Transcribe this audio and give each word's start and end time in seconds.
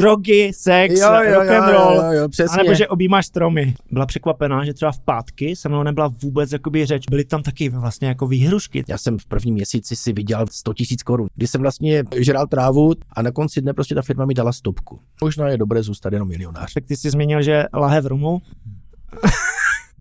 drogy, 0.00 0.52
sex, 0.54 1.00
Jo, 1.00 1.08
jo, 1.22 1.34
rock 1.34 1.50
and 1.50 1.68
jo, 1.68 1.72
roll, 1.72 1.96
jo, 1.96 2.12
jo, 2.12 2.28
přesně. 2.28 2.54
a 2.54 2.62
nebo 2.62 2.74
že 2.74 2.88
objímáš 2.88 3.26
stromy. 3.26 3.74
Byla 3.90 4.06
překvapená, 4.06 4.64
že 4.64 4.74
třeba 4.74 4.92
v 4.92 5.00
pátky 5.00 5.56
se 5.56 5.68
mnou 5.68 5.82
nebyla 5.82 6.12
vůbec 6.22 6.52
jakoby 6.52 6.86
řeč. 6.86 7.04
Byly 7.10 7.24
tam 7.24 7.42
taky 7.42 7.68
vlastně 7.68 8.08
jako 8.08 8.26
výhrušky. 8.26 8.84
Já 8.88 8.98
jsem 8.98 9.18
v 9.18 9.26
prvním 9.26 9.54
měsíci 9.54 9.96
si 9.96 10.12
vydělal 10.12 10.46
100 10.50 10.74
tisíc 10.74 11.02
korun, 11.02 11.28
kdy 11.34 11.46
jsem 11.46 11.60
vlastně 11.60 12.04
žral 12.16 12.46
trávu 12.46 12.92
a 13.12 13.22
na 13.22 13.30
konci 13.30 13.60
dne 13.60 13.72
prostě 13.72 13.94
ta 13.94 14.02
firma 14.02 14.24
mi 14.24 14.34
dala 14.34 14.52
stopku. 14.52 15.00
Možná 15.22 15.48
je 15.48 15.58
dobré 15.58 15.82
zůstat 15.82 16.12
jenom 16.12 16.28
milionář. 16.28 16.74
Tak 16.74 16.84
ty 16.86 16.96
jsi 16.96 17.10
zmínil, 17.10 17.42
že 17.42 17.64
lahev 17.74 18.04
rumu. 18.04 18.38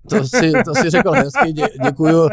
To 0.09 0.23
si, 0.27 0.51
to 0.65 0.75
si 0.75 0.89
řekl 0.89 1.11
hezky, 1.11 1.53
dě, 1.53 1.67
děkuju. 1.83 2.29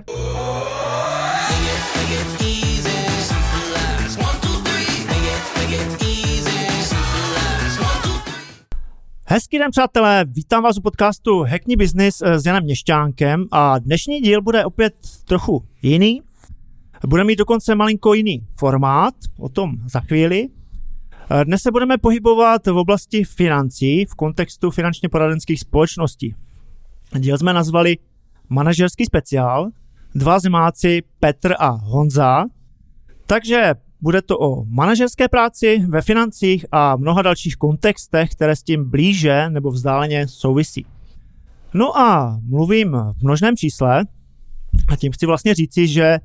Hezký 9.31 9.59
den, 9.59 9.71
přátelé, 9.71 10.25
vítám 10.25 10.63
vás 10.63 10.79
u 10.79 10.81
podcastu 10.81 11.43
Hackney 11.43 11.77
Business 11.77 12.23
eh, 12.23 12.39
s 12.39 12.47
Janem 12.47 12.65
Měšťánkem 12.65 13.45
a 13.51 13.79
dnešní 13.79 14.21
díl 14.21 14.43
bude 14.43 14.65
opět 14.65 14.95
trochu 15.25 15.65
jiný. 15.83 16.23
Bude 17.07 17.25
mít 17.25 17.37
dokonce 17.37 17.75
malinko 17.75 18.15
jiný 18.15 18.47
formát, 18.59 19.15
o 19.39 19.49
tom 19.49 19.73
za 19.87 20.01
chvíli. 20.01 20.49
Eh, 21.31 21.45
Dnes 21.45 21.63
se 21.63 21.71
budeme 21.71 21.99
pohybovat 21.99 22.67
v 22.67 22.77
oblasti 22.77 23.25
financí 23.25 24.05
v 24.05 24.15
kontextu 24.15 24.71
finančně 24.71 25.09
poradenských 25.09 25.61
společností. 25.61 26.35
Díl 27.19 27.39
jsme 27.39 27.53
nazvali 27.53 27.97
manažerský 28.49 29.05
speciál, 29.05 29.71
dva 30.15 30.39
zemáci 30.39 31.03
Petr 31.21 31.55
a 31.59 31.69
Honza, 31.69 32.45
takže 33.27 33.75
bude 34.01 34.23
to 34.23 34.39
o 34.39 34.65
manažerské 34.65 35.29
práci, 35.29 35.83
ve 35.89 36.03
financích 36.03 36.67
a 36.73 36.97
mnoha 36.97 37.23
dalších 37.23 37.57
kontextech, 37.57 38.31
které 38.31 38.57
s 38.57 38.63
tím 38.63 38.91
blíže 38.91 39.51
nebo 39.51 39.71
vzdáleně 39.71 40.29
souvisí. 40.29 40.87
No 41.75 41.99
a 41.99 42.41
mluvím 42.43 42.93
v 42.93 43.23
množném 43.23 43.57
čísle 43.57 44.05
a 44.89 44.97
tím 44.97 45.13
chci 45.13 45.27
vlastně 45.27 45.55
říci, 45.55 45.89
že 45.89 46.19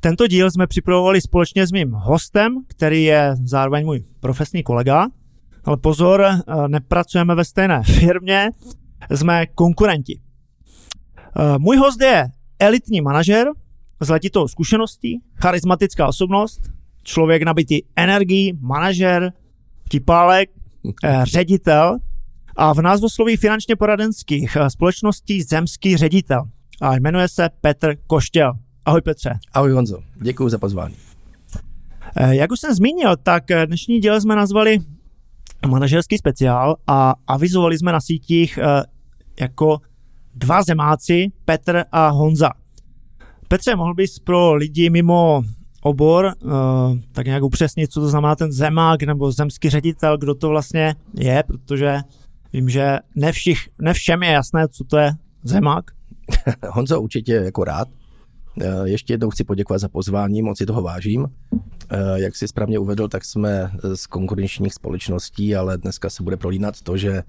tento 0.00 0.26
díl 0.26 0.50
jsme 0.50 0.66
připravovali 0.66 1.20
společně 1.20 1.66
s 1.66 1.72
mým 1.72 1.92
hostem, 1.92 2.64
který 2.66 3.04
je 3.04 3.34
zároveň 3.44 3.84
můj 3.84 4.04
profesní 4.20 4.62
kolega, 4.62 5.06
ale 5.64 5.76
pozor, 5.76 6.24
eh, 6.24 6.68
nepracujeme 6.68 7.34
ve 7.34 7.44
stejné 7.44 7.82
firmě, 7.82 8.50
jsme 9.14 9.46
konkurenti. 9.46 10.20
Eh, 11.38 11.58
Můj 11.58 11.76
host 11.76 12.00
je 12.00 12.28
elitní 12.58 13.00
manažer 13.00 13.48
s 14.00 14.08
letitou 14.08 14.48
zkušeností, 14.48 15.20
charismatická 15.34 16.06
osobnost, 16.08 16.60
člověk 17.06 17.42
nabitý 17.42 17.80
energií, 17.96 18.52
manažer, 18.60 19.32
vtipálek, 19.84 20.50
eh, 21.04 21.20
ředitel 21.24 21.98
a 22.56 22.74
v 22.74 22.82
názvosloví 22.82 23.36
finančně 23.36 23.76
poradenských 23.76 24.56
eh, 24.56 24.70
společností 24.70 25.42
zemský 25.42 25.96
ředitel. 25.96 26.42
A 26.80 26.96
jmenuje 26.96 27.28
se 27.28 27.48
Petr 27.60 27.94
Koštěl. 28.06 28.52
Ahoj 28.84 29.00
Petře. 29.00 29.38
Ahoj 29.52 29.72
Honzo, 29.72 29.98
děkuji 30.14 30.48
za 30.48 30.58
pozvání. 30.58 30.94
Eh, 32.16 32.36
Jak 32.36 32.52
už 32.52 32.60
jsem 32.60 32.74
zmínil, 32.74 33.16
tak 33.22 33.44
dnešní 33.66 34.00
díl 34.00 34.20
jsme 34.20 34.36
nazvali 34.36 34.78
manažerský 35.68 36.18
speciál 36.18 36.76
a 36.86 37.14
avizovali 37.26 37.78
jsme 37.78 37.92
na 37.92 38.00
sítích 38.00 38.58
jako 39.40 39.78
dva 40.34 40.62
zemáci, 40.62 41.26
Petr 41.44 41.84
a 41.92 42.08
Honza. 42.08 42.50
Petře, 43.48 43.76
mohl 43.76 43.94
bys 43.94 44.18
pro 44.18 44.54
lidi 44.54 44.90
mimo 44.90 45.42
obor 45.86 46.26
eh, 46.26 46.48
tak 47.12 47.26
nějak 47.26 47.42
upřesnit, 47.42 47.92
co 47.92 48.00
to 48.00 48.08
znamená 48.08 48.36
ten 48.36 48.52
zemák 48.52 49.02
nebo 49.02 49.32
zemský 49.32 49.70
ředitel, 49.70 50.18
kdo 50.18 50.34
to 50.34 50.48
vlastně 50.48 50.94
je, 51.14 51.44
protože 51.46 51.98
vím, 52.52 52.68
že 52.68 52.98
ne, 53.14 53.32
všich, 53.32 53.58
ne 53.80 53.94
všem 53.94 54.22
je 54.22 54.30
jasné, 54.30 54.68
co 54.68 54.84
to 54.84 54.98
je 54.98 55.12
zemák. 55.42 55.84
Honzo, 56.70 57.00
určitě 57.00 57.32
jako 57.32 57.64
rád. 57.64 57.88
Eh, 58.60 58.88
Ještě 58.88 59.12
jednou 59.12 59.30
chci 59.30 59.44
poděkovat 59.44 59.78
za 59.80 59.88
pozvání, 59.88 60.42
moc 60.42 60.58
si 60.58 60.66
toho 60.66 60.82
vážím. 60.82 61.26
Eh, 61.90 62.20
Jak 62.20 62.36
si 62.36 62.48
správně 62.48 62.78
uvedl, 62.78 63.08
tak 63.08 63.24
jsme 63.24 63.70
z 63.94 64.06
konkurenčních 64.06 64.74
společností, 64.74 65.56
ale 65.56 65.78
dneska 65.78 66.10
se 66.10 66.22
bude 66.22 66.36
prolínat 66.36 66.80
to, 66.82 66.96
že 66.96 67.22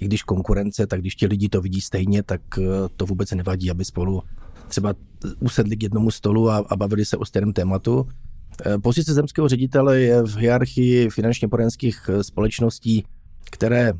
i 0.00 0.04
když 0.04 0.22
konkurence, 0.22 0.86
tak 0.86 1.00
když 1.00 1.14
ti 1.14 1.26
lidi 1.26 1.48
to 1.48 1.60
vidí 1.60 1.80
stejně, 1.80 2.22
tak 2.22 2.40
to 2.96 3.06
vůbec 3.06 3.30
nevadí, 3.30 3.70
aby 3.70 3.84
spolu 3.84 4.22
třeba 4.74 4.94
usedli 5.40 5.76
k 5.76 5.82
jednomu 5.82 6.10
stolu 6.10 6.50
a, 6.50 6.56
a 6.56 6.76
bavili 6.76 7.04
se 7.04 7.16
o 7.16 7.24
stejném 7.24 7.52
tématu. 7.52 8.08
Eh, 8.66 8.78
Pozice 8.78 9.14
zemského 9.14 9.48
ředitele 9.48 10.00
je 10.00 10.22
v 10.22 10.36
hierarchii 10.36 11.10
finančně 11.10 11.48
poradenských 11.48 12.08
eh, 12.08 12.24
společností, 12.24 13.04
které 13.50 13.92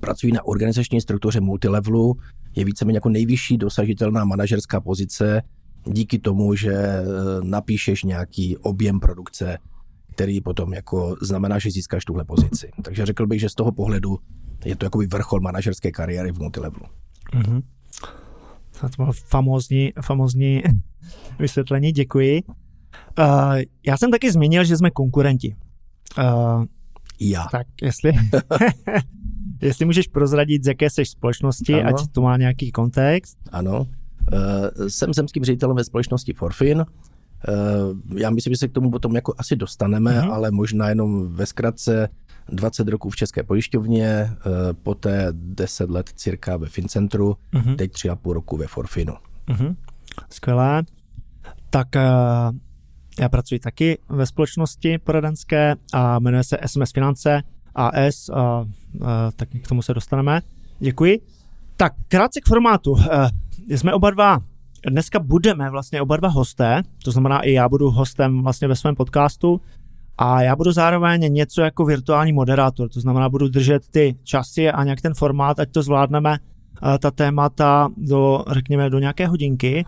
pracují 0.00 0.32
na 0.32 0.44
organizační 0.44 1.00
struktuře 1.00 1.40
multilevelu, 1.40 2.16
je 2.56 2.64
víceméně 2.64 2.96
jako 2.96 3.08
nejvyšší 3.08 3.56
dosažitelná 3.58 4.24
manažerská 4.24 4.80
pozice 4.80 5.42
díky 5.86 6.18
tomu, 6.18 6.54
že 6.54 6.72
eh, 6.72 7.04
napíšeš 7.42 8.02
nějaký 8.02 8.56
objem 8.56 9.00
produkce, 9.00 9.58
který 10.14 10.40
potom 10.40 10.74
jako 10.74 11.16
znamená, 11.22 11.58
že 11.58 11.70
získáš 11.70 12.04
tuhle 12.04 12.24
pozici. 12.24 12.70
Takže 12.82 13.06
řekl 13.06 13.26
bych, 13.26 13.40
že 13.40 13.48
z 13.48 13.54
toho 13.54 13.72
pohledu 13.72 14.18
je 14.64 14.76
to 14.76 14.84
jakoby 14.86 15.06
vrchol 15.06 15.40
manažerské 15.40 15.90
kariéry 15.90 16.32
v 16.32 16.38
multilevelu. 16.38 16.84
Mm-hmm. 17.32 17.62
To 18.80 18.88
bylo 18.96 19.12
famózní, 19.12 19.92
famózní 20.02 20.62
vysvětlení, 21.38 21.92
děkuji. 21.92 22.42
Uh, 23.18 23.56
já 23.86 23.96
jsem 23.96 24.10
taky 24.10 24.32
zmínil, 24.32 24.64
že 24.64 24.76
jsme 24.76 24.90
konkurenti. 24.90 25.56
Uh, 26.18 26.64
já. 27.20 27.46
tak 27.52 27.66
jestli, 27.82 28.12
jestli 29.62 29.84
můžeš 29.84 30.06
prozradit, 30.06 30.64
z 30.64 30.66
jaké 30.66 30.90
seš 30.90 31.10
společnosti, 31.10 31.74
Ano. 31.74 31.88
ať 31.88 32.06
to 32.12 32.20
má 32.20 32.36
nějaký 32.36 32.72
kontext. 32.72 33.38
Ano. 33.52 33.86
Eh, 34.32 34.90
Jsem 34.90 35.14
zemským 35.14 35.44
ředitelem 35.44 35.76
ve 35.76 35.84
společnosti 35.84 36.32
Forfin. 36.32 36.84
Eh, 37.48 37.52
Já 38.20 38.30
myslím, 38.30 38.52
že 38.52 38.58
se 38.58 38.68
k 38.68 38.72
tomu 38.72 38.90
potom 38.90 39.14
jako 39.14 39.34
asi 39.38 39.56
dostaneme, 39.56 40.20
mm-hmm. 40.20 40.32
ale 40.32 40.50
možná 40.50 40.88
jenom 40.88 41.32
ve 41.34 41.46
zkratce 41.46 42.08
20 42.48 42.88
roků 42.88 43.10
v 43.10 43.16
České 43.16 43.42
pojišťovně, 43.42 44.06
eh, 44.06 44.30
poté 44.82 45.26
10 45.32 45.90
let 45.90 46.10
cirka 46.14 46.56
ve 46.56 46.68
Fincentru, 46.68 47.36
Mhm. 47.52 47.76
teď 47.76 47.92
3,5 47.92 48.32
roku 48.32 48.56
ve 48.56 48.66
Forfinu. 48.66 49.14
Mhm. 49.46 49.76
Skvělé. 50.30 50.82
Tak 51.70 51.88
uh, 51.96 52.56
já 53.20 53.28
pracuji 53.28 53.58
taky 53.60 53.98
ve 54.08 54.26
společnosti 54.26 54.98
poradenské 54.98 55.74
a 55.92 56.18
jmenuje 56.18 56.44
se 56.44 56.58
SMS 56.66 56.92
Finance 56.92 57.42
AS, 57.74 58.28
a, 58.28 58.60
uh, 58.60 58.66
tak 59.36 59.48
k 59.62 59.68
tomu 59.68 59.82
se 59.82 59.94
dostaneme. 59.94 60.40
Děkuji. 60.78 61.20
Tak 61.76 61.92
krátce 62.08 62.40
k 62.40 62.46
formátu. 62.48 62.94
Jsme 63.68 63.94
oba 63.94 64.10
dva, 64.10 64.38
dneska 64.90 65.18
budeme 65.18 65.70
vlastně 65.70 66.02
oba 66.02 66.16
dva 66.16 66.28
hosté, 66.28 66.82
to 67.04 67.10
znamená 67.10 67.40
i 67.40 67.52
já 67.52 67.68
budu 67.68 67.90
hostem 67.90 68.42
vlastně 68.42 68.68
ve 68.68 68.76
svém 68.76 68.96
podcastu 68.96 69.60
a 70.18 70.42
já 70.42 70.56
budu 70.56 70.72
zároveň 70.72 71.32
něco 71.32 71.62
jako 71.62 71.84
virtuální 71.84 72.32
moderátor, 72.32 72.88
to 72.88 73.00
znamená 73.00 73.28
budu 73.28 73.48
držet 73.48 73.88
ty 73.90 74.16
časy 74.22 74.70
a 74.70 74.84
nějak 74.84 75.00
ten 75.00 75.14
formát, 75.14 75.60
ať 75.60 75.70
to 75.70 75.82
zvládneme 75.82 76.38
eh, 76.38 76.98
ta 76.98 77.10
témata 77.10 77.88
do, 77.96 78.44
řekněme, 78.50 78.90
do 78.90 78.98
nějaké 78.98 79.26
hodinky, 79.26 79.84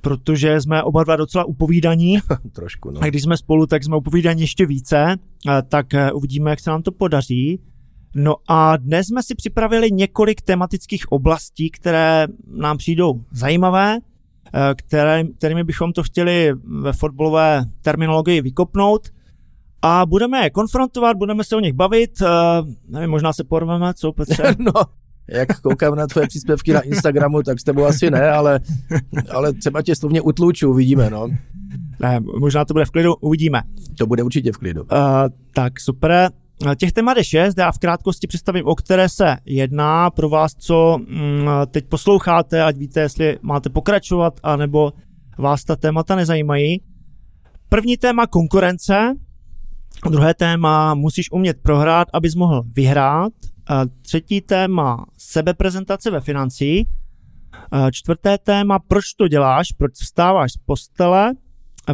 protože 0.00 0.60
jsme 0.60 0.82
oba 0.82 1.04
dva 1.04 1.16
docela 1.16 1.44
upovídaní 1.44 2.18
Trošku, 2.52 2.90
no. 2.90 3.00
a 3.02 3.06
když 3.06 3.22
jsme 3.22 3.36
spolu, 3.36 3.66
tak 3.66 3.84
jsme 3.84 3.96
upovídaní 3.96 4.40
ještě 4.40 4.66
více, 4.66 5.16
eh, 5.48 5.62
tak 5.68 5.94
eh, 5.94 6.12
uvidíme, 6.12 6.50
jak 6.50 6.60
se 6.60 6.70
nám 6.70 6.82
to 6.82 6.92
podaří. 6.92 7.60
No 8.16 8.36
a 8.48 8.76
dnes 8.76 9.06
jsme 9.06 9.22
si 9.22 9.34
připravili 9.34 9.90
několik 9.92 10.42
tematických 10.42 11.12
oblastí, 11.12 11.70
které 11.70 12.26
nám 12.46 12.76
přijdou 12.76 13.24
zajímavé, 13.30 13.98
které, 14.76 15.24
kterými 15.24 15.64
bychom 15.64 15.92
to 15.92 16.02
chtěli 16.02 16.52
ve 16.82 16.92
fotbalové 16.92 17.64
terminologii 17.82 18.40
vykopnout 18.40 19.08
a 19.84 20.06
budeme 20.06 20.44
je 20.44 20.50
konfrontovat, 20.50 21.16
budeme 21.16 21.44
se 21.44 21.56
o 21.56 21.60
nich 21.60 21.72
bavit, 21.72 22.10
eh, 22.22 22.26
nevím, 22.88 23.10
možná 23.10 23.32
se 23.32 23.44
porveme, 23.44 23.94
co 23.94 24.12
Petře? 24.12 24.42
no, 24.58 24.72
jak 25.28 25.60
koukám 25.60 25.94
na 25.94 26.06
tvoje 26.06 26.26
příspěvky 26.26 26.72
na 26.72 26.80
Instagramu, 26.80 27.42
tak 27.42 27.60
s 27.60 27.64
tebou 27.64 27.84
asi 27.84 28.10
ne, 28.10 28.30
ale, 28.30 28.60
ale 29.30 29.52
třeba 29.52 29.82
tě 29.82 29.96
slovně 29.96 30.20
utluču, 30.20 30.70
uvidíme, 30.70 31.10
no. 31.10 31.28
Ne, 32.00 32.20
možná 32.40 32.64
to 32.64 32.74
bude 32.74 32.84
v 32.84 32.90
klidu, 32.90 33.14
uvidíme. 33.14 33.62
To 33.98 34.06
bude 34.06 34.22
určitě 34.22 34.52
v 34.52 34.56
klidu. 34.56 34.82
Uh, 34.82 34.88
tak 35.54 35.80
super. 35.80 36.30
Těch 36.76 36.92
témat 36.92 37.16
je 37.16 37.24
šest, 37.24 37.58
já 37.58 37.72
v 37.72 37.78
krátkosti 37.78 38.26
představím, 38.26 38.66
o 38.66 38.74
které 38.74 39.08
se 39.08 39.36
jedná 39.44 40.10
pro 40.10 40.28
vás, 40.28 40.54
co 40.54 40.98
mm, 40.98 41.48
teď 41.70 41.86
posloucháte, 41.88 42.62
ať 42.62 42.76
víte, 42.76 43.00
jestli 43.00 43.38
máte 43.42 43.70
pokračovat, 43.70 44.40
anebo 44.42 44.92
vás 45.38 45.64
ta 45.64 45.76
témata 45.76 46.16
nezajímají. 46.16 46.80
První 47.68 47.96
téma 47.96 48.26
konkurence, 48.26 49.14
druhé 50.10 50.34
téma 50.34 50.94
musíš 50.94 51.30
umět 51.32 51.62
prohrát, 51.62 52.08
abys 52.12 52.34
mohl 52.34 52.62
vyhrát, 52.72 53.32
třetí 54.02 54.40
téma 54.40 55.04
sebeprezentace 55.18 56.10
ve 56.10 56.20
financích, 56.20 56.88
čtvrté 57.92 58.38
téma 58.38 58.78
proč 58.78 59.14
to 59.14 59.28
děláš, 59.28 59.72
proč 59.72 59.92
vstáváš 59.92 60.52
z 60.52 60.56
postele, 60.56 61.32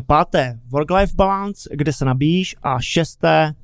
páté 0.07 0.61
work-life 0.73 1.15
balance, 1.15 1.71
kde 1.73 1.93
se 1.93 2.05
nabíjíš 2.05 2.57
a 2.63 2.81
šesté 2.81 3.55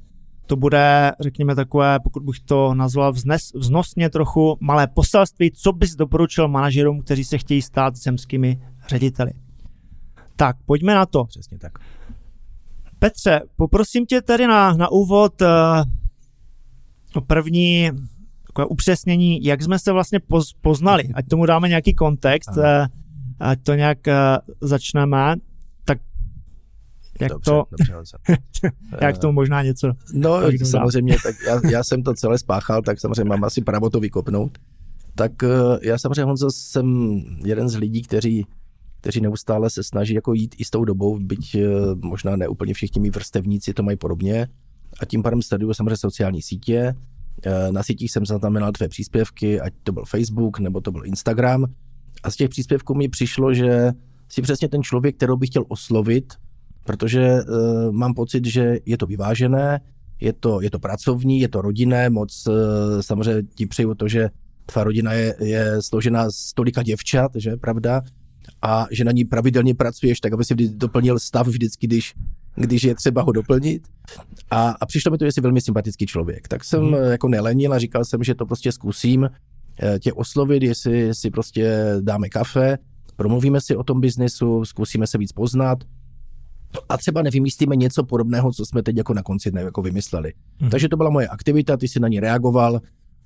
to 0.46 0.56
bude, 0.56 1.12
řekněme, 1.20 1.54
takové, 1.54 2.00
pokud 2.00 2.22
bych 2.22 2.40
to 2.40 2.74
nazval 2.74 3.12
vznes, 3.12 3.52
vznosně 3.54 4.10
trochu, 4.10 4.56
malé 4.60 4.86
poselství, 4.86 5.50
co 5.52 5.72
bys 5.72 5.94
doporučil 5.94 6.48
manažerům, 6.48 7.02
kteří 7.02 7.24
se 7.24 7.38
chtějí 7.38 7.62
stát 7.62 7.96
zemskými 7.96 8.60
řediteli. 8.88 9.32
Tak, 10.36 10.56
pojďme 10.66 10.94
na 10.94 11.06
to. 11.06 11.24
Přesně 11.24 11.58
tak. 11.58 11.78
Petře, 13.06 13.40
poprosím 13.56 14.06
tě 14.06 14.22
tady 14.22 14.46
na, 14.46 14.72
na 14.72 14.90
úvod 14.90 15.42
uh, 15.42 15.48
o 17.14 17.20
první 17.20 17.90
takové 18.46 18.66
upřesnění, 18.66 19.44
jak 19.44 19.62
jsme 19.62 19.78
se 19.78 19.92
vlastně 19.92 20.20
poz, 20.20 20.52
poznali. 20.52 21.04
Ať 21.14 21.28
tomu 21.28 21.46
dáme 21.46 21.68
nějaký 21.68 21.94
kontext, 21.94 22.56
uh, 22.56 22.64
ať 23.40 23.62
to 23.62 23.74
nějak 23.74 23.98
uh, 24.06 24.14
začneme. 24.60 25.34
Tak 25.84 25.98
jak 27.20 27.30
dobře, 27.30 27.50
to, 27.50 27.64
dobře, 27.70 28.18
jak 29.00 29.18
to 29.18 29.32
možná 29.32 29.62
něco. 29.62 29.92
No, 30.12 30.40
samozřejmě, 30.64 31.16
tak 31.22 31.34
já, 31.46 31.70
já 31.70 31.84
jsem 31.84 32.02
to 32.02 32.14
celé 32.14 32.38
spáchal, 32.38 32.82
tak 32.82 33.00
samozřejmě 33.00 33.24
mám 33.24 33.44
asi 33.44 33.62
právo 33.62 33.90
to 33.90 34.00
vykopnout. 34.00 34.58
Tak 35.14 35.32
já 35.82 35.98
samozřejmě, 35.98 36.24
Honzo, 36.24 36.50
jsem 36.50 37.18
jeden 37.44 37.68
z 37.68 37.76
lidí, 37.76 38.02
kteří 38.02 38.46
kteří 39.06 39.20
neustále 39.20 39.70
se 39.70 39.84
snaží 39.84 40.14
jako 40.14 40.32
jít 40.32 40.54
i 40.58 40.64
s 40.64 40.70
tou 40.70 40.84
dobou, 40.84 41.18
byť 41.18 41.54
eh, 41.54 41.68
možná 42.02 42.36
ne 42.36 42.48
úplně 42.48 42.74
všichni 42.74 43.00
mý 43.00 43.10
vrstevníci 43.10 43.74
to 43.74 43.82
mají 43.82 43.96
podobně. 43.96 44.48
A 45.00 45.04
tím 45.04 45.22
pádem 45.22 45.42
sleduju 45.42 45.74
samozřejmě 45.74 45.96
sociální 45.96 46.42
sítě. 46.42 46.94
Eh, 47.44 47.72
na 47.72 47.82
sítích 47.82 48.12
jsem 48.12 48.26
zaznamenal 48.26 48.72
tvé 48.72 48.88
příspěvky, 48.88 49.60
ať 49.60 49.72
to 49.82 49.92
byl 49.92 50.04
Facebook 50.04 50.58
nebo 50.58 50.80
to 50.80 50.92
byl 50.92 51.06
Instagram. 51.06 51.64
A 52.22 52.30
z 52.30 52.36
těch 52.36 52.48
příspěvků 52.48 52.94
mi 52.94 53.08
přišlo, 53.08 53.54
že 53.54 53.92
si 54.28 54.42
přesně 54.42 54.68
ten 54.68 54.82
člověk, 54.82 55.16
kterou 55.16 55.36
bych 55.36 55.50
chtěl 55.50 55.64
oslovit, 55.68 56.34
protože 56.84 57.40
uh, 57.42 57.92
mám 57.92 58.14
pocit, 58.14 58.46
že 58.46 58.78
je 58.86 58.98
to 58.98 59.06
vyvážené, 59.06 59.80
je 60.20 60.32
to, 60.32 60.60
je 60.60 60.70
to 60.70 60.78
pracovní, 60.78 61.40
je 61.40 61.48
to 61.48 61.62
rodinné, 61.62 62.10
moc 62.10 62.46
uh, 62.46 62.54
samozřejmě 63.00 63.42
ti 63.54 63.66
přeju 63.66 63.94
to, 63.94 64.08
že 64.08 64.28
tvá 64.66 64.84
rodina 64.84 65.12
je, 65.12 65.34
je 65.40 65.82
složena 65.82 66.30
z 66.30 66.52
tolika 66.52 66.82
děvčat, 66.82 67.30
že 67.34 67.56
pravda, 67.56 68.02
a 68.62 68.87
že 68.90 69.04
na 69.04 69.12
ní 69.12 69.25
pravidelně 69.25 69.75
pracuješ, 69.75 70.20
tak 70.20 70.32
aby 70.32 70.44
si 70.44 70.54
doplnil 70.54 71.19
stav 71.19 71.46
vždycky, 71.46 71.87
když, 71.87 72.14
když 72.54 72.82
je 72.82 72.94
třeba 72.94 73.22
ho 73.22 73.32
doplnit. 73.32 73.82
A, 74.50 74.75
a 74.81 74.87
přišlo 74.87 75.10
mi 75.10 75.19
to, 75.19 75.25
že 75.25 75.32
jsi 75.32 75.40
velmi 75.40 75.60
sympatický 75.60 76.06
člověk. 76.06 76.48
Tak 76.48 76.64
jsem 76.64 76.82
hmm. 76.82 76.94
jako 76.94 77.28
nelenil 77.28 77.72
a 77.72 77.78
říkal 77.78 78.04
jsem, 78.04 78.25
že 78.25 78.34
to 78.34 78.46
prostě 78.46 78.72
zkusím 78.72 79.31
eh, 79.82 79.98
tě 79.98 80.12
oslovit, 80.12 80.62
jestli 80.62 81.14
si 81.14 81.31
prostě 81.31 81.94
dáme 82.00 82.28
kafe, 82.28 82.78
promluvíme 83.16 83.60
si 83.60 83.76
o 83.76 83.82
tom 83.82 84.00
biznesu, 84.00 84.64
zkusíme 84.64 85.06
se 85.06 85.19
víc 85.19 85.32
poznat 85.32 85.78
a 86.88 86.96
třeba 86.96 87.22
nevymyslíme 87.22 87.76
něco 87.76 88.04
podobného, 88.04 88.52
co 88.52 88.66
jsme 88.66 88.82
teď 88.82 88.96
jako 88.96 89.14
na 89.14 89.22
konci 89.22 89.50
dne 89.50 89.60
jako 89.60 89.82
vymysleli. 89.82 90.32
Hmm. 90.60 90.70
Takže 90.70 90.88
to 90.88 90.96
byla 90.96 91.10
moje 91.10 91.28
aktivita, 91.28 91.76
ty 91.76 91.88
si 91.88 92.00
na 92.00 92.08
ní 92.08 92.20
reagoval, 92.20 92.81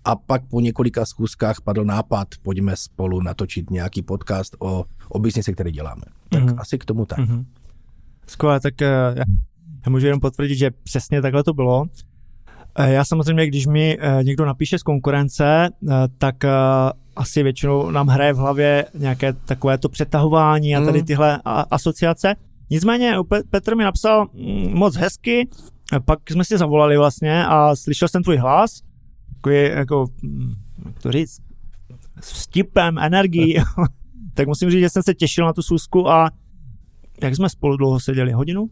a 0.04 0.16
pak 0.16 0.42
po 0.50 0.60
několika 0.60 1.06
schůzkách 1.06 1.60
padl 1.60 1.84
nápad, 1.84 2.28
pojďme 2.42 2.76
spolu 2.76 3.20
natočit 3.20 3.70
nějaký 3.70 4.02
podcast 4.02 4.56
o, 4.58 4.84
o 5.08 5.18
biznise, 5.18 5.52
který 5.52 5.72
děláme. 5.72 6.02
Tak 6.28 6.42
mm-hmm. 6.42 6.54
asi 6.58 6.78
k 6.78 6.84
tomu 6.84 7.06
tak. 7.06 7.18
Mm-hmm. 7.18 7.44
Skvěle, 8.26 8.60
tak 8.60 8.74
uh, 8.80 9.18
já 9.86 9.90
můžu 9.90 10.06
jenom 10.06 10.20
potvrdit, 10.20 10.56
že 10.56 10.70
přesně 10.70 11.22
takhle 11.22 11.44
to 11.44 11.52
bylo. 11.52 11.80
Uh, 11.80 12.86
já 12.86 13.04
samozřejmě, 13.04 13.46
když 13.46 13.66
mi 13.66 13.98
uh, 13.98 14.24
někdo 14.24 14.46
napíše 14.46 14.78
z 14.78 14.82
konkurence, 14.82 15.68
tak 16.18 16.36
asi 17.16 17.42
většinou 17.42 17.90
nám 17.90 18.06
hraje 18.06 18.32
v 18.32 18.36
hlavě 18.36 18.86
nějaké 18.94 19.32
takové 19.32 19.78
to 19.78 19.88
přetahování 19.88 20.76
a 20.76 20.84
tady 20.84 20.98
mhm. 20.98 21.06
tyhle 21.06 21.40
asociace. 21.70 22.34
Nicméně 22.70 23.14
Petr 23.50 23.76
mi 23.76 23.84
napsal 23.84 24.26
mm, 24.32 24.74
moc 24.74 24.96
hezky, 24.96 25.48
pak 26.04 26.18
jsme 26.30 26.44
si 26.44 26.58
zavolali 26.58 26.96
vlastně 26.96 27.46
a 27.46 27.76
slyšel 27.76 28.08
jsem 28.08 28.22
tvůj 28.22 28.36
hlas 28.36 28.80
takový, 29.40 29.56
jako, 29.56 30.06
jak 30.84 31.02
to 31.02 31.12
říct, 31.12 31.40
s 32.20 32.44
vtipem, 32.46 32.98
energií, 32.98 33.56
tak 34.34 34.46
musím 34.46 34.70
říct, 34.70 34.80
že 34.80 34.90
jsem 34.90 35.02
se 35.02 35.14
těšil 35.14 35.46
na 35.46 35.52
tu 35.52 35.62
schůzku 35.62 36.08
a 36.08 36.30
jak 37.22 37.36
jsme 37.36 37.48
spolu 37.48 37.76
dlouho 37.76 38.00
seděli? 38.00 38.32
Hodinu? 38.32 38.66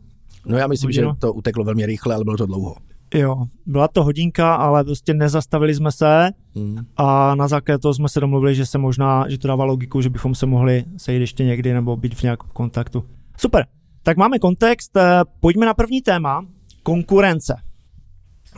No 0.46 0.58
já 0.58 0.66
myslím, 0.66 0.88
Hodinu? 0.88 1.10
že 1.10 1.18
to 1.18 1.32
uteklo 1.32 1.64
velmi 1.64 1.86
rychle, 1.86 2.14
ale 2.14 2.24
bylo 2.24 2.36
to 2.36 2.46
dlouho. 2.46 2.76
Jo, 3.14 3.44
byla 3.66 3.88
to 3.88 4.04
hodinka, 4.04 4.54
ale 4.54 4.84
prostě 4.84 5.14
nezastavili 5.14 5.74
jsme 5.74 5.92
se 5.92 6.30
mm. 6.54 6.78
a 6.96 7.34
na 7.34 7.48
základě 7.48 7.78
toho 7.78 7.94
jsme 7.94 8.08
se 8.08 8.20
domluvili, 8.20 8.54
že 8.54 8.66
se 8.66 8.78
možná, 8.78 9.28
že 9.28 9.38
to 9.38 9.48
dává 9.48 9.64
logiku, 9.64 10.00
že 10.00 10.10
bychom 10.10 10.34
se 10.34 10.46
mohli 10.46 10.84
sejít 10.96 11.20
ještě 11.20 11.44
někdy 11.44 11.72
nebo 11.72 11.96
být 11.96 12.14
v 12.14 12.22
nějakém 12.22 12.50
kontaktu. 12.52 13.04
Super, 13.36 13.66
tak 14.02 14.16
máme 14.16 14.38
kontext, 14.38 14.96
eh, 14.96 15.20
pojďme 15.40 15.66
na 15.66 15.74
první 15.74 16.02
téma, 16.02 16.46
konkurence. 16.82 17.56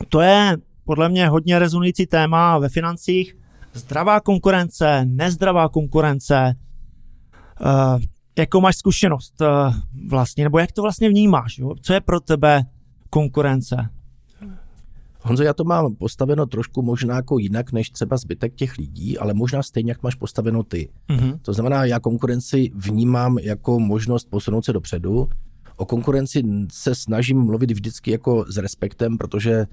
To 0.09 0.21
je 0.21 0.57
podle 0.85 1.09
mě 1.09 1.27
hodně 1.27 1.59
rezonující 1.59 2.05
téma 2.05 2.57
ve 2.57 2.69
financích. 2.69 3.37
Zdravá 3.73 4.19
konkurence, 4.19 5.05
nezdravá 5.05 5.69
konkurence. 5.69 6.55
Uh, 7.61 8.01
jakou 8.37 8.61
máš 8.61 8.75
zkušenost 8.75 9.41
uh, 9.41 9.73
vlastně, 10.09 10.43
nebo 10.43 10.59
jak 10.59 10.71
to 10.71 10.81
vlastně 10.81 11.09
vnímáš? 11.09 11.57
Jo? 11.57 11.75
Co 11.81 11.93
je 11.93 12.01
pro 12.01 12.19
tebe 12.19 12.63
konkurence? 13.09 13.89
Honzo, 15.23 15.43
já 15.43 15.53
to 15.53 15.63
mám 15.63 15.95
postaveno 15.95 16.45
trošku 16.45 16.81
možná 16.81 17.15
jako 17.15 17.39
jinak 17.39 17.71
než 17.71 17.89
třeba 17.89 18.17
zbytek 18.17 18.55
těch 18.55 18.77
lidí, 18.77 19.17
ale 19.17 19.33
možná 19.33 19.63
stejně, 19.63 19.91
jak 19.91 20.03
máš 20.03 20.15
postaveno 20.15 20.63
ty. 20.63 20.89
Mm-hmm. 21.09 21.39
To 21.41 21.53
znamená, 21.53 21.85
já 21.85 21.99
konkurenci 21.99 22.71
vnímám 22.75 23.37
jako 23.37 23.79
možnost 23.79 24.29
posunout 24.29 24.65
se 24.65 24.73
dopředu. 24.73 25.29
O 25.75 25.85
konkurenci 25.85 26.43
se 26.71 26.95
snažím 26.95 27.39
mluvit 27.39 27.71
vždycky 27.71 28.11
jako 28.11 28.45
s 28.47 28.57
respektem, 28.57 29.17
protože 29.17 29.65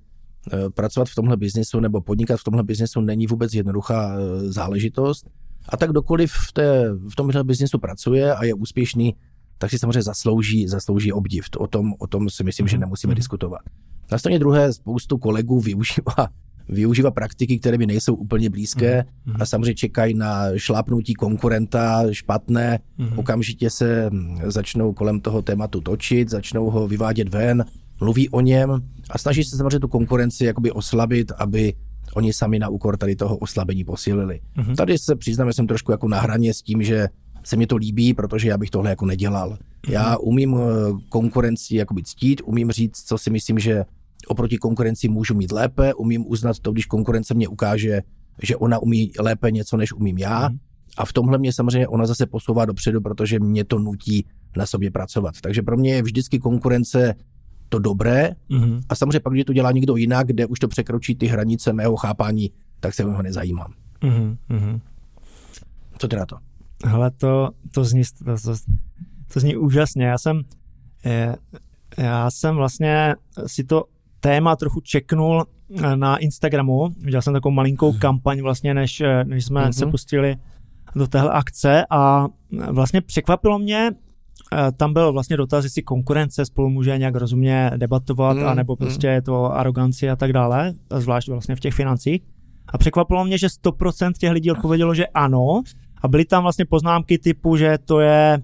pracovat 0.74 1.08
v 1.08 1.14
tomhle 1.14 1.36
biznesu 1.36 1.80
nebo 1.80 2.00
podnikat 2.00 2.40
v 2.40 2.44
tomhle 2.44 2.62
biznesu 2.62 3.00
není 3.00 3.26
vůbec 3.26 3.54
jednoduchá 3.54 4.14
eh, 4.14 4.52
záležitost. 4.52 5.26
A 5.68 5.76
tak 5.76 5.90
kdokoliv 5.90 6.32
v, 6.32 6.52
té, 6.52 6.94
v 7.12 7.16
tomhle 7.16 7.44
biznesu 7.44 7.78
pracuje 7.78 8.34
a 8.34 8.44
je 8.44 8.54
úspěšný, 8.54 9.14
tak 9.58 9.70
si 9.70 9.78
samozřejmě 9.78 10.02
zaslouží, 10.02 10.68
zaslouží 10.68 11.12
obdiv. 11.12 11.44
O 11.58 11.66
tom, 11.66 11.94
o 11.98 12.06
tom 12.06 12.30
si 12.30 12.44
myslím, 12.44 12.68
že 12.68 12.76
mhm. 12.76 12.80
nemusíme 12.80 13.12
mm-hmm. 13.12 13.16
diskutovat. 13.16 13.60
Na 14.12 14.18
straně 14.18 14.38
druhé 14.38 14.72
spoustu 14.72 15.18
kolegů 15.18 15.60
využívá, 15.60 16.28
využívá 16.68 17.10
praktiky, 17.10 17.58
které 17.58 17.78
mi 17.78 17.86
nejsou 17.86 18.14
úplně 18.14 18.50
blízké 18.50 19.00
mm-hmm. 19.00 19.36
a 19.40 19.46
samozřejmě 19.46 19.74
čekají 19.74 20.14
na 20.14 20.44
šlápnutí 20.56 21.14
konkurenta 21.14 22.04
špatné. 22.12 22.78
Mm-hmm. 22.98 23.18
Okamžitě 23.18 23.70
se 23.70 24.10
hm, 24.10 24.38
začnou 24.44 24.92
kolem 24.92 25.20
toho 25.20 25.42
tématu 25.42 25.80
točit, 25.80 26.30
začnou 26.30 26.70
ho 26.70 26.88
vyvádět 26.88 27.28
ven, 27.28 27.64
mluví 28.00 28.28
o 28.28 28.40
něm 28.40 28.70
a 29.10 29.18
snaží 29.18 29.44
se 29.44 29.56
samozřejmě 29.56 29.80
tu 29.80 29.88
konkurenci 29.88 30.44
jakoby 30.44 30.70
oslabit, 30.70 31.32
aby 31.38 31.74
oni 32.14 32.32
sami 32.32 32.58
na 32.58 32.68
úkor 32.68 32.96
tady 32.96 33.16
toho 33.16 33.36
oslabení 33.36 33.84
posílili. 33.84 34.40
Mm-hmm. 34.56 34.76
Tady 34.76 34.98
se 34.98 35.16
přiznám, 35.16 35.48
že 35.48 35.52
jsem 35.52 35.66
trošku 35.66 35.92
jako 35.92 36.08
na 36.08 36.20
hraně 36.20 36.54
s 36.54 36.62
tím, 36.62 36.82
že 36.82 37.08
se 37.44 37.56
mi 37.56 37.66
to 37.66 37.76
líbí, 37.76 38.14
protože 38.14 38.48
já 38.48 38.58
bych 38.58 38.70
tohle 38.70 38.90
jako 38.90 39.06
nedělal. 39.06 39.50
Mm-hmm. 39.50 39.92
Já 39.92 40.16
umím 40.16 40.56
eh, 40.56 40.92
konkurenci 41.08 41.76
jakoby 41.76 42.02
ctít, 42.02 42.40
umím 42.44 42.70
říct, 42.70 43.02
co 43.06 43.18
si 43.18 43.30
myslím, 43.30 43.58
že 43.58 43.84
oproti 44.26 44.58
konkurenci 44.58 45.08
můžu 45.08 45.34
mít 45.34 45.52
lépe, 45.52 45.94
umím 45.94 46.24
uznat 46.26 46.58
to, 46.58 46.72
když 46.72 46.86
konkurence 46.86 47.34
mě 47.34 47.48
ukáže, 47.48 48.02
že 48.42 48.56
ona 48.56 48.78
umí 48.78 49.12
lépe 49.18 49.50
něco, 49.50 49.76
než 49.76 49.92
umím 49.92 50.18
já. 50.18 50.48
Mm-hmm. 50.48 50.58
A 50.96 51.04
v 51.04 51.12
tomhle 51.12 51.38
mě 51.38 51.52
samozřejmě 51.52 51.88
ona 51.88 52.06
zase 52.06 52.26
posouvá 52.26 52.64
dopředu, 52.64 53.00
protože 53.00 53.40
mě 53.40 53.64
to 53.64 53.78
nutí 53.78 54.26
na 54.56 54.66
sobě 54.66 54.90
pracovat. 54.90 55.34
Takže 55.40 55.62
pro 55.62 55.76
mě 55.76 55.94
je 55.94 56.02
vždycky 56.02 56.38
konkurence 56.38 57.14
to 57.68 57.78
dobré 57.78 58.30
mm-hmm. 58.50 58.80
a 58.88 58.94
samozřejmě 58.94 59.20
pak, 59.20 59.32
když 59.32 59.44
to 59.44 59.52
dělá 59.52 59.72
někdo 59.72 59.96
jinak, 59.96 60.26
kde 60.26 60.46
už 60.46 60.58
to 60.58 60.68
překročí 60.68 61.14
ty 61.14 61.26
hranice 61.26 61.72
mého 61.72 61.96
chápání, 61.96 62.50
tak 62.80 62.94
se 62.94 63.04
ho 63.04 63.22
nezajímám. 63.22 63.72
Mm-hmm. 64.02 64.80
Co 65.98 66.08
ty 66.08 66.16
na 66.16 66.26
to? 66.26 66.36
Hele, 66.84 67.10
to, 67.10 67.50
to, 67.74 67.84
zní, 67.84 68.02
to, 68.24 68.24
to, 68.44 68.54
to 69.32 69.40
zní 69.40 69.56
úžasně. 69.56 70.06
Já 70.06 70.18
jsem, 70.18 70.42
je, 71.04 71.36
já 71.98 72.30
jsem 72.30 72.56
vlastně 72.56 73.14
si 73.46 73.64
to 73.64 73.84
téma 74.20 74.56
trochu 74.56 74.80
čeknul 74.80 75.46
na 75.94 76.16
Instagramu. 76.16 76.88
Viděl 77.00 77.22
jsem 77.22 77.32
takovou 77.32 77.54
malinkou 77.54 77.90
mhm. 77.90 78.00
kampaň 78.00 78.40
vlastně, 78.40 78.74
než, 78.74 79.02
než 79.24 79.44
jsme 79.44 79.64
mm-hmm. 79.64 79.78
se 79.78 79.86
pustili 79.86 80.36
do 80.94 81.06
téhle 81.06 81.30
akce 81.30 81.86
a 81.90 82.28
vlastně 82.70 83.00
překvapilo 83.00 83.58
mě, 83.58 83.90
Eh, 83.90 84.07
tam 84.76 84.92
byl 84.92 85.12
vlastně 85.12 85.36
dotaz, 85.36 85.64
jestli 85.64 85.82
konkurence 85.82 86.44
spolu 86.44 86.70
může 86.70 86.98
nějak 86.98 87.14
rozumně 87.14 87.70
debatovat, 87.76 88.36
mm, 88.36 88.46
anebo 88.46 88.72
mm. 88.72 88.76
prostě 88.76 89.06
mm. 89.06 89.12
je 89.14 89.22
to 89.22 89.56
aroganci 89.56 90.10
a 90.10 90.16
tak 90.16 90.32
dále, 90.32 90.72
zvlášť 90.96 91.28
vlastně 91.28 91.56
v 91.56 91.60
těch 91.60 91.74
financích. 91.74 92.22
A 92.68 92.78
překvapilo 92.78 93.24
mě, 93.24 93.38
že 93.38 93.46
100% 93.46 94.12
těch 94.12 94.30
lidí 94.30 94.50
odpovědělo, 94.50 94.94
že 94.94 95.06
ano. 95.06 95.62
A 96.02 96.08
byly 96.08 96.24
tam 96.24 96.42
vlastně 96.42 96.64
poznámky 96.64 97.18
typu, 97.18 97.56
že 97.56 97.78
to 97.84 98.00
je 98.00 98.38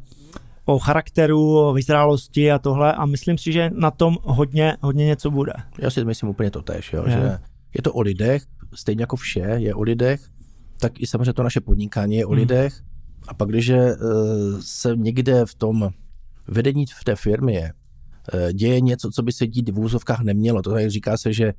o 0.64 0.78
charakteru, 0.78 1.58
o 1.58 1.72
vyzrálosti 1.72 2.52
a 2.52 2.58
tohle 2.58 2.92
a 2.92 3.06
myslím 3.06 3.38
si, 3.38 3.52
že 3.52 3.70
na 3.74 3.90
tom 3.90 4.16
hodně, 4.22 4.76
hodně 4.80 5.06
něco 5.06 5.30
bude. 5.30 5.52
Já 5.78 5.90
si 5.90 6.04
myslím 6.04 6.28
úplně 6.28 6.50
to 6.50 6.62
tež, 6.62 6.92
jo, 6.92 7.04
je. 7.06 7.12
že 7.12 7.38
je 7.74 7.82
to 7.82 7.92
o 7.92 8.00
lidech, 8.00 8.42
stejně 8.74 9.02
jako 9.02 9.16
vše 9.16 9.40
je 9.56 9.74
o 9.74 9.82
lidech, 9.82 10.20
tak 10.78 11.00
i 11.00 11.06
samozřejmě 11.06 11.32
to 11.32 11.42
naše 11.42 11.60
podnikání 11.60 12.16
je 12.16 12.26
o 12.26 12.28
hmm. 12.28 12.38
lidech 12.38 12.74
a 13.28 13.34
pak, 13.34 13.48
když 13.48 13.68
eh, 13.68 13.96
se 14.60 14.96
někde 14.96 15.46
v 15.46 15.54
tom 15.54 15.90
vedení 16.48 16.86
v 16.86 17.04
té 17.04 17.16
firmě 17.16 17.72
eh, 18.32 18.52
děje 18.52 18.80
něco, 18.80 19.10
co 19.10 19.22
by 19.22 19.32
se 19.32 19.46
dít 19.46 19.68
v 19.68 19.78
úzovkách 19.78 20.20
nemělo, 20.20 20.62
to 20.62 20.90
říká 20.90 21.16
se, 21.16 21.32
že 21.32 21.52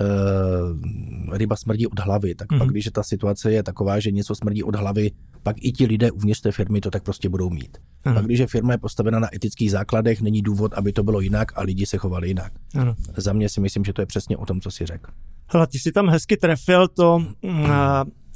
uh, 0.00 1.36
ryba 1.36 1.56
smrdí 1.56 1.86
od 1.86 1.98
hlavy, 2.00 2.34
tak 2.34 2.48
mm-hmm. 2.48 2.58
pak, 2.58 2.66
Mhm. 2.66 2.72
když 2.72 2.88
ta 2.92 3.02
situace 3.02 3.52
je 3.52 3.62
taková, 3.62 4.00
že 4.00 4.10
něco 4.10 4.34
smrdí 4.34 4.62
od 4.62 4.76
hlavy, 4.76 5.10
pak 5.42 5.56
i 5.60 5.72
ti 5.72 5.86
lidé 5.86 6.10
uvnitř 6.10 6.40
té 6.40 6.52
firmy 6.52 6.80
to 6.80 6.90
tak 6.90 7.02
prostě 7.02 7.28
budou 7.28 7.50
mít. 7.50 7.78
Ano. 8.04 8.14
Pak, 8.14 8.24
když 8.24 8.38
je 8.38 8.46
firma 8.46 8.72
je 8.72 8.78
postavena 8.78 9.18
na 9.18 9.34
etických 9.34 9.70
základech, 9.70 10.20
není 10.22 10.42
důvod, 10.42 10.72
aby 10.74 10.92
to 10.92 11.02
bylo 11.02 11.20
jinak 11.20 11.58
a 11.58 11.62
lidi 11.62 11.86
se 11.86 11.98
chovali 11.98 12.28
jinak. 12.28 12.52
Ano. 12.74 12.94
Za 13.16 13.32
mě 13.32 13.48
si 13.48 13.60
myslím, 13.60 13.84
že 13.84 13.92
to 13.92 14.02
je 14.02 14.06
přesně 14.06 14.36
o 14.36 14.46
tom, 14.46 14.60
co 14.60 14.70
si 14.70 14.86
řekl. 14.86 15.10
Hele, 15.46 15.66
ty 15.66 15.78
jsi 15.78 15.92
tam 15.92 16.08
hezky 16.08 16.36
trefil 16.36 16.88
to, 16.88 17.16
uh, 17.44 17.60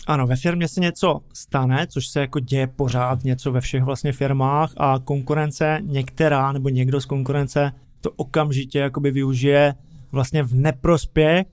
ano, 0.06 0.26
ve 0.26 0.36
firmě 0.36 0.68
se 0.68 0.80
něco 0.80 1.20
stane, 1.32 1.86
což 1.86 2.08
se 2.08 2.20
jako 2.20 2.40
děje 2.40 2.66
pořád 2.66 3.24
něco 3.24 3.52
ve 3.52 3.60
všech 3.60 3.82
vlastně 3.82 4.12
firmách 4.12 4.72
a 4.76 4.98
konkurence 5.04 5.78
některá 5.82 6.52
nebo 6.52 6.68
někdo 6.68 7.00
z 7.00 7.04
konkurence 7.04 7.72
to 8.00 8.10
okamžitě 8.16 8.78
jakoby 8.78 9.10
využije 9.10 9.74
vlastně 10.12 10.42
v 10.42 10.54
neprospěch. 10.54 11.46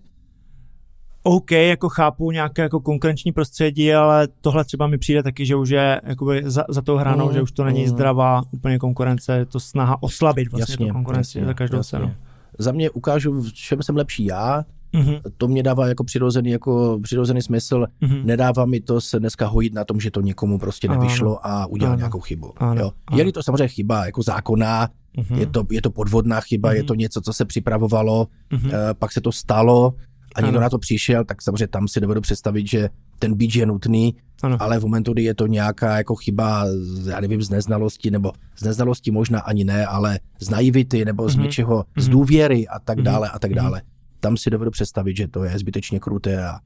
OK, 1.24 1.52
jako 1.52 1.90
chápu 1.90 2.32
nějaké 2.32 2.62
jako 2.62 2.80
konkurenční 2.80 3.32
prostředí, 3.32 3.94
ale 3.94 4.28
tohle 4.42 4.66
třeba 4.66 4.88
mi 4.88 4.98
přijde 4.98 5.24
taky, 5.24 5.46
že 5.46 5.56
už 5.56 5.70
je 5.70 6.02
jakoby 6.04 6.44
za, 6.46 6.64
za 6.70 6.82
tou 6.82 6.96
hranou, 6.96 7.28
Mm, 7.28 7.34
že 7.34 7.42
už 7.42 7.52
to 7.52 7.64
není 7.64 7.82
mm. 7.82 7.88
zdravá 7.88 8.42
úplně 8.52 8.80
konkurence, 8.80 9.38
je 9.38 9.46
to 9.46 9.60
snaha 9.60 10.04
oslabit 10.04 10.52
vlastně 10.52 10.74
Jasně, 10.74 10.88
tu 10.88 10.94
konkurenci 10.94 11.38
jasně, 11.38 11.46
za 11.46 11.54
každou 11.54 11.78
jasně. 11.78 12.00
cenu. 12.00 12.14
Za 12.60 12.72
mě 12.72 12.90
ukážu, 12.90 13.42
v 13.42 13.54
čem 13.54 13.84
jsem 13.84 13.98
lepší 13.98 14.26
já, 14.26 14.66
Mhm, 14.94 15.16
to 15.38 15.48
mě 15.48 15.64
dává 15.64 15.88
jako 15.88 16.04
přirozený, 16.04 16.50
jako 16.50 17.00
přirozený 17.04 17.42
smysl. 17.42 17.86
mhm. 18.02 18.22
Nedává 18.26 18.66
mi 18.66 18.80
to 18.80 19.02
se 19.02 19.20
dneska 19.20 19.48
hojit 19.48 19.74
na 19.74 19.84
tom, 19.86 20.00
že 20.00 20.12
to 20.12 20.22
někomu 20.22 20.60
prostě 20.60 20.88
Ano. 20.88 21.02
nevyšlo 21.02 21.48
a 21.48 21.66
udělal 21.66 21.92
Ano. 21.94 21.98
nějakou 22.00 22.20
chybu. 22.20 22.54
Ano. 22.58 22.82
Jo. 22.82 22.92
Ano. 23.08 23.18
Je-li 23.18 23.32
to 23.32 23.44
samozřejmě 23.44 23.68
chyba 23.68 24.06
jako 24.06 24.24
zákonná, 24.24 24.90
Mhm. 25.18 25.40
je, 25.40 25.46
to, 25.46 25.64
je 25.72 25.82
to 25.82 25.92
podvodná 25.92 26.42
chyba, 26.42 26.70
Mhm. 26.70 26.76
je 26.78 26.84
to 26.84 26.96
něco, 26.96 27.22
co 27.22 27.34
se 27.34 27.46
připravovalo, 27.46 28.28
Mhm. 28.52 28.70
eh, 28.74 28.94
pak 28.94 29.12
se 29.12 29.22
to 29.22 29.32
stalo 29.32 29.94
a 30.36 30.42
někdo 30.42 30.58
Ano. 30.58 30.64
na 30.66 30.70
to 30.70 30.80
přišel, 30.80 31.26
tak 31.26 31.42
samozřejmě 31.42 31.68
tam 31.68 31.88
si 31.88 32.00
dovedu 32.02 32.22
představit, 32.22 32.68
že 32.70 32.90
ten 33.20 33.34
beach 33.34 33.56
je 33.56 33.66
nutný, 33.66 34.16
Ano. 34.44 34.58
ale 34.60 34.80
v 34.80 34.84
momentu, 34.84 35.14
kdy 35.14 35.24
je 35.24 35.34
to 35.36 35.48
nějaká 35.48 35.98
jako 35.98 36.16
chyba, 36.16 36.66
z- 36.68 37.08
já 37.08 37.20
nevím, 37.20 37.42
z 37.42 37.50
neznalosti, 37.50 38.12
nebo 38.12 38.32
z 38.58 38.64
neznalosti 38.64 39.12
možná 39.12 39.40
ani 39.40 39.64
ne, 39.64 39.86
ale 39.86 40.20
z 40.42 40.50
naivity, 40.50 41.06
nebo 41.06 41.30
z 41.30 41.36
Mhm. 41.36 41.44
něčeho, 41.44 41.86
z 41.98 42.10
důvěry 42.10 42.68
a 42.68 42.80
tak 42.80 43.02
dále 43.02 43.30
a 43.30 43.40
tak 43.40 43.54
dále. 43.54 43.82
Tam 44.24 44.38
si 44.38 44.50
dovedu 44.50 44.72
představit, 44.72 45.18
že 45.18 45.28
to 45.28 45.44
je 45.44 45.60
zbytečně 45.60 46.00
kruté 46.00 46.44
a, 46.48 46.50
a 46.50 46.60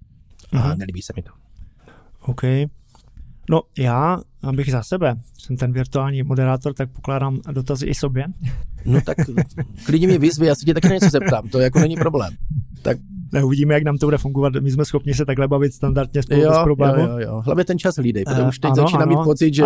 Mhm. 0.68 0.78
nelíbí 0.78 1.02
se 1.02 1.14
mi 1.16 1.22
to. 1.22 1.32
OK. 2.22 2.42
No 3.50 3.62
já, 3.78 4.18
abych 4.44 4.72
za 4.72 4.84
sebe, 4.84 5.16
jsem 5.40 5.58
ten 5.58 5.74
virtuální 5.74 6.24
moderátor, 6.24 6.74
tak 6.74 6.90
pokládám 6.92 7.40
dotazy 7.52 7.86
i 7.86 7.96
sobě. 7.96 8.26
No 8.86 9.02
tak 9.02 9.18
klidně 9.86 10.08
mě 10.08 10.20
vyzvi, 10.20 10.48
já 10.48 10.56
se 10.56 10.66
tě 10.66 10.74
taky 10.74 10.88
na 10.88 10.94
něco 10.94 11.10
zeptám, 11.10 11.50
to 11.50 11.60
jako 11.60 11.80
není 11.80 11.96
problém. 11.96 12.34
Tak 12.82 12.98
Ne, 13.34 13.44
uvidíme, 13.44 13.74
jak 13.74 13.84
nám 13.84 13.98
to 13.98 14.08
bude 14.08 14.18
fungovat. 14.18 14.54
My 14.60 14.72
jsme 14.72 14.86
schopni 14.86 15.14
se 15.14 15.26
takhle 15.26 15.48
bavit 15.48 15.74
standardně 15.74 16.24
spolu 16.24 16.42
jo, 16.42 16.50
bez 16.50 16.58
jo, 16.58 16.64
problému. 16.64 17.04
jo, 17.04 17.18
jo. 17.20 17.42
Hlavně 17.46 17.66
ten 17.66 17.80
čas 17.80 17.96
hlídej, 17.96 18.24
protože 18.26 18.42
Eh, 18.42 18.48
už 18.48 18.60
teď 18.60 18.72
ano, 18.72 18.76
začínám 18.84 19.10
ano. 19.10 19.20
mít 19.20 19.24
pocit, 19.24 19.54
že 19.54 19.64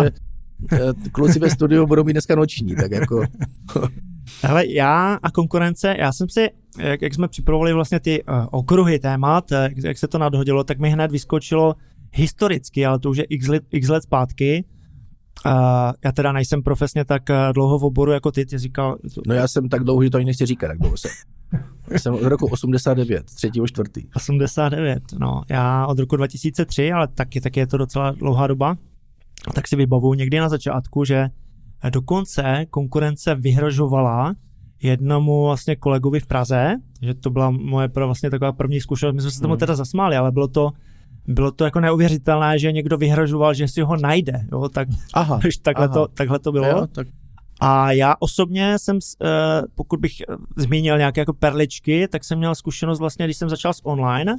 eh, 0.72 0.78
kluci 1.12 1.38
ve 1.38 1.50
studiu 1.50 1.86
budou 1.86 2.04
mít 2.04 2.12
dneska 2.12 2.34
noční, 2.34 2.74
tak 2.76 2.90
jako 2.90 3.24
Hele, 4.42 4.66
já 4.66 5.18
a 5.22 5.30
konkurence, 5.30 5.96
já 5.98 6.12
jsem 6.12 6.28
si, 6.28 6.48
jak, 6.78 7.02
jak 7.02 7.14
jsme 7.14 7.28
připravovali 7.28 7.72
vlastně 7.72 8.00
ty 8.00 8.22
uh, 8.22 8.46
okruhy 8.50 8.98
témat, 8.98 9.52
eh, 9.52 9.62
jak, 9.62 9.72
jak 9.84 9.98
se 9.98 10.08
to 10.08 10.18
nadhodilo, 10.18 10.64
tak 10.64 10.78
mi 10.78 10.90
hned 10.90 11.10
vyskočilo 11.10 11.74
historicky, 12.12 12.86
ale 12.86 12.98
to 12.98 13.10
už 13.10 13.16
je 13.16 13.24
x 13.24 13.48
let, 13.48 13.62
x 13.70 13.88
let 13.88 14.02
zpátky. 14.02 14.64
Uh, 15.46 15.52
já 16.04 16.12
teda 16.12 16.32
nejsem 16.32 16.62
profesně 16.62 17.04
tak 17.04 17.22
uh, 17.30 17.52
dlouho 17.52 17.78
v 17.78 17.84
oboru 17.84 18.12
jako 18.12 18.30
ty, 18.30 18.46
ty 18.46 18.58
říkal, 18.58 18.98
to, 19.14 19.22
No 19.26 19.34
já 19.34 19.48
jsem 19.48 19.68
tak 19.68 19.84
dlouho, 19.84 20.04
že 20.04 20.10
to 20.10 20.16
ani 20.16 20.26
nechci 20.26 20.46
říkat, 20.46 20.68
tak 20.68 20.78
dlouho 20.78 20.96
jsem. 20.96 21.10
Já 21.90 21.98
jsem 21.98 22.14
od 22.14 22.22
roku 22.22 22.46
89, 22.46 23.24
třetího 23.24 23.66
čtvrtý. 23.66 24.02
89, 24.16 25.02
no, 25.18 25.42
já 25.50 25.86
od 25.86 25.98
roku 25.98 26.16
2003, 26.16 26.92
ale 26.92 27.08
taky, 27.08 27.40
taky 27.40 27.60
je 27.60 27.66
to 27.66 27.76
docela 27.76 28.10
dlouhá 28.10 28.46
doba, 28.46 28.76
tak 29.54 29.68
si 29.68 29.76
vybavuju 29.76 30.14
někdy 30.14 30.40
na 30.40 30.48
začátku, 30.48 31.04
že 31.04 31.28
dokonce 31.90 32.66
konkurence 32.70 33.34
vyhrožovala 33.34 34.34
jednomu 34.82 35.44
vlastně 35.44 35.76
kolegovi 35.76 36.20
v 36.20 36.26
Praze, 36.26 36.74
že 37.02 37.14
to 37.14 37.30
byla 37.30 37.50
moje 37.50 37.88
pro 37.88 38.06
vlastně 38.06 38.30
taková 38.30 38.52
první 38.52 38.80
zkušenost, 38.80 39.14
my 39.14 39.20
jsme 39.20 39.30
se 39.30 39.40
tomu 39.40 39.52
Hmm. 39.54 39.58
teda 39.58 39.74
zasmáli, 39.76 40.16
ale 40.16 40.32
bylo 40.32 40.48
to, 40.48 40.70
bylo 41.26 41.50
to 41.50 41.64
jako 41.64 41.80
neuvěřitelné, 41.80 42.58
že 42.58 42.72
někdo 42.72 42.96
vyhrožoval, 42.96 43.54
že 43.54 43.68
si 43.68 43.80
ho 43.80 43.96
najde, 43.96 44.46
jo, 44.52 44.68
tak 44.68 44.88
Aha, 45.14 45.40
takhle, 45.62 45.84
aha. 45.84 45.94
to, 45.94 46.08
takhle 46.14 46.38
to 46.38 46.52
bylo. 46.52 46.66
jo, 46.66 46.86
tak 46.92 47.06
A 47.60 47.92
já 47.92 48.14
osobně 48.18 48.78
jsem, 48.78 48.98
eh, 49.24 49.62
pokud 49.74 50.00
bych 50.00 50.20
eh, 50.20 50.34
zmínil 50.56 50.98
nějaké 50.98 51.20
jako 51.20 51.32
perličky, 51.32 52.08
tak 52.08 52.24
jsem 52.24 52.38
měl 52.38 52.54
zkušenost 52.54 52.98
vlastně, 52.98 53.24
když 53.26 53.36
jsem 53.36 53.48
začal 53.48 53.72
s 53.74 53.86
online, 53.86 54.36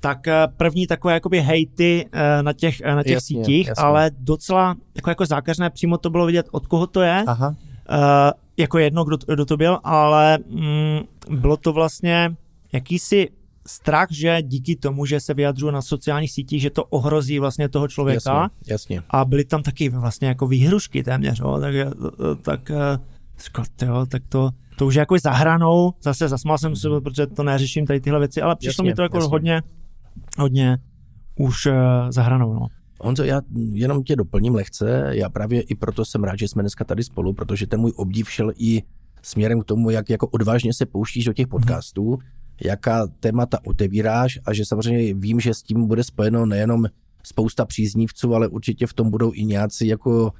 tak 0.00 0.28
eh, 0.28 0.46
první 0.56 0.86
takové 0.86 1.14
jakoby 1.14 1.40
hejty 1.40 2.08
eh, 2.12 2.42
na 2.42 2.52
těch, 2.52 2.80
eh, 2.80 2.94
na 2.94 3.02
těch 3.02 3.12
Jasně, 3.12 3.36
sítích, 3.36 3.66
jasně. 3.68 3.84
ale 3.84 4.10
docela 4.18 4.76
jako, 4.94 5.10
jako 5.10 5.26
zákeřné 5.26 5.70
přímo 5.70 5.98
to 5.98 6.10
bylo 6.10 6.26
vidět, 6.26 6.46
od 6.50 6.66
koho 6.66 6.86
to 6.86 7.00
je, 7.00 7.24
aha, 7.26 7.54
jako 8.56 8.78
jedno, 8.78 9.04
kdo, 9.04 9.16
kdo 9.26 9.44
to 9.44 9.56
byl, 9.56 9.78
ale 9.84 10.38
mm, 10.48 11.00
bylo 11.40 11.56
to 11.56 11.72
vlastně 11.72 12.36
jakýsi 12.72 13.28
strach, 13.66 14.08
že 14.10 14.42
díky 14.42 14.76
tomu, 14.76 15.06
že 15.06 15.20
se 15.20 15.34
vyjadřují 15.34 15.72
na 15.72 15.82
sociálních 15.82 16.32
sítích, 16.32 16.62
že 16.62 16.70
to 16.70 16.84
ohrozí 16.84 17.38
vlastně 17.38 17.68
toho 17.68 17.88
člověka, 17.88 18.40
jasně, 18.42 18.72
jasně. 18.72 19.02
a 19.10 19.24
byly 19.24 19.44
tam 19.44 19.62
taky 19.62 19.88
vlastně 19.88 20.28
jako 20.28 20.46
výhrušky 20.46 21.02
téměř, 21.02 21.40
jo, 21.40 21.60
tak, 21.60 21.74
tak 22.42 22.70
říkal, 23.44 23.64
jo, 23.82 24.06
tak 24.06 24.22
to, 24.28 24.50
to 24.76 24.86
už 24.86 24.94
je 24.94 25.00
jako 25.00 25.18
za 25.18 25.30
hranou, 25.30 25.92
zase 26.02 26.28
zasmál 26.28 26.58
jsem 26.58 26.76
se, 26.76 26.88
protože 27.02 27.26
to 27.26 27.42
neřeším 27.42 27.86
tady 27.86 28.00
tyhle 28.00 28.18
věci, 28.18 28.42
ale 28.42 28.56
přišlo 28.56 28.82
Jasně, 28.82 28.90
mi 28.90 28.94
to 28.94 29.02
jako 29.02 29.16
jasně. 29.16 29.30
hodně, 29.30 29.62
hodně 30.38 30.78
už 31.38 31.66
uh, 31.66 31.72
za 32.10 32.22
hranou, 32.22 32.54
no. 32.54 32.66
Honzo, 33.00 33.24
já 33.24 33.40
jenom 33.72 34.02
tě 34.04 34.16
doplním 34.16 34.54
lehce, 34.54 35.04
já 35.10 35.28
právě 35.28 35.60
i 35.62 35.74
proto 35.74 36.04
jsem 36.04 36.24
rád, 36.24 36.38
že 36.38 36.48
jsme 36.48 36.62
dneska 36.62 36.84
tady 36.84 37.04
spolu, 37.04 37.32
protože 37.32 37.66
ten 37.66 37.80
můj 37.80 37.92
obdiv 37.96 38.30
šel 38.30 38.52
i 38.58 38.82
směrem 39.22 39.60
k 39.60 39.64
tomu, 39.64 39.90
jak 39.90 40.10
jako 40.10 40.26
odvážně 40.26 40.74
se 40.74 40.86
pouštíš 40.86 41.24
do 41.24 41.32
těch 41.32 41.46
podcastů, 41.46 42.18
jaká 42.64 43.06
témata 43.20 43.58
otevíráš 43.66 44.38
a 44.46 44.52
že 44.52 44.64
samozřejmě 44.64 45.14
vím, 45.14 45.40
že 45.40 45.54
s 45.54 45.62
tím 45.62 45.86
bude 45.86 46.04
spojeno 46.04 46.46
nejenom 46.46 46.84
spousta 47.22 47.64
příznivců, 47.64 48.34
ale 48.34 48.48
určitě 48.48 48.86
v 48.86 48.92
tom 48.94 49.10
budou 49.10 49.32
i 49.34 49.44
nějací 49.44 49.86
jako 49.86 50.32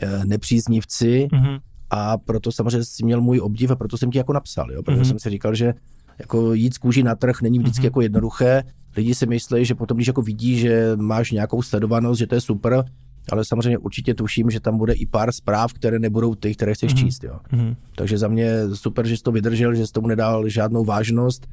eh, 0.00 0.24
nepříznivci 0.24 1.28
Mhm. 1.32 1.58
a 1.90 2.18
proto 2.18 2.52
samozřejmě 2.52 2.84
si 2.84 3.04
měl 3.04 3.20
můj 3.20 3.40
obdiv 3.40 3.70
a 3.70 3.76
proto 3.76 3.98
jsem 3.98 4.10
ti 4.10 4.18
jako 4.18 4.32
napsal, 4.32 4.72
jo? 4.72 4.82
protože 4.82 4.96
Mhm. 4.96 5.04
jsem 5.04 5.18
si 5.18 5.30
říkal, 5.30 5.54
že 5.54 5.74
jako 6.18 6.52
jít 6.54 6.74
z 6.74 6.78
kůži 6.78 7.02
na 7.02 7.14
trh 7.14 7.42
není 7.42 7.58
vždycky 7.58 7.80
Mhm. 7.80 7.86
jako 7.86 8.00
jednoduché. 8.00 8.62
Lidi 8.96 9.14
si 9.14 9.26
myslí, 9.26 9.64
že 9.64 9.74
potom, 9.74 9.96
když 9.96 10.06
jako 10.06 10.22
vidí, 10.22 10.58
že 10.58 10.92
máš 10.96 11.30
nějakou 11.30 11.62
sledovanost, 11.62 12.18
že 12.18 12.26
to 12.26 12.34
je 12.34 12.40
super, 12.40 12.84
ale 13.32 13.44
samozřejmě 13.44 13.78
určitě 13.78 14.14
tuším, 14.14 14.50
že 14.50 14.60
tam 14.60 14.78
bude 14.78 14.92
i 14.92 15.06
pár 15.06 15.32
zpráv, 15.32 15.72
které 15.72 15.98
nebudou 15.98 16.34
ty, 16.34 16.54
které 16.54 16.74
chceš 16.74 16.94
Mhm. 16.94 17.02
číst. 17.04 17.24
Jo? 17.24 17.38
Mhm. 17.52 17.76
Takže 17.96 18.18
za 18.18 18.28
mě 18.28 18.52
super, 18.74 19.06
že 19.06 19.16
jsi 19.16 19.22
to 19.22 19.32
vydržel, 19.32 19.74
že 19.74 19.86
jsi 19.86 19.92
tomu 19.92 20.08
nedal 20.08 20.48
žádnou 20.48 20.84
vážnost 20.84 21.46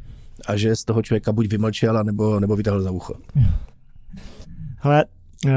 a 0.48 0.56
že 0.58 0.76
z 0.76 0.84
toho 0.84 1.02
člověka 1.02 1.32
buď 1.32 1.48
vymlčel, 1.48 2.04
nebo, 2.04 2.40
nebo 2.40 2.56
vytahl 2.56 2.82
za 2.82 2.92
ucho. 2.92 3.14
Hele, 4.78 5.06
uh, 5.46 5.52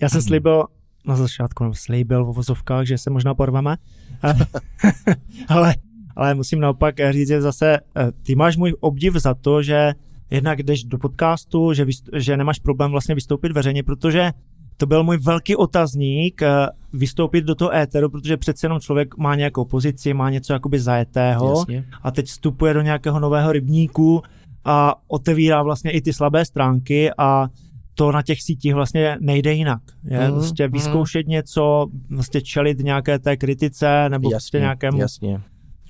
já 0.00 0.08
jsem 0.08 0.22
slíbil 0.22 0.64
na 1.06 1.16
začátku, 1.16 1.64
nebo 1.64 1.74
slíbil 1.74 2.24
v 2.24 2.36
vozovkách, 2.36 2.86
že 2.86 2.98
se 2.98 3.10
možná 3.10 3.34
porveme, 3.34 3.76
ale, 5.48 5.74
ale 6.16 6.34
musím 6.34 6.60
naopak 6.60 6.94
říct, 7.10 7.28
že 7.28 7.42
zase 7.42 7.78
eh, 7.96 8.12
ty 8.22 8.34
máš 8.34 8.56
můj 8.56 8.74
obdiv 8.80 9.14
za 9.14 9.34
to, 9.34 9.62
že 9.62 9.92
jednak 10.30 10.62
jdeš 10.62 10.84
do 10.84 10.98
podcastu, 10.98 11.72
že, 11.72 11.84
vyst- 11.84 12.10
že 12.16 12.36
nemáš 12.36 12.58
problém 12.58 12.90
vlastně 12.90 13.14
vystoupit 13.14 13.52
veřejně, 13.52 13.82
protože 13.82 14.32
to 14.76 14.86
byl 14.86 15.04
můj 15.04 15.16
velký 15.16 15.56
otazník 15.56 16.42
eh, 16.42 16.66
vystoupit 16.92 17.44
do 17.44 17.54
toho 17.54 17.74
éteru, 17.74 18.10
protože 18.10 18.36
přece 18.36 18.66
jenom 18.66 18.80
člověk 18.80 19.16
má 19.16 19.34
nějakou 19.34 19.64
pozici, 19.64 20.14
má 20.14 20.30
něco 20.30 20.52
jakoby 20.52 20.80
zajetého 20.80 21.58
Jasně. 21.58 21.84
a 22.02 22.10
teď 22.10 22.26
vstupuje 22.26 22.74
do 22.74 22.82
nějakého 22.82 23.20
nového 23.20 23.52
rybníku 23.52 24.22
a 24.64 24.94
otevírá 25.08 25.62
vlastně 25.62 25.90
i 25.90 26.00
ty 26.00 26.12
slabé 26.12 26.44
stránky 26.44 27.10
a 27.18 27.48
to 27.94 28.12
na 28.12 28.22
těch 28.22 28.42
sítích 28.42 28.74
vlastně 28.74 29.16
nejde 29.20 29.52
jinak. 29.52 29.82
Je 30.04 30.28
prostě 30.30 30.64
mhm. 30.64 30.72
vyzkoušet 30.72 31.26
něco, 31.26 31.86
vlastně 32.10 32.40
čelit 32.40 32.78
nějaké 32.78 33.18
té 33.18 33.36
kritice 33.36 34.08
nebo 34.08 34.30
prostě 34.30 34.56
Jasně, 34.56 34.64
nějakému. 34.64 34.98
jasně. 34.98 35.40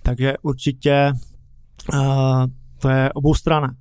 Takže 0.02 0.34
určitě 0.42 1.12
uh, 1.94 2.46
to 2.78 2.88
je 2.88 3.12
oboustranné. 3.12 3.74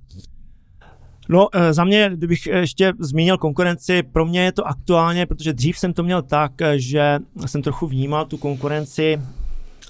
No, 1.30 1.48
eh, 1.54 1.72
za 1.72 1.84
mě, 1.84 2.10
kdybych 2.14 2.46
ještě 2.46 2.92
zmínil 2.98 3.38
konkurenci, 3.38 4.02
pro 4.02 4.26
mě 4.26 4.40
je 4.44 4.52
to 4.52 4.66
aktuálně, 4.68 5.26
protože 5.26 5.52
dřív 5.52 5.78
jsem 5.78 5.92
to 5.92 6.02
měl 6.02 6.22
tak, 6.22 6.62
eh, 6.62 6.78
že 6.78 7.18
jsem 7.46 7.62
trochu 7.62 7.86
vnímal 7.86 8.24
tu 8.24 8.36
konkurenci 8.36 9.20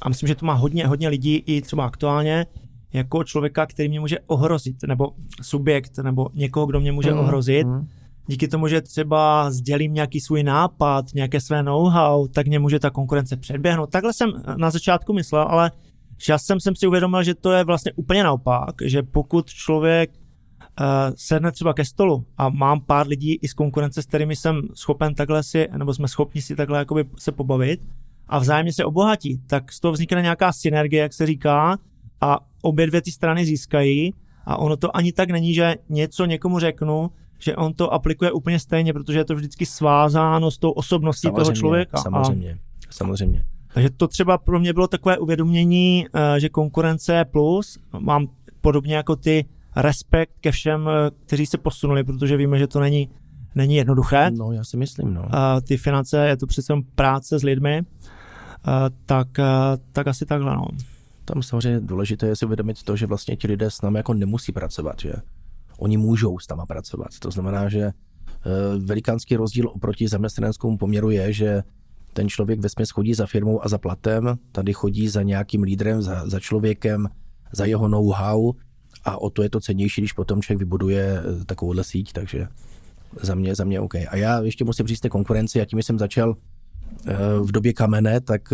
a 0.02 0.08
myslím, 0.08 0.26
že 0.26 0.34
to 0.34 0.46
má 0.46 0.52
hodně, 0.54 0.86
hodně 0.86 1.08
lidí 1.08 1.42
i 1.46 1.62
třeba 1.62 1.84
aktuálně, 1.86 2.46
jako 2.92 3.24
člověka, 3.24 3.66
který 3.66 3.88
mě 3.88 4.00
může 4.00 4.18
ohrozit, 4.26 4.76
nebo 4.86 5.10
subjekt, 5.42 5.98
nebo 5.98 6.28
někoho, 6.34 6.66
kdo 6.66 6.80
mě 6.80 6.92
může 6.92 7.10
Mhm, 7.10 7.20
ohrozit. 7.20 7.66
mhm. 7.66 7.88
Díky 8.26 8.48
tomu, 8.48 8.68
že 8.68 8.80
třeba 8.80 9.50
sdělím 9.50 9.94
nějaký 9.94 10.20
svůj 10.20 10.42
nápad, 10.42 11.04
nějaké 11.14 11.40
své 11.40 11.62
know-how, 11.62 12.28
tak 12.28 12.46
mě 12.46 12.58
může 12.58 12.78
ta 12.78 12.90
konkurence 12.90 13.36
předběhnout. 13.36 13.90
Takhle 13.90 14.12
jsem 14.12 14.32
na 14.56 14.70
začátku 14.70 15.12
myslel, 15.12 15.42
ale 15.42 15.70
časem 16.18 16.60
jsem 16.60 16.76
si 16.76 16.86
uvědomil, 16.86 17.22
že 17.22 17.34
to 17.34 17.52
je 17.52 17.64
vlastně 17.64 17.92
úplně 17.96 18.24
naopak, 18.24 18.74
že 18.84 19.02
pokud 19.02 19.46
člověk 19.46 20.10
sedne 21.14 21.52
třeba 21.52 21.74
ke 21.74 21.84
stolu 21.84 22.26
a 22.38 22.48
mám 22.48 22.80
pár 22.80 23.06
lidí 23.06 23.38
i 23.42 23.48
z 23.48 23.52
konkurence, 23.52 24.02
s 24.02 24.06
kterými 24.06 24.36
jsem 24.36 24.62
schopen 24.74 25.14
takhle 25.14 25.42
si, 25.42 25.68
nebo 25.76 25.94
jsme 25.94 26.08
schopni 26.08 26.42
si 26.42 26.56
takhle 26.56 26.78
jakoby 26.78 27.04
se 27.18 27.32
pobavit 27.32 27.80
a 28.28 28.38
vzájemně 28.38 28.72
se 28.72 28.84
obohatí, 28.84 29.40
tak 29.46 29.72
z 29.72 29.80
toho 29.80 29.92
vznikne 29.92 30.22
nějaká 30.22 30.52
synergie, 30.52 31.02
jak 31.02 31.12
se 31.12 31.26
říká, 31.26 31.78
a 32.20 32.38
obě 32.62 32.86
dvě 32.86 33.02
ty 33.02 33.10
strany 33.10 33.44
získají 33.44 34.14
a 34.44 34.56
ono 34.56 34.76
to 34.76 34.96
ani 34.96 35.12
tak 35.12 35.30
není, 35.30 35.54
že 35.54 35.74
něco 35.88 36.24
někomu 36.24 36.58
řeknu, 36.58 37.10
že 37.38 37.56
on 37.56 37.74
to 37.74 37.92
aplikuje 37.92 38.32
úplně 38.32 38.58
stejně, 38.58 38.92
protože 38.92 39.18
je 39.18 39.24
to 39.24 39.34
vždycky 39.34 39.66
svázáno 39.66 40.50
s 40.50 40.58
tou 40.58 40.70
osobností 40.70 41.28
samozřejmě, 41.28 41.44
toho 41.44 41.56
člověka. 41.56 41.98
Samozřejmě, 41.98 42.58
a, 42.88 42.92
samozřejmě. 42.92 43.44
Takže 43.74 43.90
to 43.90 44.08
třeba 44.08 44.38
pro 44.38 44.60
mě 44.60 44.72
bylo 44.72 44.88
takové 44.88 45.18
uvědomění, 45.18 46.06
eh, 46.14 46.40
že 46.40 46.48
konkurence 46.48 47.14
je 47.14 47.24
plus. 47.24 47.78
Mám 47.98 48.26
podobně 48.60 48.94
jako 48.96 49.16
ty 49.16 49.44
respekt 49.76 50.32
ke 50.40 50.52
všem, 50.52 50.88
eh, 50.88 51.10
kteří 51.26 51.46
se 51.46 51.58
posunuli, 51.58 52.04
protože 52.04 52.36
víme, 52.36 52.58
že 52.58 52.66
to 52.66 52.80
není, 52.80 53.10
není 53.54 53.76
jednoduché. 53.76 54.30
No, 54.30 54.52
já 54.52 54.64
si 54.64 54.76
myslím, 54.76 55.14
no. 55.14 55.24
A 55.30 55.60
ty 55.60 55.76
finance, 55.76 56.28
je 56.28 56.36
to 56.36 56.46
přece 56.46 56.74
práce 56.94 57.38
s 57.38 57.42
lidmi, 57.42 57.82
a 58.64 58.90
tak, 59.06 59.38
a 59.38 59.76
tak 59.92 60.06
asi 60.06 60.26
takhle, 60.26 60.56
no. 60.56 60.66
Tam 61.24 61.42
samozřejmě 61.42 61.80
důležité 61.80 62.26
je 62.26 62.36
si 62.36 62.46
uvědomit 62.46 62.82
to, 62.82 62.96
že 62.96 63.06
vlastně 63.06 63.36
ti 63.36 63.46
lidé 63.46 63.70
s 63.70 63.82
námi 63.82 63.98
jako 63.98 64.14
nemusí 64.14 64.52
pracovat, 64.52 65.00
že 65.00 65.12
oni 65.78 65.96
můžou 65.96 66.38
s 66.38 66.48
náma 66.48 66.66
pracovat. 66.66 67.08
To 67.18 67.30
znamená, 67.30 67.68
že 67.68 67.80
eh, 67.80 67.92
velikánský 68.78 69.36
rozdíl 69.36 69.68
oproti 69.68 70.08
zaměstnaneckému 70.08 70.76
poměru 70.76 71.10
je, 71.10 71.32
že 71.32 71.62
ten 72.12 72.28
člověk 72.28 72.60
ve 72.60 72.68
chodí 72.92 73.14
za 73.14 73.26
firmou 73.26 73.64
a 73.64 73.68
za 73.68 73.78
platem, 73.78 74.38
tady 74.52 74.72
chodí 74.72 75.08
za 75.08 75.22
nějakým 75.22 75.62
lídrem, 75.62 76.02
za, 76.02 76.28
za 76.28 76.40
člověkem, 76.40 77.08
za 77.52 77.64
jeho 77.64 77.88
know-how 77.88 78.52
a 79.04 79.20
o 79.20 79.30
to 79.30 79.42
je 79.42 79.50
to 79.50 79.60
cenější, 79.60 80.00
když 80.00 80.12
potom 80.12 80.42
člověk 80.42 80.58
vybuduje 80.58 81.22
eh, 81.22 81.44
takovouhle 81.44 81.84
síť, 81.84 82.12
takže 82.12 82.48
za 83.22 83.34
mě, 83.34 83.54
za 83.54 83.64
mě 83.64 83.80
OK. 83.80 83.94
A 83.94 84.16
já 84.16 84.40
ještě 84.40 84.64
musím 84.64 84.86
říct 84.86 85.00
té 85.00 85.08
konkurenci, 85.08 85.60
a 85.60 85.64
tím 85.64 85.82
jsem 85.82 85.98
začal 85.98 86.36
eh, 87.06 87.14
v 87.40 87.52
době 87.52 87.72
kamene, 87.72 88.20
tak 88.20 88.52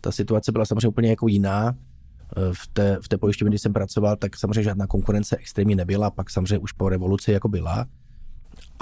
ta 0.00 0.12
situace 0.12 0.52
byla 0.52 0.64
samozřejmě 0.64 0.88
úplně 0.88 1.10
jako 1.10 1.28
jiná. 1.28 1.74
V 2.52 2.66
té, 2.72 2.98
v 3.02 3.08
té 3.08 3.18
pojišťovně, 3.18 3.50
když 3.50 3.62
jsem 3.62 3.72
pracoval, 3.72 4.16
tak 4.16 4.36
samozřejmě 4.36 4.62
žádná 4.62 4.86
konkurence 4.86 5.36
extrémně 5.36 5.76
nebyla, 5.76 6.10
pak 6.10 6.30
samozřejmě 6.30 6.58
už 6.58 6.72
po 6.72 6.88
revoluci 6.88 7.32
jako 7.32 7.48
byla 7.48 7.86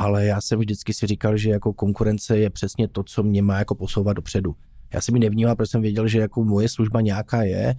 ale 0.00 0.24
já 0.24 0.40
jsem 0.40 0.58
vždycky 0.58 0.94
si 0.94 1.06
říkal, 1.06 1.36
že 1.36 1.50
jako 1.50 1.72
konkurence 1.72 2.38
je 2.38 2.50
přesně 2.50 2.88
to, 2.88 3.02
co 3.02 3.22
mě 3.22 3.42
má 3.42 3.58
jako 3.58 3.74
posouvat 3.74 4.16
dopředu. 4.16 4.56
Já 4.94 5.00
jsem 5.00 5.12
mi 5.12 5.18
nevnímal, 5.18 5.56
protože 5.56 5.70
jsem 5.70 5.82
věděl, 5.82 6.08
že 6.08 6.18
jako 6.18 6.44
moje 6.44 6.68
služba 6.68 7.00
nějaká 7.00 7.42
je 7.42 7.74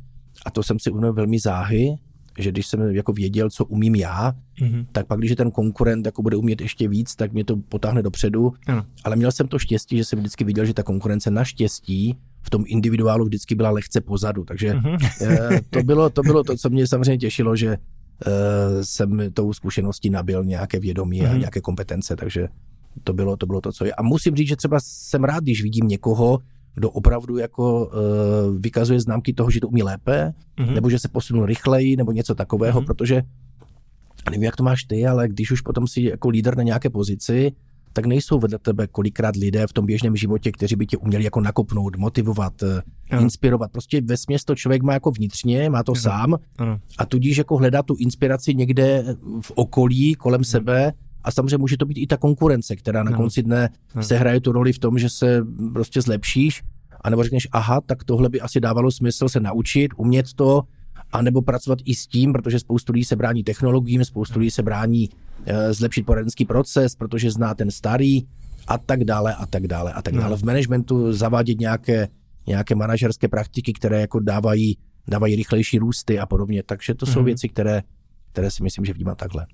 a 0.45 0.51
to 0.51 0.63
jsem 0.63 0.79
si 0.79 0.89
uvědomil 0.89 1.13
velmi 1.13 1.39
záhy, 1.39 1.95
že 2.39 2.51
když 2.51 2.67
jsem 2.67 2.81
jako 2.81 3.13
věděl, 3.13 3.49
co 3.49 3.65
umím 3.65 3.95
já, 3.95 4.33
mm-hmm. 4.61 4.85
tak 4.91 5.07
pak, 5.07 5.19
když 5.19 5.35
ten 5.35 5.51
konkurent 5.51 6.05
jako 6.05 6.21
bude 6.21 6.37
umět 6.37 6.61
ještě 6.61 6.87
víc, 6.87 7.15
tak 7.15 7.33
mě 7.33 7.45
to 7.45 7.57
potáhne 7.57 8.01
dopředu. 8.01 8.53
Ano. 8.67 8.85
Ale 9.03 9.15
měl 9.15 9.31
jsem 9.31 9.47
to 9.47 9.59
štěstí, 9.59 9.97
že 9.97 10.05
jsem 10.05 10.19
vždycky 10.19 10.43
viděl, 10.43 10.65
že 10.65 10.73
ta 10.73 10.83
konkurence 10.83 11.31
naštěstí 11.31 12.17
v 12.41 12.49
tom 12.49 12.63
individuálu 12.67 13.25
vždycky 13.25 13.55
byla 13.55 13.69
lehce 13.69 14.01
pozadu. 14.01 14.43
Takže 14.43 14.73
mm-hmm. 14.73 15.61
to, 15.69 15.83
bylo, 15.83 16.09
to 16.09 16.21
bylo 16.21 16.43
to, 16.43 16.57
co 16.57 16.69
mě 16.69 16.87
samozřejmě 16.87 17.17
těšilo, 17.17 17.55
že 17.55 17.77
Eh, 18.25 18.85
jsem 18.85 19.31
tou 19.33 19.53
zkušeností 19.53 20.09
nabil 20.09 20.43
nějaké 20.43 20.79
vědomí 20.79 21.21
mm-hmm. 21.21 21.29
a 21.29 21.31
mhm. 21.31 21.39
nějaké 21.39 21.61
kompetence, 21.61 22.15
takže 22.15 22.47
to 23.03 23.13
bylo, 23.13 23.37
to 23.37 23.45
bylo 23.45 23.61
to, 23.61 23.71
co 23.71 23.85
je. 23.85 23.93
A 23.93 24.03
musím 24.03 24.35
říct, 24.35 24.47
že 24.47 24.55
třeba 24.55 24.77
jsem 24.81 25.23
rád, 25.23 25.43
když 25.43 25.63
vidím 25.63 25.87
někoho, 25.87 26.39
kdo 26.73 26.89
opravdu 26.89 27.37
jako 27.37 27.85
uh, 27.85 28.57
vykazuje 28.57 28.99
známky 28.99 29.33
toho, 29.33 29.51
že 29.51 29.59
to 29.59 29.67
umí 29.67 29.83
lépe, 29.83 30.33
mm-hmm. 30.57 30.73
nebo 30.73 30.89
že 30.89 30.99
se 30.99 31.07
posunul 31.07 31.45
rychleji, 31.45 31.95
nebo 31.95 32.11
něco 32.11 32.35
takového, 32.35 32.81
mm-hmm. 32.81 32.85
protože 32.85 33.21
nevím, 34.29 34.43
jak 34.43 34.55
to 34.55 34.63
máš 34.63 34.83
ty, 34.83 35.07
ale 35.07 35.27
když 35.27 35.51
už 35.51 35.61
potom 35.61 35.87
si 35.87 36.01
jako 36.01 36.29
líder 36.29 36.57
na 36.57 36.63
nějaké 36.63 36.89
pozici, 36.89 37.51
tak 37.93 38.05
nejsou 38.05 38.39
vedle 38.39 38.59
tebe 38.59 38.87
kolikrát 38.87 39.35
lidé 39.35 39.67
v 39.67 39.73
tom 39.73 39.85
běžném 39.85 40.15
životě, 40.15 40.51
kteří 40.51 40.75
by 40.75 40.85
tě 40.85 40.97
uměli 40.97 41.23
jako 41.23 41.41
nakopnout, 41.41 41.97
motivovat, 41.97 42.63
ano. 42.63 42.81
Eh, 43.11 43.21
inspirovat. 43.21 43.71
Prostě 43.71 44.01
ve 44.01 44.17
směs 44.17 44.43
to 44.43 44.55
člověk 44.55 44.83
má 44.83 44.93
jako 44.93 45.11
vnitřně, 45.11 45.69
má 45.69 45.83
to 45.83 45.91
ano. 45.91 46.01
sám 46.01 46.35
ano. 46.57 46.79
a 46.97 47.05
tudíž 47.05 47.37
jako 47.37 47.57
hledá 47.57 47.83
tu 47.83 47.95
inspiraci 47.99 48.55
někde 48.55 49.15
v 49.41 49.51
okolí, 49.55 50.15
kolem 50.15 50.39
ano. 50.39 50.45
sebe 50.45 50.93
a 51.23 51.31
samozřejmě 51.31 51.57
může 51.57 51.77
to 51.77 51.85
být 51.85 51.97
i 51.97 52.07
ta 52.07 52.17
konkurence, 52.17 52.75
která 52.75 53.03
na 53.03 53.09
ano. 53.09 53.17
konci 53.17 53.43
dne 53.43 53.69
ano. 53.93 54.03
se 54.03 54.17
hraje 54.17 54.41
tu 54.41 54.51
roli 54.51 54.73
v 54.73 54.79
tom, 54.79 54.99
že 54.99 55.09
se 55.09 55.45
prostě 55.73 56.01
zlepšíš, 56.01 56.63
anebo 57.01 57.23
řekneš, 57.23 57.47
aha, 57.51 57.81
tak 57.85 58.03
tohle 58.03 58.29
by 58.29 58.41
asi 58.41 58.59
dávalo 58.59 58.91
smysl 58.91 59.29
se 59.29 59.39
naučit, 59.39 59.91
umět 59.97 60.33
to, 60.33 60.63
a 61.11 61.21
nebo 61.21 61.41
pracovat 61.41 61.79
i 61.85 61.95
s 61.95 62.07
tím, 62.07 62.33
protože 62.33 62.59
spoustu 62.59 62.93
lidí 62.93 63.05
se 63.05 63.15
brání 63.15 63.43
technologiím, 63.43 64.05
spoustu 64.05 64.39
lidí 64.39 64.51
se 64.51 64.63
brání 64.63 65.09
e, 65.45 65.73
zlepšit 65.73 66.05
poradenský 66.05 66.45
proces, 66.45 66.95
protože 66.95 67.31
zná 67.31 67.53
ten 67.53 67.71
starý 67.71 68.23
a 68.67 68.77
tak 68.77 69.03
dále 69.03 69.35
a 69.35 69.45
tak 69.45 69.67
dále 69.67 69.93
a 69.93 70.01
tak 70.01 70.13
dále. 70.13 70.29
No. 70.29 70.37
V 70.37 70.43
managementu 70.43 71.13
zavádět 71.13 71.59
nějaké, 71.59 72.07
nějaké 72.47 72.75
manažerské 72.75 73.27
praktiky, 73.27 73.73
které 73.73 74.01
jako 74.01 74.19
dávají, 74.19 74.77
dávají 75.07 75.35
rychlejší 75.35 75.79
růsty 75.79 76.19
a 76.19 76.25
podobně. 76.25 76.63
Takže 76.63 76.95
to 76.95 77.05
jsou 77.05 77.19
mm. 77.19 77.25
věci, 77.25 77.49
které, 77.49 77.81
které 78.31 78.51
si 78.51 78.63
myslím, 78.63 78.85
že 78.85 78.93
vnímám 78.93 79.15
takhle. 79.15 79.45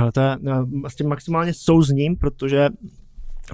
Ale 0.00 0.12
to 0.12 0.20
je, 0.20 0.36
vlastně 0.80 1.06
maximálně 1.06 1.54
souzním, 1.54 2.16
protože 2.16 2.68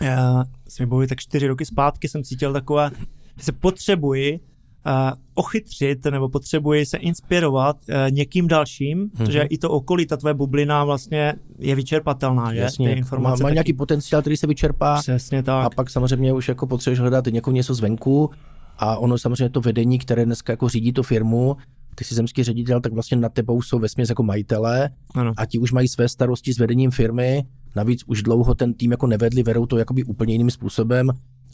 já 0.00 0.44
si 0.68 0.86
mi 0.86 1.06
tak 1.06 1.18
čtyři 1.18 1.46
roky 1.46 1.64
zpátky 1.64 2.08
jsem 2.08 2.22
cítil 2.22 2.52
takové, 2.52 2.90
že 3.36 3.44
se 3.44 3.52
potřebuji 3.52 4.40
uh, 4.86 4.92
ochytřit 5.34 6.04
nebo 6.04 6.28
potřebuji 6.28 6.86
se 6.86 6.96
inspirovat 6.96 7.76
uh, 7.76 7.94
někým 8.10 8.48
dalším, 8.48 8.98
mm-hmm. 8.98 9.16
protože 9.16 9.42
i 9.42 9.58
to 9.58 9.70
okolí, 9.70 10.06
ta 10.06 10.16
tvoje 10.16 10.34
bublina 10.34 10.84
vlastně 10.84 11.34
je 11.58 11.74
vyčerpatelná, 11.74 12.54
že? 12.54 12.60
Jasně, 12.60 12.88
Ty 12.88 12.98
informace 12.98 13.42
má, 13.42 13.46
má 13.46 13.48
taky... 13.48 13.54
nějaký 13.54 13.72
potenciál, 13.72 14.20
který 14.22 14.36
se 14.36 14.46
vyčerpá. 14.46 14.98
Přesně 14.98 15.42
tak. 15.42 15.66
A 15.66 15.70
pak 15.70 15.90
samozřejmě 15.90 16.32
už 16.32 16.48
jako 16.48 16.66
potřebuješ 16.66 17.00
hledat 17.00 17.26
někoho 17.26 17.54
něco 17.54 17.74
zvenku 17.74 18.30
a 18.78 18.96
ono 18.96 19.18
samozřejmě 19.18 19.50
to 19.50 19.60
vedení, 19.60 19.98
které 19.98 20.24
dneska 20.24 20.52
jako 20.52 20.68
řídí 20.68 20.92
tu 20.92 21.02
firmu, 21.02 21.56
ty 21.98 22.04
jsi 22.04 22.14
zemský 22.14 22.42
ředitel, 22.42 22.80
tak 22.80 22.92
vlastně 22.92 23.16
nad 23.16 23.32
tebou 23.32 23.62
jsou 23.62 23.78
vesměs 23.78 24.08
jako 24.08 24.22
majitelé 24.22 24.90
ano. 25.14 25.32
a 25.36 25.46
ti 25.46 25.58
už 25.58 25.72
mají 25.72 25.88
své 25.88 26.08
starosti 26.08 26.52
s 26.52 26.58
vedením 26.58 26.90
firmy, 26.90 27.44
navíc 27.76 28.00
už 28.06 28.22
dlouho 28.22 28.54
ten 28.54 28.74
tým 28.74 28.90
jako 28.90 29.06
nevedli, 29.06 29.42
vedou 29.42 29.66
to 29.66 29.78
jakoby 29.78 30.04
úplně 30.04 30.34
jiným 30.34 30.50
způsobem 30.50 31.10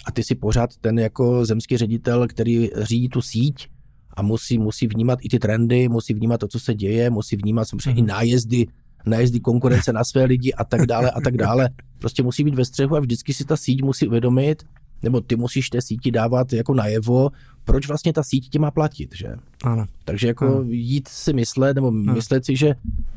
a 0.07 0.12
ty 0.12 0.24
si 0.24 0.35
pořád 0.35 0.76
ten 0.76 0.98
jako 0.98 1.44
zemský 1.44 1.76
ředitel, 1.76 2.28
který 2.28 2.70
řídí 2.83 3.09
tu 3.09 3.22
síť 3.22 3.68
a 4.16 4.22
musí, 4.22 4.59
musí 4.59 4.87
vnímat 4.87 5.18
i 5.22 5.28
ty 5.28 5.38
trendy, 5.38 5.88
musí 5.88 6.14
vnímat 6.14 6.38
to, 6.38 6.48
co 6.48 6.61
se 6.61 6.74
děje, 6.74 7.11
musí 7.11 7.37
vnímat 7.37 7.68
samozřejmě 7.68 7.98
i 7.98 8.02
mhm. 8.02 8.09
nájezdy, 8.09 8.66
nájezdy 9.07 9.40
konkurence 9.40 9.92
na 9.92 10.04
své 10.04 10.24
lidi 10.24 10.52
a 10.52 10.64
tak 10.64 10.87
dále 10.87 11.11
a 11.11 11.20
tak 11.20 11.37
dále. 11.37 11.70
Prostě 11.98 12.22
musí 12.22 12.44
být 12.44 12.54
ve 12.54 12.64
střehu 12.64 12.96
a 12.96 13.00
vždycky 13.00 13.35
si 13.35 13.44
ta 13.44 13.57
síť 13.57 13.83
musí 13.83 14.09
uvědomit, 14.09 14.62
nebo 15.05 15.21
ty 15.21 15.37
musíš 15.37 15.71
té 15.71 15.83
síti 15.83 16.11
dávat 16.11 16.53
jako 16.53 16.75
najevo, 16.75 17.31
proč 17.64 17.88
vlastně 17.88 18.12
ta 18.12 18.23
síť 18.23 18.49
tě 18.49 18.59
má 18.59 18.71
platit, 18.71 19.14
že? 19.14 19.35
Ano. 19.64 19.87
Takže 20.05 20.27
jako 20.27 20.47
ano. 20.47 20.64
jít 20.69 21.09
si 21.09 21.33
myslet, 21.33 21.75
nebo 21.75 21.88
ano. 21.88 22.14
myslet 22.14 22.45
si, 22.45 22.57
že, 22.57 22.75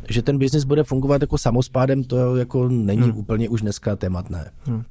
že 0.09 0.21
ten 0.21 0.37
biznis 0.37 0.63
bude 0.63 0.83
fungovat 0.83 1.21
jako 1.21 1.37
samospádem, 1.37 2.03
to 2.03 2.35
jako 2.35 2.69
není 2.69 3.03
ano. 3.03 3.15
úplně 3.15 3.49
už 3.49 3.61
dneska 3.61 3.95
tématné. 3.95 4.51
Ano. 4.67 4.83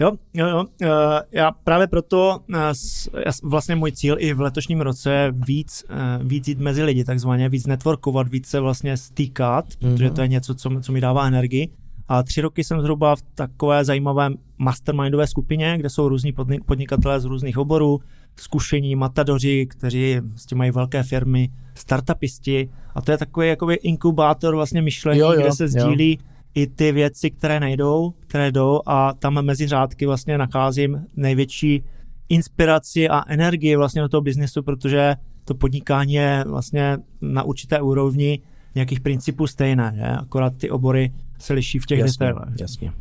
Jo, 0.00 0.12
jo, 0.34 0.46
jo. 0.48 0.64
Eh, 0.82 0.88
já 1.32 1.50
právě 1.50 1.86
proto 1.86 2.40
eh, 2.54 3.30
vlastně 3.42 3.76
můj 3.76 3.92
cíl 3.92 4.16
i 4.18 4.34
v 4.34 4.40
letošním 4.40 4.80
roce 4.80 5.12
je 5.12 5.32
víc, 5.32 5.84
eh, 5.88 6.24
víc 6.24 6.48
jít 6.48 6.58
mezi 6.58 6.82
lidi, 6.82 7.04
takzvaně 7.04 7.48
víc 7.48 7.66
networkovat, 7.66 8.28
víc 8.28 8.46
se 8.46 8.60
vlastně 8.60 8.96
stýkat, 8.96 9.68
mm-hmm. 9.68 9.92
protože 9.92 10.10
to 10.10 10.22
je 10.22 10.28
něco, 10.28 10.54
co, 10.54 10.70
co 10.82 10.92
mi 10.92 11.00
dává 11.00 11.26
energii. 11.26 11.68
A 12.12 12.22
tři 12.22 12.40
roky 12.40 12.64
jsem 12.64 12.80
zhruba 12.80 13.16
v 13.16 13.22
takové 13.34 13.84
zajímavé 13.84 14.30
mastermindové 14.58 15.26
skupině, 15.26 15.74
kde 15.78 15.90
jsou 15.90 16.08
různí 16.08 16.32
podnikatelé 16.66 17.20
z 17.20 17.24
různých 17.24 17.58
oborů, 17.58 18.00
zkušení 18.36 18.96
matadoři, 18.96 19.66
kteří 19.66 20.20
s 20.36 20.46
tím 20.46 20.58
mají 20.58 20.70
velké 20.70 21.02
firmy, 21.02 21.48
startupisti. 21.74 22.68
A 22.94 23.00
to 23.00 23.12
je 23.12 23.18
takový 23.18 23.48
jakoby 23.48 23.74
inkubátor 23.74 24.54
vlastně 24.54 24.82
myšlení, 24.82 25.20
jo, 25.20 25.32
jo, 25.32 25.40
kde 25.40 25.52
se 25.52 25.68
sdílí 25.68 26.18
jo 26.20 26.26
i 26.54 26.66
ty 26.66 26.92
věci, 26.92 27.30
které 27.30 27.60
nejdou, 27.60 28.14
které 28.26 28.52
jdou 28.52 28.80
a 28.86 29.12
tam 29.12 29.42
mezi 29.42 29.66
řádky 29.66 30.06
vlastně 30.06 30.38
nacházím 30.38 31.06
největší 31.16 31.84
inspiraci 32.28 33.08
a 33.08 33.22
energii 33.28 33.76
vlastně 33.76 34.02
do 34.02 34.08
toho 34.08 34.20
biznesu, 34.20 34.62
protože 34.62 35.14
to 35.44 35.54
podnikání 35.54 36.12
je 36.12 36.44
vlastně 36.48 36.98
na 37.20 37.42
určité 37.42 37.80
úrovni 37.80 38.40
nějakých 38.74 39.00
principů 39.00 39.46
stejné, 39.46 39.92
že? 39.96 40.02
akorát 40.02 40.56
ty 40.56 40.70
obory 40.70 41.12
se 41.40 41.52
liší 41.52 41.78
v 41.78 41.86
těch 41.86 41.98
jasně, 41.98 42.26
detailech. 42.26 42.54
Jasně, 42.60 42.92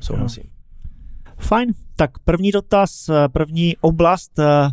souhlasím. 0.00 0.44
Fajn, 1.38 1.72
tak 1.96 2.18
první 2.18 2.50
dotaz, 2.50 3.10
první 3.32 3.76
oblast 3.80 4.38
eh, 4.38 4.68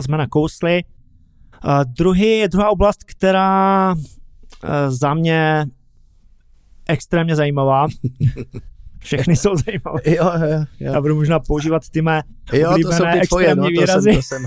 jsme 0.00 0.18
nakousli. 0.18 0.84
Eh, 0.84 1.84
druhý, 1.84 2.48
druhá 2.48 2.70
oblast, 2.70 3.04
která 3.04 3.94
eh, 4.64 4.90
za 4.90 5.14
mě 5.14 5.66
extrémně 6.88 7.36
zajímavá. 7.36 7.86
Všechny 8.98 9.36
jsou 9.36 9.56
zajímavé. 9.56 10.00
Jo, 10.04 10.32
jo, 10.40 10.64
jo. 10.80 10.92
Já 10.92 11.00
budu 11.00 11.14
možná 11.14 11.40
používat 11.40 11.88
ty 11.88 12.02
mé 12.02 12.22
jo, 12.52 12.74
to 12.82 12.92
jsou 12.92 13.04
ty 13.12 13.28
tvoje, 13.28 13.54
no, 13.54 13.62
to 13.62 13.68
výrazy. 13.68 14.10
Jsem, 14.10 14.16
to 14.16 14.22
jsem, 14.22 14.46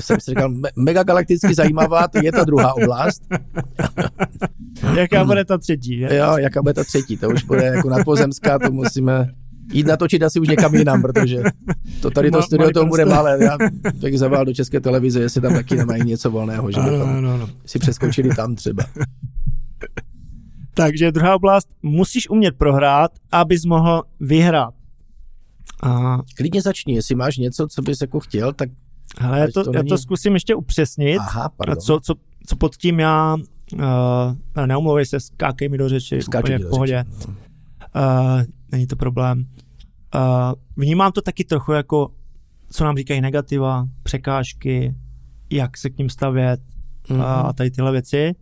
jsem 0.00 0.20
si 0.20 0.30
říkal, 0.30 0.48
me- 0.48 0.70
megagalakticky 0.76 1.54
zajímavá, 1.54 2.08
to 2.08 2.18
je 2.24 2.32
ta 2.32 2.44
druhá 2.44 2.74
oblast. 2.74 3.22
Jaká 4.96 5.24
bude 5.24 5.44
ta 5.44 5.58
třetí? 5.58 5.98
Je? 5.98 6.16
Jo, 6.16 6.36
jaká 6.38 6.62
bude 6.62 6.74
ta 6.74 6.84
třetí, 6.84 7.16
to 7.16 7.28
už 7.30 7.44
bude 7.44 7.64
jako 7.64 7.90
nadpozemská, 7.90 8.58
to 8.58 8.70
musíme 8.72 9.30
jít 9.72 9.86
natočit 9.86 10.22
asi 10.22 10.40
už 10.40 10.48
někam 10.48 10.74
jinam, 10.74 11.02
protože 11.02 11.42
to 12.02 12.10
tady 12.10 12.30
to 12.30 12.38
Ma- 12.38 12.42
studio 12.42 12.70
to 12.70 12.86
bude 12.86 13.04
malé. 13.04 13.38
Já 13.44 13.58
bych 14.00 14.18
zaval 14.18 14.44
do 14.44 14.54
České 14.54 14.80
televize, 14.80 15.20
jestli 15.20 15.40
tam 15.40 15.54
taky 15.54 15.76
nemají 15.76 16.04
něco 16.04 16.30
volného, 16.30 16.72
že 16.72 16.80
Ano, 16.80 16.90
bychom 16.92 17.10
ano, 17.10 17.34
ano. 17.34 17.48
si 17.66 17.78
přeskočili 17.78 18.28
tam 18.28 18.54
třeba. 18.54 18.84
Takže 20.74 21.12
druhá 21.12 21.34
oblast, 21.34 21.68
musíš 21.82 22.30
umět 22.30 22.54
prohrát, 22.58 23.10
abys 23.32 23.64
mohl 23.64 24.02
vyhrát. 24.20 24.74
A 25.82 26.18
Klidně 26.36 26.62
začni, 26.62 26.94
jestli 26.94 27.14
máš 27.14 27.36
něco, 27.36 27.66
co 27.68 27.82
bys 27.82 28.00
jako 28.00 28.20
chtěl, 28.20 28.52
tak 28.52 28.68
hele, 29.18 29.40
já 29.40 29.46
to, 29.54 29.64
to 29.64 29.70
já 29.74 29.78
není- 29.82 29.88
to 29.88 29.98
zkusím 29.98 30.34
ještě 30.34 30.54
upřesnit. 30.54 31.18
aha, 31.18 31.44
A 31.44 31.48
pardon. 31.48 31.76
co, 31.80 32.00
co, 32.00 32.14
co 32.46 32.56
pod 32.56 32.76
tím 32.76 33.00
já, 33.00 33.36
uh, 33.72 34.66
neumluvej 34.66 35.06
se, 35.06 35.20
skákej 35.20 35.68
mi 35.68 35.78
do 35.78 35.88
řeči, 35.88 36.22
Skáču 36.22 36.42
úplně 36.44 36.58
v 36.58 36.70
pohodě. 36.70 37.04
řeči. 37.08 37.28
Uh, 37.28 37.34
není 38.72 38.86
to 38.86 38.96
problém. 38.96 39.38
Uh, 40.14 40.52
vnímám 40.76 41.12
to 41.12 41.22
taky 41.22 41.44
trochu 41.44 41.72
jako, 41.72 42.10
co 42.70 42.84
nám 42.84 42.96
říkají 42.96 43.20
negativa, 43.20 43.86
překážky, 44.02 44.94
jak 45.50 45.76
se 45.78 45.90
k 45.90 45.98
ním 45.98 46.08
stavět 46.10 46.60
Mhm. 47.10 47.20
a, 47.20 47.34
a 47.34 47.52
tady 47.52 47.70
tyhle 47.70 47.92
věci. 47.92 48.34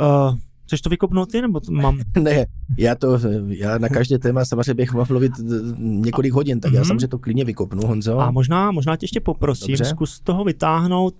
Uh, 0.00 0.36
chceš 0.72 0.80
to 0.80 0.90
vykopnout 0.90 1.30
ty, 1.30 1.40
nebo 1.42 1.60
to 1.60 1.72
mám? 1.72 1.98
Ne, 2.22 2.46
já 2.78 2.94
to, 2.94 3.18
já 3.46 3.78
na 3.78 3.88
každé 3.88 4.18
téma 4.18 4.44
samozřejmě 4.44 4.74
bych 4.74 4.92
mohl 4.92 5.06
mluvit 5.08 5.32
eh, 5.40 5.44
několik 5.78 6.32
hodin, 6.32 6.60
tak 6.60 6.72
já 6.72 6.80
Mhm. 6.80 6.86
samozřejmě 6.88 7.08
to 7.08 7.18
klidně 7.18 7.44
vykopnu, 7.44 7.86
Honzo. 7.86 8.18
A 8.20 8.30
možná, 8.30 8.70
možná 8.70 8.96
tě 8.96 9.04
ještě 9.04 9.20
poprosím, 9.20 9.68
Dobře. 9.76 9.84
zkus 9.84 10.20
toho 10.20 10.44
vytáhnout, 10.44 11.14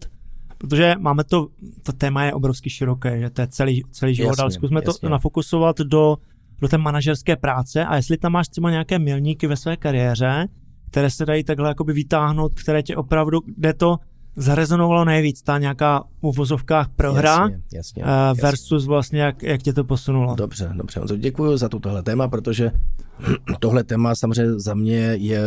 protože 0.59 0.95
máme 0.99 1.25
to, 1.25 1.49
to 1.83 1.93
téma 1.93 2.25
je 2.25 2.33
obrovsky 2.33 2.71
široké, 2.71 3.21
že 3.21 3.31
to 3.31 3.41
je 3.41 3.47
celý, 3.47 3.83
celý 3.91 4.15
život, 4.15 4.29
Jasně, 4.29 4.43
ale 4.43 4.51
zkusme 4.51 4.81
jasně. 4.85 5.01
to 5.01 5.09
nafokusovat 5.09 5.79
do, 5.79 6.17
do 6.61 6.69
té 6.69 6.79
manažerské 6.79 7.37
práce 7.37 7.85
a 7.85 7.97
jestli 7.97 8.17
tam 8.17 8.33
máš 8.33 8.49
třeba 8.49 8.71
nějaké 8.71 8.99
milníky 8.99 9.47
ve 9.47 9.57
své 9.57 9.77
kariéře, 9.77 10.49
které 10.91 11.11
se 11.11 11.27
dají 11.27 11.45
takhle 11.45 11.69
jakoby 11.69 11.93
vytáhnout, 11.93 12.55
které 12.55 12.83
tě 12.83 12.97
opravdu, 12.97 13.39
kde 13.57 13.75
to 13.75 13.97
zarezonovalo 14.37 15.05
nejvíc, 15.05 15.43
ta 15.43 15.59
nějaká 15.59 16.01
v 16.21 16.25
uvozovkách 16.27 16.89
prohra 16.97 17.39
Jasně, 17.41 17.61
jasně, 17.75 18.03
eh, 18.03 18.09
jasně. 18.11 18.43
versus 18.43 18.87
vlastně 18.87 19.21
jak, 19.21 19.43
jak 19.43 19.63
tě 19.63 19.73
to 19.73 19.85
posunulo. 19.85 20.35
Dobře, 20.35 20.73
dobře. 20.75 21.01
Děkuji 21.17 21.57
za 21.57 21.69
tohle 21.69 22.03
téma, 22.03 22.29
protože 22.29 22.71
tohle 23.61 23.85
téma 23.85 24.15
samozřejmě 24.15 24.61
za 24.61 24.75
mě 24.75 24.97
je 24.99 25.41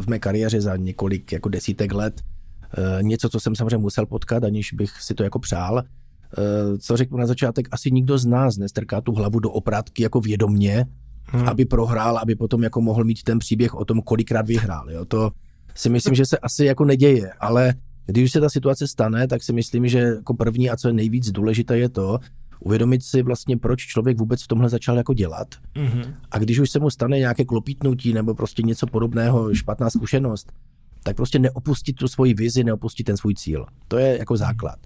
v 0.00 0.06
mé 0.08 0.18
kariéře 0.18 0.60
za 0.60 0.76
několik 0.76 1.32
jako 1.32 1.48
desítek 1.48 1.92
let 1.94 2.20
eh, 2.78 3.02
něco, 3.02 3.28
co 3.28 3.40
jsem 3.40 3.56
samozřejmě 3.56 3.76
musel 3.78 4.06
potkat, 4.06 4.44
aniž 4.44 4.72
bych 4.72 4.90
si 5.02 5.14
to 5.14 5.22
jako 5.22 5.38
přál. 5.38 5.78
Eh, 5.78 6.78
Co 6.78 6.96
řeknu 6.96 7.18
na 7.18 7.26
začátek, 7.26 7.68
asi 7.70 7.90
nikdo 7.90 8.18
z 8.18 8.26
nás 8.26 8.56
nestrká 8.56 9.00
tu 9.00 9.12
hlavu 9.12 9.38
do 9.40 9.50
oprátky 9.50 10.02
jako 10.02 10.20
vědomně, 10.20 10.86
Hmm. 11.26 11.48
aby 11.48 11.64
prohrál, 11.64 12.18
aby 12.18 12.34
potom 12.34 12.62
jako 12.62 12.80
mohl 12.80 13.04
mít 13.04 13.22
ten 13.22 13.38
příběh 13.38 13.74
o 13.74 13.84
tom, 13.84 14.02
kolikrát 14.02 14.46
vyhrál. 14.46 14.90
Jo? 14.90 15.04
To 15.04 15.30
si 15.74 15.88
myslím, 15.88 16.14
že 16.14 16.26
se 16.26 16.38
asi 16.38 16.64
jako 16.64 16.84
neděje, 16.84 17.32
ale 17.40 17.74
když 18.06 18.24
už 18.24 18.32
se 18.32 18.40
ta 18.40 18.48
situace 18.48 18.88
stane, 18.88 19.28
tak 19.28 19.42
si 19.42 19.52
myslím, 19.52 19.88
že 19.88 19.98
jako 19.98 20.34
první 20.34 20.70
a 20.70 20.76
co 20.76 20.88
je 20.88 20.94
nejvíc 20.94 21.30
důležité 21.30 21.78
je 21.78 21.88
to, 21.88 22.18
uvědomit 22.60 23.02
si 23.02 23.22
vlastně, 23.22 23.56
proč 23.56 23.86
člověk 23.86 24.18
vůbec 24.18 24.42
v 24.42 24.48
tomhle 24.48 24.68
začal 24.68 24.96
jako 24.96 25.14
dělat. 25.14 25.48
Mhm. 25.78 26.14
A 26.30 26.38
když 26.38 26.58
už 26.58 26.70
se 26.70 26.78
mu 26.78 26.90
stane 26.90 27.18
nějaké 27.18 27.44
klopítnutí 27.44 28.12
nebo 28.12 28.34
prostě 28.34 28.62
něco 28.62 28.86
podobného, 28.86 29.54
špatná 29.54 29.90
zkušenost, 29.90 30.52
tak 31.02 31.16
prostě 31.16 31.38
neopustit 31.38 31.96
tu 31.96 32.08
svoji 32.08 32.34
vizi, 32.34 32.64
neopustit 32.64 33.06
ten 33.06 33.16
svůj 33.16 33.34
cíl. 33.34 33.66
To 33.88 33.98
je 33.98 34.18
jako 34.18 34.36
základ. 34.36 34.78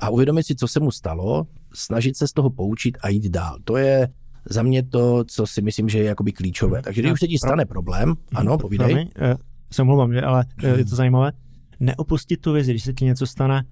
A 0.00 0.10
uvědomit 0.10 0.42
si, 0.42 0.54
co 0.54 0.68
se 0.68 0.80
mu 0.80 0.90
stalo, 0.90 1.46
snažit 1.74 2.16
se 2.16 2.28
z 2.28 2.32
toho 2.32 2.50
poučit 2.50 2.98
a 3.00 3.08
jít 3.08 3.28
dál. 3.28 3.56
To 3.64 3.76
je 3.76 4.08
za 4.50 4.62
mě 4.62 4.82
to, 4.82 5.24
co 5.24 5.46
si 5.46 5.62
myslím, 5.62 5.88
že 5.88 5.98
je 5.98 6.04
jakoby 6.04 6.32
klíčové. 6.32 6.82
Takže 6.82 7.02
když 7.02 7.12
už 7.12 7.20
se 7.20 7.28
ti 7.28 7.38
stane 7.38 7.64
problém, 7.64 8.14
ano, 8.34 8.58
povídej. 8.58 8.86
Promiň, 8.86 9.08
eh, 9.16 9.36
se 9.72 9.82
omlouvám, 9.82 10.12
ale 10.26 10.44
eh, 10.62 10.78
je 10.78 10.84
to 10.84 10.96
zajímavé. 10.96 11.32
Neopustit 11.80 12.40
tu 12.40 12.52
vizi, 12.52 12.72
když 12.72 12.84
se 12.84 12.92
ti 12.92 13.04
něco 13.04 13.26
stane, 13.26 13.64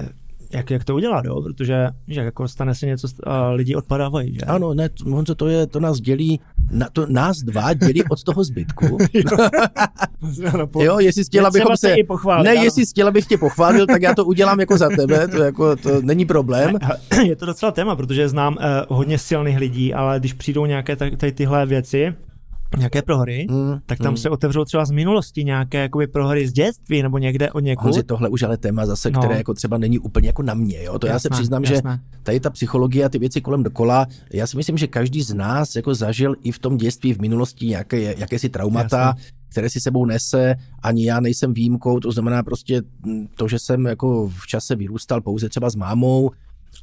eh, 0.00 0.08
jak, 0.52 0.70
jak 0.70 0.84
to 0.84 0.94
udělat, 0.94 1.24
jo? 1.24 1.42
Protože 1.42 1.88
že 2.08 2.20
jako 2.20 2.48
stane 2.48 2.74
se 2.74 2.86
něco 2.86 3.08
a 3.24 3.50
lidi 3.50 3.74
odpadávají, 3.74 4.34
že? 4.34 4.40
Ano, 4.40 4.74
ne, 4.74 4.88
Honzo, 5.04 5.34
to, 5.34 5.48
je, 5.48 5.66
to 5.66 5.80
nás 5.80 6.00
dělí, 6.00 6.40
na, 6.70 6.88
to 6.92 7.06
nás 7.06 7.38
dva 7.38 7.72
dělí 7.72 8.04
od 8.10 8.22
toho 8.22 8.44
zbytku. 8.44 8.98
Jo, 10.78 10.98
jestli 10.98 11.24
chtěla, 11.24 11.48
abychom 11.48 11.76
se 11.76 11.88
se... 11.88 11.94
i 11.94 12.04
pochválit, 12.04 12.44
Ne, 12.44 12.50
ano. 12.50 12.64
jestli 12.64 12.86
chtěla, 12.86 13.08
abych 13.08 13.26
tě 13.26 13.38
pochválil, 13.38 13.86
tak 13.86 14.02
já 14.02 14.14
to 14.14 14.24
udělám 14.24 14.60
jako 14.60 14.78
za 14.78 14.88
tebe, 14.88 15.28
to, 15.28 15.36
jako, 15.36 15.76
to 15.76 16.02
není 16.02 16.24
problém. 16.24 16.78
Je 17.26 17.36
to 17.36 17.46
docela 17.46 17.72
téma, 17.72 17.96
protože 17.96 18.28
znám 18.28 18.56
eh, 18.60 18.64
hodně 18.88 19.18
silných 19.18 19.58
lidí, 19.58 19.94
ale 19.94 20.20
když 20.20 20.32
přijdou 20.32 20.66
nějaké 20.66 20.96
tady 20.96 21.32
tyhle 21.32 21.66
věci, 21.66 22.14
nějaké 22.78 23.02
prohry, 23.02 23.46
Mm, 23.50 23.78
tak 23.86 23.98
tam 23.98 24.10
mm. 24.12 24.16
se 24.16 24.30
otevřou 24.30 24.64
třeba 24.64 24.84
z 24.84 24.90
minulosti 24.90 25.44
nějaké 25.44 25.78
jakoby 25.78 26.06
prohry 26.06 26.48
z 26.48 26.52
dětství 26.52 27.02
nebo 27.02 27.18
někde 27.18 27.52
od 27.52 27.60
někud. 27.60 27.84
Honzi, 27.84 28.02
tohle 28.02 28.28
už 28.28 28.42
ale 28.42 28.56
téma 28.56 28.86
zase, 28.86 29.10
No. 29.10 29.20
které 29.20 29.36
jako 29.36 29.54
třeba 29.54 29.78
není 29.78 29.98
úplně 29.98 30.28
jako 30.28 30.42
na 30.42 30.54
mě, 30.54 30.82
jo? 30.84 30.98
To 30.98 31.06
já 31.06 31.18
se 31.18 31.26
Jasné, 31.26 31.36
přiznám, 31.36 31.64
že 31.64 31.74
jasné. 31.74 32.00
tady 32.22 32.40
ta 32.40 32.50
psychologie 32.50 33.04
a 33.04 33.08
ty 33.08 33.18
věci 33.18 33.40
kolem 33.40 33.62
dokola, 33.62 34.06
já 34.32 34.46
si 34.46 34.56
myslím, 34.56 34.78
že 34.78 34.86
každý 34.86 35.22
z 35.22 35.34
nás 35.34 35.76
jako 35.76 35.94
zažil 35.94 36.34
i 36.42 36.52
v 36.52 36.58
tom 36.58 36.76
dětství, 36.76 37.12
v 37.14 37.20
minulosti 37.20 37.66
nějaké, 37.66 38.14
jakési 38.18 38.48
traumata, 38.48 38.98
Jasné. 39.06 39.22
které 39.50 39.70
si 39.70 39.80
sebou 39.80 40.04
nese, 40.06 40.54
ani 40.82 41.06
já 41.06 41.20
nejsem 41.20 41.52
výjimkou, 41.54 42.00
to 42.00 42.12
znamená 42.12 42.42
prostě 42.42 42.82
to, 43.36 43.48
že 43.48 43.58
jsem 43.58 43.86
jako 43.86 44.28
v 44.28 44.46
čase 44.46 44.76
vyrůstal 44.76 45.20
pouze 45.20 45.48
třeba 45.48 45.70
s 45.70 45.76
mámou, 45.76 46.30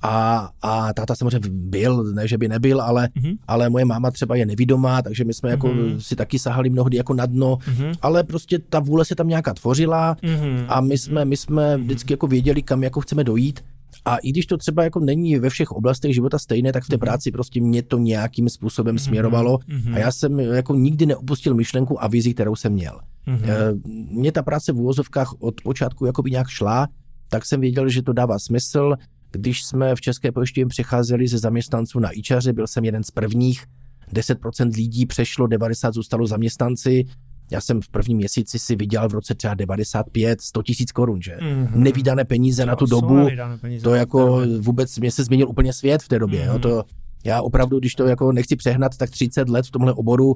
a, 0.01 0.49
a 0.61 0.93
táta 0.93 1.15
samozřejmě 1.15 1.49
byl, 1.49 2.03
ne 2.13 2.27
že 2.27 2.37
by 2.37 2.47
nebyl, 2.47 2.81
ale, 2.81 3.09
Mhm. 3.15 3.31
ale 3.47 3.69
moje 3.69 3.85
máma 3.85 4.11
třeba 4.11 4.35
je 4.35 4.45
nevidomá, 4.45 5.01
takže 5.01 5.23
my 5.25 5.33
jsme 5.33 5.49
jako 5.49 5.67
Mhm. 5.67 6.01
si 6.01 6.15
taky 6.15 6.39
sahali 6.39 6.69
mnohdy 6.69 6.97
jako 6.97 7.13
na 7.13 7.25
dno, 7.25 7.57
Mhm. 7.67 7.91
ale 8.01 8.23
prostě 8.23 8.59
ta 8.59 8.79
vůle 8.79 9.05
se 9.05 9.15
tam 9.15 9.27
nějaká 9.27 9.53
tvořila, 9.53 10.17
Mhm. 10.23 10.65
a 10.67 10.81
my 10.81 10.97
jsme, 10.97 11.25
my 11.25 11.37
jsme 11.37 11.77
vždycky 11.77 12.13
jako 12.13 12.27
věděli, 12.27 12.61
kam 12.61 12.83
jako 12.83 13.01
chceme 13.01 13.23
dojít. 13.23 13.59
A 14.05 14.17
i 14.17 14.29
když 14.29 14.45
to 14.45 14.57
třeba 14.57 14.83
jako 14.83 14.99
není 14.99 15.39
ve 15.39 15.49
všech 15.49 15.71
oblastech 15.71 16.13
života 16.13 16.39
stejné, 16.39 16.71
tak 16.73 16.83
v 16.83 16.87
té 16.87 16.97
práci 16.97 17.31
prostě 17.31 17.61
mě 17.61 17.83
to 17.83 17.97
nějakým 17.97 18.49
způsobem 18.49 18.99
směrovalo. 18.99 19.59
Mhm. 19.67 19.93
A 19.95 19.99
já 19.99 20.11
jsem 20.11 20.39
jako 20.39 20.75
nikdy 20.75 21.05
neopustil 21.05 21.53
myšlenku 21.55 22.03
a 22.03 22.07
vizi, 22.07 22.33
kterou 22.33 22.55
jsem 22.55 22.73
měl. 22.73 22.99
Mhm. 23.25 23.39
Eh, 23.43 23.73
Mně 24.11 24.31
ta 24.31 24.43
práce 24.43 24.71
v 24.71 24.77
úvozovkách 24.79 25.33
od 25.39 25.61
počátku 25.63 26.05
jakoby 26.05 26.31
nějak 26.31 26.47
šla, 26.47 26.87
tak 27.29 27.45
jsem 27.45 27.61
věděl, 27.61 27.89
že 27.89 28.01
to 28.01 28.13
dává 28.13 28.39
smysl. 28.39 28.93
Když 29.31 29.63
jsme 29.63 29.95
v 29.95 30.01
České 30.01 30.31
pojišťovně 30.31 30.67
přecházeli 30.69 31.27
ze 31.27 31.37
zaměstnanců 31.37 31.99
na 31.99 32.09
ičaři, 32.11 32.53
byl 32.53 32.67
jsem 32.67 32.85
jeden 32.85 33.03
z 33.03 33.11
prvních, 33.11 33.65
10% 34.13 34.75
lidí 34.75 35.05
přešlo, 35.05 35.47
90 35.47 35.93
zůstalo 35.93 36.27
zaměstnanci. 36.27 37.05
Já 37.51 37.61
jsem 37.61 37.81
v 37.81 37.89
prvním 37.89 38.17
měsíci 38.17 38.59
si 38.59 38.75
vydělal 38.75 39.09
v 39.09 39.13
roce 39.13 39.35
třeba 39.35 39.53
95, 39.53 40.41
100 40.41 40.63
tisíc 40.63 40.91
korun, 40.91 41.21
že? 41.21 41.37
Mhm. 41.41 41.83
Nevídané 41.83 42.25
peníze 42.25 42.65
na 42.65 42.75
tu 42.75 42.87
jsou 42.87 43.01
dobu, 43.01 43.15
nevydané 43.17 43.57
peníze. 43.57 43.83
to 43.83 43.95
jako 43.95 44.41
vůbec, 44.59 44.99
mě 44.99 45.11
se 45.11 45.23
změnil 45.23 45.49
úplně 45.49 45.73
svět 45.73 46.03
v 46.03 46.07
té 46.07 46.19
době, 46.19 46.45
jo? 46.45 46.51
Mhm. 46.53 46.61
To, 46.61 46.83
já 47.25 47.41
opravdu, 47.41 47.79
když 47.79 47.95
to 47.95 48.07
jako 48.07 48.31
nechci 48.31 48.55
přehnat, 48.55 48.97
tak 48.97 49.09
30 49.09 49.49
let 49.49 49.65
v 49.65 49.71
tomhle 49.71 49.93
oboru 49.93 50.35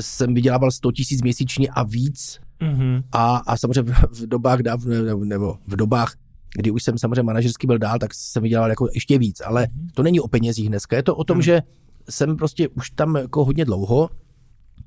jsem 0.00 0.34
vydělával 0.34 0.70
100 0.70 0.92
tisíc 0.92 1.22
měsíčně 1.22 1.68
a 1.68 1.82
víc 1.82 2.38
Mhm. 2.62 3.02
a, 3.12 3.36
a 3.36 3.56
samozřejmě 3.56 3.82
v, 3.82 4.20
v 4.20 4.26
dobách 4.26 4.60
dáv, 4.60 4.84
nebo, 4.84 5.24
nebo 5.24 5.56
v 5.66 5.76
dobách, 5.76 6.14
kdy 6.56 6.70
už 6.70 6.82
jsem 6.82 6.98
samozřejmě 6.98 7.22
manažersky 7.22 7.66
byl 7.66 7.78
dál, 7.78 7.98
tak 7.98 8.14
jsem 8.14 8.42
vydělal 8.42 8.70
jako 8.70 8.88
ještě 8.94 9.18
víc, 9.18 9.40
ale 9.40 9.68
to 9.94 10.02
není 10.02 10.20
o 10.20 10.28
penězích 10.28 10.68
dneska, 10.68 10.96
je 10.96 11.02
to 11.02 11.16
o 11.16 11.24
tom, 11.24 11.36
Mhm. 11.36 11.42
že 11.42 11.62
jsem 12.10 12.36
prostě 12.36 12.68
už 12.68 12.90
tam 12.90 13.16
jako 13.16 13.44
hodně 13.44 13.64
dlouho 13.64 14.10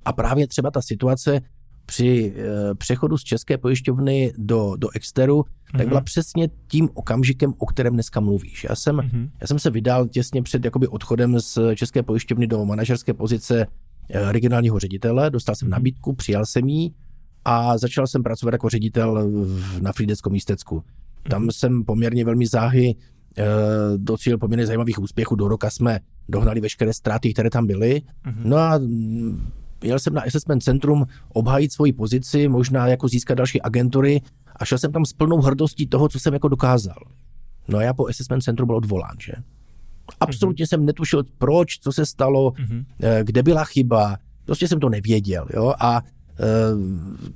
a 0.06 0.14
právě 0.14 0.48
třeba 0.48 0.72
ta 0.72 0.82
situace 0.82 1.42
při 1.86 2.34
e, 2.38 2.76
přechodu 2.76 3.18
z 3.18 3.24
České 3.24 3.58
pojišťovny 3.58 4.34
do, 4.38 4.74
do 4.78 4.90
Exteru, 4.96 5.44
tak 5.72 5.82
Mhm. 5.82 5.90
byla 5.90 6.02
přesně 6.02 6.50
tím 6.68 6.90
okamžikem, 6.94 7.54
o 7.58 7.66
kterém 7.66 7.94
dneska 7.94 8.20
mluvíš. 8.20 8.64
Já 8.70 8.76
jsem, 8.76 8.96
Mhm. 8.96 9.30
já 9.42 9.48
jsem 9.48 9.60
se 9.60 9.70
vydal 9.70 10.08
těsně 10.08 10.44
před 10.44 10.66
jakoby 10.66 10.88
odchodem 10.88 11.40
z 11.40 11.60
České 11.76 12.04
pojišťovny 12.04 12.48
do 12.48 12.66
manažerské 12.66 13.14
pozice 13.14 13.68
eh, 14.10 14.32
regionálního 14.32 14.80
ředitele, 14.80 15.30
dostal 15.30 15.56
jsem 15.56 15.66
Mhm. 15.68 15.72
nabídku, 15.72 16.14
přijal 16.14 16.46
jsem 16.46 16.68
ji 16.70 16.92
a 17.46 17.78
začal 17.78 18.08
jsem 18.08 18.24
pracovat 18.24 18.52
jako 18.54 18.70
ředitel 18.70 19.30
v- 19.46 19.82
na 19.82 19.92
Frýdeckom 19.94 20.34
místecku. 20.34 20.84
Tam 21.30 21.42
Mhm. 21.42 21.52
jsem 21.52 21.84
poměrně 21.84 22.26
velmi 22.26 22.48
záhy 22.48 22.96
eh, 23.40 23.44
docílil 23.98 24.38
poměrně 24.38 24.66
zajímavých 24.66 25.00
úspěchů. 25.00 25.36
Do 25.36 25.48
roka 25.48 25.70
jsme 25.70 26.00
dohnali 26.30 26.62
veškeré 26.62 26.94
ztráty, 26.94 27.34
které 27.34 27.50
tam 27.50 27.68
byly. 27.68 28.02
Mhm. 28.26 28.42
No 28.50 28.58
a 28.58 28.78
mm, 28.78 29.52
jel 29.84 30.00
jsem 30.00 30.14
na 30.14 30.22
assessment 30.22 30.64
centrum 30.64 31.06
obhájit 31.30 31.74
svoji 31.74 31.94
pozici, 31.94 32.48
možná 32.48 32.88
jako 32.88 33.08
získat 33.08 33.36
další 33.36 33.62
agentury 33.62 34.22
a 34.56 34.66
šel 34.66 34.78
jsem 34.78 34.92
tam 34.92 35.06
s 35.06 35.14
plnou 35.14 35.42
hrdostí 35.42 35.88
toho, 35.88 36.10
co 36.10 36.20
jsem 36.20 36.34
jako 36.34 36.48
dokázal. 36.48 36.98
No 37.68 37.78
a 37.78 37.84
já 37.84 37.94
po 37.94 38.08
assessment 38.08 38.42
centru 38.44 38.66
byl 38.66 38.76
odvolán, 38.76 39.16
že? 39.22 39.34
Absolutně 40.20 40.68
jsem 40.68 40.86
netušil, 40.86 41.24
proč, 41.38 41.80
co 41.80 41.92
se 41.92 42.06
stalo, 42.06 42.54
Mhm. 42.60 42.86
eh, 43.02 43.20
kde 43.24 43.44
byla 43.44 43.64
chyba, 43.64 44.18
prostě 44.46 44.68
jsem 44.68 44.80
to 44.80 44.90
nevěděl, 44.90 45.48
jo, 45.54 45.74
a 45.80 46.02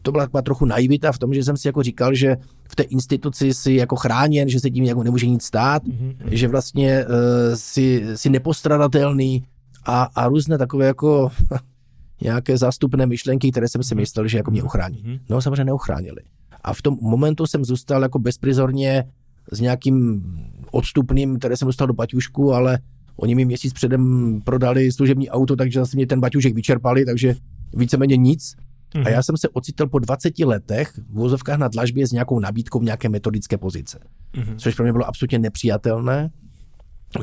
to 0.02 0.12
byla 0.12 0.24
taková 0.24 0.42
trochu 0.42 0.66
naivita 0.66 1.12
v 1.12 1.18
tom, 1.18 1.34
že 1.34 1.44
jsem 1.44 1.58
si 1.58 1.68
jako 1.68 1.84
říkal, 1.84 2.16
že 2.16 2.38
v 2.70 2.76
té 2.76 2.84
instituci 2.84 3.54
si 3.54 3.74
jako 3.74 3.96
chráněn, 3.96 4.50
že 4.50 4.60
se 4.60 4.70
tím 4.70 4.84
jako 4.84 5.04
nemůže 5.04 5.28
nic 5.28 5.44
stát, 5.44 5.84
mm-hmm. 5.84 6.16
že 6.26 6.48
vlastně 6.48 7.06
uh, 7.06 7.12
si, 7.56 8.06
si 8.16 8.30
nepostradatelný 8.30 9.44
a, 9.86 10.04
a 10.04 10.28
různé 10.28 10.58
takové 10.58 10.86
jako 10.86 11.32
nějaké 12.22 12.58
zástupné 12.58 13.06
myšlenky, 13.06 13.52
které 13.52 13.68
jsem 13.68 13.84
si 13.84 13.96
mhm. 13.96 14.02
myslel, 14.02 14.28
že 14.28 14.38
jako 14.38 14.52
mě 14.52 14.64
ochrání. 14.64 15.04
Mm-hmm. 15.04 15.20
No 15.30 15.42
samozřejmě 15.42 15.66
neochránili. 15.66 16.22
A 16.62 16.74
v 16.74 16.82
tom 16.82 16.98
momentu 17.02 17.46
jsem 17.46 17.66
zůstal 17.66 18.02
jako 18.02 18.20
bezprizorně 18.20 19.04
s 19.52 19.60
nějakým 19.60 20.24
odstupným, 20.72 21.40
které 21.40 21.58
jsem 21.58 21.66
dostal 21.66 21.88
do 21.88 21.94
baťušku, 21.94 22.54
ale 22.54 22.80
oni 23.16 23.36
mi 23.36 23.46
měsíc 23.46 23.74
předem 23.74 24.42
prodali 24.44 24.92
služební 24.92 25.30
auto, 25.30 25.56
takže 25.56 25.80
zase 25.80 25.98
mě 25.98 26.08
ten 26.08 26.20
baťušek 26.20 26.56
vyčerpali, 26.56 27.06
takže 27.06 27.36
víceméně 27.74 28.18
nic. 28.18 28.56
Mm-hmm. 28.96 29.00
A 29.00 29.04
mhm. 29.04 29.14
já 29.14 29.24
jsem 29.24 29.38
se 29.38 29.50
ocitl 29.50 29.88
po 29.88 30.00
20 30.00 30.40
letech 30.40 30.92
v 31.10 31.14
vozovkách 31.14 31.58
na 31.58 31.68
dlažbě 31.68 32.08
s 32.08 32.12
nějakou 32.12 32.40
nabídkou 32.40 32.80
v 32.80 32.84
nějaké 32.84 33.10
metodické 33.10 33.58
pozice. 33.58 34.00
Mm-hmm. 34.34 34.56
Což 34.58 34.76
pro 34.76 34.84
mě 34.84 34.92
bylo 34.92 35.08
absolutně 35.08 35.40
nepřijatelné. 35.40 36.30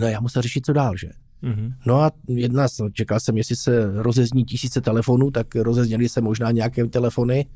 No 0.01 0.07
já 0.07 0.21
musel 0.21 0.43
řešit, 0.43 0.67
co 0.67 0.73
dál, 0.73 0.97
že? 0.97 1.09
Mm-hmm. 1.43 1.73
No 1.87 2.01
a 2.01 2.11
jedna, 2.29 2.67
čekal 2.93 3.21
jsem, 3.21 3.37
jestli 3.37 3.57
se 3.57 4.03
rozezní 4.03 4.45
tisíce 4.45 4.81
telefonů, 4.81 5.31
tak 5.31 5.55
rozezněly 5.55 6.09
se 6.09 6.21
možná 6.21 6.51
nějaké 6.51 6.87
telefony, 6.87 7.47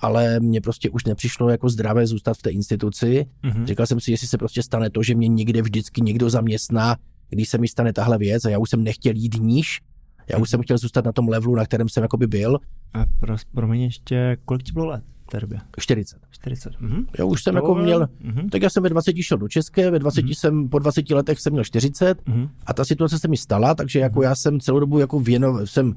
ale 0.00 0.40
mně 0.40 0.60
prostě 0.60 0.90
už 0.90 1.04
nepřišlo 1.04 1.48
jako 1.48 1.68
zdravé 1.68 2.06
zůstat 2.06 2.34
v 2.34 2.42
té 2.42 2.50
instituci. 2.50 3.26
Mm-hmm. 3.44 3.64
Říkal 3.64 3.86
jsem 3.86 4.00
si, 4.00 4.10
jestli 4.10 4.28
se 4.28 4.38
prostě 4.38 4.62
stane 4.62 4.90
to, 4.90 5.02
že 5.02 5.14
mě 5.14 5.28
někde 5.28 5.62
vždycky 5.62 6.00
někdo 6.00 6.30
zaměstná, 6.30 6.96
když 7.28 7.48
se 7.48 7.58
mi 7.58 7.68
stane 7.68 7.92
tahle 7.92 8.18
věc 8.18 8.44
a 8.44 8.50
já 8.50 8.58
už 8.58 8.70
jsem 8.70 8.84
nechtěl 8.84 9.12
jít 9.16 9.34
níž, 9.40 9.80
já 10.28 10.38
už 10.38 10.50
jsem 10.50 10.62
chtěl 10.62 10.78
zůstat 10.78 11.04
na 11.04 11.12
tom 11.12 11.28
levelu, 11.28 11.54
na 11.56 11.64
kterém 11.64 11.88
jsem 11.88 12.02
jakoby 12.02 12.26
byl. 12.26 12.58
A 12.94 13.04
pro, 13.20 13.36
pro 13.54 13.68
mě 13.68 13.84
ještě, 13.84 14.36
kolik 14.44 14.62
ti 14.62 14.72
bylo 14.72 14.86
let 14.86 15.04
v 15.26 15.30
té 15.30 15.40
době? 15.40 15.60
40. 15.78 16.18
40. 16.30 16.80
Mhm. 16.80 17.06
Já 17.18 17.24
už 17.24 17.42
jsem 17.42 17.52
to 17.52 17.58
jako 17.58 17.74
měl, 17.74 18.08
mhm. 18.20 18.48
tak 18.48 18.62
já 18.62 18.70
jsem 18.70 18.82
ve 18.82 18.88
20 18.88 19.16
šel 19.22 19.38
do 19.38 19.48
České, 19.48 19.90
ve 19.90 19.98
20 19.98 20.22
mhm. 20.24 20.34
jsem, 20.34 20.68
po 20.68 20.78
20 20.78 21.10
letech 21.10 21.40
jsem 21.40 21.52
měl 21.52 21.64
40 21.64 22.28
mhm. 22.28 22.48
a 22.66 22.74
ta 22.74 22.84
situace 22.84 23.18
se 23.18 23.28
mi 23.28 23.36
stala, 23.36 23.74
takže 23.74 23.98
jako 23.98 24.18
mhm. 24.18 24.22
já 24.22 24.34
jsem 24.34 24.60
celou 24.60 24.80
dobu 24.80 24.98
jako 24.98 25.20
věnoval, 25.20 25.66
jsem 25.66 25.94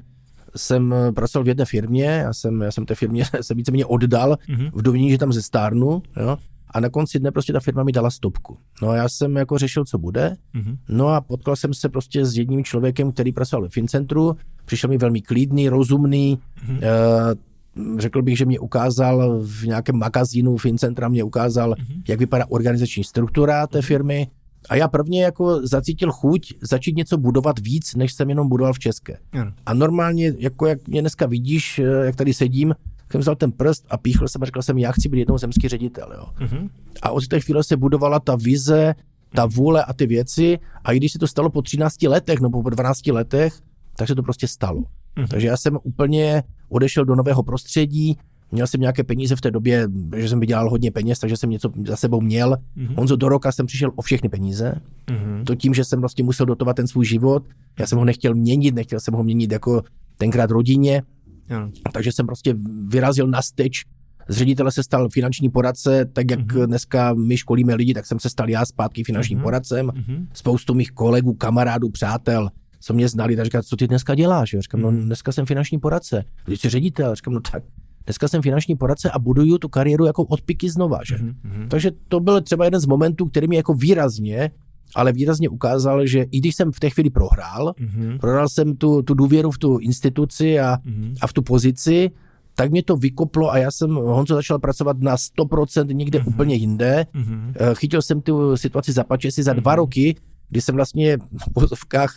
jsem 0.56 0.94
pracoval 1.14 1.44
v 1.44 1.48
jedné 1.48 1.64
firmě, 1.64 2.04
já 2.04 2.32
jsem, 2.32 2.62
já 2.62 2.72
jsem 2.72 2.86
té 2.86 2.94
firmě 2.94 3.24
se 3.40 3.54
víceméně 3.54 3.86
oddal 3.86 4.38
mm-hmm. 4.48 4.70
v 4.74 4.82
doviní, 4.82 5.10
že 5.10 5.18
tam 5.18 5.32
zestárnu, 5.32 6.02
jo, 6.16 6.36
a 6.70 6.80
na 6.80 6.88
konci 6.88 7.18
dne 7.18 7.30
prostě 7.30 7.52
ta 7.52 7.60
firma 7.60 7.82
mi 7.82 7.92
dala 7.92 8.10
stopku. 8.10 8.58
No 8.82 8.88
a 8.88 8.96
já 8.96 9.08
jsem 9.08 9.36
jako 9.36 9.58
řešil, 9.58 9.84
co 9.84 9.98
bude. 9.98 10.36
Mm-hmm. 10.54 10.78
No 10.88 11.08
a 11.08 11.20
potkal 11.20 11.56
jsem 11.56 11.74
se 11.74 11.88
prostě 11.88 12.26
s 12.26 12.38
jedním 12.38 12.64
člověkem, 12.64 13.12
který 13.12 13.32
pracoval 13.32 13.62
ve 13.62 13.68
Fincentru. 13.68 14.36
Přišel 14.68 14.90
mi 14.90 14.98
velmi 14.98 15.22
klidný, 15.22 15.68
rozumný. 15.68 16.38
Mm-hmm. 16.38 17.98
Řekl 17.98 18.22
bych, 18.22 18.38
že 18.38 18.44
mě 18.44 18.58
ukázal 18.58 19.40
v 19.42 19.62
nějakém 19.62 19.96
magazínu 19.96 20.56
Fincentra, 20.56 21.08
mě 21.08 21.24
ukázal, 21.24 21.72
mm-hmm. 21.72 22.02
jak 22.08 22.18
vypadá 22.18 22.44
organizační 22.48 23.04
struktura 23.04 23.66
té 23.66 23.78
mhm. 23.78 23.86
firmy. 23.86 24.28
A 24.68 24.76
já 24.76 24.88
prvně 24.88 25.22
jako 25.22 25.66
zacítil 25.66 26.12
chuť 26.12 26.52
začít 26.60 26.96
něco 26.96 27.18
budovat 27.18 27.58
víc, 27.58 27.94
než 27.94 28.12
jsem 28.12 28.28
jenom 28.28 28.48
budoval 28.48 28.72
v 28.72 28.78
České. 28.78 29.18
Mm. 29.32 29.52
A 29.66 29.74
normálně, 29.74 30.34
jako 30.38 30.66
jak 30.66 30.88
mě 30.88 31.00
dneska 31.00 31.26
vidíš, 31.26 31.78
eh, 31.78 31.82
jak 31.82 32.16
tady 32.16 32.34
sedím, 32.34 32.74
jsem 33.10 33.20
vzal 33.20 33.36
ten 33.36 33.52
prst 33.52 33.86
a 33.90 33.96
píchl 33.96 34.28
jsem 34.28 34.42
a 34.42 34.46
řekl 34.46 34.62
jsem, 34.62 34.78
já 34.78 34.92
chci 34.92 35.08
být 35.08 35.18
jednou 35.18 35.38
zemský 35.38 35.68
ředitel. 35.68 36.12
Jo. 36.16 36.46
Mm-hmm. 36.46 36.68
A 37.02 37.10
od 37.10 37.28
té 37.28 37.40
chvíle 37.40 37.64
se 37.64 37.76
budovala 37.76 38.20
ta 38.20 38.36
vize, 38.36 38.94
ta 39.34 39.46
vůle 39.46 39.84
a 39.84 39.92
ty 39.92 40.06
věci 40.06 40.58
a 40.84 40.92
i 40.92 40.96
když 40.96 41.12
se 41.12 41.18
to 41.18 41.26
stalo 41.26 41.50
po 41.50 41.62
13 41.62 42.02
letech 42.02 42.40
nebo 42.40 42.62
po 42.62 42.70
12 42.70 43.06
letech, 43.06 43.54
tak 43.98 44.08
se 44.08 44.14
to 44.14 44.22
prostě 44.22 44.48
stalo. 44.48 44.80
Mm-hmm. 44.80 45.28
Takže 45.28 45.46
já 45.46 45.56
jsem 45.56 45.78
úplně 45.82 46.42
odešel 46.68 47.04
do 47.04 47.14
nového 47.14 47.42
prostředí, 47.42 48.16
Měl 48.52 48.66
jsem 48.66 48.80
nějaké 48.80 49.04
peníze 49.04 49.36
v 49.36 49.40
té 49.40 49.50
době, 49.50 49.88
že 50.16 50.28
jsem 50.28 50.40
vydělal 50.40 50.70
hodně 50.70 50.90
peněz, 50.90 51.18
takže 51.18 51.36
jsem 51.36 51.50
něco 51.50 51.70
za 51.86 51.96
sebou 51.96 52.20
měl. 52.20 52.56
Mm-hmm. 52.76 52.94
Honzo, 52.96 53.16
do 53.16 53.28
roka 53.28 53.52
jsem 53.52 53.66
přišel 53.66 53.90
o 53.96 54.02
všechny 54.02 54.28
peníze. 54.28 54.74
Mm-hmm. 55.06 55.44
To 55.44 55.54
tím, 55.54 55.74
že 55.74 55.84
jsem 55.84 56.00
vlastně 56.00 56.24
musel 56.24 56.46
dotovat 56.46 56.76
ten 56.76 56.86
svůj 56.86 57.04
život. 57.04 57.42
Já 57.78 57.86
jsem 57.86 57.98
ho 57.98 58.04
nechtěl 58.04 58.34
měnit, 58.34 58.74
nechtěl 58.74 59.00
jsem 59.00 59.14
ho 59.14 59.24
měnit 59.24 59.52
jako 59.52 59.82
tenkrát 60.16 60.50
rodině. 60.50 61.02
Ano. 61.50 61.70
Takže 61.92 62.12
jsem 62.12 62.26
prostě 62.26 62.54
vyrazil 62.88 63.26
na 63.26 63.42
steč. 63.42 63.84
Z 64.28 64.36
ředitele 64.36 64.72
se 64.72 64.82
stal 64.82 65.08
finanční 65.08 65.50
poradce, 65.50 66.04
tak 66.12 66.30
jak 66.30 66.40
mm-hmm. 66.40 66.66
dneska 66.66 67.14
my 67.14 67.36
školíme 67.36 67.74
lidi, 67.74 67.94
tak 67.94 68.06
jsem 68.06 68.20
se 68.20 68.30
stal 68.30 68.50
já 68.50 68.66
zpátky 68.66 69.04
finančním 69.04 69.38
mm-hmm. 69.38 69.42
poradcem. 69.42 69.86
Mm-hmm. 69.86 70.26
Spoustu 70.32 70.74
mých 70.74 70.90
kolegů, 70.90 71.34
kamarádů, 71.34 71.90
přátel, 71.90 72.50
co 72.80 72.94
mě 72.94 73.08
znali, 73.08 73.36
tak 73.36 73.44
říkali, 73.44 73.64
co 73.64 73.76
ty 73.76 73.86
dneska 73.86 74.14
děláš? 74.14 74.52
Já 74.52 74.60
říkám, 74.60 74.80
no 74.80 74.90
mhm. 74.90 75.04
dneska 75.04 75.32
jsem 75.32 75.46
finanční 75.46 75.78
poradce. 75.78 76.24
Když 76.44 76.60
jsi 76.60 76.68
ředitel, 76.68 77.14
říkám, 77.14 77.34
no 77.34 77.40
tak 77.40 77.62
dneska 78.06 78.28
jsem 78.28 78.42
finanční 78.42 78.76
poradce 78.76 79.10
a 79.10 79.18
buduju 79.18 79.58
tu 79.58 79.68
kariéru 79.68 80.06
jako 80.06 80.24
od 80.24 80.42
piky 80.42 80.70
znova. 80.70 80.98
Že? 81.06 81.16
Mm-hmm. 81.16 81.68
Takže 81.68 81.90
to 82.08 82.20
byl 82.20 82.40
třeba 82.40 82.64
jeden 82.64 82.80
z 82.80 82.86
momentů, 82.86 83.26
který 83.26 83.48
mi 83.48 83.56
jako 83.56 83.74
výrazně 83.74 84.50
ale 84.94 85.12
výrazně 85.12 85.48
ukázal, 85.48 86.06
že 86.06 86.22
i 86.22 86.38
když 86.38 86.54
jsem 86.54 86.72
v 86.72 86.80
té 86.80 86.90
chvíli 86.90 87.10
prohrál, 87.10 87.74
mm-hmm. 87.78 88.18
prohrál 88.18 88.48
jsem 88.48 88.76
tu, 88.76 89.02
tu 89.02 89.14
důvěru 89.14 89.50
v 89.50 89.58
tu 89.58 89.78
instituci 89.78 90.60
a, 90.60 90.76
mm-hmm. 90.76 91.14
a 91.20 91.26
v 91.26 91.32
tu 91.32 91.42
pozici, 91.42 92.10
tak 92.54 92.70
mě 92.70 92.82
to 92.82 92.96
vykoplo 92.96 93.52
a 93.52 93.58
já 93.58 93.70
jsem, 93.70 93.94
Honzo, 93.94 94.34
začal 94.34 94.58
pracovat 94.58 94.96
na 95.00 95.16
100% 95.16 95.94
někde 95.94 96.18
mm-hmm. 96.18 96.28
úplně 96.28 96.54
jinde. 96.54 97.06
Mm-hmm. 97.14 97.74
Chytil 97.74 98.02
jsem 98.02 98.20
tu 98.20 98.56
situaci 98.56 98.92
za 98.92 99.04
si 99.30 99.42
za 99.42 99.52
mm-hmm. 99.52 99.60
dva 99.60 99.74
roky, 99.74 100.16
kdy 100.48 100.60
jsem 100.60 100.74
vlastně 100.74 101.18
v 101.18 101.52
pozovkách 101.54 102.16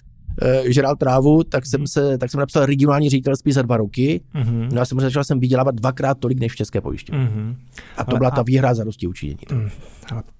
žral 0.66 0.96
trávu, 0.96 1.44
tak 1.44 1.66
jsem, 1.66 1.88
se, 1.88 2.18
tak 2.18 2.32
jsem 2.32 2.40
napsal 2.40 2.66
regionální 2.66 3.10
ředitelství 3.10 3.52
za 3.52 3.62
dva 3.62 3.78
roky. 3.78 4.22
Mm-hmm. 4.36 4.70
No 4.74 4.82
a 4.82 4.86
jsem 4.86 5.00
začal 5.00 5.24
jsem 5.24 5.40
vydělávat 5.40 5.76
dvakrát 5.76 6.18
tolik 6.20 6.40
než 6.40 6.52
v 6.52 6.56
České 6.56 6.82
pojišťovně. 6.82 7.26
Mm-hmm. 7.26 7.56
A 7.98 8.04
to 8.04 8.12
ale 8.12 8.18
byla 8.20 8.30
a... 8.30 8.36
ta 8.36 8.42
výhra 8.42 8.74
za 8.74 8.84
dosti 8.84 9.08
učinění. 9.08 9.40
Mm, 9.52 9.70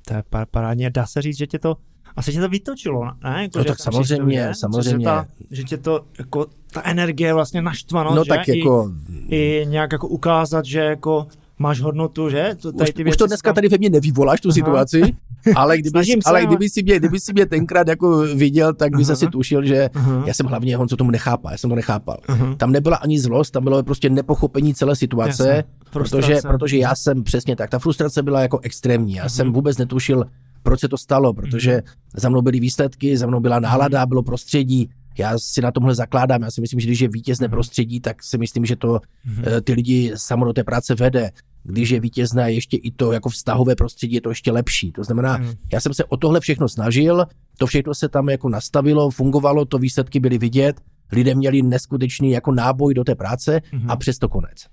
to 0.08 0.14
je 0.14 0.24
parádně. 0.52 0.90
Dá 0.90 1.06
se 1.06 1.22
říct, 1.22 1.38
že 1.38 1.48
tě 1.48 1.60
to 1.60 1.78
asi 2.16 2.32
tě 2.32 2.40
to 2.40 2.50
vytočilo, 2.50 3.06
ne? 3.24 3.42
Jako, 3.42 3.58
no 3.58 3.64
tak 3.64 3.80
samozřejmě, 3.80 4.38
je, 4.38 4.52
samozřejmě. 4.56 5.00
Že, 5.00 5.06
ta, 5.06 5.28
že 5.52 5.64
tě 5.64 5.78
to, 5.78 6.06
jako, 6.20 6.46
ta 6.74 6.82
energie 6.86 7.34
vlastně 7.34 7.62
naštvanost, 7.62 8.16
no, 8.16 8.24
že? 8.24 8.30
tak 8.30 8.48
jako... 8.48 8.92
I, 9.28 9.36
I 9.38 9.66
nějak 9.66 9.92
jako 9.92 10.08
ukázat, 10.08 10.66
že 10.66 10.80
jako 10.80 11.28
máš 11.60 11.82
hodnotu, 11.82 12.30
že? 12.30 12.56
To, 12.62 12.72
tady 12.72 12.94
ty 12.94 13.04
už, 13.04 13.10
už 13.10 13.18
to 13.18 13.28
dneska 13.28 13.50
tam... 13.50 13.56
tady 13.56 13.68
ve 13.68 13.78
mně 13.78 13.90
nevyvoláš 13.90 14.42
tu 14.42 14.50
Aha. 14.50 14.54
situaci, 14.54 15.02
ale 15.56 15.78
kdyby, 15.82 16.06
si, 16.06 16.20
ale 16.26 16.46
kdyby, 16.46 16.70
si 16.70 16.84
mě, 16.84 17.00
kdyby 17.00 17.20
si 17.20 17.34
mě 17.34 17.46
tenkrát 17.46 17.88
jako 17.88 18.18
viděl, 18.36 18.74
tak 18.74 18.96
by 18.96 19.06
si 19.06 19.28
tušil, 19.28 19.66
že 19.66 19.90
Aha. 19.94 20.24
já 20.28 20.34
jsem 20.34 20.46
hlavně 20.46 20.78
co 20.88 20.98
tomu 20.98 21.12
nechápal, 21.12 21.52
já 21.52 21.58
jsem 21.58 21.70
to 21.70 21.76
nechápal. 21.76 22.18
Aha. 22.28 22.56
Tam 22.56 22.72
nebyla 22.72 22.98
ani 22.98 23.20
zlost, 23.20 23.52
tam 23.52 23.64
bylo 23.64 23.84
prostě 23.84 24.10
nepochopení 24.10 24.74
celé 24.74 24.96
situace, 24.96 25.64
protože, 25.92 26.40
protože 26.42 26.78
já 26.78 26.96
jsem 26.96 27.24
přesně 27.24 27.56
tak, 27.56 27.70
ta 27.70 27.80
frustrace 27.80 28.24
byla 28.24 28.42
jako 28.42 28.60
extrémní, 28.60 29.14
já 29.14 29.22
Aha. 29.22 29.30
jsem 29.30 29.54
vůbec 29.54 29.78
netušil, 29.78 30.26
proč 30.64 30.80
se 30.80 30.88
to 30.88 30.98
stalo, 30.98 31.34
protože 31.34 31.72
mhm. 31.74 31.84
za 32.16 32.30
mnou 32.30 32.42
byly 32.42 32.60
výsledky, 32.60 33.18
za 33.18 33.28
mnou 33.28 33.40
byla 33.40 33.60
nálada, 33.60 34.06
bylo 34.06 34.24
prostředí, 34.24 34.90
já 35.18 35.40
si 35.40 35.62
na 35.62 35.72
tomhle 35.72 35.96
zakládám, 35.96 36.42
já 36.42 36.52
si 36.52 36.62
myslím, 36.62 36.80
že 36.80 36.88
když 36.88 37.00
je 37.00 37.08
vítězné 37.08 37.48
mhm. 37.48 37.52
prostředí, 37.52 38.00
tak 38.00 38.24
si 38.24 38.38
myslím, 38.38 38.66
že 38.66 38.76
to 38.76 39.00
mhm. 39.26 39.44
eh, 39.48 39.62
ty 39.62 39.74
lidi 39.74 40.12
samo 40.16 40.46
do 40.46 40.54
té 40.54 40.64
práce 40.64 40.96
vede. 40.96 41.32
Když 41.64 41.90
je 41.90 42.00
vítězné 42.00 42.54
ještě 42.54 42.78
i 42.78 42.92
to 42.92 43.12
jako 43.12 43.30
vztahové 43.30 43.76
prostředí, 43.76 44.14
je 44.14 44.22
to 44.22 44.30
ještě 44.30 44.52
lepší. 44.52 44.92
To 44.92 45.04
znamená, 45.04 45.40
já 45.74 45.80
jsem 45.80 45.94
se 45.94 46.06
o 46.06 46.18
tohle 46.18 46.40
všechno 46.40 46.70
snažil, 46.70 47.26
to 47.58 47.68
všechno 47.68 47.96
se 47.96 48.10
tam 48.10 48.30
jako 48.30 48.50
nastavilo, 48.50 49.10
fungovalo, 49.10 49.66
to 49.66 49.78
výsledky 49.78 50.20
byly 50.20 50.38
vidět, 50.38 50.82
lidé 51.12 51.36
měli 51.36 51.62
neskutečný 51.62 52.32
jako 52.32 52.52
náboj 52.52 52.94
do 52.94 53.04
té 53.04 53.16
práce 53.16 53.62
a 53.88 53.96
přesto 53.96 54.30
konec. 54.30 54.66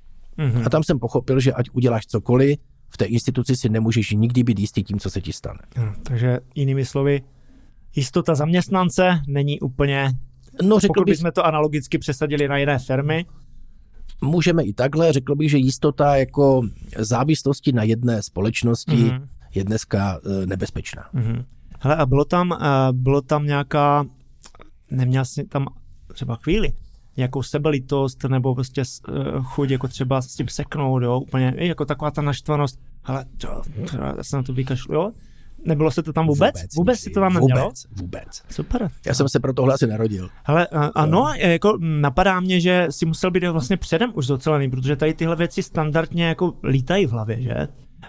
A 0.65 0.71
tam 0.71 0.83
jsem 0.83 0.99
pochopil, 0.99 1.41
že 1.41 1.53
ať 1.53 1.71
uděláš 1.73 2.07
cokoliv, 2.07 2.59
v 2.91 2.97
té 2.97 3.05
instituci 3.05 3.57
si 3.57 3.69
nemůžeš 3.69 4.11
nikdy 4.11 4.43
být 4.43 4.59
jistý 4.59 4.85
tím, 4.85 4.99
co 4.99 5.11
se 5.11 5.21
ti 5.21 5.33
stane. 5.33 5.59
No, 5.77 5.95
takže 6.03 6.39
jinými 6.55 6.85
slovy, 6.85 7.23
jistota 7.97 8.35
zaměstnance 8.35 9.21
není 9.29 9.61
úplně, 9.61 10.13
no, 10.63 10.79
řekl 10.79 10.95
pokud 10.95 11.05
bych, 11.05 11.13
bychom 11.13 11.33
to 11.33 11.47
analogicky 11.47 11.99
přesadili 11.99 12.49
na 12.49 12.59
jiné 12.59 12.79
firmy. 12.79 13.27
Můžeme 14.21 14.65
i 14.65 14.73
takhle, 14.73 15.13
řekl 15.13 15.35
bych, 15.35 15.51
že 15.51 15.59
jistota 15.59 16.17
jako 16.17 16.63
závislosti 16.99 17.73
na 17.73 17.83
jedné 17.83 18.23
společnosti 18.23 18.97
mm-hmm. 18.97 19.29
je 19.55 19.65
dneska 19.65 20.21
e, 20.43 20.47
nebezpečná. 20.47 21.09
Mm-hmm. 21.15 21.45
Hele, 21.81 21.97
a 21.97 22.07
bylo 22.07 22.25
tam, 22.25 22.53
e, 22.53 22.57
bylo 22.93 23.23
tam 23.23 23.47
nějaká, 23.47 24.07
neměl 24.91 25.25
jsi 25.25 25.45
tam 25.45 25.67
třeba 26.15 26.37
chvíli, 26.37 26.73
nějakou 27.19 27.43
sebelitost 27.43 28.25
nebo 28.25 28.55
prostě 28.55 28.83
uh, 29.09 29.45
chuť 29.45 29.71
jako 29.71 29.89
třeba 29.89 30.23
s 30.23 30.35
tím 30.35 30.49
seknout, 30.49 31.03
jo, 31.03 31.21
úplně 31.21 31.55
jako 31.57 31.85
taková 31.85 32.11
ta 32.11 32.23
naštvanost, 32.23 32.81
ale 33.05 33.25
to, 33.39 33.63
to, 33.91 33.97
já 33.97 34.25
se 34.25 34.37
na 34.37 34.43
to 34.43 34.53
vykašlu, 34.53 34.95
jo. 34.95 35.13
Nebylo 35.65 35.91
se 35.91 36.03
to 36.03 36.13
tam 36.13 36.27
vůbec? 36.27 36.55
Vůbec, 36.55 36.75
vůbec 36.75 37.01
si 37.01 37.11
to 37.11 37.21
tam 37.21 37.35
nemělo? 37.35 37.61
Vůbec, 37.61 37.87
vůbec. 37.97 38.43
Super. 38.51 38.91
Já 39.07 39.15
jsem 39.15 39.29
se 39.29 39.41
pro 39.41 39.53
tohle 39.53 39.75
asi 39.75 39.87
narodil. 39.87 40.29
Hele, 40.45 40.67
ano, 40.95 41.33
jako 41.37 41.79
napadá 41.81 42.41
mě, 42.41 42.61
že 42.61 42.87
si 42.91 43.07
musel 43.07 43.31
být 43.31 43.45
vlastně 43.45 43.77
předem 43.77 44.13
už 44.15 44.27
docelený, 44.27 44.71
protože 44.71 44.97
tady 44.97 45.15
tyhle 45.15 45.37
věci 45.37 45.63
standardně 45.63 46.25
jako 46.25 46.55
lítají 46.65 47.07
v 47.07 47.11
hlavě, 47.11 47.43
že? 47.43 47.55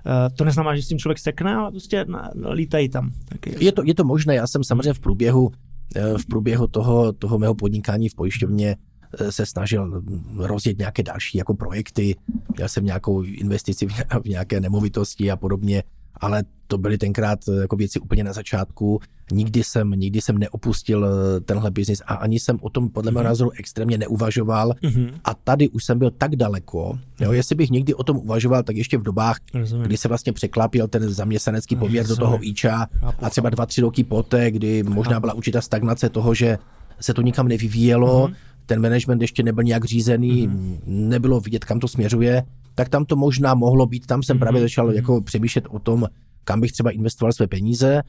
Uh, 0.06 0.36
to 0.36 0.46
neznamená, 0.46 0.76
že 0.76 0.82
s 0.82 0.88
tím 0.88 1.00
člověk 1.00 1.20
sekne, 1.20 1.56
ale 1.56 1.72
prostě 1.72 2.06
lítají 2.52 2.90
tam. 2.90 3.12
Taky. 3.30 3.66
Je, 3.66 3.72
to, 3.72 3.82
je 3.86 3.96
to 3.96 4.04
možné, 4.04 4.36
já 4.36 4.48
jsem 4.48 4.64
samozřejmě 4.64 4.94
v 4.94 5.00
průběhu, 5.00 5.52
eh, 5.96 6.18
v 6.18 6.26
průběhu 6.26 6.68
toho, 6.68 7.14
toho 7.14 7.40
mého 7.40 7.56
podnikání 7.56 8.10
v 8.10 8.16
pojišťovně 8.16 8.76
eh, 9.20 9.32
se 9.32 9.46
snažil 9.46 10.04
rozjet 10.38 10.78
nějaké 10.78 11.04
další 11.04 11.38
jako 11.38 11.54
projekty, 11.54 12.16
měl 12.56 12.70
jsem 12.70 12.86
nějakou 12.86 13.22
investici 13.22 13.88
v 14.24 14.28
nějaké 14.28 14.60
nemovitosti 14.60 15.32
a 15.32 15.36
podobně, 15.36 15.84
ale 16.20 16.44
to 16.70 16.78
byly 16.78 16.98
tenkrát 16.98 17.40
eh, 17.50 17.62
jako 17.62 17.76
věci 17.76 18.00
úplně 18.00 18.24
na 18.24 18.34
začátku. 18.34 19.00
Nikdy 19.32 19.64
jsem, 19.64 19.92
nikdy 19.92 20.22
jsem 20.22 20.38
neopustil 20.38 21.06
eh, 21.06 21.40
tenhle 21.40 21.72
biznis 21.72 22.02
a 22.06 22.14
ani 22.14 22.40
jsem 22.40 22.58
o 22.62 22.70
tom 22.70 22.90
podle 22.90 23.12
mého 23.12 23.24
mhm. 23.24 23.30
názoru 23.30 23.52
extrémně 23.60 23.98
neuvažoval. 23.98 24.74
Mm-hmm. 24.84 25.12
A 25.24 25.34
tady 25.34 25.70
už 25.70 25.84
jsem 25.84 26.00
byl 26.00 26.12
tak 26.12 26.36
daleko, 26.36 27.00
jo, 27.20 27.32
jestli 27.32 27.56
bych 27.56 27.70
někdy 27.70 27.94
o 27.94 28.04
tom 28.04 28.18
uvažoval, 28.18 28.64
tak 28.64 28.76
ještě 28.76 28.98
v 28.98 29.04
dobách, 29.04 29.38
Rozumím. 29.54 29.86
kdy 29.86 29.98
se 29.98 30.08
vlastně 30.08 30.34
překlápil 30.34 30.88
ten 30.88 31.10
zaměstnanecký 31.10 31.76
poměr 31.76 32.04
Rozumím. 32.04 32.20
do 32.20 32.26
toho 32.26 32.44
IČA 32.44 32.88
a 33.22 33.30
třeba 33.30 33.50
dva, 33.50 33.66
tři 33.66 33.82
roky 33.82 34.04
poté, 34.04 34.52
kdy 34.52 34.84
možná 34.84 35.20
byla 35.20 35.34
určitá 35.34 35.62
stagnace 35.62 36.10
toho, 36.10 36.34
že 36.34 36.58
se 37.00 37.14
to 37.14 37.22
nikam 37.22 37.48
nevyvíjelo, 37.48 38.28
mm-hmm. 38.28 38.36
ten 38.66 38.82
management 38.82 39.22
ještě 39.22 39.44
nebyl 39.44 39.64
nějak 39.64 39.86
řízený, 39.86 40.48
mm-hmm. 40.48 40.80
nebylo 40.86 41.40
vidět, 41.40 41.66
kam 41.66 41.80
to 41.80 41.88
směřuje, 41.88 42.44
tak 42.80 42.90
tam 42.90 43.06
to 43.06 43.16
možná 43.16 43.54
mohlo 43.54 43.86
být. 43.86 44.06
Tam 44.06 44.24
jsem 44.24 44.38
mm-hmm. 44.38 44.40
právě 44.40 44.62
začal 44.62 44.88
mm-hmm. 44.88 44.96
jako 44.96 45.22
přemýšlet 45.22 45.66
o 45.70 45.80
tom, 45.80 46.08
kam 46.44 46.62
bych 46.62 46.72
třeba 46.72 46.92
investoval 46.92 47.32
své 47.34 47.48
peníze 47.48 48.02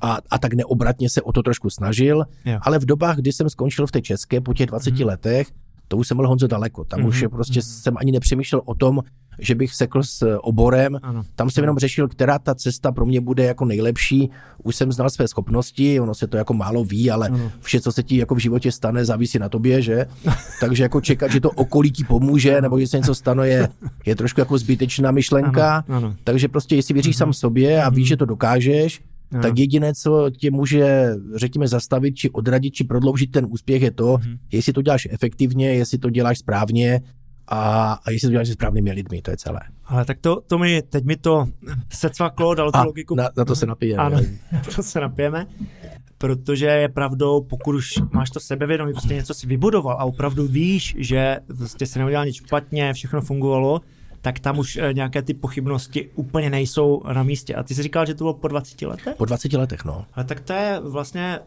a, 0.00 0.18
a 0.30 0.38
tak 0.38 0.54
neobratně 0.54 1.10
se 1.10 1.22
o 1.22 1.32
to 1.32 1.42
trošku 1.42 1.70
snažil, 1.70 2.24
jo. 2.44 2.58
ale 2.62 2.78
v 2.78 2.84
dobách, 2.84 3.16
kdy 3.16 3.32
jsem 3.32 3.50
skončil 3.50 3.86
v 3.86 3.92
té 3.92 4.00
české 4.02 4.40
po 4.40 4.54
těch 4.54 4.66
20 4.66 4.94
mm-hmm. 4.94 5.06
letech, 5.06 5.46
to 5.88 5.96
už 5.96 6.08
jsem 6.08 6.16
byl 6.16 6.28
Honzo 6.28 6.46
daleko. 6.46 6.84
Tam 6.84 7.00
mm-hmm. 7.00 7.08
už 7.08 7.20
je 7.20 7.28
prostě 7.28 7.60
mm-hmm. 7.60 7.82
jsem 7.82 7.94
ani 7.96 8.12
nepřemýšlel 8.12 8.62
o 8.64 8.74
tom, 8.74 9.00
že 9.38 9.54
bych 9.54 9.74
sekl 9.74 10.02
s 10.02 10.38
oborem. 10.40 10.98
Ano. 11.02 11.22
Tam 11.34 11.50
jsem 11.50 11.64
jenom 11.64 11.78
řešil, 11.78 12.08
která 12.08 12.38
ta 12.38 12.54
cesta 12.54 12.92
pro 12.92 13.06
mě 13.06 13.20
bude 13.20 13.44
jako 13.44 13.64
nejlepší. 13.64 14.30
Už 14.62 14.76
jsem 14.76 14.92
znal 14.92 15.10
své 15.10 15.28
schopnosti, 15.28 16.00
ono 16.00 16.14
se 16.14 16.26
to 16.26 16.36
jako 16.36 16.54
málo 16.54 16.84
ví, 16.84 17.10
ale 17.10 17.28
ano. 17.28 17.52
vše, 17.60 17.80
co 17.80 17.92
se 17.92 18.02
ti 18.02 18.16
jako 18.16 18.34
v 18.34 18.38
životě 18.38 18.72
stane, 18.72 19.04
závisí 19.04 19.38
na 19.38 19.48
tobě, 19.48 19.82
že? 19.82 20.06
Takže 20.60 20.82
jako 20.82 21.00
čekat, 21.00 21.30
že 21.30 21.40
to 21.40 21.50
okolí 21.50 21.92
ti 21.92 22.04
pomůže, 22.04 22.60
nebo 22.60 22.80
že 22.80 22.86
se 22.86 22.96
něco 22.96 23.14
stane, 23.14 23.48
je, 23.48 23.68
je 24.06 24.16
trošku 24.16 24.40
jako 24.40 24.58
zbytečná 24.58 25.10
myšlenka. 25.10 25.84
Ano. 25.88 25.96
Ano. 25.96 26.14
Takže 26.24 26.48
prostě, 26.48 26.76
jestli 26.76 26.94
věříš 26.94 27.16
ano. 27.20 27.26
Mhm. 27.26 27.32
sám 27.32 27.40
sobě 27.40 27.82
a 27.82 27.88
víš, 27.88 28.04
mhm. 28.04 28.08
že 28.08 28.16
to 28.16 28.24
dokážeš, 28.24 29.00
ano. 29.32 29.42
tak 29.42 29.58
jediné, 29.58 29.94
co 29.94 30.30
tě 30.30 30.50
může, 30.50 31.14
řekněme, 31.34 31.68
zastavit, 31.68 32.14
či 32.14 32.30
odradit, 32.30 32.74
či 32.74 32.84
prodloužit 32.84 33.30
ten 33.30 33.46
úspěch, 33.50 33.82
je 33.82 33.90
to, 33.90 34.16
hmm. 34.16 34.36
jestli 34.52 34.72
to 34.72 34.82
děláš 34.82 35.08
efektivně, 35.10 35.74
jestli 35.74 35.98
to 35.98 36.10
děláš 36.10 36.38
správně 36.38 37.00
a, 37.48 37.92
a 38.06 38.10
jestli 38.10 38.28
to 38.28 38.32
děláš 38.32 38.48
se 38.48 38.52
správnými 38.52 38.92
lidmi, 38.92 39.22
to 39.22 39.30
je 39.30 39.36
celé. 39.36 39.60
Ale 39.84 40.04
tak 40.04 40.18
to, 40.20 40.40
to 40.46 40.58
mi, 40.58 40.82
teď 40.82 41.04
mi 41.04 41.16
to 41.16 41.46
se 41.92 42.10
cvaklo, 42.10 42.54
dalo 42.54 42.72
tu 42.72 42.78
logiku. 42.84 43.14
Na, 43.14 43.28
na 43.36 43.44
to 43.44 43.56
se 43.56 43.66
napijeme. 43.66 44.02
Ano, 44.02 44.20
to 44.76 44.82
se 44.82 45.00
napijeme, 45.00 45.46
protože 46.18 46.66
je 46.66 46.88
pravdou, 46.88 47.40
pokud 47.40 47.74
už 47.74 47.94
máš 48.12 48.30
to 48.30 48.40
sebevědomí, 48.40 48.92
prostě 48.92 49.14
něco 49.14 49.34
si 49.34 49.46
vybudoval 49.46 49.96
a 50.00 50.04
opravdu 50.04 50.46
víš, 50.46 50.96
že 50.98 51.36
prostě 51.56 51.86
si 51.86 51.98
neudělal 51.98 52.26
nic 52.26 52.36
špatně, 52.36 52.92
všechno 52.92 53.20
fungovalo, 53.20 53.80
tak 54.20 54.38
tam 54.38 54.58
už 54.58 54.76
eh, 54.76 54.94
nějaké 54.94 55.22
ty 55.22 55.34
pochybnosti 55.34 56.10
úplně 56.14 56.50
nejsou 56.50 57.02
na 57.12 57.22
místě. 57.22 57.54
A 57.54 57.62
ty 57.62 57.74
jsi 57.74 57.82
říkal, 57.82 58.06
že 58.06 58.14
to 58.14 58.24
bylo 58.24 58.34
po 58.34 58.48
20 58.48 58.82
letech? 58.82 59.16
Po 59.16 59.24
20 59.24 59.52
letech, 59.52 59.84
no. 59.84 60.06
Ale 60.12 60.24
tak 60.24 60.40
to 60.40 60.52
je 60.52 60.80
vlastně 60.80 61.38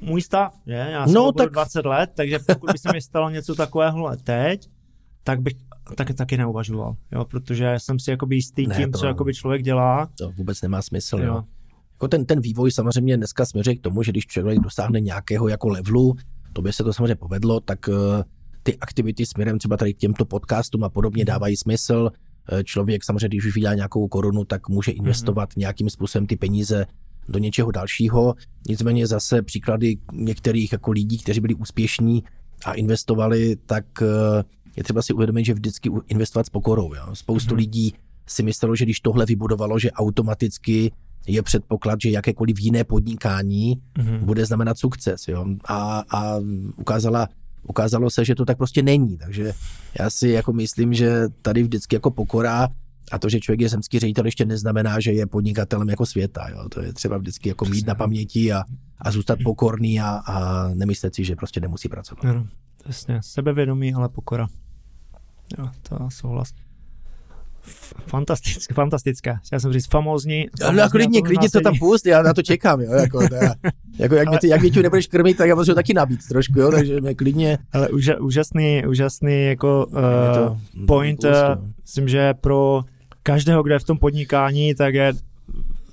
můj 0.00 0.22
stav, 0.22 0.54
že? 0.66 0.72
Já 0.72 1.06
jsem 1.06 1.14
no, 1.14 1.32
tak... 1.32 1.52
20 1.52 1.86
let, 1.86 2.10
takže 2.14 2.38
pokud 2.38 2.72
by 2.72 2.78
se 2.78 2.92
mi 2.92 3.02
stalo 3.02 3.30
něco 3.30 3.54
takového 3.54 4.16
teď, 4.24 4.68
tak 5.24 5.40
bych 5.40 5.54
tak, 5.94 6.14
taky 6.14 6.36
neuvažoval, 6.36 6.96
jo, 7.12 7.24
protože 7.24 7.74
jsem 7.78 7.98
si 7.98 8.10
jakoby 8.10 8.34
jistý 8.36 8.66
ne, 8.66 8.76
tím, 8.76 8.92
to, 8.92 8.98
co 8.98 9.06
jakoby 9.06 9.34
člověk 9.34 9.62
dělá. 9.62 10.08
To 10.18 10.30
vůbec 10.30 10.62
nemá 10.62 10.82
smysl, 10.82 11.18
jo. 11.18 11.24
jo. 11.24 11.42
Jako 11.92 12.08
ten, 12.08 12.24
ten 12.24 12.40
vývoj 12.40 12.72
samozřejmě 12.72 13.16
dneska 13.16 13.46
směřuje 13.46 13.76
k 13.76 13.80
tomu, 13.80 14.02
že 14.02 14.12
když 14.12 14.26
člověk 14.26 14.58
dosáhne 14.58 15.00
nějakého 15.00 15.48
jako 15.48 15.68
levelu, 15.68 16.14
to 16.52 16.62
by 16.62 16.72
se 16.72 16.84
to 16.84 16.92
samozřejmě 16.92 17.14
povedlo, 17.14 17.60
tak 17.60 17.88
uh, 17.88 17.94
ty 18.66 18.78
aktivity 18.78 19.26
směrem 19.26 19.58
třeba 19.58 19.76
tady 19.76 19.94
k 19.94 19.98
těmto 19.98 20.24
podcastům 20.24 20.84
a 20.84 20.88
podobně 20.88 21.22
mhm. 21.22 21.26
dávají 21.26 21.56
smysl. 21.56 22.10
Uh, 22.52 22.62
člověk 22.62 23.04
samozřejmě, 23.04 23.28
když 23.28 23.46
už 23.46 23.54
vydá 23.54 23.74
nějakou 23.74 24.08
korunu, 24.08 24.44
tak 24.44 24.68
může 24.68 24.92
mhm. 24.92 24.98
investovat 24.98 25.50
mm-hmm. 25.50 25.58
nějakým 25.58 25.90
způsobem 25.90 26.26
ty 26.26 26.36
peníze 26.36 26.86
do 27.28 27.38
něčeho 27.38 27.70
dalšího. 27.70 28.34
Nicméně 28.68 29.06
zase 29.06 29.42
příklady 29.42 29.98
některých 30.12 30.72
jako 30.72 30.90
lidí, 30.90 31.18
kteří 31.18 31.40
byli 31.40 31.54
úspěšní 31.54 32.24
a 32.64 32.72
investovali, 32.72 33.56
tak 33.66 33.84
uh, 34.00 34.08
je 34.76 34.84
třeba 34.84 35.02
si 35.02 35.12
uvědomit, 35.12 35.44
že 35.44 35.54
vždycky 35.54 35.90
investovat 36.08 36.46
s 36.46 36.50
pokorou. 36.50 36.94
Jo. 36.94 37.02
Spoustu 37.12 37.54
mm-hmm. 37.54 37.58
lidí 37.58 37.94
si 38.26 38.42
myslelo, 38.42 38.76
že 38.76 38.84
když 38.84 39.00
tohle 39.00 39.26
vybudovalo, 39.26 39.78
že 39.78 39.92
automaticky 39.92 40.92
je 41.26 41.42
předpoklad, 41.42 41.98
že 42.02 42.10
jakékoliv 42.10 42.60
jiné 42.60 42.84
podnikání 42.84 43.76
mm-hmm. 43.98 44.18
bude 44.18 44.46
znamenat 44.46 44.78
sukces. 44.78 45.28
Jo. 45.28 45.46
A, 45.64 46.04
a 46.10 46.40
ukázala, 46.76 47.28
ukázalo 47.68 48.10
se, 48.10 48.24
že 48.24 48.34
to 48.34 48.44
tak 48.44 48.56
prostě 48.56 48.82
není. 48.82 49.18
Takže 49.18 49.52
já 50.00 50.10
si 50.10 50.28
jako 50.28 50.52
myslím, 50.52 50.94
že 50.94 51.28
tady 51.42 51.62
vždycky 51.62 51.96
jako 51.96 52.10
pokora 52.10 52.68
a 53.12 53.18
to, 53.18 53.28
že 53.28 53.40
člověk 53.40 53.60
je 53.60 53.68
zemský 53.68 53.98
ředitel, 53.98 54.24
ještě 54.24 54.44
neznamená, 54.44 55.00
že 55.00 55.12
je 55.12 55.26
podnikatelem 55.26 55.88
jako 55.88 56.06
světa. 56.06 56.48
Jo. 56.48 56.68
To 56.68 56.82
je 56.82 56.92
třeba 56.92 57.18
vždycky 57.18 57.48
jako 57.48 57.64
mít 57.64 57.86
na 57.86 57.94
paměti 57.94 58.52
a, 58.52 58.62
a 58.98 59.10
zůstat 59.10 59.38
pokorný 59.44 60.00
a, 60.00 60.08
a 60.08 60.68
nemyslet 60.68 61.14
si, 61.14 61.24
že 61.24 61.36
prostě 61.36 61.60
nemusí 61.60 61.88
pracovat. 61.88 62.24
Ano, 62.24 62.46
jasně, 62.86 63.20
sebevědomí, 63.22 63.94
ale 63.94 64.08
pokora. 64.08 64.48
Jo, 65.58 65.68
to 65.82 66.10
souhlas. 66.10 66.52
Fantastické, 68.06 68.74
fantastické. 68.74 69.38
Já 69.52 69.60
jsem 69.60 69.72
říct 69.72 69.90
famózní. 69.90 70.46
famózní 70.60 70.80
no, 70.80 70.90
klidně, 70.90 71.22
klidně 71.22 71.50
to 71.50 71.60
tam 71.60 71.78
pust, 71.78 72.06
já 72.06 72.22
na 72.22 72.34
to 72.34 72.42
čekám, 72.42 72.80
jo, 72.80 72.92
jako, 72.92 73.28
teda, 73.28 73.54
jako 73.98 74.14
jak, 74.14 74.28
ale... 74.28 74.38
mě, 74.42 74.50
jak 74.50 74.60
mě 74.60 74.82
nebudeš 74.82 75.06
krmit, 75.06 75.36
tak 75.36 75.48
já 75.48 75.56
potřebuji 75.56 75.74
taky 75.74 75.94
nabít 75.94 76.20
trošku, 76.28 76.60
jo, 76.60 76.70
takže 76.70 77.00
mě 77.00 77.14
klidně. 77.14 77.58
Ale 77.72 77.88
úža, 77.88 78.20
úžasný, 78.20 78.82
úžasný 78.86 79.44
jako 79.44 79.86
uh, 79.86 79.94
to, 80.34 80.58
point, 80.86 81.24
uh, 81.24 81.30
myslím, 81.82 82.08
že 82.08 82.34
pro 82.34 82.82
každého, 83.22 83.62
kdo 83.62 83.74
je 83.74 83.78
v 83.78 83.84
tom 83.84 83.98
podnikání, 83.98 84.74
tak 84.74 84.94
je 84.94 85.12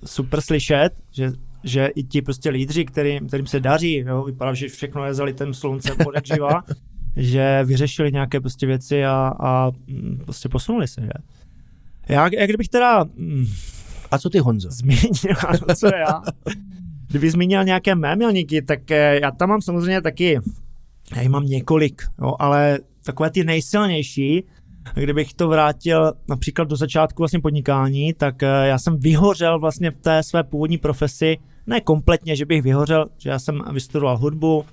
super 0.05 0.41
slyšet, 0.41 0.89
že 1.11 1.31
že 1.63 1.87
i 1.87 2.03
ti 2.03 2.21
prostě 2.21 2.49
lídři, 2.49 2.85
kterým, 2.85 3.27
kterým 3.27 3.47
se 3.47 3.59
daří, 3.59 3.95
jo, 4.07 4.23
vypadá, 4.23 4.53
že 4.53 4.67
všechno 4.67 5.05
je 5.05 5.13
zalitým 5.13 5.53
sluncem 5.53 5.95
podekživa, 6.03 6.63
že 7.15 7.63
vyřešili 7.63 8.11
nějaké 8.11 8.41
prostě 8.41 8.67
věci 8.67 9.05
a, 9.05 9.33
a 9.39 9.71
mm, 9.87 10.21
prostě 10.25 10.49
posunuli 10.49 10.87
se, 10.87 11.01
že? 11.01 11.09
Já, 12.09 12.29
jak 12.33 12.49
kdybych 12.49 12.69
teda... 12.69 13.03
Mm, 13.15 13.45
a 14.11 14.17
co 14.17 14.29
ty, 14.29 14.39
Honzo? 14.39 14.71
Zmínil, 14.71 15.35
co 15.75 15.87
já? 15.87 16.21
Kdyby 17.07 17.31
zmínil 17.31 17.63
nějaké 17.63 17.95
mé 17.95 18.15
milníky, 18.15 18.61
tak 18.61 18.91
eh, 18.91 19.19
já 19.21 19.31
tam 19.31 19.49
mám 19.49 19.61
samozřejmě 19.61 20.01
taky, 20.01 20.39
já 21.15 21.21
jich 21.21 21.29
mám 21.29 21.45
několik, 21.45 22.01
jo, 22.21 22.35
ale 22.39 22.79
takové 23.05 23.29
ty 23.29 23.43
nejsilnější, 23.43 24.43
kdybych 24.93 25.33
to 25.33 25.47
vrátil 25.47 26.13
například 26.29 26.67
do 26.67 26.75
začátku 26.75 27.21
vlastně 27.21 27.39
podnikání, 27.39 28.13
tak 28.13 28.43
eh, 28.43 28.47
já 28.47 28.79
jsem 28.79 28.99
vyhořel 28.99 29.59
vlastně 29.59 29.91
v 29.91 29.97
té 29.97 30.23
své 30.23 30.43
původní 30.43 30.77
profesi, 30.77 31.37
ne 31.67 31.81
kompletně, 31.81 32.35
že 32.35 32.45
bych 32.45 32.61
vyhořel, 32.61 33.05
že 33.17 33.29
já 33.29 33.39
jsem 33.39 33.63
vystudoval 33.71 34.17
hudbu, 34.17 34.65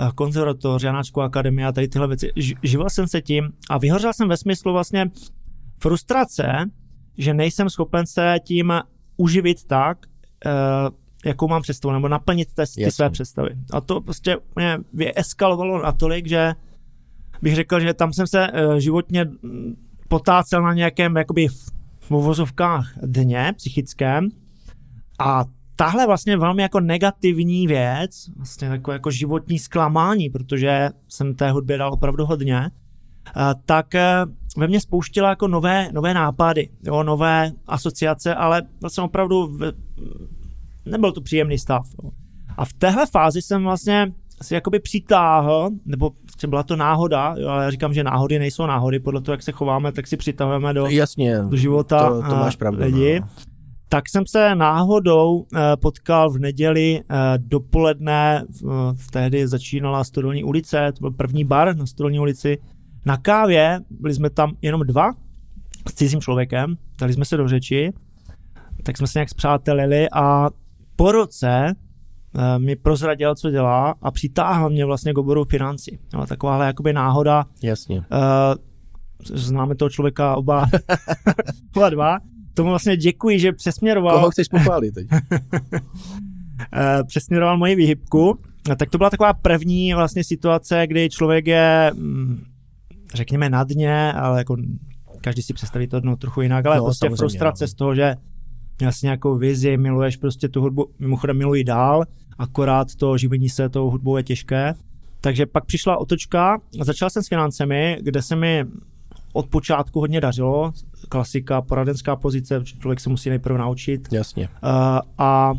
Eh, 0.00 0.10
konzervatoř, 0.14 0.82
Janáčku 0.82 1.20
akademie 1.20 1.66
a 1.66 1.72
tady 1.72 1.88
tyhle 1.88 2.08
věci. 2.08 2.32
Živil 2.62 2.90
jsem 2.90 3.08
se 3.08 3.22
tím 3.22 3.52
a 3.70 3.78
vyhořel 3.78 4.12
jsem 4.12 4.28
ve 4.28 4.36
smyslu 4.36 4.72
vlastně 4.72 5.10
frustrace, 5.82 6.70
že 7.18 7.34
nejsem 7.34 7.70
schopen 7.70 8.06
se 8.06 8.36
tím 8.44 8.72
uživit 9.16 9.64
tak, 9.64 9.98
eh, 10.46 10.50
jakou 11.24 11.48
mám 11.48 11.62
představu, 11.62 11.92
nebo 11.92 12.08
naplnit 12.08 12.48
ty, 12.54 12.84
ty 12.84 12.90
své 12.90 13.10
představy. 13.10 13.50
A 13.72 13.80
to 13.80 14.00
prostě 14.00 14.36
mě 14.56 14.78
vyeskalovalo 14.92 15.82
natolik, 15.82 16.28
že 16.28 16.52
bych 17.42 17.54
řekl, 17.54 17.80
že 17.80 17.94
tam 17.94 18.12
jsem 18.12 18.26
se 18.26 18.48
eh, 18.52 18.80
životně 18.80 19.26
potácel 20.08 20.62
na 20.62 20.74
nějakém 20.74 21.16
jakoby 21.16 21.48
v 22.00 22.10
uvozovkách 22.10 22.92
dně 23.02 23.52
psychickém 23.56 24.28
a 25.18 25.44
tahle 25.76 26.06
vlastně 26.06 26.36
velmi 26.36 26.62
jako 26.62 26.80
negativní 26.80 27.66
věc, 27.66 28.30
vlastně 28.36 28.68
jako, 28.68 28.92
jako 28.92 29.10
životní 29.10 29.58
zklamání, 29.58 30.30
protože 30.30 30.90
jsem 31.08 31.34
té 31.34 31.50
hudbě 31.50 31.78
dal 31.78 31.92
opravdu 31.92 32.26
hodně, 32.26 32.70
tak 33.66 33.94
e, 33.94 34.26
ve 34.56 34.68
mně 34.68 34.80
spouštila 34.80 35.28
jako 35.28 35.48
nové, 35.48 35.88
nové 35.92 36.14
nápady, 36.14 36.68
jo, 36.82 37.02
nové 37.02 37.50
asociace, 37.66 38.34
ale 38.34 38.62
vlastně 38.80 39.02
opravdu 39.02 39.46
v, 39.46 39.72
nebyl 40.84 41.12
to 41.12 41.20
příjemný 41.20 41.58
stav. 41.58 41.86
Jo. 42.02 42.10
A 42.56 42.64
v 42.64 42.72
téhle 42.72 43.06
fázi 43.06 43.42
jsem 43.42 43.62
vlastně 43.62 44.12
si 44.42 44.54
jakoby 44.54 44.80
přitáhl, 44.80 45.70
nebo 45.84 46.10
byla 46.48 46.62
to 46.62 46.76
náhoda, 46.76 47.34
jo, 47.38 47.48
ale 47.48 47.64
já 47.64 47.70
říkám, 47.70 47.94
že 47.94 48.04
náhody 48.04 48.38
nejsou 48.38 48.66
náhody, 48.66 49.00
podle 49.00 49.20
toho, 49.20 49.32
jak 49.32 49.42
se 49.42 49.52
chováme, 49.52 49.92
tak 49.92 50.06
si 50.06 50.16
přitahujeme 50.16 50.74
do, 50.74 50.86
Jasně, 50.86 51.38
do 51.48 51.56
života 51.56 52.08
to, 52.08 52.22
to 52.28 52.36
máš 52.36 52.56
pravdu, 52.56 52.82
lidi. 52.82 53.20
No 53.20 53.26
tak 53.92 54.08
jsem 54.08 54.26
se 54.26 54.54
náhodou 54.54 55.46
eh, 55.54 55.76
potkal 55.76 56.30
v 56.30 56.38
neděli 56.38 57.00
eh, 57.00 57.14
dopoledne, 57.38 58.44
v 58.94 59.10
tehdy 59.10 59.48
začínala 59.48 60.04
Stodolní 60.04 60.44
ulice, 60.44 60.92
to 60.92 61.00
byl 61.00 61.10
první 61.10 61.44
bar 61.44 61.76
na 61.76 61.86
Stodolní 61.86 62.20
ulici, 62.20 62.58
na 63.04 63.16
kávě, 63.16 63.80
byli 63.90 64.14
jsme 64.14 64.30
tam 64.30 64.52
jenom 64.62 64.80
dva 64.80 65.12
s 65.88 65.94
cizím 65.94 66.20
člověkem, 66.20 66.76
dali 67.00 67.12
jsme 67.12 67.24
se 67.24 67.36
do 67.36 67.48
řeči, 67.48 67.92
tak 68.82 68.98
jsme 68.98 69.06
se 69.06 69.18
nějak 69.18 69.28
zpřátelili 69.28 70.10
a 70.12 70.50
po 70.96 71.12
roce 71.12 71.74
uh, 72.34 72.42
mi 72.58 72.76
prozradil, 72.76 73.34
co 73.34 73.50
dělá 73.50 73.94
a 74.02 74.10
přitáhl 74.10 74.70
mě 74.70 74.84
vlastně 74.84 75.12
k 75.12 75.18
oboru 75.18 75.44
financí. 75.44 75.98
No, 76.14 76.26
takováhle 76.26 76.66
jakoby 76.66 76.92
náhoda. 76.92 77.44
Jasně. 77.62 77.98
Uh, 77.98 78.04
známe 79.24 79.74
toho 79.74 79.90
člověka 79.90 80.36
oba, 80.36 80.66
oba 81.76 81.90
dva. 81.90 82.18
Tomu 82.54 82.70
vlastně 82.70 82.96
děkuji, 82.96 83.38
že 83.38 83.52
přesměroval. 83.52 84.18
Koho 84.18 84.30
chceš 84.30 84.48
pochválit 84.48 84.94
teď? 84.94 85.06
přesměroval 87.06 87.58
moji 87.58 87.74
výhybku. 87.74 88.38
Tak 88.76 88.90
to 88.90 88.98
byla 88.98 89.10
taková 89.10 89.32
první 89.32 89.94
vlastně 89.94 90.24
situace, 90.24 90.86
kdy 90.86 91.10
člověk 91.10 91.46
je, 91.46 91.90
mm, 91.94 92.44
řekněme, 93.14 93.50
na 93.50 93.64
dně, 93.64 94.12
ale 94.12 94.38
jako 94.38 94.56
každý 95.20 95.42
si 95.42 95.54
představí 95.54 95.86
to 95.86 96.00
no, 96.00 96.16
trochu 96.16 96.40
jinak, 96.40 96.66
ale 96.66 96.76
no, 96.76 96.84
prostě 96.84 97.10
frustrace 97.16 97.64
no. 97.64 97.68
z 97.68 97.74
toho, 97.74 97.94
že 97.94 98.16
měl 98.78 98.92
jsi 98.92 99.06
nějakou 99.06 99.36
vizi, 99.36 99.76
miluješ 99.76 100.16
prostě 100.16 100.48
tu 100.48 100.60
hudbu, 100.60 100.90
mimochodem 100.98 101.38
miluji 101.38 101.64
dál, 101.64 102.04
akorát 102.38 102.94
to 102.94 103.18
živení 103.18 103.48
se 103.48 103.68
tou 103.68 103.90
hudbou 103.90 104.16
je 104.16 104.22
těžké. 104.22 104.74
Takže 105.20 105.46
pak 105.46 105.64
přišla 105.64 105.96
otočka, 105.96 106.58
začal 106.80 107.10
jsem 107.10 107.22
s 107.22 107.28
financemi, 107.28 107.98
kde 108.00 108.22
se 108.22 108.36
mi 108.36 108.64
od 109.32 109.46
počátku 109.46 110.00
hodně 110.00 110.20
dařilo, 110.20 110.72
klasika, 111.08 111.62
poradenská 111.62 112.16
pozice, 112.16 112.62
člověk 112.64 113.00
se 113.00 113.10
musí 113.10 113.30
nejprve 113.30 113.58
naučit. 113.58 114.08
Jasně. 114.12 114.48
Uh, 114.48 114.68
a 115.18 115.54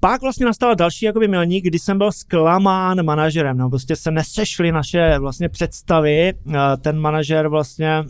pak 0.00 0.22
vlastně 0.22 0.46
nastala 0.46 0.74
další 0.74 1.04
jakoby 1.04 1.28
milník, 1.28 1.64
kdy 1.64 1.78
jsem 1.78 1.98
byl 1.98 2.12
zklamán 2.12 3.04
manažerem, 3.04 3.58
no 3.58 3.68
prostě 3.68 3.96
se 3.96 4.10
nesešly 4.10 4.72
naše 4.72 5.18
vlastně 5.18 5.48
představy, 5.48 6.28
eh, 6.28 6.58
ten 6.80 6.98
manažer 6.98 7.48
vlastně 7.48 8.04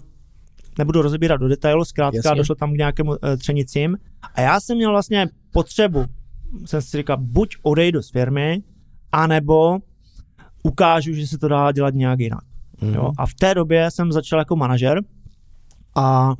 nebudu 0.78 1.02
rozebírat 1.02 1.40
do 1.40 1.48
detailu, 1.48 1.84
zkrátka 1.84 2.20
Jasně. 2.24 2.38
došlo 2.38 2.54
tam 2.54 2.72
k 2.72 2.76
nějakému 2.76 3.10
uh, 3.10 3.16
třenicím 3.38 3.96
a 4.34 4.40
já 4.40 4.60
jsem 4.60 4.76
měl 4.76 4.90
vlastně 4.90 5.28
potřebu, 5.52 6.04
jsem 6.64 6.82
si 6.82 6.96
říkal, 6.96 7.16
buď 7.20 7.56
odejdu 7.62 8.02
z 8.02 8.10
firmy, 8.10 8.62
anebo 9.12 9.78
ukážu, 10.62 11.14
že 11.14 11.26
se 11.26 11.38
to 11.38 11.48
dá 11.48 11.72
dělat 11.72 11.94
nějak 11.94 12.20
jinak. 12.20 12.44
Mm. 12.80 12.94
Jo? 12.94 13.12
A 13.18 13.26
v 13.26 13.34
té 13.34 13.54
době 13.54 13.90
jsem 13.90 14.12
začal 14.12 14.38
jako 14.38 14.56
manažer 14.56 15.00
a 15.94 16.34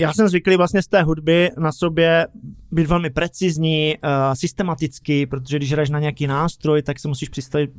já 0.00 0.12
jsem 0.12 0.28
zvyklý 0.28 0.56
vlastně 0.56 0.82
z 0.82 0.86
té 0.86 1.02
hudby 1.02 1.50
na 1.58 1.72
sobě 1.72 2.26
být 2.72 2.86
velmi 2.86 3.10
precizní, 3.10 3.94
uh, 4.04 4.10
systematický, 4.34 5.26
protože 5.26 5.56
když 5.56 5.72
hraješ 5.72 5.90
na 5.90 6.00
nějaký 6.00 6.26
nástroj, 6.26 6.82
tak 6.82 6.98
se 6.98 7.08
musíš 7.08 7.30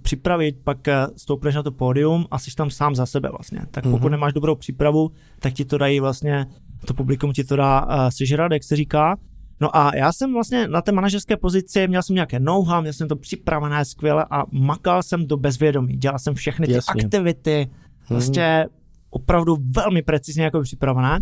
připravit, 0.02 0.56
pak 0.64 0.78
uh, 0.88 0.94
stoupneš 1.18 1.56
na 1.56 1.64
to 1.64 1.72
pódium 1.72 2.26
a 2.32 2.40
jsi 2.40 2.56
tam 2.56 2.70
sám 2.70 2.96
za 2.96 3.06
sebe 3.06 3.30
vlastně. 3.30 3.60
Tak 3.72 3.84
pokud 3.84 4.02
mm-hmm. 4.02 4.10
nemáš 4.12 4.34
dobrou 4.34 4.56
přípravu, 4.56 5.12
tak 5.40 5.54
ti 5.54 5.66
to 5.66 5.78
dají 5.78 6.00
vlastně, 6.00 6.46
to 6.86 6.94
publikum 6.94 7.34
ti 7.34 7.44
to 7.44 7.56
dá 7.56 7.86
uh, 7.86 8.10
sežrat, 8.10 8.52
jak 8.52 8.64
se 8.64 8.76
říká. 8.76 9.18
No 9.62 9.78
a 9.78 9.96
já 9.96 10.14
jsem 10.14 10.34
vlastně 10.34 10.68
na 10.68 10.82
té 10.82 10.92
manažerské 10.92 11.38
pozici, 11.38 11.88
měl 11.88 12.04
jsem 12.04 12.14
nějaké 12.14 12.40
know-how, 12.40 12.82
měl 12.82 12.94
jsem 12.94 13.08
to 13.08 13.16
připravené 13.16 13.86
skvěle 13.86 14.26
a 14.32 14.44
makal 14.52 15.04
jsem 15.04 15.28
do 15.28 15.38
bezvědomí. 15.38 15.98
Dělal 15.98 16.20
jsem 16.20 16.34
všechny 16.34 16.68
ty 16.68 16.74
Jasně. 16.74 17.04
aktivity, 17.04 17.70
vlastně 18.10 18.66
mm. 18.68 18.76
opravdu 19.10 19.58
velmi 19.76 20.02
precizně 20.02 20.44
jako 20.44 20.62
připravené. 20.62 21.20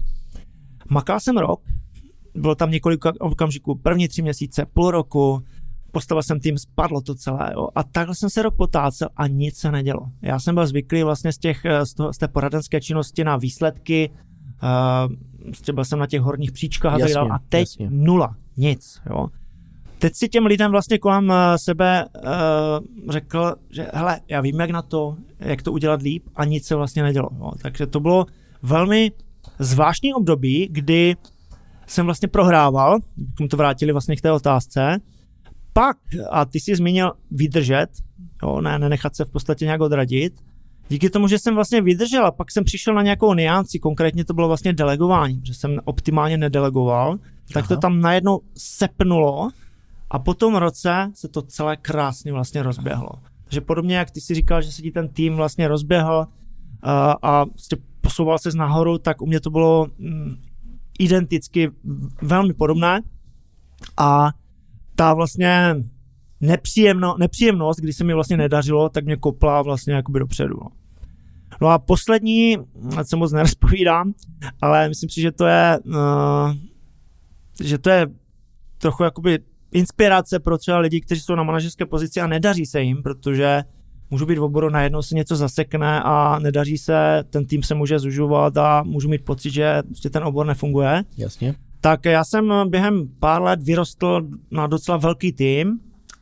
Makal 0.90 1.20
jsem 1.20 1.38
rok, 1.38 1.62
bylo 2.36 2.56
tam 2.56 2.72
několik 2.72 3.06
okamžiků, 3.20 3.76
první 3.76 4.08
tři 4.08 4.22
měsíce, 4.22 4.66
půl 4.74 4.92
roku, 4.92 5.44
postavil 5.92 6.24
jsem 6.24 6.40
tým, 6.40 6.58
spadlo 6.58 7.02
to 7.02 7.16
celé, 7.16 7.52
jo. 7.54 7.68
A 7.76 7.84
takhle 7.84 8.16
jsem 8.16 8.30
se 8.30 8.42
rok 8.42 8.56
potácel 8.56 9.10
a 9.16 9.28
nic 9.28 9.58
se 9.58 9.72
nedělo. 9.72 10.10
Já 10.22 10.40
jsem 10.40 10.56
byl 10.56 10.68
zvyklý 10.68 11.04
vlastně 11.04 11.34
z, 11.34 11.38
těch, 11.38 11.62
z, 11.84 11.94
toho, 11.94 12.14
z 12.14 12.18
té 12.18 12.28
poradenské 12.28 12.82
činnosti 12.82 13.24
na 13.24 13.38
výsledky, 13.38 14.10
uh, 15.70 15.74
byl 15.74 15.86
jsem 15.86 16.00
na 16.00 16.08
těch 16.08 16.22
horních 16.22 16.52
příčkách 16.52 17.00
jasně, 17.00 17.16
a 17.16 17.40
teď 17.50 17.60
jasně. 17.60 17.88
nula, 17.90 18.36
nic, 18.58 19.02
jo. 19.10 19.28
Teď 20.00 20.16
si 20.16 20.30
těm 20.30 20.46
lidem 20.46 20.72
vlastně 20.72 20.98
kolem 20.98 21.32
eh, 21.32 21.58
sebe 21.58 22.06
uh, 22.06 23.12
řekl, 23.12 23.56
že 23.70 23.88
hele, 23.94 24.20
já 24.28 24.42
vím, 24.42 24.60
jak 24.60 24.70
na 24.70 24.82
to, 24.82 25.18
jak 25.40 25.62
to 25.62 25.72
udělat 25.72 26.02
líp 26.02 26.24
a 26.36 26.46
nic 26.46 26.66
se 26.66 26.76
vlastně 26.76 27.04
nedělo. 27.04 27.30
Jo. 27.40 27.52
Takže 27.62 27.88
to 27.88 28.00
bylo 28.00 28.26
velmi 28.62 29.12
zvláštní 29.60 30.14
období, 30.14 30.68
kdy 30.72 31.16
jsem 31.88 32.06
vlastně 32.06 32.28
prohrával, 32.28 33.00
kdybychom 33.16 33.48
to 33.48 33.58
vrátili 33.58 33.92
vlastně 33.92 34.16
k 34.16 34.22
té 34.22 34.32
otázce, 34.32 34.98
pak, 35.74 35.98
a 36.32 36.46
ty 36.46 36.60
jsi 36.60 36.76
zmínil 36.76 37.12
vydržet, 37.32 37.88
jo, 38.44 38.62
ne, 38.62 38.80
nenechat 38.80 39.16
se 39.16 39.26
v 39.26 39.32
podstatě 39.32 39.66
nějak 39.66 39.82
odradit, 39.82 40.34
díky 40.90 41.10
tomu, 41.10 41.28
že 41.28 41.40
jsem 41.40 41.56
vlastně 41.56 41.82
vydržel 41.82 42.26
a 42.26 42.32
pak 42.32 42.52
jsem 42.52 42.64
přišel 42.64 42.94
na 42.94 43.02
nějakou 43.02 43.34
nianci, 43.34 43.80
konkrétně 43.80 44.26
to 44.26 44.34
bylo 44.34 44.48
vlastně 44.48 44.74
delegování, 44.74 45.42
že 45.44 45.54
jsem 45.54 45.80
optimálně 45.86 46.38
nedelegoval, 46.38 47.18
tak 47.54 47.64
Aha. 47.64 47.68
to 47.68 47.78
tam 47.78 48.02
najednou 48.02 48.40
sepnulo 48.58 49.50
a 50.10 50.20
po 50.20 50.34
tom 50.34 50.56
roce 50.56 51.12
se 51.14 51.28
to 51.28 51.42
celé 51.42 51.78
krásně 51.78 52.34
vlastně 52.34 52.64
rozběhlo. 52.64 53.10
Takže 53.44 53.62
podobně, 53.62 53.98
jak 53.98 54.12
ty 54.12 54.22
si 54.22 54.34
říkal, 54.34 54.62
že 54.62 54.72
se 54.72 54.82
ti 54.82 54.92
ten 54.92 55.10
tým 55.10 55.36
vlastně 55.36 55.68
rozběhl 55.68 56.28
a, 56.82 57.16
a 57.22 57.46
prostě 57.46 57.78
posouval 58.02 58.40
se 58.40 58.50
nahoru, 58.56 58.98
tak 58.98 59.22
u 59.22 59.26
mě 59.26 59.40
to 59.40 59.50
bylo 59.50 59.88
mm, 59.98 60.36
identicky 61.00 61.72
velmi 62.22 62.54
podobné 62.54 63.02
a 63.98 64.32
ta 64.96 65.14
vlastně 65.14 65.76
nepříjemno, 66.42 67.16
nepříjemnost, 67.20 67.80
kdy 67.80 67.94
se 67.94 68.04
mi 68.04 68.14
vlastně 68.14 68.38
nedařilo, 68.38 68.90
tak 68.90 69.06
mě 69.06 69.16
kopla 69.16 69.62
vlastně 69.62 69.94
jakoby 69.94 70.20
dopředu. 70.20 70.56
No. 70.62 70.70
no 71.62 71.68
a 71.68 71.80
poslední, 71.80 72.58
se 73.04 73.16
moc 73.16 73.32
nerozpovídám, 73.32 74.14
ale 74.62 74.90
myslím 74.90 75.10
si, 75.10 75.22
že 75.22 75.32
to 75.32 75.46
je, 75.46 75.80
uh, 75.86 76.54
že 77.64 77.78
to 77.78 77.90
je 77.90 78.08
trochu 78.78 79.04
jakoby 79.04 79.40
inspirace 79.72 80.40
pro 80.40 80.58
třeba 80.58 80.80
lidi, 80.80 81.02
kteří 81.02 81.22
jsou 81.22 81.36
na 81.36 81.44
manažerské 81.44 81.86
pozici 81.86 82.22
a 82.22 82.28
nedaří 82.28 82.66
se 82.66 82.82
jim, 82.82 83.04
protože 83.04 83.64
můžu 84.10 84.26
být 84.26 84.38
v 84.38 84.44
oboru, 84.44 84.70
najednou 84.70 85.02
se 85.02 85.16
něco 85.16 85.36
zasekne 85.36 86.02
a 86.04 86.40
nedaří 86.40 86.78
se, 86.78 87.24
ten 87.30 87.46
tým 87.46 87.64
se 87.64 87.76
může 87.76 88.00
zužovat 88.00 88.58
a 88.58 88.84
můžu 88.84 89.10
mít 89.10 89.26
pocit, 89.26 89.50
že 89.50 89.84
prostě 89.86 90.10
ten 90.10 90.24
obor 90.24 90.46
nefunguje. 90.46 91.04
Jasně. 91.18 91.56
Tak 91.82 92.06
já 92.06 92.24
jsem 92.24 92.54
během 92.70 93.08
pár 93.20 93.42
let 93.42 93.64
vyrostl 93.64 94.28
na 94.52 94.68
docela 94.68 94.98
velký 94.98 95.34
tým 95.34 95.80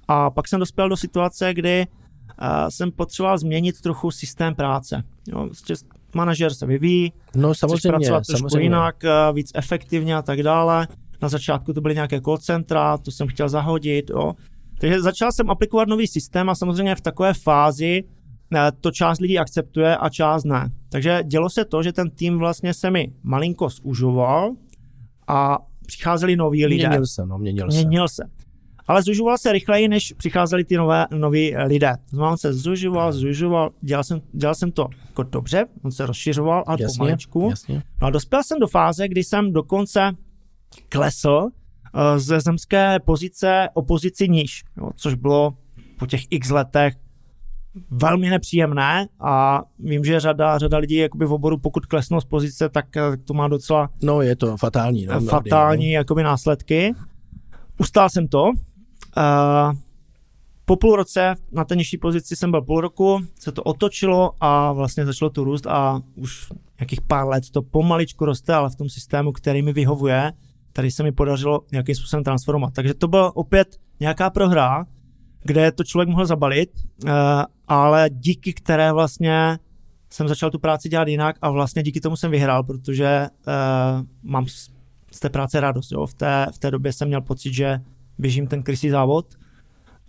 a 0.07 0.29
pak 0.29 0.47
jsem 0.47 0.59
dospěl 0.59 0.89
do 0.89 0.97
situace, 0.97 1.53
kdy 1.53 1.87
uh, 2.41 2.47
jsem 2.69 2.91
potřeboval 2.91 3.37
změnit 3.37 3.81
trochu 3.81 4.11
systém 4.11 4.55
práce. 4.55 5.03
Jo, 5.27 5.45
prostě 5.45 5.73
manažer 6.15 6.53
se 6.53 6.65
vyvíjí, 6.65 7.13
no, 7.35 7.55
samozřejmě, 7.55 7.89
pracovat 7.89 8.25
trošku 8.25 8.49
samozřejmě. 8.49 8.65
jinak, 8.65 8.95
uh, 9.03 9.35
víc 9.35 9.51
efektivně 9.55 10.15
a 10.15 10.21
tak 10.21 10.43
dále. 10.43 10.87
Na 11.21 11.29
začátku 11.29 11.73
to 11.73 11.81
byly 11.81 11.95
nějaké 11.95 12.21
call 12.21 12.37
centra, 12.37 12.97
to 12.97 13.11
jsem 13.11 13.27
chtěl 13.27 13.49
zahodit, 13.49 14.09
jo. 14.09 14.33
Takže 14.79 15.01
začal 15.01 15.31
jsem 15.31 15.49
aplikovat 15.49 15.87
nový 15.87 16.07
systém 16.07 16.49
a 16.49 16.55
samozřejmě 16.55 16.95
v 16.95 17.01
takové 17.01 17.33
fázi 17.33 18.03
eh, 18.55 18.71
to 18.81 18.91
část 18.91 19.19
lidí 19.19 19.39
akceptuje 19.39 19.97
a 19.97 20.09
část 20.09 20.43
ne. 20.43 20.69
Takže 20.89 21.19
dělo 21.23 21.49
se 21.49 21.65
to, 21.65 21.83
že 21.83 21.93
ten 21.93 22.09
tým 22.09 22.37
vlastně 22.37 22.73
se 22.73 22.91
mi 22.91 23.13
malinko 23.23 23.69
zužoval 23.69 24.51
a 25.27 25.57
přicházeli 25.85 26.35
noví 26.35 26.65
lidé. 26.65 26.87
Měnil 26.87 27.05
se, 27.05 27.25
no, 27.25 27.37
měnil, 27.37 27.67
měnil 27.67 28.07
se. 28.07 28.15
se. 28.15 28.29
Ale 28.87 29.03
zužoval 29.03 29.37
se 29.37 29.51
rychleji, 29.51 29.87
než 29.87 30.13
přicházeli 30.17 30.63
ty 30.63 30.77
nové, 30.77 31.05
noví 31.11 31.55
lidé. 31.65 31.93
znamená, 32.09 32.31
on 32.31 32.37
se 32.37 32.53
zužoval, 32.53 33.11
zužoval, 33.13 33.69
dělal 33.81 34.03
jsem, 34.03 34.21
dělal 34.31 34.55
jsem 34.55 34.71
to 34.71 34.87
jako 35.07 35.23
dobře, 35.23 35.65
on 35.83 35.91
se 35.91 36.05
rozšiřoval 36.05 36.63
a 36.67 36.75
pomaličku. 36.77 37.47
Jasně. 37.49 37.83
No 38.01 38.07
a 38.07 38.09
dospěl 38.09 38.43
jsem 38.43 38.59
do 38.59 38.67
fáze, 38.67 39.07
kdy 39.07 39.23
jsem 39.23 39.53
dokonce 39.53 40.11
klesl 40.89 41.49
ze 42.17 42.39
zemské 42.39 42.99
pozice 42.99 43.69
o 43.73 43.81
pozici 43.81 44.29
níž, 44.29 44.63
jo, 44.77 44.89
což 44.95 45.13
bylo 45.13 45.57
po 45.99 46.07
těch 46.07 46.21
x 46.29 46.49
letech 46.49 46.93
velmi 47.89 48.29
nepříjemné 48.29 49.07
a 49.19 49.61
vím, 49.79 50.03
že 50.03 50.19
řada, 50.19 50.57
řada 50.57 50.77
lidí 50.77 50.95
jakoby 50.95 51.25
v 51.25 51.33
oboru, 51.33 51.57
pokud 51.57 51.85
klesnou 51.85 52.21
z 52.21 52.25
pozice, 52.25 52.69
tak 52.69 52.97
eh, 52.97 53.17
to 53.17 53.33
má 53.33 53.47
docela 53.47 53.89
no, 54.03 54.21
je 54.21 54.35
to 54.35 54.57
fatální, 54.57 55.05
no, 55.05 55.21
fatální 55.21 55.87
no. 55.87 55.93
jakoby 55.93 56.23
následky. 56.23 56.93
Ustál 57.77 58.09
jsem 58.09 58.27
to. 58.27 58.43
Uh, 58.43 59.73
po 60.65 60.75
půl 60.75 60.95
roce 60.95 61.35
na 61.51 61.65
té 61.65 61.75
nižší 61.75 61.97
pozici 61.97 62.35
jsem 62.35 62.51
byl 62.51 62.61
půl 62.61 62.81
roku, 62.81 63.19
se 63.39 63.51
to 63.51 63.63
otočilo 63.63 64.31
a 64.41 64.71
vlastně 64.71 65.05
začalo 65.05 65.29
to 65.29 65.43
růst 65.43 65.67
a 65.67 66.01
už 66.15 66.51
nějakých 66.79 67.01
pár 67.01 67.27
let 67.27 67.43
to 67.51 67.61
pomaličku 67.61 68.25
roste, 68.25 68.53
ale 68.53 68.69
v 68.69 68.75
tom 68.75 68.89
systému, 68.89 69.31
který 69.31 69.61
mi 69.61 69.73
vyhovuje, 69.73 70.31
tady 70.75 70.91
se 70.91 71.03
mi 71.03 71.11
podařilo 71.11 71.61
nějakým 71.71 71.95
způsobem 71.95 72.23
transformovat. 72.23 72.73
Takže 72.73 72.93
to 72.93 73.07
byla 73.07 73.35
opět 73.35 73.79
nějaká 73.99 74.29
prohra, 74.29 74.85
kde 75.43 75.71
to 75.71 75.83
člověk 75.83 76.09
mohl 76.09 76.25
zabalit, 76.25 76.69
uh, 77.03 77.09
ale 77.67 78.09
díky 78.09 78.53
které 78.53 78.91
vlastně 78.91 79.59
jsem 80.09 80.27
začal 80.27 80.51
tu 80.51 80.59
práci 80.59 80.89
dělat 80.89 81.07
jinak 81.07 81.35
a 81.41 81.49
vlastně 81.49 81.83
díky 81.83 82.01
tomu 82.01 82.17
jsem 82.17 82.31
vyhrál, 82.31 82.63
protože 82.63 83.27
uh, 83.47 84.05
mám 84.23 84.45
z 85.11 85.19
té 85.19 85.29
práce 85.29 85.59
radost. 85.59 85.91
Jo. 85.91 86.05
V, 86.05 86.13
té, 86.13 86.47
v 86.53 86.59
té 86.59 86.71
době 86.71 86.93
jsem 86.93 87.07
měl 87.07 87.21
pocit, 87.21 87.53
že 87.53 87.81
běžím 88.17 88.47
ten 88.47 88.63
krysý 88.63 88.89
závod, 88.89 89.35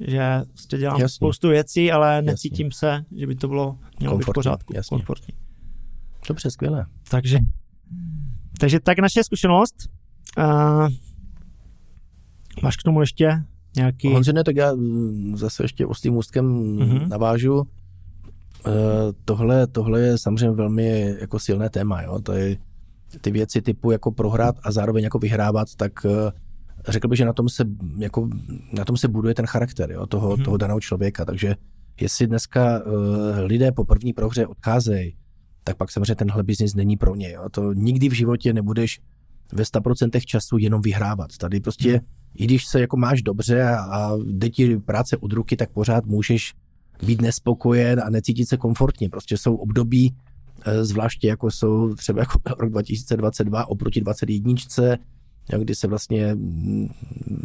že 0.00 0.42
prostě 0.48 0.78
dělám 0.78 1.00
jasně. 1.00 1.14
spoustu 1.14 1.48
věcí, 1.48 1.92
ale 1.92 2.22
necítím 2.22 2.66
jasně. 2.66 2.78
se, 2.78 3.04
že 3.16 3.26
by 3.26 3.34
to 3.34 3.48
bylo 3.48 3.78
mělo 3.98 4.18
být 4.18 4.24
v 4.24 4.32
pořádku. 4.34 4.72
Jasně. 4.76 4.96
Komfortní. 4.96 5.34
Dobře, 6.28 6.50
skvěle. 6.50 6.86
Takže, 7.10 7.38
takže 8.60 8.80
tak 8.80 8.98
naše 8.98 9.24
zkušenost. 9.24 9.95
Uh, 10.38 10.88
Máš 12.62 12.76
k 12.76 12.82
tomu 12.82 13.00
ještě 13.00 13.42
nějaký... 13.76 14.12
Honzine, 14.12 14.44
tak 14.44 14.56
já 14.56 14.74
mm, 14.74 15.36
zase 15.36 15.64
ještě 15.64 15.86
oslým 15.86 16.16
ústkem 16.16 16.76
mm-hmm. 16.76 17.08
navážu. 17.08 17.62
E, 17.62 18.72
tohle, 19.24 19.66
tohle 19.66 20.00
je 20.00 20.18
samozřejmě 20.18 20.50
velmi 20.50 21.14
jako 21.20 21.38
silné 21.38 21.70
téma, 21.70 22.02
jo. 22.02 22.18
To 22.18 22.32
je 22.32 22.56
ty 23.20 23.30
věci 23.30 23.62
typu 23.62 23.90
jako 23.90 24.10
prohrát 24.10 24.56
a 24.62 24.72
zároveň 24.72 25.04
jako 25.04 25.18
vyhrávat, 25.18 25.68
tak 25.76 26.06
e, 26.06 26.32
řekl 26.88 27.08
bych, 27.08 27.16
že 27.16 27.24
na 27.24 27.32
tom 27.32 27.48
se, 27.48 27.64
jako, 27.98 28.28
na 28.72 28.84
tom 28.84 28.96
se 28.96 29.08
buduje 29.08 29.34
ten 29.34 29.46
charakter 29.46 29.90
jo, 29.90 30.06
toho, 30.06 30.36
mm-hmm. 30.36 30.44
toho 30.44 30.56
daného 30.56 30.80
člověka. 30.80 31.24
Takže 31.24 31.56
jestli 32.00 32.26
dneska 32.26 32.82
uh, 32.84 32.92
lidé 33.38 33.72
po 33.72 33.84
první 33.84 34.12
prohře 34.12 34.46
odcházejí, 34.46 35.16
tak 35.64 35.76
pak 35.76 35.90
samozřejmě 35.90 36.14
tenhle 36.14 36.42
biznis 36.42 36.74
není 36.74 36.96
pro 36.96 37.14
ně. 37.14 37.32
Jo. 37.32 37.48
To 37.50 37.72
nikdy 37.72 38.08
v 38.08 38.12
životě 38.12 38.52
nebudeš 38.52 39.00
ve 39.52 39.62
100% 39.62 40.20
času 40.20 40.58
jenom 40.58 40.82
vyhrávat. 40.82 41.36
Tady 41.36 41.60
prostě, 41.60 42.00
i 42.34 42.44
když 42.44 42.66
se 42.66 42.80
jako 42.80 42.96
máš 42.96 43.22
dobře 43.22 43.62
a, 43.62 44.12
jde 44.24 44.50
ti 44.50 44.76
práce 44.76 45.16
od 45.16 45.32
ruky, 45.32 45.56
tak 45.56 45.70
pořád 45.70 46.06
můžeš 46.06 46.54
být 47.06 47.22
nespokojen 47.22 48.00
a 48.00 48.10
necítit 48.10 48.48
se 48.48 48.56
komfortně. 48.56 49.08
Prostě 49.08 49.36
jsou 49.38 49.56
období, 49.56 50.16
eh, 50.64 50.84
zvláště 50.84 51.28
jako 51.28 51.50
jsou 51.50 51.94
třeba 51.94 52.20
jako 52.20 52.40
rok 52.58 52.70
2022 52.70 53.68
oproti 53.68 54.00
2021, 54.00 54.96
kdy 55.58 55.74
se 55.74 55.86
vlastně 55.86 56.36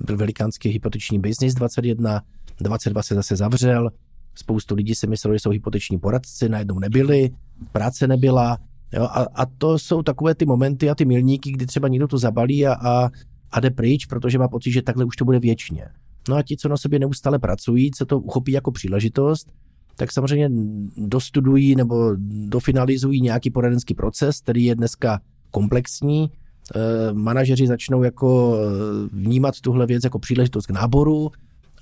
byl 0.05 0.17
velikánský 0.17 0.69
hypoteční 0.69 1.19
biznis 1.19 1.53
21, 1.53 2.21
22 2.59 3.03
se 3.03 3.15
zase 3.15 3.35
zavřel, 3.35 3.89
spoustu 4.35 4.75
lidí 4.75 4.95
si 4.95 5.07
myslelo, 5.07 5.35
že 5.35 5.39
jsou 5.39 5.49
hypoteční 5.49 5.99
poradci, 5.99 6.49
najednou 6.49 6.79
nebyli, 6.79 7.29
práce 7.71 8.07
nebyla, 8.07 8.57
jo, 8.93 9.03
a, 9.03 9.27
a 9.35 9.45
to 9.45 9.79
jsou 9.79 10.03
takové 10.03 10.35
ty 10.35 10.45
momenty 10.45 10.89
a 10.89 10.95
ty 10.95 11.05
milníky, 11.05 11.51
kdy 11.51 11.65
třeba 11.65 11.87
někdo 11.87 12.07
to 12.07 12.17
zabalí 12.17 12.67
a, 12.67 12.73
a, 12.73 13.09
a 13.51 13.59
jde 13.59 13.69
pryč, 13.69 14.05
protože 14.05 14.37
má 14.37 14.47
pocit, 14.47 14.71
že 14.71 14.81
takhle 14.81 15.05
už 15.05 15.15
to 15.15 15.25
bude 15.25 15.39
věčně. 15.39 15.85
No 16.29 16.35
a 16.35 16.43
ti, 16.43 16.57
co 16.57 16.69
na 16.69 16.77
sobě 16.77 16.99
neustále 16.99 17.39
pracují, 17.39 17.91
co 17.91 18.05
to 18.05 18.19
uchopí 18.19 18.51
jako 18.51 18.71
příležitost, 18.71 19.51
tak 19.95 20.11
samozřejmě 20.11 20.49
dostudují 20.97 21.75
nebo 21.75 22.15
dofinalizují 22.47 23.21
nějaký 23.21 23.51
poradenský 23.51 23.93
proces, 23.93 24.41
který 24.41 24.65
je 24.65 24.75
dneska 24.75 25.21
komplexní, 25.51 26.31
Eh, 26.75 27.13
manažeři 27.13 27.67
začnou 27.67 28.03
jako 28.03 28.57
eh, 28.57 29.09
vnímat 29.13 29.59
tuhle 29.61 29.85
věc 29.85 30.03
jako 30.03 30.19
příležitost 30.19 30.65
k 30.65 30.71
náboru 30.71 31.31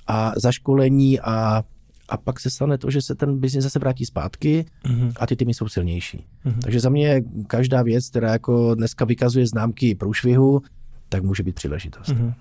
a 0.07 0.33
zaškolení 0.37 1.19
a, 1.19 1.63
a 2.09 2.17
pak 2.17 2.39
se 2.39 2.49
stane 2.49 2.77
to, 2.77 2.91
že 2.91 3.01
se 3.01 3.15
ten 3.15 3.39
biznis 3.39 3.63
zase 3.63 3.79
vrátí 3.79 4.05
zpátky 4.05 4.65
mm-hmm. 4.85 5.11
a 5.19 5.27
ty 5.27 5.35
týmy 5.35 5.53
jsou 5.53 5.67
silnější. 5.67 6.25
Mm-hmm. 6.45 6.59
Takže 6.61 6.79
za 6.79 6.89
mě 6.89 7.21
každá 7.47 7.81
věc, 7.81 8.09
která 8.09 8.31
jako 8.31 8.75
dneska 8.75 9.05
vykazuje 9.05 9.47
známky 9.47 9.95
průšvihu, 9.95 10.61
tak 11.09 11.23
může 11.23 11.43
být 11.43 11.55
příležitost. 11.55 12.09
Mm-hmm. 12.09 12.33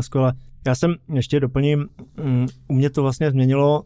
Skvěle. 0.00 0.32
Já 0.66 0.74
jsem 0.74 0.94
ještě 1.14 1.40
doplním, 1.40 1.86
mm, 2.24 2.46
u 2.68 2.74
mě 2.74 2.90
to 2.90 3.02
vlastně 3.02 3.30
změnilo 3.30 3.84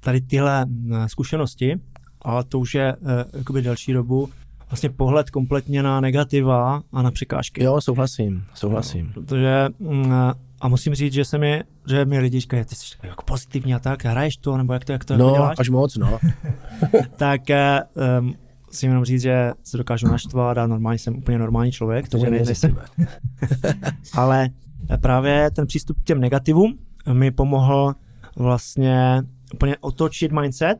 tady 0.00 0.20
tyhle 0.20 0.66
eh, 0.92 1.08
zkušenosti, 1.08 1.76
ale 2.22 2.44
to 2.44 2.58
už 2.58 2.74
je 2.74 2.96
jakoby 3.38 3.62
další 3.62 3.92
dobu, 3.92 4.28
vlastně 4.70 4.90
pohled 4.90 5.30
kompletně 5.30 5.82
na 5.82 6.00
negativa 6.00 6.82
a 6.92 7.02
na 7.02 7.10
překážky. 7.10 7.64
Jo, 7.64 7.80
souhlasím, 7.80 8.44
souhlasím. 8.54 9.06
No, 9.06 9.12
protože 9.12 9.68
mm, 9.78 10.12
a 10.60 10.68
musím 10.68 10.94
říct, 10.94 11.12
že 11.12 11.24
se 11.24 11.38
mi, 11.38 11.64
že 11.88 12.04
mi 12.04 12.18
lidi 12.18 12.40
říkají, 12.40 12.64
ty 12.64 12.74
jsi 12.74 12.96
jako 13.02 13.22
pozitivní 13.22 13.74
a 13.74 13.78
tak, 13.78 14.04
hraješ 14.04 14.36
to, 14.36 14.56
nebo 14.56 14.72
jak 14.72 14.84
to, 14.84 14.92
jak 14.92 15.04
to 15.04 15.16
no, 15.16 15.24
jako 15.24 15.36
děláš? 15.36 15.56
až 15.58 15.68
moc, 15.68 15.96
no. 15.96 16.18
tak 17.16 17.40
um, 18.20 18.34
musím 18.66 18.90
jenom 18.90 19.04
říct, 19.04 19.22
že 19.22 19.52
se 19.64 19.76
dokážu 19.76 20.06
naštvat 20.06 20.58
a 20.58 20.66
normálně 20.66 20.98
jsem 20.98 21.16
úplně 21.16 21.38
normální 21.38 21.72
člověk, 21.72 22.08
to 22.08 22.18
že 22.18 22.30
nejsem. 22.30 22.76
Ale 24.14 24.48
právě 25.00 25.50
ten 25.50 25.66
přístup 25.66 26.00
k 26.00 26.04
těm 26.04 26.20
negativům 26.20 26.78
mi 27.12 27.30
pomohl 27.30 27.94
vlastně 28.36 29.22
úplně 29.54 29.76
otočit 29.80 30.32
mindset 30.32 30.78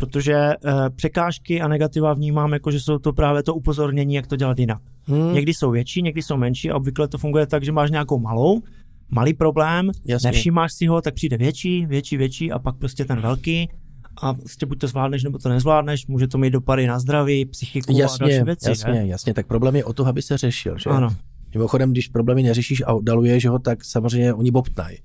protože 0.00 0.54
uh, 0.64 0.72
překážky 0.96 1.60
a 1.60 1.68
negativa 1.68 2.14
vnímám 2.14 2.52
jako, 2.52 2.70
že 2.70 2.80
jsou 2.80 2.98
to 2.98 3.12
právě 3.12 3.42
to 3.42 3.54
upozornění, 3.54 4.14
jak 4.14 4.26
to 4.26 4.36
dělat 4.36 4.58
jinak. 4.58 4.82
Hmm. 5.04 5.34
Někdy 5.34 5.54
jsou 5.54 5.70
větší, 5.70 6.02
někdy 6.02 6.22
jsou 6.22 6.36
menší 6.36 6.70
a 6.70 6.76
obvykle 6.76 7.08
to 7.08 7.18
funguje 7.18 7.46
tak, 7.46 7.64
že 7.64 7.72
máš 7.72 7.90
nějakou 7.90 8.18
malou, 8.18 8.62
malý 9.10 9.34
problém, 9.34 9.90
Jasně. 10.06 10.30
nevšímáš 10.30 10.72
si 10.72 10.86
ho, 10.86 11.02
tak 11.02 11.14
přijde 11.14 11.36
větší, 11.36 11.86
větší, 11.86 12.16
větší 12.16 12.52
a 12.52 12.58
pak 12.58 12.76
prostě 12.76 13.04
ten 13.04 13.20
velký 13.20 13.68
a 14.22 14.34
prostě 14.34 14.66
buď 14.66 14.78
to 14.78 14.86
zvládneš, 14.86 15.24
nebo 15.24 15.38
to 15.38 15.48
nezvládneš, 15.48 16.06
může 16.06 16.28
to 16.28 16.38
mít 16.38 16.50
dopady 16.50 16.86
na 16.86 16.98
zdraví, 16.98 17.44
psychiku 17.44 17.96
jasně, 17.96 18.24
a 18.24 18.28
další 18.28 18.44
věci. 18.44 18.68
Jasně, 18.68 18.92
ne? 18.92 19.06
jasně, 19.06 19.34
tak 19.34 19.46
problém 19.46 19.76
je 19.76 19.84
o 19.84 19.92
to, 19.92 20.06
aby 20.06 20.22
se 20.22 20.38
řešil, 20.38 20.78
že? 20.78 20.90
Ano. 20.90 21.08
Mimochodem, 21.54 21.90
když 21.90 22.08
problémy 22.08 22.42
neřešíš 22.42 22.82
a 22.86 22.92
oddaluješ 22.92 23.46
ho, 23.46 23.58
tak 23.58 23.84
samozřejmě 23.84 24.34
oni 24.34 24.50
bobtnají. 24.50 24.98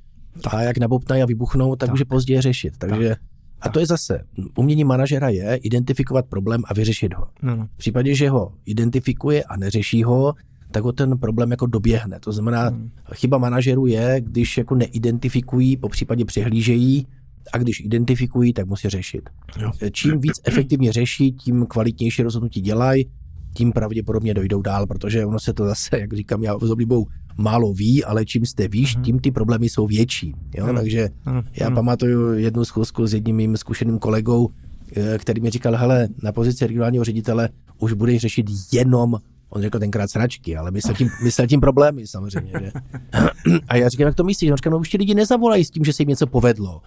A 0.49 0.61
jak 0.61 0.77
nabobtnají 0.77 1.23
a 1.23 1.25
vybuchnou, 1.25 1.75
tak, 1.75 1.87
tak. 1.87 1.93
může 1.93 2.05
později 2.05 2.41
řešit. 2.41 2.77
Takže 2.77 3.09
tak. 3.09 3.19
A 3.61 3.69
to 3.69 3.79
je 3.79 3.85
zase, 3.85 4.23
umění 4.57 4.83
manažera 4.83 5.29
je 5.29 5.55
identifikovat 5.55 6.25
problém 6.25 6.61
a 6.65 6.73
vyřešit 6.73 7.13
ho. 7.13 7.27
No, 7.41 7.55
no. 7.55 7.65
V 7.65 7.77
případě, 7.77 8.15
že 8.15 8.29
ho 8.29 8.53
identifikuje 8.65 9.43
a 9.43 9.57
neřeší 9.57 10.03
ho, 10.03 10.33
tak 10.75 10.83
ho 10.83 10.91
ten 10.91 11.17
problém 11.17 11.51
jako 11.51 11.65
doběhne. 11.65 12.19
To 12.19 12.31
znamená, 12.31 12.67
hmm. 12.67 12.89
chyba 13.13 13.37
manažerů 13.37 13.85
je, 13.85 14.21
když 14.21 14.57
jako 14.57 14.75
neidentifikují, 14.75 15.77
po 15.77 15.89
případě 15.89 16.25
přehlížejí, 16.25 17.07
a 17.53 17.57
když 17.57 17.79
identifikují, 17.79 18.53
tak 18.53 18.67
musí 18.67 18.89
řešit. 18.89 19.29
Jo. 19.61 19.71
Čím 19.91 20.19
víc 20.19 20.41
efektivně 20.43 20.91
řeší, 20.91 21.31
tím 21.31 21.65
kvalitnější 21.65 22.23
rozhodnutí 22.23 22.61
dělají, 22.61 23.05
tím 23.53 23.71
pravděpodobně 23.71 24.33
dojdou 24.33 24.61
dál, 24.61 24.87
protože 24.87 25.25
ono 25.25 25.39
se 25.39 25.53
to 25.53 25.65
zase, 25.65 25.99
jak 25.99 26.13
říkám, 26.13 26.43
já 26.43 26.59
s 26.59 26.71
oblibou 26.71 27.05
málo 27.37 27.73
ví, 27.73 28.03
ale 28.03 28.25
čím 28.25 28.45
jste 28.45 28.67
výš, 28.67 28.97
mm-hmm. 28.97 29.01
tím 29.01 29.19
ty 29.19 29.31
problémy 29.31 29.69
jsou 29.69 29.87
větší. 29.87 30.33
Jo? 30.57 30.65
Mm-hmm. 30.65 30.75
Takže 30.75 31.09
mm-hmm. 31.25 31.43
já 31.59 31.71
pamatuju 31.71 32.33
jednu 32.33 32.65
schůzku 32.65 33.07
s 33.07 33.13
jedním 33.13 33.35
mým 33.35 33.57
zkušeným 33.57 33.99
kolegou, 33.99 34.49
eh, 34.95 35.17
který 35.17 35.41
mi 35.41 35.49
říkal, 35.49 35.75
hele, 35.75 36.07
na 36.23 36.31
pozici 36.31 36.67
regionálního 36.67 37.03
ředitele 37.03 37.49
už 37.79 37.93
budeš 37.93 38.21
řešit 38.21 38.45
jenom 38.73 39.15
On 39.49 39.61
řekl 39.61 39.79
tenkrát 39.79 40.09
sračky, 40.09 40.57
ale 40.57 40.71
myslel 40.71 40.95
tím, 40.95 41.09
myslel 41.23 41.47
tím 41.47 41.59
problémy 41.59 42.07
samozřejmě. 42.07 42.51
Že? 42.61 42.71
A 43.67 43.75
já 43.75 43.89
říkám, 43.89 44.05
jak 44.05 44.15
to 44.15 44.23
myslíš? 44.23 44.51
On 44.51 44.57
říkal, 44.57 44.71
no 44.71 44.79
už 44.79 44.89
ti 44.89 44.97
lidi 44.97 45.13
nezavolají 45.15 45.65
s 45.65 45.69
tím, 45.69 45.83
že 45.83 45.93
se 45.93 46.01
jim 46.01 46.09
něco 46.09 46.27
povedlo. 46.27 46.81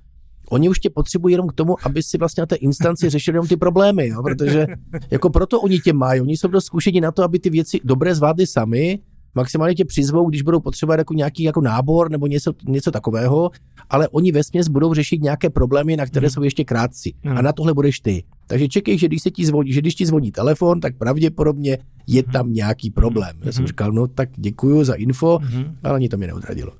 Oni 0.50 0.68
už 0.68 0.78
tě 0.78 0.90
potřebují 0.90 1.32
jenom 1.32 1.48
k 1.48 1.52
tomu, 1.52 1.76
aby 1.86 2.02
si 2.02 2.18
vlastně 2.18 2.40
na 2.40 2.46
té 2.46 2.56
instanci 2.56 3.10
řešili 3.10 3.36
jenom 3.36 3.46
ty 3.46 3.56
problémy, 3.56 4.08
jo? 4.08 4.22
protože 4.22 4.66
jako 5.10 5.30
proto 5.30 5.60
oni 5.60 5.78
tě 5.78 5.92
mají. 5.92 6.20
Oni 6.20 6.36
jsou 6.36 6.48
dost 6.48 6.64
zkušení 6.64 7.00
na 7.00 7.12
to, 7.12 7.22
aby 7.22 7.38
ty 7.38 7.50
věci 7.50 7.80
dobré 7.84 8.14
zvládli 8.14 8.46
sami 8.46 8.98
maximálně 9.34 9.74
tě 9.74 9.84
přizvou, 9.84 10.28
když 10.28 10.42
budou 10.42 10.60
potřebovat 10.60 10.98
jako 10.98 11.14
nějaký 11.14 11.42
jako 11.42 11.60
nábor 11.60 12.10
nebo 12.10 12.26
něco, 12.26 12.52
něco 12.68 12.90
takového, 12.90 13.50
ale 13.90 14.08
oni 14.08 14.32
ve 14.32 14.44
směs 14.44 14.68
budou 14.68 14.94
řešit 14.94 15.22
nějaké 15.22 15.50
problémy, 15.50 15.96
na 15.96 16.06
které 16.06 16.26
mm. 16.26 16.30
jsou 16.30 16.42
ještě 16.42 16.64
krátci. 16.64 17.12
Mm. 17.24 17.38
A 17.38 17.42
na 17.42 17.52
tohle 17.52 17.74
budeš 17.74 18.00
ty. 18.00 18.24
Takže 18.46 18.68
čekej, 18.68 18.98
že 18.98 19.06
když 19.06 19.22
se 19.22 19.30
ti 19.30 19.46
zvoní, 19.46 19.72
že 19.72 19.80
když 19.80 19.94
ti 19.94 20.06
zvoní 20.06 20.32
telefon, 20.32 20.80
tak 20.80 20.96
pravděpodobně 20.98 21.78
je 22.08 22.22
tam 22.22 22.52
nějaký 22.52 22.90
problém. 22.90 23.36
Já 23.44 23.52
jsem 23.52 23.62
mhm. 23.62 23.68
říkal, 23.68 23.92
no 23.92 24.06
tak 24.06 24.28
děkuju 24.36 24.84
za 24.84 24.94
info, 24.94 25.38
mm. 25.42 25.76
ale 25.82 25.94
ani 25.94 26.08
to 26.08 26.16
mě 26.16 26.26
neodradilo. 26.26 26.72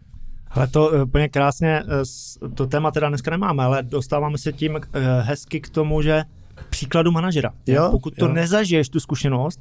Ale 0.51 0.66
to 0.66 0.93
eh, 0.93 1.03
úplně 1.03 1.29
krásně, 1.29 1.83
eh, 1.83 2.49
to 2.55 2.66
téma 2.66 2.91
teda 2.91 3.09
dneska 3.09 3.31
nemáme, 3.31 3.64
ale 3.64 3.83
dostáváme 3.83 4.39
se 4.39 4.53
tím 4.53 4.76
eh, 4.76 5.20
hezky 5.20 5.61
k 5.61 5.68
tomu, 5.68 6.03
že 6.03 6.24
příkladu 6.70 7.11
manažera. 7.11 7.53
Jo, 7.66 7.89
Pokud 7.91 8.16
to 8.16 8.26
jo. 8.26 8.33
nezažiješ, 8.33 8.89
tu 8.89 9.01
zkušenost, 9.01 9.61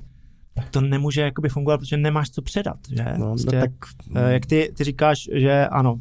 tak 0.53 0.69
to 0.69 0.81
nemůže 0.81 1.21
jakoby 1.21 1.49
fungovat, 1.49 1.77
protože 1.77 1.97
nemáš 1.97 2.29
co 2.29 2.41
předat. 2.41 2.77
Že? 2.89 3.05
No, 3.17 3.25
no 3.25 3.31
prostě, 3.31 3.55
no 3.55 3.61
tak... 3.61 3.71
Jak 4.29 4.45
ty, 4.45 4.71
ty 4.77 4.83
říkáš, 4.83 5.29
že 5.33 5.67
ano, 5.67 5.99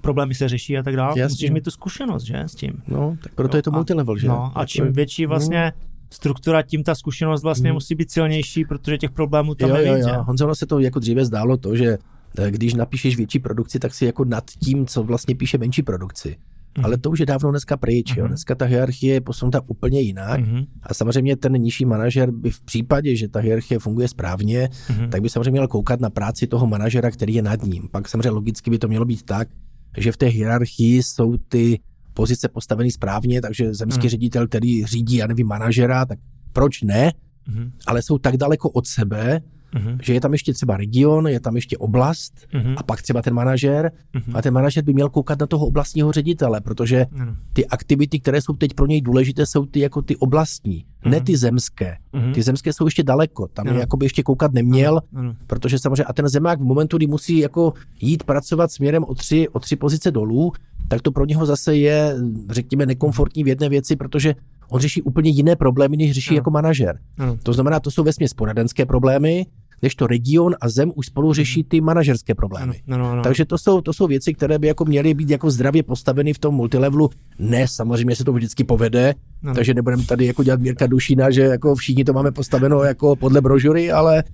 problémy 0.00 0.34
se 0.34 0.48
řeší 0.48 0.78
a 0.78 0.82
tak 0.82 0.96
dále, 0.96 1.18
Jasně. 1.18 1.34
musíš 1.34 1.50
mít 1.50 1.64
tu 1.64 1.70
zkušenost, 1.70 2.24
že, 2.24 2.38
s 2.38 2.54
tím. 2.54 2.82
No, 2.88 3.16
tak 3.22 3.34
proto 3.34 3.56
no, 3.56 3.58
je 3.58 3.62
to 3.62 3.70
multilevel, 3.70 4.16
že? 4.16 4.28
No, 4.28 4.52
a 4.54 4.66
čím 4.66 4.92
větší 4.92 5.26
vlastně 5.26 5.72
no. 5.76 5.87
Struktura, 6.10 6.62
tím 6.62 6.84
ta 6.84 6.94
zkušenost 6.94 7.42
vlastně 7.42 7.70
mm. 7.70 7.74
musí 7.74 7.94
být 7.94 8.10
silnější, 8.10 8.64
protože 8.64 8.98
těch 8.98 9.10
problémů 9.10 9.54
tam 9.54 9.70
jo, 9.70 9.76
je 9.76 10.00
jo. 10.00 10.22
Honzo, 10.22 10.44
ono 10.44 10.54
se 10.54 10.66
to 10.66 10.78
jako 10.78 10.98
dříve 10.98 11.24
zdálo 11.24 11.56
to, 11.56 11.76
že 11.76 11.98
eh, 12.38 12.50
když 12.50 12.74
napíšeš 12.74 13.16
větší 13.16 13.38
produkci, 13.38 13.78
tak 13.78 13.94
si 13.94 14.06
jako 14.06 14.24
nad 14.24 14.44
tím, 14.44 14.86
co 14.86 15.02
vlastně 15.02 15.34
píše 15.34 15.58
menší 15.58 15.82
produkci. 15.82 16.36
Mm. 16.78 16.84
Ale 16.84 16.98
to 16.98 17.10
už 17.10 17.20
je 17.20 17.26
dávno 17.26 17.50
dneska 17.50 17.76
pryč. 17.76 18.12
Mm. 18.12 18.18
Jo. 18.18 18.24
Mhm. 18.24 18.28
Dneska 18.28 18.54
ta 18.54 18.64
hierarchie 18.64 19.14
je 19.14 19.20
posunuta 19.20 19.60
úplně 19.66 20.00
jinak. 20.00 20.40
Mm. 20.40 20.64
A 20.82 20.94
samozřejmě 20.94 21.36
ten 21.36 21.52
nižší 21.52 21.84
manažer 21.84 22.30
by 22.30 22.50
v 22.50 22.60
případě, 22.60 23.16
že 23.16 23.28
ta 23.28 23.40
hierarchie 23.40 23.78
funguje 23.78 24.08
správně, 24.08 24.68
mm. 24.90 25.10
tak 25.10 25.22
by 25.22 25.28
samozřejmě 25.28 25.50
měl 25.50 25.68
koukat 25.68 26.00
na 26.00 26.10
práci 26.10 26.46
toho 26.46 26.66
manažera, 26.66 27.10
který 27.10 27.34
je 27.34 27.42
nad 27.42 27.62
ním. 27.62 27.88
Pak 27.90 28.08
samozřejmě 28.08 28.30
logicky 28.30 28.70
by 28.70 28.78
to 28.78 28.88
mělo 28.88 29.04
být 29.04 29.22
tak, 29.22 29.48
že 29.96 30.12
v 30.12 30.16
té 30.16 30.26
hierarchii 30.26 31.02
jsou 31.02 31.36
ty 31.36 31.80
pozice 32.18 32.48
postaveny 32.48 32.90
správně, 32.90 33.40
takže 33.40 33.74
zemský 33.74 34.06
mm. 34.06 34.10
ředitel, 34.10 34.46
který 34.46 34.86
řídí, 34.86 35.16
já 35.16 35.26
nevím, 35.26 35.46
manažera, 35.46 36.04
tak 36.04 36.18
proč 36.52 36.82
ne? 36.82 37.12
Mm. 37.46 37.70
Ale 37.86 38.02
jsou 38.02 38.18
tak 38.18 38.36
daleko 38.36 38.70
od 38.70 38.86
sebe, 38.86 39.40
Mm-hmm. 39.74 39.98
Že 40.02 40.14
je 40.14 40.20
tam 40.20 40.32
ještě 40.32 40.52
třeba 40.52 40.76
region, 40.76 41.26
je 41.28 41.40
tam 41.40 41.56
ještě 41.56 41.78
oblast 41.78 42.32
mm-hmm. 42.52 42.74
a 42.76 42.82
pak 42.82 43.02
třeba 43.02 43.22
ten 43.22 43.34
manažer 43.34 43.92
mm-hmm. 44.14 44.32
a 44.34 44.42
ten 44.42 44.54
manažer 44.54 44.84
by 44.84 44.92
měl 44.94 45.08
koukat 45.08 45.40
na 45.40 45.46
toho 45.46 45.66
oblastního 45.66 46.12
ředitele, 46.12 46.60
protože 46.60 47.02
mm-hmm. 47.02 47.36
ty 47.52 47.66
aktivity, 47.66 48.20
které 48.20 48.40
jsou 48.42 48.52
teď 48.52 48.74
pro 48.74 48.86
něj 48.86 49.00
důležité, 49.00 49.46
jsou 49.46 49.66
ty 49.66 49.80
jako 49.80 50.02
ty 50.02 50.16
oblastní, 50.16 50.84
mm-hmm. 50.84 51.10
ne 51.10 51.20
ty 51.20 51.36
zemské. 51.36 51.96
Mm-hmm. 52.14 52.34
Ty 52.34 52.42
zemské 52.42 52.72
jsou 52.72 52.84
ještě 52.84 53.02
daleko, 53.02 53.48
tam 53.48 53.66
mm-hmm. 53.66 53.74
je 53.74 53.80
jakoby 53.80 54.06
ještě 54.06 54.22
koukat 54.22 54.52
neměl, 54.52 55.00
mm-hmm. 55.12 55.34
protože 55.46 55.78
samozřejmě 55.78 56.04
a 56.04 56.12
ten 56.12 56.28
zemák 56.28 56.60
v 56.60 56.64
momentu, 56.64 56.96
kdy 56.96 57.06
musí 57.06 57.38
jako 57.38 57.72
jít 58.00 58.24
pracovat 58.24 58.72
směrem 58.72 59.04
o 59.04 59.14
tři, 59.14 59.48
o 59.48 59.60
tři 59.60 59.76
pozice 59.76 60.10
dolů, 60.10 60.52
tak 60.88 61.02
to 61.02 61.12
pro 61.12 61.24
něho 61.24 61.46
zase 61.46 61.76
je, 61.76 62.16
řekněme, 62.50 62.86
nekomfortní 62.86 63.44
v 63.44 63.48
jedné 63.48 63.68
věci, 63.68 63.96
protože 63.96 64.34
on 64.70 64.80
řeší 64.80 65.02
úplně 65.02 65.30
jiné 65.30 65.56
problémy, 65.56 65.96
než 65.96 66.12
řeší 66.12 66.34
no. 66.34 66.36
jako 66.36 66.50
manažer. 66.50 66.98
No. 67.18 67.36
To 67.42 67.52
znamená, 67.52 67.80
to 67.80 67.90
jsou 67.90 68.02
vesměs 68.02 68.34
poradenské 68.34 68.86
problémy, 68.86 69.46
než 69.82 69.94
to 69.94 70.06
region 70.06 70.54
a 70.60 70.68
zem 70.68 70.92
už 70.94 71.06
spolu 71.06 71.32
řeší 71.32 71.64
ty 71.64 71.80
manažerské 71.80 72.34
problémy. 72.34 72.82
No, 72.86 72.98
no, 72.98 73.16
no. 73.16 73.22
Takže 73.22 73.44
to 73.44 73.58
jsou, 73.58 73.80
to 73.80 73.92
jsou 73.92 74.06
věci, 74.06 74.34
které 74.34 74.58
by 74.58 74.66
jako 74.66 74.84
měly 74.84 75.14
být 75.14 75.30
jako 75.30 75.50
zdravě 75.50 75.82
postaveny 75.82 76.32
v 76.32 76.38
tom 76.38 76.54
multilevelu. 76.54 77.10
Ne, 77.38 77.68
samozřejmě 77.68 78.16
se 78.16 78.24
to 78.24 78.32
vždycky 78.32 78.64
povede, 78.64 79.14
no, 79.42 79.54
takže 79.54 79.74
nebudeme 79.74 80.04
tady 80.04 80.26
jako 80.26 80.44
dělat 80.44 80.60
Mírka 80.60 80.86
Dušína, 80.86 81.30
že 81.30 81.42
jako 81.42 81.74
všichni 81.74 82.04
to 82.04 82.12
máme 82.12 82.32
postaveno 82.32 82.82
jako 82.82 83.16
podle 83.16 83.40
brožury, 83.40 83.92
ale, 83.92 84.24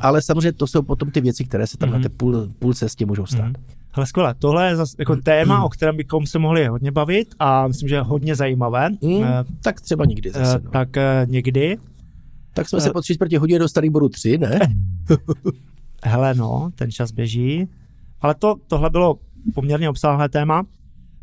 ale 0.00 0.22
samozřejmě 0.22 0.52
to 0.52 0.66
jsou 0.66 0.82
potom 0.82 1.10
ty 1.10 1.20
věci, 1.20 1.44
které 1.44 1.66
se 1.66 1.76
tam 1.76 1.88
mm-hmm. 1.88 1.92
na 1.92 2.00
té 2.00 2.08
půl, 2.08 2.48
půl 2.58 2.74
cestě 2.74 3.06
můžou 3.06 3.26
stát. 3.26 3.52
Mm-hmm. 3.52 3.76
Ale 3.96 4.06
skvěle, 4.06 4.34
tohle 4.34 4.68
je 4.68 4.76
zase 4.76 4.96
jako 4.98 5.16
téma, 5.16 5.64
o 5.64 5.68
kterém 5.68 5.96
bychom 5.96 6.26
se 6.26 6.38
mohli 6.38 6.66
hodně 6.66 6.92
bavit 6.92 7.34
a 7.38 7.68
myslím, 7.68 7.88
že 7.88 7.94
je 7.94 8.00
hodně 8.00 8.34
zajímavé. 8.34 8.90
Mm, 8.90 9.24
tak 9.62 9.80
třeba 9.80 10.04
někdy 10.04 10.30
zase. 10.30 10.60
No. 10.64 10.70
Tak 10.70 10.88
někdy. 11.26 11.78
Tak 12.54 12.68
jsme 12.68 12.80
se 12.80 12.90
po 12.90 13.00
tři 13.00 13.14
čtvrtě 13.14 13.38
hodině 13.38 13.58
dostali 13.58 13.90
bodu 13.90 14.08
tři, 14.08 14.38
ne? 14.38 14.58
Hele 16.04 16.34
no, 16.34 16.70
ten 16.74 16.90
čas 16.90 17.12
běží. 17.12 17.68
Ale 18.20 18.34
to, 18.34 18.54
tohle 18.66 18.90
bylo 18.90 19.18
poměrně 19.54 19.90
obsáhlé 19.90 20.28
téma. 20.28 20.62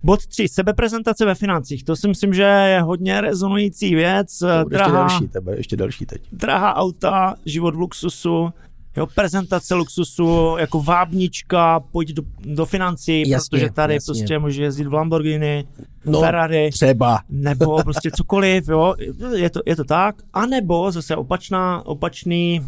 Bod 0.03 0.27
3. 0.27 0.47
Sebeprezentace 0.47 1.25
ve 1.25 1.35
financích. 1.35 1.83
To 1.83 1.95
si 1.95 2.07
myslím, 2.07 2.33
že 2.33 2.43
je 2.43 2.81
hodně 2.81 3.21
rezonující 3.21 3.95
věc. 3.95 4.39
Drahá, 4.39 4.63
ještě 4.69 4.91
další, 4.91 5.27
tebe, 5.27 5.57
ještě 5.57 5.75
další 5.77 6.05
teď. 6.05 6.21
Drahá 6.31 6.75
auta, 6.75 7.35
život 7.45 7.75
v 7.75 7.79
luxusu, 7.79 8.49
jo, 8.97 9.07
prezentace 9.07 9.75
luxusu, 9.75 10.55
jako 10.59 10.83
vábnička, 10.83 11.79
pojď 11.79 12.11
do, 12.11 12.23
do 12.45 12.65
financí, 12.65 13.29
jasně, 13.29 13.47
protože 13.49 13.71
tady 13.71 13.93
jasně. 13.93 14.05
prostě 14.05 14.39
může 14.39 14.63
jezdit 14.63 14.87
v 14.87 14.93
Lamborghini, 14.93 15.67
no, 16.05 16.19
Ferrari. 16.19 16.69
třeba. 16.73 17.19
Nebo 17.29 17.77
prostě 17.83 18.11
cokoliv, 18.11 18.67
jo, 18.67 18.93
je 19.35 19.49
to, 19.49 19.61
je 19.65 19.75
to 19.75 19.83
tak. 19.83 20.15
A 20.33 20.45
nebo 20.45 20.91
zase 20.91 21.15
opačná, 21.15 21.85
opačný, 21.85 22.61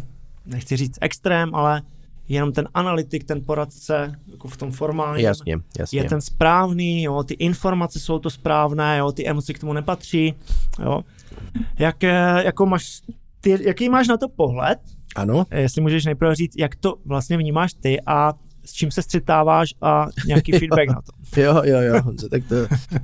nechci 0.46 0.76
říct 0.76 0.98
extrém, 1.00 1.54
ale 1.54 1.82
jenom 2.28 2.52
ten 2.52 2.68
analytik, 2.74 3.24
ten 3.24 3.44
poradce, 3.44 4.18
jako 4.30 4.48
v 4.48 4.56
tom 4.56 4.72
formálním, 4.72 5.24
jasně, 5.24 5.56
jasně. 5.78 6.00
je 6.00 6.04
ten 6.04 6.20
správný, 6.20 7.02
jo, 7.02 7.22
ty 7.22 7.34
informace 7.34 8.00
jsou 8.00 8.18
to 8.18 8.30
správné, 8.30 8.98
jo, 8.98 9.12
ty 9.12 9.28
emoce 9.28 9.52
k 9.52 9.58
tomu 9.58 9.72
nepatří, 9.72 10.34
jo. 10.84 11.00
Jak, 11.78 12.02
jako 12.44 12.66
máš, 12.66 13.02
ty, 13.40 13.58
jaký 13.66 13.88
máš 13.88 14.08
na 14.08 14.16
to 14.16 14.28
pohled? 14.28 14.78
Ano. 15.16 15.44
Jestli 15.50 15.82
můžeš 15.82 16.04
nejprve 16.04 16.34
říct, 16.34 16.54
jak 16.58 16.76
to 16.76 16.94
vlastně 17.04 17.36
vnímáš 17.36 17.72
ty 17.72 18.00
a 18.06 18.32
s 18.66 18.72
čím 18.72 18.90
se 18.90 19.02
střetáváš 19.02 19.74
a 19.82 20.06
nějaký 20.26 20.52
feedback 20.58 20.88
na 20.88 20.94
to. 21.02 21.40
Jo, 21.40 21.62
jo, 21.64 21.80
jo, 21.80 22.00
tak 22.30 22.42
to, 22.48 22.54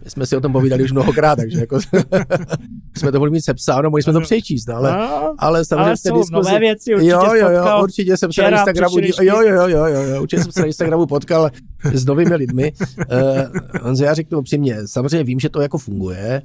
my 0.05 0.11
jsme 0.11 0.27
si 0.27 0.37
o 0.37 0.41
tom 0.41 0.53
povídali 0.53 0.85
už 0.85 0.93
mnohokrát, 0.93 1.37
takže 1.37 1.59
jako 1.59 1.79
jsme 2.97 3.13
to 3.13 3.19
mohli 3.19 3.31
mít 3.31 3.45
sepsáno, 3.45 3.91
mohli 3.91 4.03
jsme 4.03 4.13
to 4.13 4.21
přečíst, 4.21 4.69
ale, 4.69 4.93
no, 4.93 5.35
ale 5.39 5.65
samozřejmě 5.65 5.85
ale 5.85 5.97
jsou 5.97 6.19
diskuzi, 6.19 6.33
nové 6.33 6.59
věci, 6.59 6.95
určitě 6.95 7.11
jo, 7.11 7.35
jo, 7.35 7.51
jo, 7.51 7.83
určitě 7.83 8.17
jsem 8.17 8.33
se 8.33 8.43
na 8.43 8.49
Instagramu, 8.49 8.99
jo, 8.99 9.13
jo, 9.23 9.41
jo, 9.43 9.69
jo, 9.69 9.87
jo, 9.87 10.03
jo, 10.03 10.23
určitě 10.23 10.43
jsem 10.43 10.53
se 10.53 10.61
na 10.61 10.67
Instagramu 10.67 11.07
potkal 11.07 11.51
s 11.93 12.05
novými 12.05 12.35
lidmi. 12.35 12.73
Uh, 12.99 13.83
Honzo, 13.83 14.05
já 14.05 14.15
řeknu 14.15 14.39
upřímně, 14.39 14.77
samozřejmě 14.87 15.25
vím, 15.25 15.41
že 15.41 15.49
to 15.49 15.61
jako 15.61 15.79
funguje, 15.79 16.43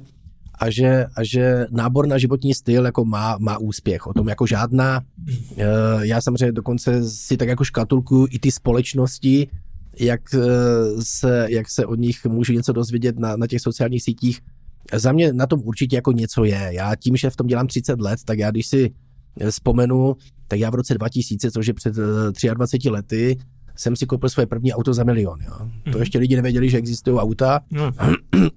a 0.60 0.70
že, 0.70 1.06
a 1.16 1.24
že 1.24 1.66
nábor 1.70 2.06
na 2.06 2.18
životní 2.18 2.54
styl 2.54 2.84
jako 2.84 3.04
má, 3.04 3.36
má 3.38 3.58
úspěch. 3.58 4.06
O 4.06 4.12
tom 4.12 4.28
jako 4.28 4.46
žádná. 4.46 5.02
Eh, 5.56 5.64
já 6.00 6.20
samozřejmě 6.20 6.52
dokonce 6.52 7.10
si 7.10 7.36
tak 7.36 7.48
jako 7.48 7.64
škatulkuju 7.64 8.26
i 8.30 8.38
ty 8.38 8.50
společnosti, 8.50 9.48
jak 10.00 10.20
eh, 10.34 10.38
se, 11.00 11.46
jak 11.48 11.70
se 11.70 11.86
od 11.86 11.98
nich 11.98 12.26
můžu 12.26 12.52
něco 12.52 12.72
dozvědět 12.72 13.18
na, 13.18 13.36
na 13.36 13.46
těch 13.46 13.60
sociálních 13.60 14.02
sítích. 14.02 14.40
Za 14.94 15.12
mě 15.12 15.32
na 15.32 15.46
tom 15.46 15.60
určitě 15.64 15.96
jako 15.96 16.12
něco 16.12 16.44
je. 16.44 16.68
Já 16.70 16.94
tím, 16.96 17.16
že 17.16 17.30
v 17.30 17.36
tom 17.36 17.46
dělám 17.46 17.66
30 17.66 18.00
let, 18.00 18.18
tak 18.24 18.38
já 18.38 18.50
když 18.50 18.66
si 18.66 18.90
vzpomenu, 19.50 20.16
tak 20.48 20.58
já 20.60 20.70
v 20.70 20.74
roce 20.74 20.94
2000, 20.94 21.50
což 21.50 21.66
je 21.66 21.74
před 21.74 21.94
23 22.54 22.88
eh, 22.88 22.90
lety, 22.90 23.38
jsem 23.76 23.96
si 23.96 24.06
koupil 24.06 24.28
svoje 24.28 24.46
první 24.46 24.72
auto 24.72 24.94
za 24.94 25.04
milion. 25.04 25.38
Jo. 25.40 25.58
To 25.84 25.90
mhm. 25.90 26.00
ještě 26.00 26.18
lidi 26.18 26.36
nevěděli, 26.36 26.70
že 26.70 26.78
existují 26.78 27.18
auta. 27.18 27.60
Mm. 27.70 27.90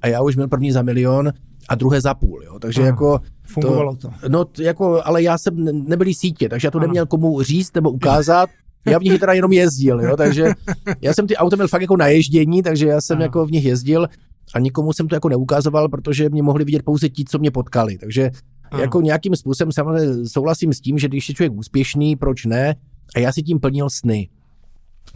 A 0.01 0.07
já 0.07 0.21
už 0.21 0.35
měl 0.35 0.47
první 0.47 0.71
za 0.71 0.81
milion 0.81 1.31
a 1.69 1.75
druhé 1.75 2.01
za 2.01 2.13
půl. 2.13 2.43
Jo. 2.43 2.59
Takže 2.59 2.81
Aha, 2.81 2.87
jako 2.87 3.19
fungovalo 3.43 3.95
to. 3.95 4.07
to. 4.07 4.29
No, 4.29 4.45
jako, 4.59 5.01
ale 5.05 5.23
já 5.23 5.37
jsem 5.37 5.53
nebyl 5.89 6.13
sítě, 6.13 6.49
takže 6.49 6.67
já 6.67 6.71
to 6.71 6.77
Aha. 6.77 6.87
neměl 6.87 7.05
komu 7.05 7.41
říct 7.41 7.73
nebo 7.73 7.91
ukázat. 7.91 8.49
Já 8.85 8.99
v 8.99 9.03
nich 9.03 9.19
teda 9.19 9.33
jenom 9.33 9.51
jezdil, 9.51 10.01
jo, 10.01 10.17
takže 10.17 10.53
já 11.01 11.13
jsem 11.13 11.27
ty 11.27 11.35
auta 11.35 11.55
měl 11.55 11.67
fakt 11.67 11.81
jako 11.81 11.97
na 11.97 12.07
ježdění, 12.07 12.63
takže 12.63 12.87
já 12.87 13.01
jsem 13.01 13.17
Aha. 13.17 13.23
jako 13.23 13.45
v 13.45 13.51
nich 13.51 13.65
jezdil 13.65 14.07
a 14.55 14.59
nikomu 14.59 14.93
jsem 14.93 15.07
to 15.07 15.15
jako 15.15 15.29
neukazoval, 15.29 15.89
protože 15.89 16.29
mě 16.29 16.43
mohli 16.43 16.65
vidět 16.65 16.83
pouze 16.83 17.09
ti, 17.09 17.25
co 17.25 17.39
mě 17.39 17.51
potkali. 17.51 17.97
Takže 17.97 18.31
Aha. 18.71 18.81
jako 18.81 19.01
nějakým 19.01 19.35
způsobem 19.35 19.71
samozřejmě 19.71 20.29
souhlasím 20.29 20.73
s 20.73 20.81
tím, 20.81 20.97
že 20.97 21.07
když 21.07 21.29
je 21.29 21.35
člověk 21.35 21.53
úspěšný, 21.53 22.15
proč 22.15 22.45
ne? 22.45 22.75
A 23.15 23.19
já 23.19 23.31
si 23.31 23.43
tím 23.43 23.59
plnil 23.59 23.89
sny. 23.89 24.29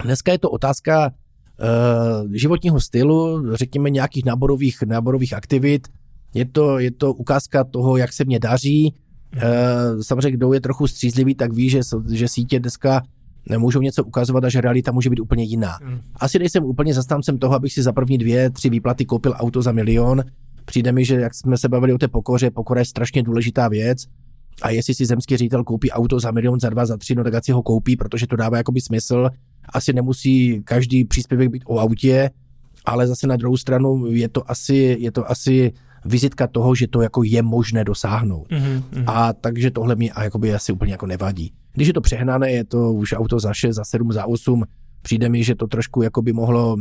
Dneska 0.04 0.32
je 0.32 0.38
to 0.38 0.50
otázka 0.50 1.10
uh, 1.10 2.32
životního 2.32 2.80
stylu, 2.80 3.42
řekněme 3.54 3.90
nějakých 3.90 4.24
náborových, 4.24 4.82
náborových 4.82 5.32
aktivit, 5.32 5.88
je 6.36 6.44
to, 6.44 6.78
je 6.78 6.90
to 6.90 7.14
ukázka 7.14 7.64
toho, 7.64 7.96
jak 7.96 8.12
se 8.12 8.24
mě 8.24 8.38
daří. 8.38 8.94
E, 9.36 9.42
samozřejmě, 10.02 10.30
kdo 10.30 10.52
je 10.52 10.60
trochu 10.60 10.86
střízlivý, 10.86 11.34
tak 11.34 11.52
ví, 11.52 11.70
že, 11.70 11.80
že 12.12 12.28
sítě 12.28 12.60
dneska 12.60 13.02
nemůžou 13.48 13.80
něco 13.80 14.04
ukazovat 14.04 14.44
a 14.44 14.48
že 14.48 14.60
realita 14.60 14.92
může 14.92 15.10
být 15.10 15.20
úplně 15.20 15.44
jiná. 15.44 15.78
Hmm. 15.82 16.00
Asi 16.14 16.38
nejsem 16.38 16.64
úplně 16.64 16.94
zastáncem 16.94 17.38
toho, 17.38 17.54
abych 17.54 17.72
si 17.72 17.82
za 17.82 17.92
první 17.92 18.18
dvě, 18.18 18.50
tři 18.50 18.70
výplaty 18.70 19.04
koupil 19.04 19.34
auto 19.36 19.62
za 19.62 19.72
milion. 19.72 20.22
Přijde 20.64 20.92
mi, 20.92 21.04
že 21.04 21.14
jak 21.14 21.34
jsme 21.34 21.56
se 21.58 21.68
bavili 21.68 21.92
o 21.92 21.98
té 21.98 22.08
pokoře, 22.08 22.50
pokora 22.50 22.80
je 22.80 22.84
strašně 22.84 23.22
důležitá 23.22 23.68
věc. 23.68 24.04
A 24.62 24.70
jestli 24.70 24.94
si 24.94 25.06
zemský 25.06 25.36
ředitel 25.36 25.64
koupí 25.64 25.90
auto 25.90 26.20
za 26.20 26.30
milion, 26.30 26.60
za 26.60 26.70
dva, 26.70 26.86
za 26.86 26.96
tři, 26.96 27.14
no 27.14 27.24
tak 27.24 27.44
si 27.44 27.52
ho 27.52 27.62
koupí, 27.62 27.96
protože 27.96 28.26
to 28.26 28.36
dává 28.36 28.56
jakoby 28.56 28.80
smysl. 28.80 29.30
Asi 29.68 29.92
nemusí 29.92 30.60
každý 30.64 31.04
příspěvek 31.04 31.50
být 31.50 31.62
o 31.66 31.78
autě, 31.78 32.30
ale 32.84 33.06
zase 33.06 33.26
na 33.26 33.36
druhou 33.36 33.56
stranu 33.56 34.06
je 34.06 34.28
to 34.28 34.50
asi, 34.50 34.96
je 34.98 35.12
to 35.12 35.30
asi 35.30 35.72
vizitka 36.06 36.46
toho, 36.46 36.74
že 36.74 36.86
to 36.88 37.02
jako 37.02 37.22
je 37.22 37.42
možné 37.42 37.84
dosáhnout. 37.84 38.48
Mm-hmm. 38.48 39.04
A 39.06 39.32
takže 39.32 39.70
tohle 39.70 39.96
mi 39.96 40.10
a 40.10 40.24
jakoby 40.24 40.54
asi 40.54 40.72
úplně 40.72 40.92
jako 40.92 41.06
nevadí. 41.06 41.52
Když 41.72 41.88
je 41.88 41.94
to 41.94 42.00
přehnané, 42.00 42.50
je 42.50 42.64
to 42.64 42.92
už 42.92 43.12
auto 43.12 43.40
za 43.40 43.54
6, 43.54 43.76
za 43.76 43.84
7, 43.84 44.12
za 44.12 44.26
8, 44.26 44.64
přijde 45.02 45.28
mi, 45.28 45.44
že 45.44 45.54
to 45.54 45.66
trošku 45.66 46.02
jako 46.02 46.22
by 46.22 46.32
mohlo 46.32 46.76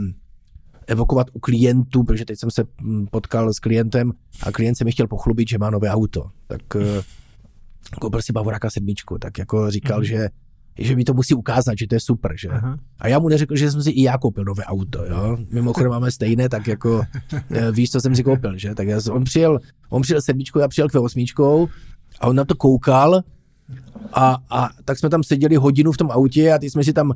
evokovat 0.87 1.27
u 1.33 1.39
klientů, 1.39 2.03
protože 2.03 2.25
teď 2.25 2.39
jsem 2.39 2.51
se 2.51 2.63
mm, 2.81 3.07
potkal 3.07 3.53
s 3.53 3.59
klientem 3.59 4.11
a 4.43 4.51
klient 4.51 4.75
se 4.75 4.85
mi 4.85 4.91
chtěl 4.91 5.07
pochlubit, 5.07 5.49
že 5.49 5.57
má 5.57 5.69
nové 5.69 5.89
auto. 5.89 6.29
Tak 6.47 6.61
eh, 6.75 7.01
koupil 7.99 8.21
si 8.21 8.33
Bavoráka 8.33 8.69
sedmičku, 8.69 9.17
tak 9.19 9.37
jako 9.37 9.71
říkal, 9.71 10.01
mm-hmm. 10.01 10.03
že 10.03 10.29
že 10.79 10.95
mi 10.95 11.03
to 11.03 11.13
musí 11.13 11.33
ukázat, 11.33 11.73
že 11.77 11.87
to 11.87 11.95
je 11.95 11.99
super, 11.99 12.31
že? 12.37 12.47
Aha. 12.47 12.77
A 12.99 13.07
já 13.07 13.19
mu 13.19 13.29
neřekl, 13.29 13.55
že 13.55 13.71
jsem 13.71 13.83
si 13.83 13.89
i 13.89 14.03
já 14.03 14.17
koupil 14.17 14.43
nové 14.43 14.63
auto, 14.63 15.05
jo? 15.05 15.37
Mimochodem 15.51 15.91
máme 15.91 16.11
stejné, 16.11 16.49
tak 16.49 16.67
jako 16.67 17.03
eh, 17.51 17.71
víš, 17.71 17.91
co 17.91 18.01
jsem 18.01 18.15
si 18.15 18.23
koupil, 18.23 18.57
že? 18.57 18.75
Tak 18.75 18.87
já, 18.87 18.99
on 19.11 19.23
přijel, 19.23 19.59
on 19.89 20.01
přijel 20.01 20.21
sedmičkou, 20.21 20.59
já 20.59 20.67
přijel 20.67 20.89
k 20.89 20.95
osmičkou 20.95 21.67
a 22.19 22.27
on 22.27 22.35
na 22.35 22.45
to 22.45 22.55
koukal 22.55 23.21
a, 24.13 24.37
a 24.49 24.69
tak 24.85 24.99
jsme 24.99 25.09
tam 25.09 25.23
seděli 25.23 25.55
hodinu 25.55 25.91
v 25.91 25.97
tom 25.97 26.11
autě 26.11 26.53
a 26.53 26.57
ty 26.57 26.69
jsme 26.69 26.83
si 26.83 26.93
tam 26.93 27.13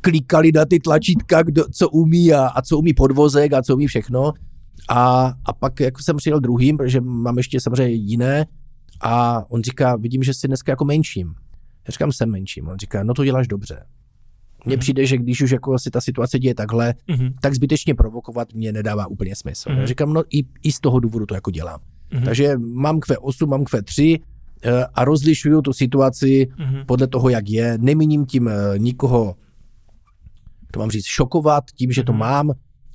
klikali 0.00 0.52
na 0.52 0.64
ty 0.64 0.80
tlačítka, 0.80 1.42
kdo, 1.42 1.64
co 1.72 1.88
umí 1.88 2.32
a, 2.32 2.46
a 2.46 2.62
co 2.62 2.78
umí 2.78 2.94
podvozek 2.94 3.52
a 3.52 3.62
co 3.62 3.74
umí 3.74 3.86
všechno. 3.86 4.32
A, 4.88 5.32
a 5.44 5.52
pak 5.52 5.80
jako 5.80 6.02
jsem 6.02 6.16
přijel 6.16 6.40
druhým, 6.40 6.76
protože 6.76 7.00
mám 7.00 7.36
ještě 7.36 7.60
samozřejmě 7.60 7.94
jiné 7.94 8.46
a 9.00 9.42
on 9.50 9.62
říká, 9.62 9.96
vidím, 9.96 10.22
že 10.22 10.34
jsi 10.34 10.48
dneska 10.48 10.72
jako 10.72 10.84
menším. 10.84 11.34
Já 11.88 11.92
říkám, 11.92 12.12
jsem 12.12 12.30
menším. 12.30 12.68
On 12.68 12.78
říká, 12.78 13.02
no 13.02 13.14
to 13.14 13.24
děláš 13.24 13.48
dobře. 13.48 13.84
Mně 14.66 14.76
mm-hmm. 14.76 14.80
přijde, 14.80 15.06
že 15.06 15.16
když 15.18 15.42
už 15.42 15.50
jako 15.50 15.78
si 15.78 15.90
ta 15.90 16.00
situace 16.00 16.38
děje 16.38 16.54
takhle, 16.54 16.94
mm-hmm. 17.08 17.34
tak 17.40 17.54
zbytečně 17.54 17.94
provokovat 17.94 18.54
mě 18.54 18.72
nedává 18.72 19.06
úplně 19.06 19.36
smysl. 19.36 19.68
Mm-hmm. 19.68 19.80
Já 19.80 19.86
říkám, 19.86 20.12
no 20.12 20.22
i, 20.30 20.44
i 20.62 20.72
z 20.72 20.80
toho 20.80 21.00
důvodu 21.00 21.26
to 21.26 21.34
jako 21.34 21.50
dělám. 21.50 21.80
Mm-hmm. 22.12 22.24
Takže 22.24 22.58
mám 22.58 22.98
Q8, 22.98 23.46
mám 23.46 23.62
Q3 23.62 24.20
uh, 24.20 24.72
a 24.94 25.04
rozlišuju 25.04 25.62
tu 25.62 25.72
situaci 25.72 26.48
mm-hmm. 26.58 26.84
podle 26.86 27.06
toho, 27.06 27.28
jak 27.28 27.48
je. 27.48 27.78
Nemíním 27.78 28.26
tím 28.26 28.46
uh, 28.46 28.52
nikoho, 28.76 29.36
to 30.70 30.80
mám 30.80 30.90
říct, 30.90 31.06
šokovat 31.06 31.64
tím, 31.74 31.92
že 31.92 32.02
to 32.02 32.12
mm-hmm. 32.12 32.16
mám. 32.16 32.52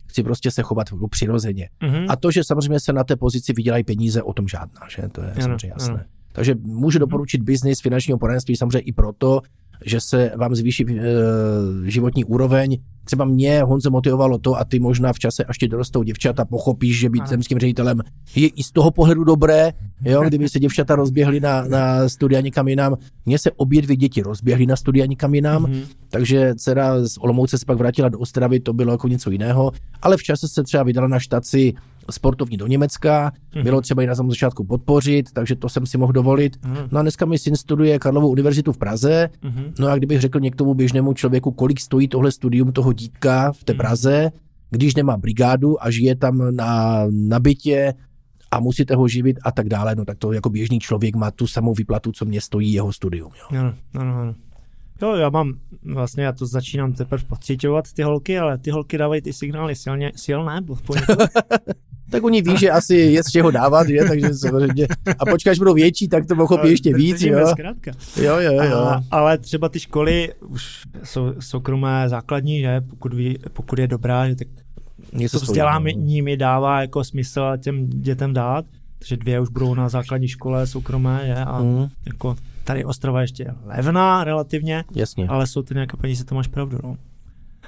Chci 0.08 0.24
prostě 0.24 0.52
se 0.52 0.62
chovat 0.62 0.88
přirozeně. 1.10 1.70
Mm-hmm. 1.82 2.06
A 2.10 2.16
to, 2.16 2.32
že 2.32 2.44
samozřejmě 2.44 2.80
se 2.80 2.94
na 2.94 3.04
té 3.04 3.16
pozici 3.16 3.54
vydělají 3.54 3.84
peníze, 3.84 4.24
o 4.24 4.34
tom 4.34 4.48
žádná, 4.48 4.82
že? 4.90 5.10
To 5.12 5.22
je 5.22 5.32
ano, 5.32 5.42
samozřejmě 5.42 5.70
jasné. 5.70 5.94
Ano. 5.94 6.17
Takže 6.38 6.56
můžu 6.64 6.98
mhm. 6.98 7.00
doporučit 7.00 7.42
biznis 7.42 7.82
finančního 7.82 8.20
poradenství 8.20 8.56
samozřejmě 8.56 8.80
i 8.80 8.92
proto, 8.92 9.42
že 9.86 10.02
se 10.02 10.32
vám 10.36 10.56
zvýší 10.56 10.86
e, 10.90 11.04
životní 11.84 12.26
úroveň. 12.26 12.78
Třeba 13.04 13.26
mě 13.26 13.64
Honzo 13.64 13.90
motivovalo 13.90 14.38
to 14.38 14.56
a 14.56 14.64
ty 14.64 14.80
možná 14.80 15.14
v 15.14 15.20
čase, 15.20 15.44
až 15.44 15.58
ti 15.58 15.68
dorostou 15.68 16.04
děvčata, 16.04 16.46
pochopíš, 16.46 17.00
že 17.00 17.10
být 17.10 17.20
ano. 17.20 17.28
zemským 17.28 17.60
ředitelem 17.60 18.02
je 18.36 18.48
i 18.48 18.64
z 18.64 18.72
toho 18.72 18.92
pohledu 18.92 19.24
dobré, 19.24 19.74
jo, 20.06 20.24
kdyby 20.24 20.50
se 20.50 20.60
děvčata 20.60 20.96
rozběhly 20.96 21.40
na, 21.40 21.66
na 21.66 22.10
studia 22.10 22.42
někam 22.42 22.68
jinam. 22.68 22.96
Mně 23.26 23.40
se 23.40 23.52
obě 23.52 23.82
dvě 23.82 23.96
děti 23.96 24.22
rozběhly 24.22 24.66
na 24.66 24.76
studia 24.76 25.06
někam 25.06 25.36
jinam, 25.36 25.66
mm-hmm. 25.66 25.84
takže 26.10 26.54
dcera 26.56 27.08
z 27.08 27.18
Olomouce 27.18 27.58
se 27.58 27.66
pak 27.66 27.78
vrátila 27.78 28.10
do 28.10 28.20
Ostravy, 28.20 28.60
to 28.60 28.74
bylo 28.74 28.92
jako 28.92 29.08
něco 29.08 29.32
jiného, 29.32 29.72
ale 30.02 30.18
v 30.18 30.24
čase 30.24 30.48
se 30.48 30.64
třeba 30.64 30.84
vydala 30.84 31.08
na 31.08 31.20
štaci 31.20 31.74
sportovní 32.12 32.58
do 32.58 32.68
Německa, 32.68 33.32
mm-hmm. 33.32 33.64
bylo 33.64 33.82
třeba 33.82 34.04
i 34.04 34.08
na 34.08 34.16
samém 34.16 34.30
začátku 34.30 34.64
podpořit, 34.64 35.32
takže 35.34 35.56
to 35.56 35.70
jsem 35.70 35.86
si 35.86 35.98
mohl 35.98 36.14
dovolit. 36.14 36.58
Mm-hmm. 36.58 36.88
No 36.92 37.00
a 37.00 37.02
dneska 37.02 37.26
mi 37.26 37.38
syn 37.38 37.56
studuje 37.56 38.00
Karlovou 38.00 38.30
univerzitu 38.30 38.72
v 38.72 38.78
Praze, 38.78 39.30
mm-hmm. 39.44 39.74
no 39.80 39.88
a 39.88 39.96
kdybych 39.96 40.22
řekl 40.22 40.40
někomu 40.40 40.74
běžnému 40.74 41.14
člověku, 41.14 41.52
kolik 41.52 41.80
stojí 41.80 42.08
tohle 42.08 42.32
studium 42.32 42.72
toho 42.72 42.94
dítka 42.94 43.52
v 43.52 43.64
té 43.64 43.74
mm-hmm. 43.74 43.78
Praze, 43.78 44.32
když 44.70 44.96
nemá 44.96 45.18
brigádu 45.18 45.84
a 45.84 45.92
žije 45.92 46.16
tam 46.16 46.56
na, 46.56 47.04
na 47.12 47.40
bytě 47.40 47.94
a 48.52 48.60
musíte 48.60 48.96
ho 48.96 49.08
živit 49.08 49.40
a 49.44 49.52
tak 49.52 49.70
dále, 49.70 49.96
no 49.96 50.06
tak 50.06 50.18
to 50.18 50.32
jako 50.34 50.50
běžný 50.50 50.80
člověk 50.80 51.16
má 51.16 51.32
tu 51.32 51.48
samou 51.48 51.74
výplatu, 51.74 52.12
co 52.12 52.26
mě 52.26 52.42
stojí 52.42 52.74
jeho 52.74 52.94
studium. 52.94 53.32
Jo. 53.52 53.64
No, 53.64 53.74
no, 53.94 54.06
no, 54.06 54.26
no. 54.26 54.36
Jo, 55.02 55.16
já 55.16 55.30
mám, 55.30 55.54
vlastně 55.94 56.24
já 56.24 56.32
to 56.32 56.46
začínám 56.46 56.94
teprve 56.94 57.24
pocitovat 57.24 57.94
ty 57.94 58.04
holky, 58.04 58.40
ale 58.40 58.58
ty 58.58 58.72
holky 58.72 58.98
dávají 58.98 59.22
ty 59.22 59.34
signály 59.34 59.76
silně, 59.76 60.12
silné, 60.16 60.62
poněkud. 60.62 60.98
tak 62.12 62.24
oni 62.24 62.42
ví, 62.42 62.58
že 62.58 62.72
asi 62.72 62.96
je 62.96 63.24
z 63.24 63.32
čeho 63.32 63.52
dávat, 63.52 63.88
že? 63.88 63.98
takže 64.08 64.34
samozřejmě. 64.34 64.88
A 65.20 65.26
počkej, 65.26 65.52
až 65.52 65.58
budou 65.58 65.74
větší, 65.74 66.08
tak 66.08 66.26
to 66.26 66.36
pochopí 66.36 66.70
ještě 66.70 66.94
víc. 66.94 67.22
Jo? 67.22 67.54
Jo, 68.22 68.40
jo, 68.40 68.64
jo. 68.64 68.78
A, 68.78 69.04
ale 69.12 69.38
třeba 69.38 69.70
ty 69.70 69.80
školy 69.80 70.34
už 70.48 70.84
jsou 71.04 71.34
soukromé 71.40 72.10
základní, 72.10 72.60
že 72.60 72.82
pokud, 72.82 73.14
ví, 73.14 73.38
pokud 73.54 73.80
je 73.80 73.88
dobrá, 73.88 74.30
že 74.30 74.36
tak 74.36 74.48
Něco 75.14 75.40
vzdělání 75.40 76.22
mi 76.22 76.38
dává 76.38 76.82
jako 76.82 77.04
smysl 77.04 77.42
těm 77.58 77.90
dětem 77.90 78.34
dát, 78.34 78.66
takže 79.00 79.18
dvě 79.18 79.40
už 79.40 79.50
budou 79.50 79.76
na 79.76 79.90
základní 79.90 80.28
škole 80.28 80.68
soukromé, 80.68 81.22
je, 81.26 81.36
a 81.36 81.62
mm. 81.62 81.88
jako 82.06 82.36
tady 82.64 82.86
Ostrava 82.86 83.22
ještě 83.22 83.54
levná 83.66 84.24
relativně, 84.24 84.84
Jasně. 84.96 85.28
ale 85.28 85.48
jsou 85.48 85.62
ty 85.62 85.74
nějaké 85.74 85.98
peníze, 85.98 86.26
to 86.26 86.36
máš 86.36 86.48
pravdu. 86.48 86.78
No. 86.84 86.98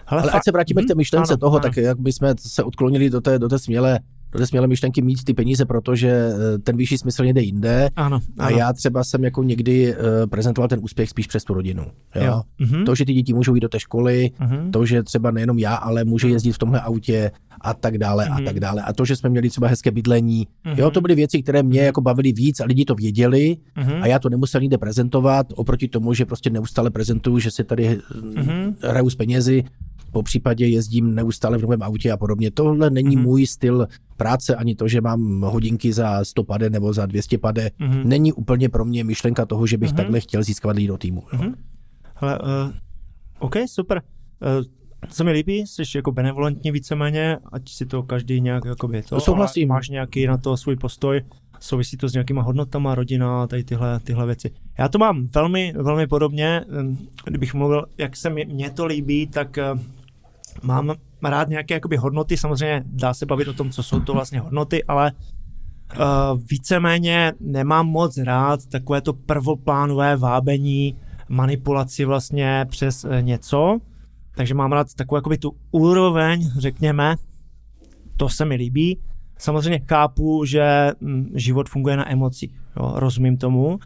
Ale, 0.08 0.22
ale 0.22 0.32
ať 0.32 0.44
se 0.44 0.52
vrátíme 0.52 0.82
hmm, 0.82 0.88
k 0.88 0.88
té 0.88 0.96
myšlence 0.96 1.34
ano, 1.34 1.38
toho, 1.38 1.56
ano. 1.56 1.64
tak 1.64 1.78
jak 1.78 2.00
bychom 2.00 2.34
se 2.38 2.64
odklonili 2.64 3.10
do 3.10 3.22
té, 3.22 3.40
do 3.40 3.50
té 3.50 3.60
smělé 3.60 4.00
do 4.32 4.40
té 4.40 4.48
smělé 4.48 4.68
myšlenky 4.68 5.02
mít 5.02 5.24
ty 5.24 5.34
peníze, 5.34 5.66
protože 5.66 6.10
eh, 6.10 6.58
ten 6.58 6.78
vyšší 6.78 6.98
smysl 6.98 7.26
někde 7.26 7.42
jinde. 7.42 7.90
Ano, 7.96 8.20
ano. 8.38 8.48
A 8.48 8.50
já 8.50 8.74
třeba 8.74 9.04
jsem 9.04 9.24
jako 9.24 9.44
někdy 9.44 9.96
uh, 9.96 10.04
prezentoval 10.30 10.68
ten 10.68 10.80
úspěch 10.82 11.10
spíš 11.10 11.28
přes 11.28 11.44
tu 11.44 11.54
rodinu. 11.54 11.84
Jo? 12.16 12.24
Jo. 12.24 12.42
Mm-hmm. 12.62 12.86
To, 12.86 12.96
že 12.96 13.06
ty 13.06 13.14
děti 13.14 13.34
můžou 13.34 13.56
jít 13.56 13.62
do 13.62 13.70
té 13.70 13.80
školy, 13.80 14.32
mm-hmm. 14.40 14.72
to, 14.72 14.86
že 14.86 15.04
třeba 15.04 15.32
nejenom 15.32 15.60
já, 15.60 15.76
ale 15.76 16.04
může 16.04 16.28
mhm. 16.28 16.34
jezdit 16.34 16.52
v 16.52 16.58
tomhle 16.58 16.82
autě 16.82 17.32
a 17.62 17.74
tak 17.74 17.98
dále 17.98 18.26
mm-hmm. 18.26 18.34
a 18.34 18.36
mhm. 18.36 18.46
tak 18.46 18.60
dále. 18.60 18.82
A 18.82 18.94
to, 18.94 19.06
že 19.06 19.16
jsme 19.16 19.30
měli 19.30 19.50
třeba 19.50 19.68
hezké 19.68 19.92
bydlení. 19.92 20.48
Mm-hmm. 20.66 20.76
Jo, 20.78 20.92
to 20.92 21.02
byly 21.02 21.16
věci, 21.16 21.44
které 21.44 21.64
mě 21.64 21.82
jako 21.82 22.02
bavily 22.02 22.32
víc 22.32 22.60
a 22.60 22.66
lidi 22.66 22.86
to 22.86 22.96
věděli 22.96 23.58
mm-hmm. 23.78 24.02
a 24.02 24.08
já 24.08 24.20
to 24.20 24.30
nemusel 24.30 24.62
nikde 24.62 24.78
prezentovat, 24.78 25.48
oproti 25.56 25.88
tomu, 25.88 26.14
že 26.14 26.26
prostě 26.26 26.50
neustále 26.50 26.90
prezentuju, 26.90 27.40
že 27.40 27.52
si 27.52 27.64
tady 27.64 27.90
mm-hmm. 27.90 28.76
hraju 28.82 29.10
s 29.10 29.16
penězi 29.16 29.64
po 30.12 30.24
případě 30.24 30.68
jezdím 30.68 31.16
neustále 31.16 31.58
v 31.58 31.62
novém 31.62 31.84
autě 31.84 32.12
a 32.12 32.18
podobně. 32.18 32.52
Tohle 32.52 32.90
není 32.90 33.18
mm-hmm. 33.18 33.22
můj 33.22 33.46
styl 33.46 33.88
práce, 34.18 34.56
ani 34.56 34.76
to, 34.76 34.88
že 34.88 35.02
mám 35.02 35.42
hodinky 35.42 35.94
za 35.94 36.26
100 36.26 36.44
pade 36.44 36.70
nebo 36.70 36.94
za 36.94 37.06
200 37.06 37.38
pade, 37.38 37.72
mm-hmm. 37.80 38.06
není 38.06 38.34
úplně 38.34 38.70
pro 38.70 38.86
mě 38.86 39.04
myšlenka 39.04 39.46
toho, 39.46 39.68
že 39.68 39.78
bych 39.78 39.92
mm-hmm. 39.92 39.96
takhle 39.96 40.20
chtěl 40.20 40.44
získat 40.44 40.76
lidi 40.76 40.88
do 40.88 40.98
týmu. 40.98 41.22
Mm-hmm. 41.22 41.54
Hele, 42.16 42.40
uh, 42.40 42.72
OK, 43.40 43.56
super. 43.66 44.02
Uh, 44.60 44.66
co 45.10 45.24
mi 45.24 45.32
líbí, 45.32 45.68
jsi 45.68 45.84
jako 45.96 46.12
benevolentní 46.12 46.72
víceméně, 46.72 47.38
ať 47.52 47.70
si 47.70 47.86
to 47.86 48.04
každý 48.04 48.42
nějak 48.42 48.66
jakoby 48.66 49.02
to, 49.02 49.20
Souhlasím. 49.20 49.70
máš 49.70 49.90
nějaký 49.90 50.28
na 50.28 50.38
to 50.38 50.58
svůj 50.58 50.76
postoj, 50.76 51.22
souvisí 51.60 51.98
to 51.98 52.10
s 52.10 52.14
nějakýma 52.14 52.42
hodnotama, 52.42 52.96
rodina, 52.96 53.48
tady 53.48 53.64
tyhle, 53.64 54.00
tyhle 54.00 54.26
věci. 54.26 54.52
Já 54.78 54.90
to 54.90 54.98
mám 54.98 55.28
velmi, 55.28 55.74
velmi 55.78 56.08
podobně, 56.08 56.66
kdybych 57.26 57.54
mluvil, 57.54 57.86
jak 57.98 58.16
se 58.16 58.30
mi, 58.30 58.46
mě 58.46 58.70
to 58.70 58.86
líbí, 58.86 59.28
tak 59.28 59.60
mám 60.64 60.94
rád 61.24 61.50
nějaké 61.50 61.74
jakoby 61.74 61.98
hodnoty, 61.98 62.38
samozřejmě 62.38 62.84
dá 62.86 63.14
se 63.14 63.26
bavit 63.26 63.48
o 63.48 63.54
tom, 63.54 63.70
co 63.70 63.84
jsou 63.84 64.00
to 64.00 64.14
vlastně 64.14 64.40
hodnoty, 64.40 64.84
ale 64.84 65.12
uh, 65.12 66.06
víceméně 66.50 67.34
nemám 67.40 67.88
moc 67.88 68.18
rád 68.18 68.66
takové 68.66 69.02
to 69.02 69.14
prvoplánové 69.14 70.18
vábení, 70.18 70.98
manipulaci 71.30 72.06
vlastně 72.06 72.66
přes 72.70 73.04
uh, 73.04 73.22
něco, 73.22 73.80
takže 74.36 74.54
mám 74.54 74.72
rád 74.72 74.94
takovou 74.94 75.18
jakoby 75.18 75.38
tu 75.38 75.56
úroveň, 75.72 76.50
řekněme, 76.58 77.16
to 78.18 78.30
se 78.30 78.46
mi 78.46 78.56
líbí. 78.56 79.00
Samozřejmě 79.38 79.80
chápu, 79.80 80.46
že 80.46 80.92
hm, 81.02 81.32
život 81.36 81.70
funguje 81.70 81.98
na 81.98 82.12
emocích, 82.12 82.52
jo, 82.80 82.94
rozumím 82.96 83.38
tomu, 83.38 83.80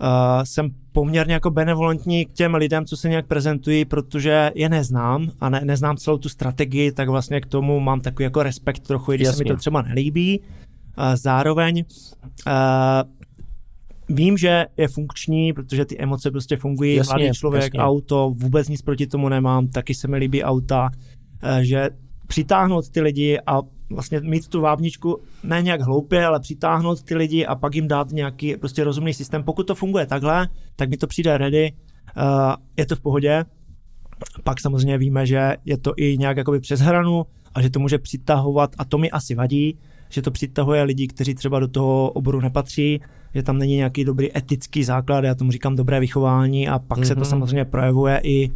Uh, 0.00 0.44
jsem 0.44 0.70
poměrně 0.92 1.34
jako 1.34 1.50
benevolentní 1.50 2.26
k 2.26 2.32
těm 2.32 2.54
lidem, 2.54 2.84
co 2.84 2.96
se 2.96 3.08
nějak 3.08 3.26
prezentují, 3.26 3.84
protože 3.84 4.50
je 4.54 4.68
neznám 4.68 5.30
a 5.40 5.48
ne, 5.48 5.60
neznám 5.64 5.96
celou 5.96 6.18
tu 6.18 6.28
strategii, 6.28 6.92
tak 6.92 7.08
vlastně 7.08 7.40
k 7.40 7.46
tomu 7.46 7.80
mám 7.80 8.00
takový 8.00 8.24
jako 8.24 8.42
respekt 8.42 8.80
trochu, 8.80 9.12
když 9.12 9.24
Jasně. 9.26 9.36
se 9.36 9.44
mi 9.44 9.50
to 9.50 9.56
třeba 9.56 9.82
nelíbí. 9.82 10.40
Uh, 10.40 11.04
zároveň 11.14 11.84
uh, 12.46 14.16
vím, 14.16 14.36
že 14.36 14.66
je 14.76 14.88
funkční, 14.88 15.52
protože 15.52 15.84
ty 15.84 15.98
emoce 15.98 16.30
prostě 16.30 16.56
fungují, 16.56 16.94
jasně, 16.94 17.12
mladý 17.12 17.32
člověk, 17.32 17.64
jasně. 17.64 17.80
auto, 17.80 18.34
vůbec 18.36 18.68
nic 18.68 18.82
proti 18.82 19.06
tomu 19.06 19.28
nemám, 19.28 19.68
taky 19.68 19.94
se 19.94 20.08
mi 20.08 20.16
líbí 20.16 20.42
auta, 20.42 20.90
že 21.60 21.90
přitáhnout 22.26 22.90
ty 22.90 23.00
lidi 23.00 23.38
a 23.46 23.60
vlastně 23.90 24.20
mít 24.20 24.48
tu 24.48 24.60
vábničku 24.60 25.20
ne 25.42 25.62
nějak 25.62 25.80
hloupě, 25.80 26.26
ale 26.26 26.40
přitáhnout 26.40 27.02
ty 27.02 27.14
lidi 27.14 27.46
a 27.46 27.54
pak 27.54 27.74
jim 27.74 27.88
dát 27.88 28.10
nějaký 28.10 28.56
prostě 28.56 28.84
rozumný 28.84 29.14
systém. 29.14 29.42
Pokud 29.42 29.66
to 29.66 29.74
funguje 29.74 30.06
takhle, 30.06 30.48
tak 30.76 30.90
mi 30.90 30.96
to 30.96 31.06
přijde 31.06 31.38
ready, 31.38 31.72
uh, 32.16 32.22
je 32.76 32.86
to 32.86 32.96
v 32.96 33.00
pohodě. 33.00 33.44
Pak 34.44 34.60
samozřejmě 34.60 34.98
víme, 34.98 35.26
že 35.26 35.56
je 35.64 35.78
to 35.78 35.92
i 35.96 36.18
nějak 36.18 36.36
jakoby 36.36 36.60
přes 36.60 36.80
hranu 36.80 37.26
a 37.54 37.62
že 37.62 37.70
to 37.70 37.80
může 37.80 37.98
přitahovat, 37.98 38.70
a 38.78 38.84
to 38.84 38.98
mi 38.98 39.10
asi 39.10 39.34
vadí, 39.34 39.78
že 40.08 40.22
to 40.22 40.30
přitahuje 40.30 40.82
lidi, 40.82 41.06
kteří 41.06 41.34
třeba 41.34 41.60
do 41.60 41.68
toho 41.68 42.10
oboru 42.10 42.40
nepatří, 42.40 43.00
že 43.34 43.42
tam 43.42 43.58
není 43.58 43.76
nějaký 43.76 44.04
dobrý 44.04 44.36
etický 44.36 44.84
základ, 44.84 45.24
já 45.24 45.34
tomu 45.34 45.52
říkám 45.52 45.76
dobré 45.76 46.00
vychování 46.00 46.68
a 46.68 46.78
pak 46.78 46.98
mm-hmm. 46.98 47.06
se 47.06 47.14
to 47.14 47.20
mhm. 47.20 47.30
samozřejmě 47.30 47.64
projevuje 47.64 48.20
i 48.22 48.50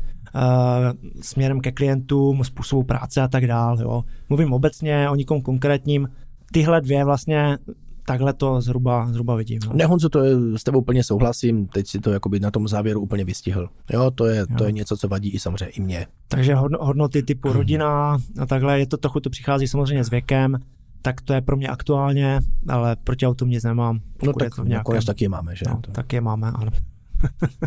směrem 1.20 1.60
ke 1.60 1.72
klientům, 1.72 2.44
způsobu 2.44 2.82
práce 2.82 3.20
a 3.20 3.28
tak 3.28 3.46
dále. 3.46 3.82
Jo. 3.82 4.04
Mluvím 4.28 4.52
obecně 4.52 5.10
o 5.10 5.14
nikom 5.14 5.42
konkrétním. 5.42 6.08
Tyhle 6.52 6.80
dvě 6.80 7.04
vlastně 7.04 7.58
takhle 8.06 8.32
to 8.32 8.60
zhruba, 8.60 9.06
zhruba 9.12 9.36
vidím. 9.36 9.60
No. 9.66 9.72
Ne, 9.74 9.86
Honzo, 9.86 10.08
to 10.08 10.24
je, 10.24 10.34
s 10.56 10.64
tebou 10.64 10.78
úplně 10.78 11.04
souhlasím, 11.04 11.66
teď 11.66 11.88
si 11.88 11.98
to 11.98 12.10
jakoby 12.10 12.40
na 12.40 12.50
tom 12.50 12.68
závěru 12.68 13.00
úplně 13.00 13.24
vystihl. 13.24 13.68
Jo, 13.92 14.10
to 14.10 14.26
je, 14.26 14.38
jo. 14.38 14.46
to 14.58 14.64
je 14.64 14.72
něco, 14.72 14.96
co 14.96 15.08
vadí 15.08 15.30
i 15.30 15.38
samozřejmě 15.38 15.66
i 15.66 15.80
mě. 15.80 16.06
Takže 16.28 16.54
hodnoty 16.80 17.22
typu 17.22 17.52
rodina 17.52 18.18
a 18.40 18.46
takhle, 18.46 18.78
je 18.78 18.86
to 18.86 18.96
trochu, 18.96 19.20
to 19.20 19.30
přichází 19.30 19.68
samozřejmě 19.68 20.04
s 20.04 20.10
věkem, 20.10 20.58
tak 21.02 21.20
to 21.20 21.32
je 21.32 21.40
pro 21.40 21.56
mě 21.56 21.68
aktuálně, 21.68 22.40
ale 22.68 22.96
proti 22.96 23.26
autům 23.26 23.50
nic 23.50 23.64
nemám. 23.64 24.00
No 24.22 24.32
tak 24.32 24.54
to 24.54 24.64
nakonec 24.64 25.04
taky 25.04 25.28
máme, 25.28 25.56
že? 25.56 25.64
No, 25.68 25.80
tak 25.92 26.12
je 26.12 26.20
máme, 26.20 26.52
ano. 26.54 26.70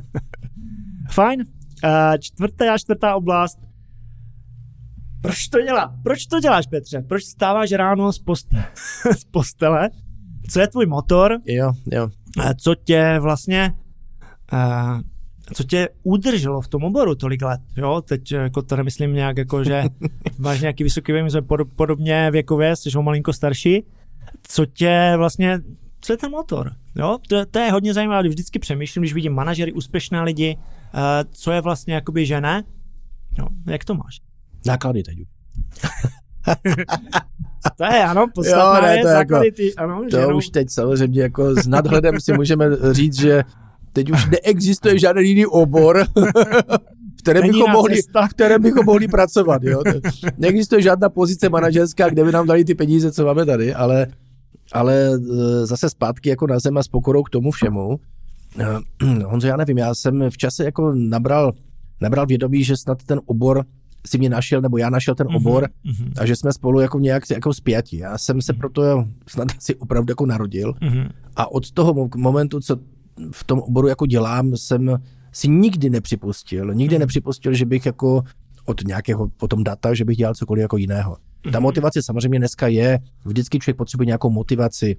Fajn, 1.11 1.43
Uh, 1.84 2.17
čtvrtá, 2.19 2.78
čtvrtá 2.78 3.15
oblast. 3.15 3.59
Proč 5.21 5.47
to 5.47 5.61
dělá? 5.61 5.95
Proč 6.03 6.26
to 6.26 6.39
děláš, 6.39 6.67
Petře? 6.67 7.01
Proč 7.01 7.23
stáváš 7.23 7.71
ráno 7.71 8.13
z, 8.13 8.19
post- 8.19 8.55
z 9.17 9.23
postele? 9.23 9.89
Co 10.49 10.59
je 10.59 10.67
tvůj 10.67 10.86
motor? 10.86 11.38
Jo, 11.45 11.71
jo. 11.91 12.09
Uh, 12.38 12.51
co 12.57 12.76
tě 12.76 13.19
vlastně 13.19 13.73
uh, 14.53 15.01
co 15.53 15.63
tě 15.63 15.89
udrželo 16.03 16.61
v 16.61 16.67
tom 16.67 16.84
oboru 16.84 17.15
tolik 17.15 17.41
let, 17.41 17.61
jo? 17.78 18.01
Teď 18.01 18.32
jako 18.32 18.61
to 18.61 18.76
nemyslím 18.76 19.13
nějak 19.13 19.38
jako, 19.38 19.63
že 19.63 19.84
máš 20.38 20.61
nějaký 20.61 20.84
vysoký 20.84 21.11
věk, 21.11 21.32
jsme 21.32 21.41
podobně 21.76 22.32
věkově, 22.32 22.76
jsi 22.76 22.89
ho 22.95 23.03
malinko 23.03 23.34
starší. 23.34 23.86
Co 24.43 24.65
tě 24.65 25.13
vlastně, 25.17 25.59
co 26.01 26.13
je 26.13 26.17
ten 26.17 26.32
motor? 26.32 26.71
Jo? 26.95 27.17
To, 27.30 27.45
to 27.45 27.59
je 27.59 27.71
hodně 27.71 27.93
zajímavé, 27.93 28.30
vždycky 28.30 28.59
přemýšlím, 28.59 29.01
když 29.01 29.13
vidím 29.13 29.34
manažery, 29.34 29.73
úspěšné 29.73 30.21
lidi, 30.21 30.57
co 31.31 31.51
je 31.51 31.61
vlastně 31.61 31.93
jakoby 31.93 32.25
žene. 32.25 32.63
No, 33.39 33.47
jak 33.67 33.86
to 33.86 33.95
máš? 33.95 34.21
Náklady 34.65 35.03
teď 35.03 35.17
to 37.77 37.83
je, 37.83 38.03
ano, 38.03 38.25
podstatná 38.36 38.75
jo, 38.75 38.81
ne, 38.81 38.97
je, 38.97 39.01
to 39.01 39.07
je 39.07 39.13
jako, 39.13 39.39
ty, 39.55 39.75
ano, 39.75 40.01
To 40.11 40.17
ženou. 40.19 40.38
už 40.38 40.49
teď 40.49 40.69
samozřejmě 40.69 41.21
jako 41.21 41.55
s 41.55 41.67
nadhledem 41.67 42.19
si 42.19 42.33
můžeme 42.33 42.65
říct, 42.91 43.19
že 43.19 43.43
teď 43.93 44.11
už 44.11 44.25
neexistuje 44.25 44.99
žádný 44.99 45.27
jiný 45.29 45.45
obor, 45.45 46.05
v 47.17 47.21
kterém, 47.21 47.47
bychom 47.47 47.71
mohli, 47.71 48.01
v 48.01 48.29
kterém 48.29 48.61
bychom 48.61 48.86
mohli 48.86 49.07
pracovat. 49.07 49.63
Jo? 49.63 49.81
Neexistuje 50.38 50.81
žádná 50.81 51.09
pozice 51.09 51.49
manažerská, 51.49 52.09
kde 52.09 52.23
by 52.23 52.31
nám 52.31 52.47
dali 52.47 52.65
ty 52.65 52.75
peníze, 52.75 53.11
co 53.11 53.25
máme 53.25 53.45
tady, 53.45 53.73
ale, 53.73 54.07
ale 54.73 55.09
e, 55.13 55.65
zase 55.65 55.89
zpátky 55.89 56.29
jako 56.29 56.47
na 56.47 56.59
zem 56.59 56.77
a 56.77 56.83
s 56.83 56.88
pokorou 56.88 57.23
k 57.23 57.29
tomu 57.29 57.51
všemu 57.51 57.99
Honzo, 59.26 59.47
já 59.47 59.58
nevím, 59.58 59.78
já 59.78 59.95
jsem 59.95 60.30
v 60.30 60.38
čase 60.38 60.64
jako 60.64 60.93
nabral, 60.95 61.53
nabral 62.01 62.26
vědomí, 62.26 62.64
že 62.64 62.78
snad 62.78 63.03
ten 63.03 63.22
obor 63.26 63.66
si 64.08 64.18
mě 64.18 64.30
našel, 64.30 64.62
nebo 64.62 64.78
já 64.78 64.89
našel 64.89 65.16
ten 65.16 65.28
obor 65.36 65.64
mm-hmm. 65.64 66.12
a 66.18 66.26
že 66.26 66.36
jsme 66.36 66.53
spolu 66.53 66.80
jako 66.80 66.99
nějak 66.99 67.24
jako 67.32 67.53
zpěti. 67.53 67.97
Já 67.97 68.18
jsem 68.18 68.41
se 68.41 68.53
proto 68.53 69.08
snad 69.28 69.47
asi 69.58 69.76
opravdu 69.76 70.12
jako 70.12 70.26
narodil 70.26 70.74
mm-hmm. 70.74 71.10
a 71.36 71.51
od 71.51 71.72
toho 71.72 72.10
momentu, 72.16 72.60
co 72.60 72.78
v 73.32 73.43
tom 73.43 73.60
oboru 73.60 73.88
jako 73.88 74.06
dělám, 74.06 74.58
jsem 74.58 74.97
si 75.32 75.47
nikdy 75.47 75.89
nepřipustil, 75.89 76.74
nikdy 76.74 76.95
mm-hmm. 76.95 76.99
nepřipustil, 76.99 77.53
že 77.53 77.66
bych 77.66 77.86
jako 77.86 78.24
od 78.66 78.88
nějakého 78.88 79.28
potom 79.28 79.64
data, 79.64 79.93
že 79.93 80.06
bych 80.06 80.18
dělal 80.18 80.36
cokoliv 80.36 80.62
jako 80.62 80.78
jiného. 80.78 81.18
Ta 81.43 81.49
mm-hmm. 81.49 81.62
motivace 81.62 82.03
samozřejmě 82.03 82.39
dneska 82.39 82.68
je, 82.68 82.99
vždycky 83.26 83.60
člověk 83.60 83.78
potřebuje 83.78 84.06
nějakou 84.06 84.30
motivaci, 84.30 84.95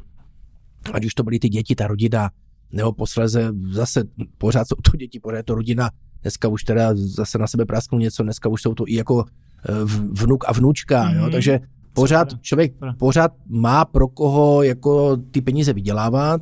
ať 0.93 1.05
už 1.05 1.15
to 1.15 1.23
byly 1.23 1.39
ty 1.39 1.49
děti, 1.49 1.75
ta 1.75 1.87
rodina, 1.87 2.31
nebo 2.77 2.93
posleze 2.93 3.53
zase 3.71 4.05
pořád 4.39 4.69
jsou 4.69 4.77
to 4.91 4.97
děti, 4.97 5.21
pořád 5.21 5.37
je 5.37 5.43
to 5.43 5.55
rodina, 5.55 5.91
dneska 6.23 6.49
už 6.49 6.65
teda 6.65 6.91
zase 6.95 7.39
na 7.39 7.47
sebe 7.47 7.65
prasknu 7.67 7.99
něco, 7.99 8.23
dneska 8.23 8.49
už 8.49 8.63
jsou 8.63 8.75
to 8.75 8.85
i 8.87 8.95
jako 8.95 9.25
eh, 9.69 9.73
vnuk 10.13 10.45
a 10.49 10.53
vnučka, 10.53 11.05
mm-hmm. 11.05 11.17
jo, 11.17 11.23
mhm. 11.23 11.33
takže 11.33 11.61
pořád 11.93 12.41
člověk 12.41 12.75
pořád 12.99 13.33
má 13.49 13.85
pro 13.85 14.09
koho 14.09 14.63
jako 14.63 15.17
ty 15.17 15.41
peníze 15.41 15.73
vydělávat, 15.73 16.41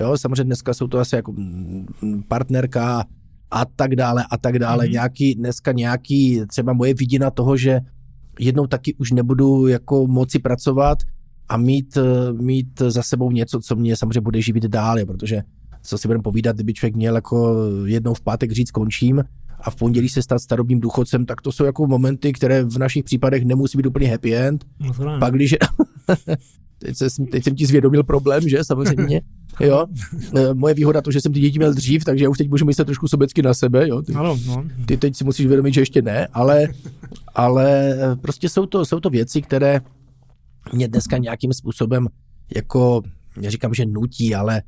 jo, 0.00 0.18
samozřejmě 0.18 0.44
dneska 0.44 0.74
jsou 0.74 0.86
to 0.86 0.98
asi 0.98 1.16
jako 1.16 1.32
mm, 1.32 1.86
partnerka 2.28 3.04
a 3.50 3.64
tak 3.64 3.96
dále 3.96 4.24
a 4.30 4.36
tak 4.38 4.58
dále, 4.58 4.84
mm-hmm. 4.84 4.92
nějaký, 4.92 5.34
dneska 5.34 5.72
nějaký, 5.72 6.40
třeba 6.48 6.72
moje 6.72 6.94
vidina 6.94 7.30
toho, 7.30 7.56
že 7.56 7.80
jednou 8.38 8.66
taky 8.66 8.94
už 8.94 9.12
nebudu 9.12 9.66
jako 9.66 10.06
moci 10.06 10.38
pracovat 10.38 10.98
a 11.48 11.56
mít, 11.56 11.96
eh, 11.96 12.32
mít 12.32 12.82
za 12.88 13.02
sebou 13.02 13.30
něco, 13.30 13.60
co 13.60 13.76
mě 13.76 13.96
samozřejmě 13.96 14.20
bude 14.20 14.42
živit 14.42 14.64
dál, 14.64 14.96
protože 15.06 15.42
co 15.86 15.98
si 15.98 16.08
budeme 16.08 16.22
povídat, 16.22 16.56
kdyby 16.56 16.74
člověk 16.74 16.96
měl 16.96 17.14
jako 17.14 17.56
jednou 17.84 18.14
v 18.14 18.20
pátek 18.20 18.52
říct 18.52 18.70
končím 18.70 19.24
a 19.60 19.70
v 19.70 19.76
pondělí 19.76 20.08
se 20.08 20.22
stát 20.22 20.38
starobním 20.38 20.80
důchodcem, 20.80 21.26
tak 21.26 21.40
to 21.40 21.52
jsou 21.52 21.64
jako 21.64 21.86
momenty, 21.86 22.32
které 22.32 22.64
v 22.64 22.78
našich 22.78 23.04
případech 23.04 23.44
nemusí 23.44 23.78
být 23.78 23.86
úplně 23.86 24.08
happy 24.08 24.36
end. 24.36 24.64
No 24.80 25.18
Pak 25.18 25.34
když... 25.34 25.56
teď, 26.78 26.96
se, 26.96 27.06
teď 27.30 27.44
jsem 27.44 27.54
ti 27.54 27.66
zvědomil 27.66 28.04
problém, 28.04 28.48
že 28.48 28.64
samozřejmě. 28.64 29.20
Jo. 29.60 29.86
E, 30.36 30.54
moje 30.54 30.74
výhoda 30.74 31.02
to, 31.02 31.10
že 31.10 31.20
jsem 31.20 31.32
ty 31.32 31.40
děti 31.40 31.58
měl 31.58 31.74
dřív, 31.74 32.04
takže 32.04 32.24
já 32.24 32.30
už 32.30 32.38
teď 32.38 32.50
můžu 32.50 32.64
myslet 32.64 32.84
trošku 32.84 33.08
sobecky 33.08 33.42
na 33.42 33.54
sebe. 33.54 33.88
Jo. 33.88 34.02
Ty, 34.02 34.12
ano, 34.12 34.38
no. 34.46 34.64
ty 34.86 34.96
teď 34.96 35.16
si 35.16 35.24
musíš 35.24 35.46
vědomit, 35.46 35.74
že 35.74 35.80
ještě 35.80 36.02
ne, 36.02 36.26
ale, 36.32 36.68
ale 37.34 37.90
e, 37.90 38.16
prostě 38.16 38.48
jsou 38.48 38.66
to, 38.66 38.84
jsou 38.84 39.00
to 39.00 39.10
věci, 39.10 39.42
které 39.42 39.80
mě 40.72 40.88
dneska 40.88 41.18
nějakým 41.18 41.52
způsobem 41.52 42.08
jako, 42.54 43.02
neříkám, 43.40 43.74
že 43.74 43.86
nutí, 43.86 44.34
ale 44.34 44.62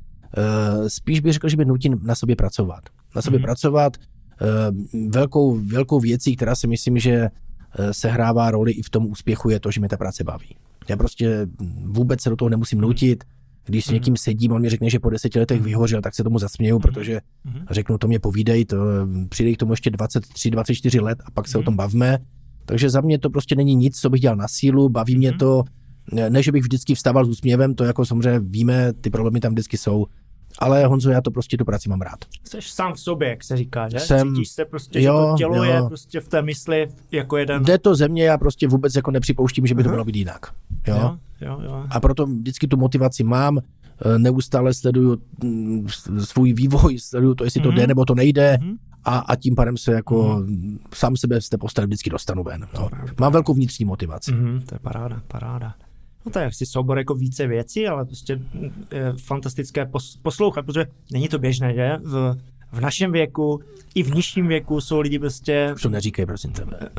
spíš 0.87 1.19
bych 1.19 1.33
řekl, 1.33 1.49
že 1.49 1.57
by 1.57 1.65
nutí 1.65 1.91
na 2.01 2.15
sobě 2.15 2.35
pracovat. 2.35 2.79
Na 3.15 3.21
sobě 3.21 3.39
mm. 3.39 3.43
pracovat 3.43 3.97
uh, 3.97 5.09
velkou, 5.09 5.59
velkou 5.59 5.99
věcí, 5.99 6.35
která 6.35 6.55
si 6.55 6.67
myslím, 6.67 6.97
že 6.97 7.29
uh, 7.79 7.89
sehrává 7.91 8.51
roli 8.51 8.71
i 8.71 8.81
v 8.81 8.89
tom 8.89 9.05
úspěchu, 9.05 9.49
je 9.49 9.59
to, 9.59 9.71
že 9.71 9.79
mě 9.79 9.89
ta 9.89 9.97
práce 9.97 10.23
baví. 10.23 10.55
Já 10.89 10.97
prostě 10.97 11.47
vůbec 11.85 12.21
se 12.21 12.29
do 12.29 12.35
toho 12.35 12.49
nemusím 12.49 12.81
nutit, 12.81 13.23
když 13.65 13.85
s 13.85 13.87
mhm. 13.87 13.93
někým 13.93 14.17
sedím, 14.17 14.51
on 14.51 14.61
mi 14.61 14.69
řekne, 14.69 14.89
že 14.89 14.99
po 14.99 15.09
deseti 15.09 15.39
letech 15.39 15.61
vyhořel, 15.61 16.01
tak 16.01 16.15
se 16.15 16.23
tomu 16.23 16.39
zasměju, 16.39 16.75
mhm. 16.75 16.81
protože 16.81 17.21
mhm. 17.43 17.65
řeknu, 17.69 17.97
to 17.97 18.07
mě 18.07 18.19
povídej, 18.19 18.65
to 18.65 18.77
přijde 19.29 19.53
k 19.53 19.57
tomu 19.57 19.73
ještě 19.73 19.89
23, 19.89 20.51
24 20.51 20.99
let 20.99 21.19
a 21.25 21.31
pak 21.31 21.47
se 21.47 21.57
o 21.57 21.63
tom 21.63 21.75
bavme. 21.75 22.17
Takže 22.65 22.89
za 22.89 23.01
mě 23.01 23.19
to 23.19 23.29
prostě 23.29 23.55
není 23.55 23.75
nic, 23.75 23.99
co 23.99 24.09
bych 24.09 24.21
dělal 24.21 24.37
na 24.37 24.47
sílu, 24.47 24.89
baví 24.89 25.17
mě 25.17 25.33
to, 25.33 25.63
ne, 26.29 26.43
že 26.43 26.51
bych 26.51 26.61
vždycky 26.61 26.95
vstával 26.95 27.25
s 27.25 27.29
úsměvem, 27.29 27.75
to 27.75 27.83
jako 27.83 28.05
samozřejmě 28.05 28.39
víme, 28.39 28.93
ty 28.93 29.09
problémy 29.09 29.39
tam 29.39 29.51
vždycky 29.51 29.77
jsou, 29.77 30.05
ale 30.59 30.85
Honzo, 30.85 31.09
já 31.09 31.21
to 31.21 31.31
prostě 31.31 31.57
tu 31.57 31.65
práci 31.65 31.89
mám 31.89 32.01
rád. 32.01 32.19
Jsi 32.43 32.57
sám 32.61 32.93
v 32.93 32.99
sobě, 32.99 33.29
jak 33.29 33.43
se 33.43 33.57
říká, 33.57 33.89
že? 33.89 33.99
Jsem, 33.99 34.35
Cítíš 34.35 34.49
se 34.49 34.65
prostě, 34.65 35.01
jo, 35.01 35.13
že 35.13 35.31
to 35.31 35.37
tělo 35.37 35.55
jo. 35.55 35.63
je 35.63 35.81
prostě 35.87 36.19
v 36.19 36.27
té 36.27 36.41
mysli 36.41 36.87
jako 37.11 37.37
jeden. 37.37 37.63
Jde 37.63 37.77
to 37.77 37.95
ze 37.95 38.07
mě, 38.07 38.23
já 38.23 38.37
prostě 38.37 38.67
vůbec 38.67 38.95
jako 38.95 39.11
nepřipouštím, 39.11 39.67
že 39.67 39.75
by 39.75 39.83
to 39.83 39.89
mělo 39.89 40.05
být 40.05 40.15
jinak. 40.15 40.53
Jo? 40.87 40.95
Jo, 40.95 41.17
jo, 41.41 41.59
jo. 41.63 41.83
A 41.89 41.99
proto 41.99 42.25
vždycky 42.25 42.67
tu 42.67 42.77
motivaci 42.77 43.23
mám, 43.23 43.57
eh, 43.57 44.19
neustále 44.19 44.73
sleduju 44.73 45.17
mm, 45.43 45.87
svůj 46.19 46.53
vývoj, 46.53 46.99
sleduju 46.99 47.35
to, 47.35 47.43
jestli 47.43 47.61
to 47.61 47.69
mm-hmm. 47.69 47.75
jde 47.75 47.87
nebo 47.87 48.05
to 48.05 48.15
nejde 48.15 48.57
mm-hmm. 48.61 48.77
a, 49.03 49.17
a 49.17 49.35
tím 49.35 49.55
pádem 49.55 49.77
se 49.77 49.91
jako 49.91 50.23
mm-hmm. 50.23 50.77
sám 50.93 51.17
sebe 51.17 51.41
z 51.41 51.49
té 51.49 51.57
postele 51.57 51.87
vždycky 51.87 52.09
dostanu 52.09 52.43
ven. 52.43 52.67
No. 52.73 52.89
Mám 53.19 53.33
velkou 53.33 53.53
vnitřní 53.53 53.85
motivaci. 53.85 54.31
Mm-hmm, 54.31 54.61
to 54.65 54.75
je 54.75 54.79
paráda, 54.79 55.21
paráda. 55.27 55.73
No 56.29 56.33
to 56.33 56.39
je 56.39 56.45
asi 56.45 56.65
soubor 56.65 56.97
jako 56.97 57.15
více 57.15 57.47
věcí, 57.47 57.87
ale 57.87 58.05
prostě 58.05 58.39
je 58.91 59.13
fantastické 59.23 59.89
poslouchat, 60.21 60.65
protože 60.65 60.85
není 61.11 61.27
to 61.27 61.39
běžné, 61.39 61.73
že? 61.73 61.97
V, 62.03 62.35
v 62.71 62.81
našem 62.81 63.11
věku, 63.11 63.59
i 63.95 64.03
v 64.03 64.15
nižším 64.15 64.47
věku 64.47 64.81
jsou 64.81 64.99
lidi 64.99 65.19
prostě... 65.19 65.71
Už 65.75 65.81
to 65.81 65.89
neříkej, 65.89 66.25
prosím 66.25 66.51
tebe. 66.51 66.79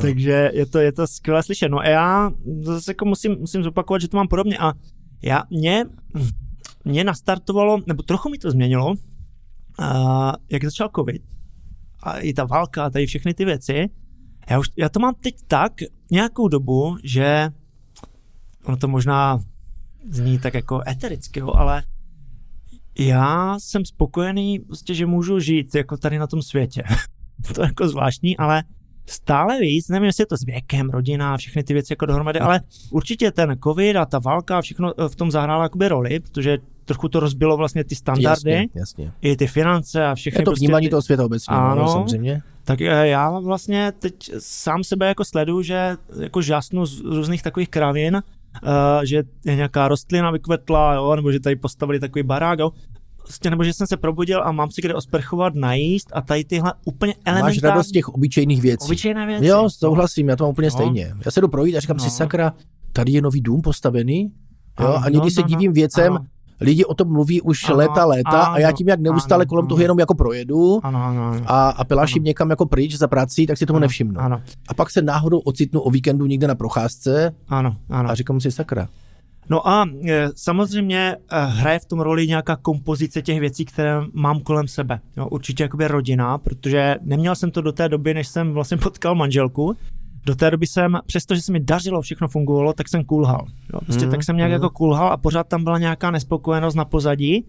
Takže 0.00 0.50
je 0.54 0.66
to, 0.66 0.78
je 0.78 0.92
to 0.92 1.06
skvělé 1.06 1.42
slyšet. 1.42 1.68
No 1.68 1.78
a 1.78 1.88
já 1.88 2.30
zase 2.60 2.90
jako 2.90 3.04
musím, 3.04 3.36
musím 3.40 3.62
zopakovat, 3.62 4.00
že 4.00 4.08
to 4.08 4.16
mám 4.16 4.28
podobně 4.28 4.58
a 4.58 4.72
já, 5.22 5.42
mě, 5.50 5.84
mě 6.84 7.04
nastartovalo, 7.04 7.80
nebo 7.86 8.02
trochu 8.02 8.28
mi 8.28 8.38
to 8.38 8.50
změnilo, 8.50 8.94
a 9.78 10.32
jak 10.50 10.64
začal 10.64 10.90
covid 10.96 11.22
a 12.02 12.18
i 12.18 12.32
ta 12.32 12.44
válka 12.44 12.84
a 12.84 12.90
tady 12.90 13.06
všechny 13.06 13.34
ty 13.34 13.44
věci, 13.44 13.90
já, 14.50 14.58
už, 14.58 14.66
já 14.76 14.88
to 14.88 15.00
mám 15.00 15.14
teď 15.14 15.34
tak 15.46 15.72
nějakou 16.10 16.48
dobu, 16.48 16.96
že 17.04 17.50
ono 18.64 18.76
to 18.76 18.88
možná 18.88 19.40
zní 20.10 20.38
tak 20.38 20.54
jako 20.54 20.82
etericky, 20.88 21.40
ale 21.40 21.82
já 22.98 23.58
jsem 23.58 23.84
spokojený, 23.84 24.58
prostě, 24.58 24.94
že 24.94 25.06
můžu 25.06 25.40
žít 25.40 25.74
jako 25.74 25.96
tady 25.96 26.18
na 26.18 26.26
tom 26.26 26.42
světě. 26.42 26.82
to 27.54 27.62
je 27.62 27.66
jako 27.66 27.88
zvláštní, 27.88 28.36
ale 28.36 28.62
stále 29.06 29.60
víc, 29.60 29.88
nevím, 29.88 30.06
jestli 30.06 30.22
je 30.22 30.26
to 30.26 30.36
s 30.36 30.44
věkem, 30.44 30.90
rodina, 30.90 31.36
všechny 31.36 31.62
ty 31.62 31.72
věci 31.72 31.92
jako 31.92 32.06
dohromady, 32.06 32.40
ale 32.40 32.60
určitě 32.90 33.30
ten 33.30 33.58
covid 33.64 33.96
a 33.96 34.06
ta 34.06 34.18
válka, 34.18 34.60
všechno 34.60 34.92
v 35.08 35.16
tom 35.16 35.30
zahrálo 35.30 35.62
jakoby 35.62 35.88
roli, 35.88 36.20
protože 36.20 36.58
trochu 36.84 37.08
to 37.08 37.20
rozbilo 37.20 37.56
vlastně 37.56 37.84
ty 37.84 37.94
standardy, 37.94 38.50
jasně, 38.50 38.70
jasně. 38.74 39.12
i 39.20 39.36
ty 39.36 39.46
finance 39.46 40.06
a 40.06 40.14
všechny. 40.14 40.40
Je 40.40 40.44
to 40.44 40.50
prostě 40.50 40.66
vnímání 40.66 40.86
ty... 40.86 40.90
toho 40.90 41.02
světa 41.02 41.24
obecně, 41.24 41.56
ano, 41.56 41.82
no, 41.82 41.88
samozřejmě. 41.88 42.42
Tak 42.64 42.80
eh, 42.80 43.08
já 43.08 43.40
vlastně 43.40 43.92
teď 43.98 44.14
sám 44.38 44.84
sebe 44.84 45.06
jako 45.08 45.24
sleduju, 45.24 45.62
že 45.62 45.96
jako 46.20 46.42
žasnu 46.42 46.86
z 46.86 47.00
různých 47.00 47.42
takových 47.42 47.68
kravin, 47.68 48.14
uh, 48.14 48.70
že 49.04 49.22
je 49.44 49.56
nějaká 49.56 49.88
rostlina 49.88 50.30
vykvetla, 50.30 50.94
jo, 50.94 51.16
nebo 51.16 51.32
že 51.32 51.40
tady 51.40 51.56
postavili 51.56 52.00
takový 52.00 52.22
barák, 52.22 52.58
jo. 52.58 52.70
Prostě, 53.16 53.50
nebo 53.50 53.64
že 53.64 53.72
jsem 53.72 53.86
se 53.86 53.96
probudil 53.96 54.42
a 54.44 54.52
mám 54.52 54.70
si 54.70 54.82
kde 54.82 54.94
osprchovat, 54.94 55.54
najíst 55.54 56.08
a 56.12 56.20
tady 56.20 56.44
tyhle 56.44 56.72
úplně 56.84 57.14
elementární... 57.24 57.56
Máš 57.56 57.62
radost 57.62 57.90
těch 57.90 58.08
obyčejných 58.08 58.62
věcí. 58.62 58.84
Obyčejné 58.84 59.26
věci. 59.26 59.46
Jo, 59.46 59.70
souhlasím, 59.70 60.28
já 60.28 60.36
to 60.36 60.44
mám 60.44 60.50
úplně 60.50 60.66
no. 60.66 60.70
stejně. 60.70 61.14
Já 61.24 61.30
se 61.30 61.40
jdu 61.40 61.48
projít 61.48 61.76
a 61.76 61.80
říkám 61.80 61.96
no. 61.96 62.04
si, 62.04 62.10
sakra, 62.10 62.52
tady 62.92 63.12
je 63.12 63.22
nový 63.22 63.40
dům 63.40 63.60
postavený, 63.60 64.32
jo, 64.80 64.86
ano, 64.86 64.96
a 64.96 65.08
někdy 65.08 65.26
no, 65.26 65.30
se 65.30 65.40
no, 65.40 65.46
divím 65.46 65.70
no, 65.70 65.74
věcem, 65.74 66.12
ano 66.12 66.26
lidi 66.60 66.84
o 66.84 66.94
tom 66.94 67.12
mluví 67.12 67.40
už 67.40 67.64
ano, 67.64 67.76
léta, 67.76 68.04
léta 68.04 68.42
ano, 68.42 68.52
a 68.52 68.58
já 68.58 68.72
tím, 68.72 68.88
jak 68.88 69.00
neustále 69.00 69.42
ano, 69.42 69.48
kolem 69.48 69.66
toho 69.66 69.80
jenom 69.80 69.98
jako 69.98 70.14
projedu 70.14 70.80
ano, 70.82 71.02
ano, 71.04 71.28
ano, 71.28 71.42
a, 71.46 71.68
a 71.68 71.84
peláším 71.84 72.22
ano. 72.22 72.26
někam 72.26 72.50
jako 72.50 72.66
pryč 72.66 72.94
za 72.94 73.08
prací, 73.08 73.46
tak 73.46 73.58
si 73.58 73.66
toho 73.66 73.76
ano, 73.76 73.80
nevšimnu. 73.84 74.20
Ano. 74.20 74.42
A 74.68 74.74
pak 74.74 74.90
se 74.90 75.02
náhodou 75.02 75.38
ocitnu 75.38 75.80
o 75.80 75.90
víkendu 75.90 76.26
někde 76.26 76.48
na 76.48 76.54
procházce 76.54 77.34
ano, 77.48 77.76
ano. 77.90 78.10
a 78.10 78.14
říkám 78.14 78.40
si 78.40 78.50
sakra. 78.50 78.88
No 79.50 79.68
a 79.68 79.84
e, 80.08 80.28
samozřejmě 80.36 81.16
e, 81.30 81.44
hraje 81.44 81.78
v 81.78 81.84
tom 81.84 82.00
roli 82.00 82.26
nějaká 82.26 82.56
kompozice 82.56 83.22
těch 83.22 83.40
věcí, 83.40 83.64
které 83.64 84.00
mám 84.12 84.40
kolem 84.40 84.68
sebe. 84.68 85.00
Jo, 85.16 85.28
určitě 85.28 85.62
jakoby 85.62 85.88
rodina, 85.88 86.38
protože 86.38 86.96
neměl 87.02 87.34
jsem 87.34 87.50
to 87.50 87.60
do 87.60 87.72
té 87.72 87.88
doby, 87.88 88.14
než 88.14 88.28
jsem 88.28 88.52
vlastně 88.52 88.76
potkal 88.82 89.14
manželku, 89.14 89.76
do 90.26 90.34
té 90.34 90.50
doby 90.50 90.66
jsem, 90.66 90.98
přestože 91.06 91.42
se 91.42 91.52
mi 91.52 91.60
dařilo, 91.60 92.02
všechno 92.02 92.28
fungovalo, 92.28 92.72
tak 92.72 92.88
jsem 92.88 93.04
kulhal. 93.04 93.46
Jo? 93.72 93.80
Prostě 93.80 94.04
mm, 94.04 94.10
tak 94.10 94.24
jsem 94.24 94.36
nějak 94.36 94.50
mm. 94.50 94.52
jako 94.52 94.70
kulhal 94.70 95.12
a 95.12 95.16
pořád 95.16 95.48
tam 95.48 95.64
byla 95.64 95.78
nějaká 95.78 96.10
nespokojenost 96.10 96.74
na 96.74 96.84
pozadí 96.84 97.46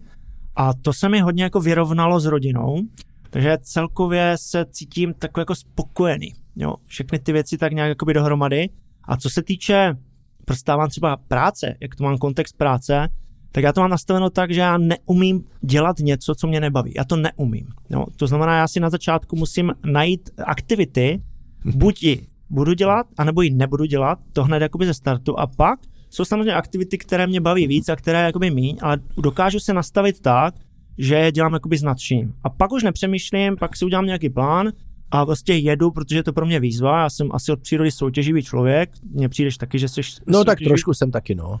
a 0.56 0.74
to 0.74 0.92
se 0.92 1.08
mi 1.08 1.20
hodně 1.20 1.42
jako 1.42 1.60
vyrovnalo 1.60 2.20
s 2.20 2.26
rodinou, 2.26 2.82
takže 3.30 3.58
celkově 3.62 4.36
se 4.40 4.66
cítím 4.70 5.14
takový 5.14 5.40
jako 5.40 5.54
spokojený. 5.54 6.32
Jo? 6.56 6.74
Všechny 6.84 7.18
ty 7.18 7.32
věci 7.32 7.58
tak 7.58 7.72
nějak 7.72 7.88
jakoby 7.88 8.14
dohromady. 8.14 8.68
A 9.04 9.16
co 9.16 9.30
se 9.30 9.42
týče 9.42 9.96
prostávám 10.44 10.88
třeba 10.88 11.16
práce, 11.16 11.74
jak 11.80 11.94
to 11.94 12.04
mám 12.04 12.18
kontext 12.18 12.56
práce, 12.56 13.08
tak 13.52 13.64
já 13.64 13.72
to 13.72 13.80
mám 13.80 13.90
nastaveno 13.90 14.30
tak, 14.30 14.50
že 14.50 14.60
já 14.60 14.78
neumím 14.78 15.44
dělat 15.60 15.98
něco, 15.98 16.34
co 16.34 16.46
mě 16.46 16.60
nebaví. 16.60 16.92
Já 16.96 17.04
to 17.04 17.16
neumím. 17.16 17.66
Jo? 17.90 18.06
To 18.16 18.26
znamená, 18.26 18.58
já 18.58 18.68
si 18.68 18.80
na 18.80 18.90
začátku 18.90 19.36
musím 19.36 19.72
najít 19.84 20.30
aktivity, 20.44 21.22
buď 21.64 22.02
ji 22.02 22.26
budu 22.50 22.72
dělat, 22.72 23.06
anebo 23.18 23.42
ji 23.42 23.50
nebudu 23.50 23.84
dělat, 23.84 24.18
to 24.32 24.44
hned 24.44 24.62
jakoby 24.62 24.86
ze 24.86 24.94
startu 24.94 25.38
a 25.38 25.46
pak 25.46 25.78
jsou 26.10 26.24
samozřejmě 26.24 26.54
aktivity, 26.54 26.98
které 26.98 27.26
mě 27.26 27.40
baví 27.40 27.66
víc 27.66 27.88
a 27.88 27.96
které 27.96 28.22
jakoby 28.22 28.50
míň, 28.50 28.78
ale 28.82 28.98
dokážu 29.16 29.60
se 29.60 29.74
nastavit 29.74 30.20
tak, 30.20 30.54
že 30.98 31.14
je 31.14 31.32
dělám 31.32 31.52
jakoby 31.52 31.78
s 31.78 31.82
nadšením. 31.82 32.34
A 32.44 32.50
pak 32.50 32.72
už 32.72 32.82
nepřemýšlím, 32.82 33.56
pak 33.56 33.76
si 33.76 33.84
udělám 33.84 34.06
nějaký 34.06 34.30
plán 34.30 34.72
a 35.10 35.26
prostě 35.26 35.54
jedu, 35.54 35.90
protože 35.90 36.16
je 36.16 36.22
to 36.22 36.32
pro 36.32 36.46
mě 36.46 36.60
výzva, 36.60 37.00
já 37.00 37.10
jsem 37.10 37.28
asi 37.32 37.52
od 37.52 37.60
přírody 37.60 37.90
soutěživý 37.90 38.42
člověk, 38.42 38.90
mně 39.12 39.28
přijdeš 39.28 39.56
taky, 39.56 39.78
že 39.78 39.88
jsi 39.88 40.00
No 40.26 40.44
tak 40.44 40.58
trošku 40.58 40.94
jsem 40.94 41.10
taky, 41.10 41.34
no. 41.34 41.60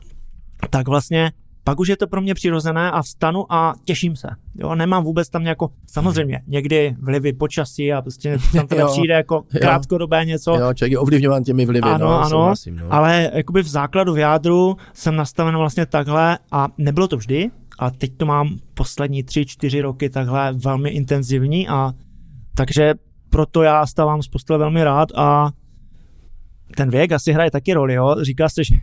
Tak 0.70 0.88
vlastně 0.88 1.32
pak 1.66 1.80
už 1.80 1.88
je 1.88 1.96
to 1.96 2.06
pro 2.06 2.20
mě 2.20 2.34
přirozené 2.34 2.90
a 2.90 3.02
vstanu 3.02 3.52
a 3.52 3.74
těším 3.84 4.16
se. 4.16 4.28
Jo, 4.54 4.74
nemám 4.74 5.04
vůbec 5.04 5.28
tam 5.28 5.42
nějakou, 5.42 5.68
samozřejmě, 5.86 6.42
někdy 6.46 6.96
vlivy 7.00 7.32
počasí 7.32 7.92
a 7.92 8.02
prostě 8.02 8.38
tam 8.52 8.66
to 8.66 8.74
nepřijde 8.78 9.14
jako 9.14 9.44
krátkodobé 9.60 10.24
něco. 10.24 10.50
Jo, 10.54 10.74
člověk 10.74 10.92
je 10.92 10.98
ovlivňován 10.98 11.44
těmi 11.44 11.66
vlivy, 11.66 11.80
ano, 11.82 12.06
no, 12.06 12.20
ano, 12.20 12.30
souhlasím, 12.30 12.76
no. 12.76 12.86
ale 12.90 13.30
jakoby 13.34 13.62
v 13.62 13.68
základu, 13.68 14.12
v 14.14 14.18
jádru 14.18 14.76
jsem 14.92 15.16
nastaven 15.16 15.56
vlastně 15.56 15.86
takhle 15.86 16.38
a 16.52 16.68
nebylo 16.78 17.08
to 17.08 17.16
vždy, 17.16 17.50
a 17.78 17.90
teď 17.90 18.16
to 18.16 18.26
mám 18.26 18.58
poslední 18.74 19.22
tři, 19.22 19.46
čtyři 19.46 19.80
roky 19.80 20.10
takhle 20.10 20.52
velmi 20.52 20.90
intenzivní 20.90 21.68
a 21.68 21.92
takže 22.54 22.94
proto 23.30 23.62
já 23.62 23.86
stávám 23.86 24.22
z 24.22 24.28
postele 24.28 24.58
velmi 24.58 24.84
rád 24.84 25.08
a 25.14 25.50
ten 26.76 26.90
věk 26.90 27.12
asi 27.12 27.32
hraje 27.32 27.50
taky 27.50 27.74
roli, 27.74 27.94
jo. 27.94 28.16
Říká 28.22 28.48
se, 28.48 28.64
že 28.64 28.74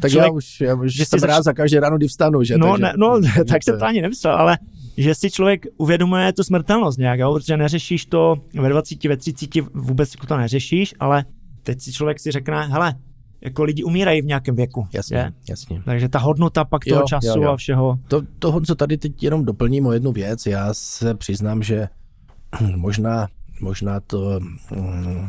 tak 0.00 0.10
člověk, 0.10 0.30
já 0.30 0.36
už, 0.36 0.60
já 0.60 0.74
už 0.74 0.94
že 0.94 1.04
jsem 1.04 1.18
zač... 1.18 1.28
rád 1.28 1.42
za 1.42 1.52
každý 1.52 1.78
ráno, 1.78 1.96
kdy 1.96 2.08
vstanu, 2.08 2.42
že? 2.42 2.58
No, 2.58 2.70
takže, 2.70 2.82
ne, 2.82 2.92
no 2.96 3.20
tak 3.48 3.64
se 3.64 3.76
to 3.76 3.84
ani 3.84 4.02
nemyslel, 4.02 4.34
ale 4.34 4.58
že 4.96 5.14
si 5.14 5.30
člověk 5.30 5.66
uvědomuje 5.76 6.32
tu 6.32 6.44
smrtelnost 6.44 6.98
nějak, 6.98 7.20
jo? 7.20 7.34
protože 7.34 7.56
neřešíš 7.56 8.06
to 8.06 8.36
ve 8.54 8.68
20, 8.68 9.04
ve 9.04 9.16
30, 9.16 9.50
vůbec 9.74 10.12
to 10.28 10.36
neřešíš, 10.36 10.94
ale 11.00 11.24
teď 11.62 11.80
si 11.80 11.92
člověk 11.92 12.20
si 12.20 12.30
řekne, 12.30 12.66
hele, 12.66 12.94
jako 13.40 13.64
lidi 13.64 13.84
umírají 13.84 14.22
v 14.22 14.24
nějakém 14.24 14.56
věku. 14.56 14.86
Jasně, 14.92 15.16
je? 15.16 15.32
jasně. 15.48 15.82
Takže 15.84 16.08
ta 16.08 16.18
hodnota 16.18 16.64
pak 16.64 16.84
toho 16.84 17.00
jo, 17.00 17.06
času 17.08 17.26
jo, 17.26 17.42
jo. 17.42 17.50
a 17.50 17.56
všeho. 17.56 17.98
To, 18.08 18.22
toho, 18.38 18.60
co 18.60 18.74
tady 18.74 18.96
teď 18.96 19.22
jenom 19.22 19.44
doplním 19.44 19.86
o 19.86 19.92
jednu 19.92 20.12
věc, 20.12 20.46
já 20.46 20.74
se 20.74 21.14
přiznám, 21.14 21.62
že 21.62 21.88
možná, 22.76 23.28
možná 23.60 24.00
to... 24.00 24.40
Mm, 24.74 25.28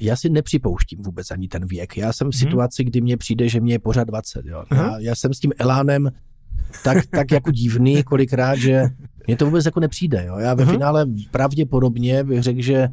já 0.00 0.16
si 0.16 0.28
nepřipouštím 0.28 0.98
vůbec 1.02 1.30
ani 1.30 1.48
ten 1.48 1.66
věk. 1.66 1.96
Já 1.96 2.12
jsem 2.12 2.30
v 2.30 2.34
hmm. 2.34 2.38
situaci, 2.38 2.84
kdy 2.84 3.00
mně 3.00 3.16
přijde, 3.16 3.48
že 3.48 3.60
mě 3.60 3.74
je 3.74 3.78
pořád 3.78 4.04
20. 4.04 4.46
Jo. 4.46 4.64
Já, 4.70 4.98
já 4.98 5.14
jsem 5.14 5.34
s 5.34 5.40
tím 5.40 5.52
elánem 5.58 6.10
tak, 6.84 7.06
tak 7.06 7.30
jako 7.30 7.50
divný 7.50 8.02
kolikrát, 8.02 8.54
že 8.54 8.82
mně 9.26 9.36
to 9.36 9.44
vůbec 9.44 9.64
jako 9.64 9.80
nepřijde. 9.80 10.24
Jo. 10.26 10.38
Já 10.38 10.54
ve 10.54 10.64
hmm. 10.64 10.72
finále 10.72 11.06
pravděpodobně 11.30 12.24
bych 12.24 12.42
řekl, 12.42 12.62
že 12.62 12.88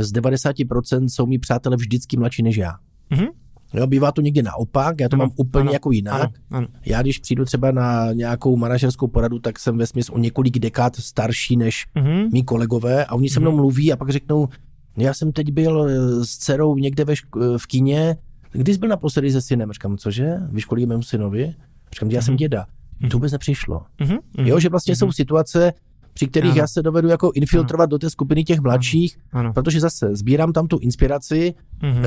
z 0.00 0.12
90% 0.12 1.06
jsou 1.08 1.26
mi 1.26 1.38
přátelé 1.38 1.76
vždycky 1.76 2.16
mladší 2.16 2.42
než 2.42 2.56
já. 2.56 2.74
hmm 3.10 3.26
Jo, 3.74 3.86
bývá 3.86 4.12
to 4.12 4.20
někdy 4.20 4.42
naopak, 4.42 5.00
já 5.00 5.08
to 5.08 5.14
ano, 5.14 5.24
mám 5.24 5.32
úplně 5.36 5.62
ano, 5.62 5.72
jako 5.72 5.92
jinak. 5.92 6.20
Ano, 6.20 6.32
ano. 6.50 6.66
Já 6.86 7.02
když 7.02 7.18
přijdu 7.18 7.44
třeba 7.44 7.70
na 7.70 8.12
nějakou 8.12 8.56
manažerskou 8.56 9.06
poradu, 9.06 9.38
tak 9.38 9.58
jsem 9.58 9.78
ve 9.78 9.86
smyslu 9.86 10.14
o 10.14 10.18
několik 10.18 10.58
dekád 10.58 10.96
starší 10.96 11.56
než 11.56 11.86
mm-hmm. 11.96 12.32
mý 12.32 12.42
kolegové 12.42 13.04
a 13.04 13.14
oni 13.14 13.28
se 13.28 13.40
mnou 13.40 13.50
mm-hmm. 13.50 13.56
mluví 13.56 13.92
a 13.92 13.96
pak 13.96 14.10
řeknou, 14.10 14.48
já 14.96 15.14
jsem 15.14 15.32
teď 15.32 15.52
byl 15.52 15.86
eh, 15.88 16.24
s 16.24 16.38
dcerou 16.38 16.76
někde 16.76 17.04
ve 17.04 17.14
šk- 17.14 17.58
v 17.58 17.66
kině, 17.66 18.16
kdy 18.52 18.74
jsi 18.74 18.78
byl 18.78 18.88
naposledy 18.88 19.30
se 19.30 19.40
synem? 19.40 19.72
Říkám, 19.72 19.96
cože? 19.96 20.36
Víš, 20.50 20.64
kolik 20.64 20.80
je 20.80 20.86
mému 20.86 21.02
synovi? 21.02 21.54
Říkám, 21.94 22.10
já 22.10 22.22
jsem 22.22 22.32
mhm. 22.32 22.38
děda. 22.38 22.66
Mm-hmm. 23.02 23.10
To 23.10 23.16
vůbec 23.16 23.32
nepřišlo. 23.32 23.82
Mm-hmm. 24.00 24.18
Jo, 24.38 24.60
že 24.60 24.68
vlastně 24.68 24.94
mm-hmm. 24.94 24.98
jsou 24.98 25.12
situace, 25.12 25.72
při 26.14 26.26
kterých 26.26 26.50
ano. 26.50 26.58
já 26.58 26.66
se 26.66 26.82
dovedu 26.82 27.08
jako 27.08 27.30
infiltrovat 27.34 27.84
ano. 27.84 27.90
do 27.90 27.98
té 27.98 28.10
skupiny 28.10 28.44
těch 28.44 28.60
mladších, 28.60 29.18
ano. 29.32 29.40
Ano. 29.40 29.52
protože 29.52 29.80
zase 29.80 30.16
sbírám 30.16 30.52
tam 30.52 30.66
tu 30.66 30.78
inspiraci, 30.78 31.54
mm-hmm. 31.82 31.98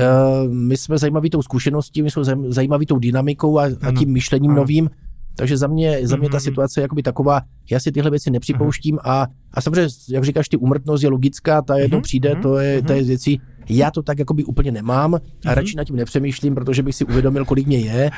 uh, 0.44 0.54
my 0.54 0.76
jsme 0.76 0.98
zajímaví 0.98 1.30
tou 1.30 1.42
zkušeností, 1.42 2.02
my 2.02 2.10
jsme 2.10 2.22
zajímaví 2.48 2.86
tou 2.86 2.98
dynamikou 2.98 3.58
a, 3.58 3.64
a 3.82 3.92
tím 3.98 4.12
myšlením 4.12 4.50
ano. 4.50 4.60
novým, 4.60 4.90
takže 5.36 5.56
za 5.56 5.66
mě, 5.66 5.98
za 6.02 6.16
mě 6.16 6.28
ta 6.28 6.36
mhm. 6.36 6.40
situace 6.40 6.80
je 6.80 6.82
jakoby 6.82 7.02
taková, 7.02 7.40
já 7.70 7.80
si 7.80 7.92
tyhle 7.92 8.10
věci 8.10 8.30
nepřipouštím 8.30 8.98
a, 9.04 9.26
a 9.54 9.60
samozřejmě, 9.60 9.88
jak 10.10 10.24
říkáš, 10.24 10.48
ty 10.48 10.56
umrtnost 10.56 11.02
je 11.02 11.10
logická, 11.10 11.62
ta 11.62 11.78
jednou 11.78 11.98
mhm. 11.98 12.02
přijde, 12.02 12.36
to 12.42 12.58
je, 12.58 12.82
to 12.82 12.92
je 12.92 13.02
věcí, 13.02 13.40
já 13.68 13.90
to 13.90 14.02
tak 14.02 14.18
jakoby 14.18 14.44
úplně 14.44 14.72
nemám 14.72 15.14
a 15.46 15.54
radši 15.54 15.76
nad 15.76 15.84
tím 15.84 15.96
nepřemýšlím, 15.96 16.54
protože 16.54 16.82
bych 16.82 16.94
si 16.94 17.04
uvědomil, 17.04 17.44
kolik 17.44 17.66
mě 17.66 17.78
je 17.78 18.10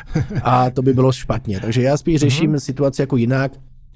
a 0.42 0.70
to 0.70 0.82
by 0.82 0.92
bylo 0.92 1.12
špatně. 1.12 1.60
Takže 1.60 1.82
já 1.82 1.96
spíš 1.96 2.20
řeším 2.20 2.60
situaci 2.60 3.02
jako 3.02 3.16
jinak, 3.16 3.52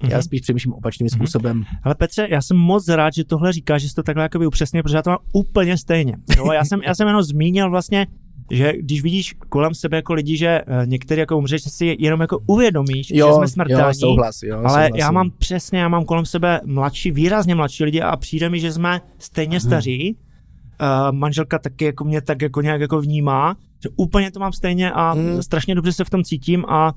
já 0.08 0.22
spíš 0.22 0.40
přemýšlím 0.40 0.72
opačným 0.72 1.08
způsobem. 1.08 1.64
Ale 1.82 1.94
Petře, 1.94 2.28
já 2.30 2.42
jsem 2.42 2.56
moc 2.56 2.88
rád, 2.88 3.14
že 3.14 3.24
tohle 3.24 3.52
říkáš, 3.52 3.82
že 3.82 3.88
jsi 3.88 3.94
to 3.94 4.02
takhle 4.02 4.22
jakoby 4.22 4.46
upřesně, 4.46 4.82
protože 4.82 4.96
já 4.96 5.02
to 5.02 5.10
mám 5.10 5.18
úplně 5.32 5.78
stejně. 5.78 6.16
Jo, 6.36 6.52
já, 6.52 6.64
jsem, 6.64 6.80
já 6.82 6.94
jsem 6.94 7.06
jenom 7.06 7.22
zmínil 7.22 7.70
vlastně 7.70 8.06
že 8.52 8.72
když 8.78 9.02
vidíš 9.02 9.34
kolem 9.48 9.74
sebe 9.74 9.96
jako 9.96 10.14
lidi, 10.14 10.36
že 10.36 10.60
uh, 10.66 10.86
některý 10.86 11.20
jako 11.20 11.38
umřeš, 11.38 11.62
si 11.62 11.96
jenom 11.98 12.20
jako 12.20 12.38
uvědomíš, 12.46 13.10
jo, 13.10 13.28
že 13.28 13.32
jsme 13.32 13.48
smrtelní. 13.48 13.82
Jo, 13.82 13.94
souhlas, 13.94 14.42
jo, 14.42 14.58
ale 14.58 14.68
souhlasím. 14.68 14.96
já 14.96 15.10
mám 15.10 15.30
přesně, 15.30 15.78
já 15.78 15.88
mám 15.88 16.04
kolem 16.04 16.26
sebe 16.26 16.60
mladší, 16.64 17.10
výrazně 17.10 17.54
mladší 17.54 17.84
lidi 17.84 18.00
a 18.00 18.16
přijde 18.16 18.48
mi, 18.48 18.60
že 18.60 18.72
jsme 18.72 19.00
stejně 19.18 19.58
hmm. 19.58 19.68
staří. 19.68 20.16
Uh, 20.80 21.12
manželka 21.12 21.58
taky 21.58 21.84
jako 21.84 22.04
mě 22.04 22.20
tak 22.20 22.42
jako 22.42 22.60
nějak 22.60 22.80
jako 22.80 23.00
vnímá, 23.00 23.56
že 23.82 23.88
úplně 23.96 24.30
to 24.30 24.40
mám 24.40 24.52
stejně 24.52 24.92
a 24.92 25.12
hmm. 25.12 25.42
strašně 25.42 25.74
dobře 25.74 25.92
se 25.92 26.04
v 26.04 26.10
tom 26.10 26.24
cítím 26.24 26.64
a 26.68 26.92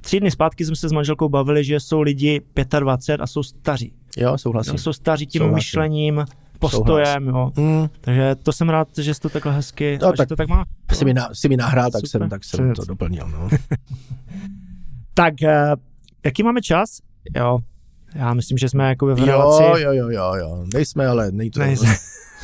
tři 0.00 0.20
dny 0.20 0.30
zpátky 0.30 0.64
jsme 0.64 0.76
se 0.76 0.88
s 0.88 0.92
manželkou 0.92 1.28
bavili, 1.28 1.64
že 1.64 1.80
jsou 1.80 2.00
lidi 2.00 2.40
25 2.80 3.20
a 3.20 3.26
jsou 3.26 3.42
staří. 3.42 3.92
Jo, 4.16 4.38
souhlasím. 4.38 4.78
Jsou 4.78 4.92
staří 4.92 5.26
tím 5.26 5.38
souhlasím. 5.38 5.54
myšlením, 5.54 6.24
postojem, 6.70 7.28
jo. 7.28 7.50
Mm. 7.56 7.88
Takže 8.00 8.34
to 8.42 8.52
jsem 8.52 8.68
rád, 8.68 8.88
že 8.98 9.14
jsi 9.14 9.20
to 9.20 9.28
takhle 9.28 9.52
hezky, 9.52 9.98
no, 10.02 10.12
tak, 10.12 10.28
to 10.28 10.36
tak 10.36 10.48
má. 10.48 10.64
Jsi 10.92 11.04
mi, 11.04 11.14
na, 11.14 11.28
jsi 11.32 11.48
mi 11.48 11.56
nahrál, 11.56 11.90
tak 11.90 12.06
jsem, 12.06 12.28
tak 12.28 12.44
jsem 12.44 12.72
to 12.72 12.84
doplnil, 12.84 13.28
no. 13.28 13.48
tak, 15.14 15.34
uh, 15.42 15.80
jaký 16.24 16.42
máme 16.42 16.60
čas? 16.62 16.98
Jo, 17.36 17.58
já 18.14 18.34
myslím, 18.34 18.58
že 18.58 18.68
jsme 18.68 18.88
jako 18.88 19.06
ve 19.06 19.26
relaci. 19.26 19.62
Jo, 19.62 19.76
jo, 19.76 19.92
jo, 19.92 20.08
jo, 20.08 20.34
jo. 20.34 20.64
Nejsme, 20.74 21.06
ale 21.06 21.32
nejto. 21.32 21.60
Nejsme. 21.60 21.94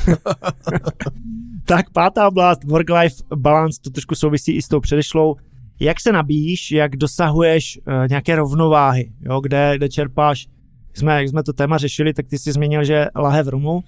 tak 1.64 1.90
pátá 1.90 2.28
oblast, 2.28 2.64
work-life 2.64 3.16
balance, 3.34 3.80
to 3.80 3.90
trošku 3.90 4.14
souvisí 4.14 4.56
i 4.56 4.62
s 4.62 4.68
tou 4.68 4.80
předešlou. 4.80 5.36
Jak 5.80 6.00
se 6.00 6.12
nabíjíš, 6.12 6.72
jak 6.72 6.96
dosahuješ 6.96 7.80
uh, 7.86 8.08
nějaké 8.08 8.36
rovnováhy, 8.36 9.12
jo, 9.20 9.40
kde, 9.40 9.72
kde 9.76 9.88
čerpáš 9.88 10.46
jsme, 10.95 11.18
jak 11.18 11.28
jsme 11.28 11.43
to 11.43 11.53
téma 11.53 11.78
řešili, 11.78 12.14
tak 12.14 12.26
ty 12.26 12.38
jsi 12.38 12.53
zmínil, 12.53 12.84
že 12.84 13.07
lahev 13.16 13.47
rumu. 13.47 13.84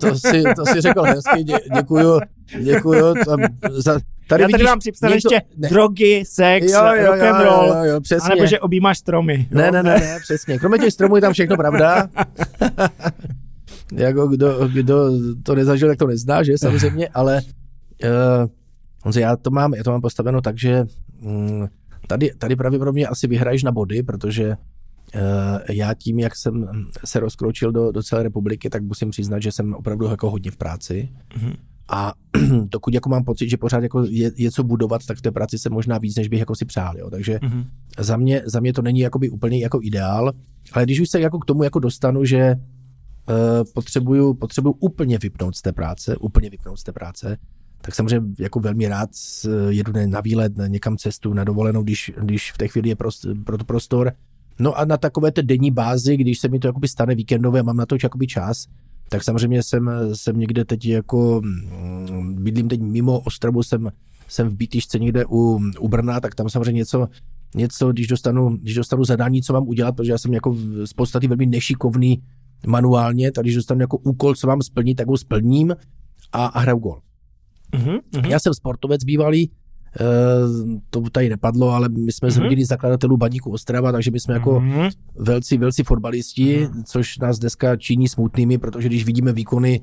To 0.00 0.14
si, 0.14 0.42
to 0.56 0.66
si 0.66 0.80
řekl 0.80 1.02
hezky, 1.02 1.44
dě, 1.44 1.58
děkuju, 1.74 2.20
děkuju. 2.62 3.14
Tam, 3.26 3.40
za, 3.70 4.00
tady 4.28 4.42
Já 4.42 4.48
tady 4.48 4.64
vám 4.64 4.78
připsal 4.78 5.12
ještě 5.12 5.40
ne. 5.56 5.68
drogy, 5.68 6.24
sex, 6.26 6.72
jo, 6.72 6.80
jo, 6.94 7.06
rock 7.06 7.22
and 7.22 7.44
roll, 7.44 7.68
jo, 7.68 7.74
jo, 7.74 7.84
jo, 7.84 8.00
přesně. 8.00 8.30
anebo 8.32 8.46
že 8.46 8.60
objímáš 8.60 8.98
stromy. 8.98 9.48
Jo? 9.50 9.58
Ne, 9.58 9.70
ne, 9.70 9.82
ne, 9.82 9.98
ne, 9.98 10.18
přesně. 10.22 10.58
Kromě 10.58 10.78
těch 10.78 10.92
stromů 10.92 11.16
je 11.16 11.22
tam 11.22 11.32
všechno 11.32 11.56
pravda. 11.56 12.08
jako 13.92 14.26
kdo, 14.26 14.68
kdo 14.68 15.10
to 15.42 15.54
nezažil, 15.54 15.88
tak 15.88 15.98
to 15.98 16.06
nezná, 16.06 16.42
že 16.42 16.58
samozřejmě, 16.58 17.08
ale 17.08 17.40
uh, 19.04 19.12
já 19.18 19.36
to 19.36 19.50
mám, 19.50 19.74
já 19.74 19.84
to 19.84 19.90
mám 19.90 20.00
postaveno 20.00 20.40
tak, 20.40 20.58
že 20.58 20.84
um, 21.20 21.68
tady, 22.06 22.30
tady 22.38 22.56
pravděpodobně 22.56 23.06
asi 23.06 23.26
vyhraješ 23.26 23.62
na 23.62 23.72
body, 23.72 24.02
protože 24.02 24.54
já 25.70 25.94
tím, 25.94 26.18
jak 26.18 26.36
jsem 26.36 26.68
se 27.04 27.20
rozkročil 27.20 27.72
do, 27.72 27.92
do 27.92 28.02
celé 28.02 28.22
republiky, 28.22 28.70
tak 28.70 28.82
musím 28.82 29.10
přiznat, 29.10 29.42
že 29.42 29.52
jsem 29.52 29.74
opravdu 29.74 30.06
jako 30.06 30.30
hodně 30.30 30.50
v 30.50 30.56
práci. 30.56 31.08
Mm-hmm. 31.38 31.56
A 31.88 32.12
dokud 32.64 32.94
jako 32.94 33.08
mám 33.08 33.24
pocit, 33.24 33.48
že 33.48 33.56
pořád 33.56 33.82
jako 33.82 34.04
je, 34.08 34.30
je 34.36 34.50
co 34.50 34.64
budovat, 34.64 35.06
tak 35.06 35.18
v 35.18 35.22
té 35.22 35.30
práci 35.30 35.58
se 35.58 35.70
možná 35.70 35.98
víc, 35.98 36.16
než 36.16 36.28
bych 36.28 36.38
jako 36.40 36.54
si 36.54 36.64
přál. 36.64 36.98
Jo. 36.98 37.10
Takže 37.10 37.38
mm-hmm. 37.38 37.64
za, 37.98 38.16
mě, 38.16 38.42
za 38.46 38.60
mě 38.60 38.72
to 38.72 38.82
není 38.82 39.00
jakoby 39.00 39.30
úplně 39.30 39.58
jako 39.58 39.80
ideál, 39.82 40.32
ale 40.72 40.84
když 40.84 41.00
už 41.00 41.08
se 41.10 41.20
jako 41.20 41.38
k 41.38 41.44
tomu 41.44 41.62
jako 41.62 41.78
dostanu, 41.78 42.24
že 42.24 42.54
uh, 42.54 43.34
potřebuju, 43.74 44.34
potřebuju 44.34 44.74
úplně 44.80 45.18
vypnout 45.18 45.56
z 45.56 45.62
té 45.62 45.72
práce, 45.72 46.16
úplně 46.16 46.50
vypnout 46.50 46.78
z 46.78 46.84
té 46.84 46.92
práce, 46.92 47.36
tak 47.80 47.94
samozřejmě 47.94 48.28
jako 48.38 48.60
velmi 48.60 48.88
rád 48.88 49.10
jedu 49.68 49.92
na 50.06 50.20
výlet, 50.20 50.56
na 50.56 50.66
někam 50.66 50.96
cestu, 50.96 51.34
na 51.34 51.44
dovolenou, 51.44 51.82
když, 51.82 52.12
když 52.20 52.52
v 52.52 52.58
té 52.58 52.68
chvíli 52.68 52.88
je 52.88 52.96
prost, 52.96 53.26
pro 53.44 53.58
to 53.58 53.64
prostor, 53.64 54.12
No 54.58 54.78
a 54.78 54.84
na 54.84 54.96
takové 54.96 55.32
té 55.32 55.42
denní 55.42 55.70
bázi, 55.70 56.16
když 56.16 56.38
se 56.38 56.48
mi 56.48 56.58
to 56.58 56.66
jakoby 56.66 56.88
stane 56.88 57.14
víkendové 57.14 57.62
mám 57.62 57.76
na 57.76 57.86
to 57.86 57.96
jakoby 58.02 58.26
čas, 58.26 58.66
tak 59.08 59.24
samozřejmě 59.24 59.62
jsem, 59.62 59.90
jsem 60.12 60.38
někde 60.38 60.64
teď 60.64 60.86
jako, 60.86 61.40
mm, 61.44 62.34
bydlím 62.42 62.68
teď 62.68 62.80
mimo 62.80 63.20
Ostravu, 63.20 63.62
jsem, 63.62 63.90
jsem 64.28 64.48
v 64.48 64.54
Bítyšce 64.54 64.98
někde 64.98 65.24
u, 65.26 65.60
u 65.80 65.88
Brna, 65.88 66.20
tak 66.20 66.34
tam 66.34 66.48
samozřejmě 66.48 66.78
něco, 66.78 67.08
něco 67.54 67.92
když, 67.92 68.06
dostanu, 68.06 68.56
když 68.56 68.74
dostanu 68.74 69.04
zadání, 69.04 69.42
co 69.42 69.52
mám 69.52 69.68
udělat, 69.68 69.96
protože 69.96 70.12
já 70.12 70.18
jsem 70.18 70.32
jako 70.32 70.56
z 70.84 70.92
podstaty 70.92 71.28
velmi 71.28 71.46
nešikovný 71.46 72.22
manuálně, 72.66 73.32
tak 73.32 73.44
když 73.44 73.54
dostanu 73.54 73.80
jako 73.80 73.96
úkol, 73.98 74.34
co 74.34 74.46
mám 74.46 74.62
splnit, 74.62 74.94
tak 74.94 75.06
ho 75.06 75.18
splním 75.18 75.76
a, 76.32 76.46
a 76.46 76.60
hraju 76.60 76.78
gol. 76.78 77.00
Mm-hmm. 77.72 78.28
Já 78.28 78.40
jsem 78.40 78.54
sportovec 78.54 79.04
bývalý, 79.04 79.50
to 80.90 81.02
tady 81.12 81.28
nepadlo, 81.28 81.70
ale 81.70 81.88
my 81.88 82.12
jsme 82.12 82.28
mm-hmm. 82.28 82.32
z 82.32 82.36
mhm. 82.36 82.44
rodiny 82.44 82.64
zakladatelů 82.64 83.16
Baníku 83.16 83.50
Ostrava, 83.50 83.92
takže 83.92 84.10
my 84.10 84.20
jsme 84.20 84.34
jako 84.34 84.60
mm-hmm. 84.60 84.90
velcí, 85.18 85.58
velcí 85.58 85.82
fotbalisti, 85.82 86.66
mm-hmm. 86.66 86.82
což 86.84 87.18
nás 87.18 87.38
dneska 87.38 87.76
činí 87.76 88.08
smutnými, 88.08 88.58
protože 88.58 88.88
když 88.88 89.04
vidíme 89.04 89.32
výkony 89.32 89.80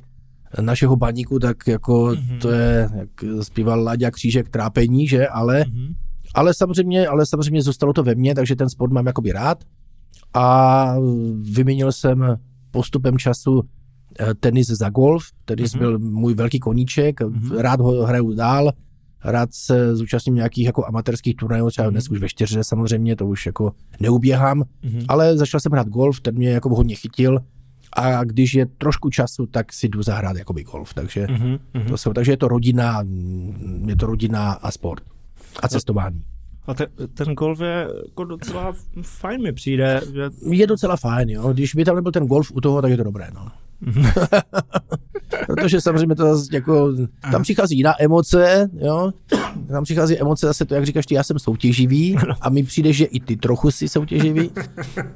našeho 0.62 0.96
baníku, 0.96 1.40
tak 1.40 1.68
jako 1.68 2.06
mm-hmm. 2.06 2.40
to 2.40 2.52
je, 2.52 2.90
jak 2.96 3.10
zpíval 3.42 3.84
Láďa 3.84 4.12
Křížek, 4.12 4.50
trápení, 4.50 5.08
že, 5.08 5.28
ale, 5.28 5.64
mm-hmm. 5.64 5.96
ale 6.34 6.54
samozřejmě, 6.54 7.08
ale 7.08 7.26
samozřejmě 7.26 7.62
zůstalo 7.62 7.94
to 7.94 8.04
ve 8.04 8.16
mně, 8.16 8.36
takže 8.36 8.56
ten 8.56 8.70
sport 8.70 8.92
mám 8.92 9.06
jakoby 9.06 9.32
rád 9.32 9.64
a 10.34 10.96
vyměnil 11.36 11.92
jsem 11.92 12.38
postupem 12.72 13.18
času 13.18 13.62
eh, 14.20 14.34
tenis 14.34 14.68
za 14.68 14.90
golf, 14.90 15.24
tenis 15.46 15.74
mm-hmm. 15.74 15.80
byl 15.80 16.00
můj 16.00 16.34
velký 16.34 16.60
koníček, 16.60 17.22
mm-hmm. 17.22 17.58
rád 17.58 17.82
ho 17.82 18.06
hraju 18.06 18.36
dál, 18.36 18.72
rád 19.32 19.50
se 19.54 19.96
zúčastním 19.96 20.36
nějakých 20.36 20.66
jako 20.66 20.86
amatérských 20.86 21.36
turnajů, 21.36 21.70
třeba 21.70 21.90
dnes 21.90 22.10
už 22.10 22.20
ve 22.20 22.30
čtyřře 22.30 22.64
samozřejmě, 22.64 23.16
to 23.16 23.28
už 23.28 23.46
jako 23.46 23.72
neuběhám, 24.00 24.64
Mhm. 24.84 25.02
ale 25.08 25.38
začal 25.38 25.60
jsem 25.60 25.72
hrát 25.72 25.88
golf, 25.88 26.22
ten 26.22 26.36
mě 26.36 26.50
jako 26.50 26.76
hodně 26.76 26.96
chytil 26.96 27.40
a 27.94 28.24
když 28.24 28.54
je 28.54 28.66
trošku 28.66 29.10
času, 29.10 29.46
tak 29.46 29.74
si 29.74 29.88
jdu 29.90 30.04
zahrát 30.04 30.38
jakoby 30.38 30.64
golf, 30.64 30.94
takže, 30.94 31.28
Mhm. 31.30 31.58
Mhm. 31.74 31.86
to 31.88 31.98
jsou, 31.98 32.14
takže 32.14 32.32
je 32.32 32.38
to 32.38 32.48
rodina, 32.48 33.04
je 33.86 33.96
to 33.96 34.06
rodina 34.06 34.52
a 34.52 34.72
sport 34.72 35.04
a 35.60 35.68
cestování. 35.68 36.24
A 36.68 36.74
te, 36.74 36.88
ten 37.14 37.34
golf 37.34 37.60
je 37.60 37.88
jako 38.06 38.24
docela 38.24 38.74
fajn 39.02 39.42
mi 39.44 39.54
přijde, 39.54 40.02
že 40.14 40.30
Je 40.52 40.68
docela 40.68 40.98
fajn, 40.98 41.30
jo. 41.30 41.54
Když 41.54 41.76
by 41.76 41.86
tam 41.86 41.96
nebyl 41.96 42.12
ten 42.12 42.26
golf 42.28 42.52
u 42.56 42.62
toho, 42.62 42.82
tak 42.82 42.92
je 42.92 42.98
to 42.98 43.04
dobré, 43.04 43.28
no. 43.34 43.48
Protože 45.48 45.82
samozřejmě 45.82 46.16
to 46.16 46.36
zase 46.38 46.56
jako, 46.56 46.94
tam 47.32 47.42
přichází 47.44 47.78
jiná 47.78 47.94
emoce, 48.00 48.70
jo. 48.82 49.12
Tam 49.68 49.84
přichází 49.84 50.18
emoce 50.20 50.46
zase 50.48 50.66
to, 50.66 50.76
jak 50.76 50.86
říkáš 50.86 51.06
ty, 51.06 51.16
já 51.16 51.24
jsem 51.24 51.40
soutěživý 51.40 52.16
a 52.42 52.50
mi 52.50 52.64
přijde, 52.64 52.94
že 52.94 53.06
i 53.06 53.20
ty 53.20 53.38
trochu 53.38 53.72
jsi 53.72 53.90
soutěživý. 53.90 54.50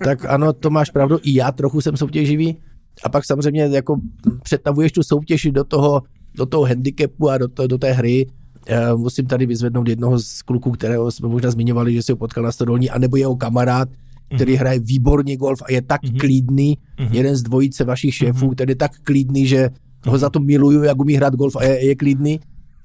Tak 0.03 0.25
ano, 0.25 0.53
to 0.53 0.69
máš 0.69 0.89
pravdu, 0.89 1.19
i 1.23 1.33
já 1.35 1.51
trochu 1.51 1.81
jsem 1.81 1.97
soutěživý. 1.97 2.57
A 3.03 3.09
pak 3.09 3.25
samozřejmě 3.25 3.61
jako 3.61 3.99
přetavuješ 4.43 4.91
tu 4.91 5.03
soutěž 5.03 5.47
do 5.51 5.63
toho, 5.63 6.01
do 6.35 6.45
toho 6.45 6.65
handicapu 6.65 7.29
a 7.29 7.37
do, 7.37 7.47
to, 7.47 7.67
do 7.67 7.77
té 7.77 7.91
hry. 7.91 8.27
Eh, 8.67 8.93
Musím 8.95 9.25
tady 9.25 9.45
vyzvednout 9.45 9.87
jednoho 9.87 10.19
z 10.19 10.41
kluků, 10.41 10.71
kterého 10.71 11.11
jsme 11.11 11.27
možná 11.29 11.51
zmiňovali, 11.51 11.93
že 11.93 12.03
si 12.03 12.11
ho 12.11 12.15
potkal 12.15 12.43
na 12.43 12.51
Stodolní, 12.51 12.89
anebo 12.89 13.17
jeho 13.17 13.35
kamarád, 13.35 13.89
který 14.35 14.55
hraje 14.55 14.79
výborně 14.79 15.37
golf 15.37 15.61
a 15.65 15.71
je 15.71 15.81
tak 15.81 16.03
Mhm. 16.03 16.17
klidný, 16.17 16.77
Mhm. 16.99 17.13
jeden 17.13 17.35
z 17.35 17.43
dvojice 17.43 17.83
vašich 17.83 18.15
šéfů, 18.15 18.45
Mhm. 18.45 18.55
který 18.55 18.71
je 18.71 18.75
tak 18.75 18.91
klidný, 19.03 19.47
že 19.47 19.69
ho 20.07 20.17
za 20.17 20.29
to 20.29 20.39
miluju, 20.39 20.83
jak 20.83 20.99
umí 20.99 21.13
hrát 21.13 21.35
golf 21.35 21.55
a 21.55 21.63
je, 21.63 21.85
je 21.85 21.95
klidný, 21.95 22.39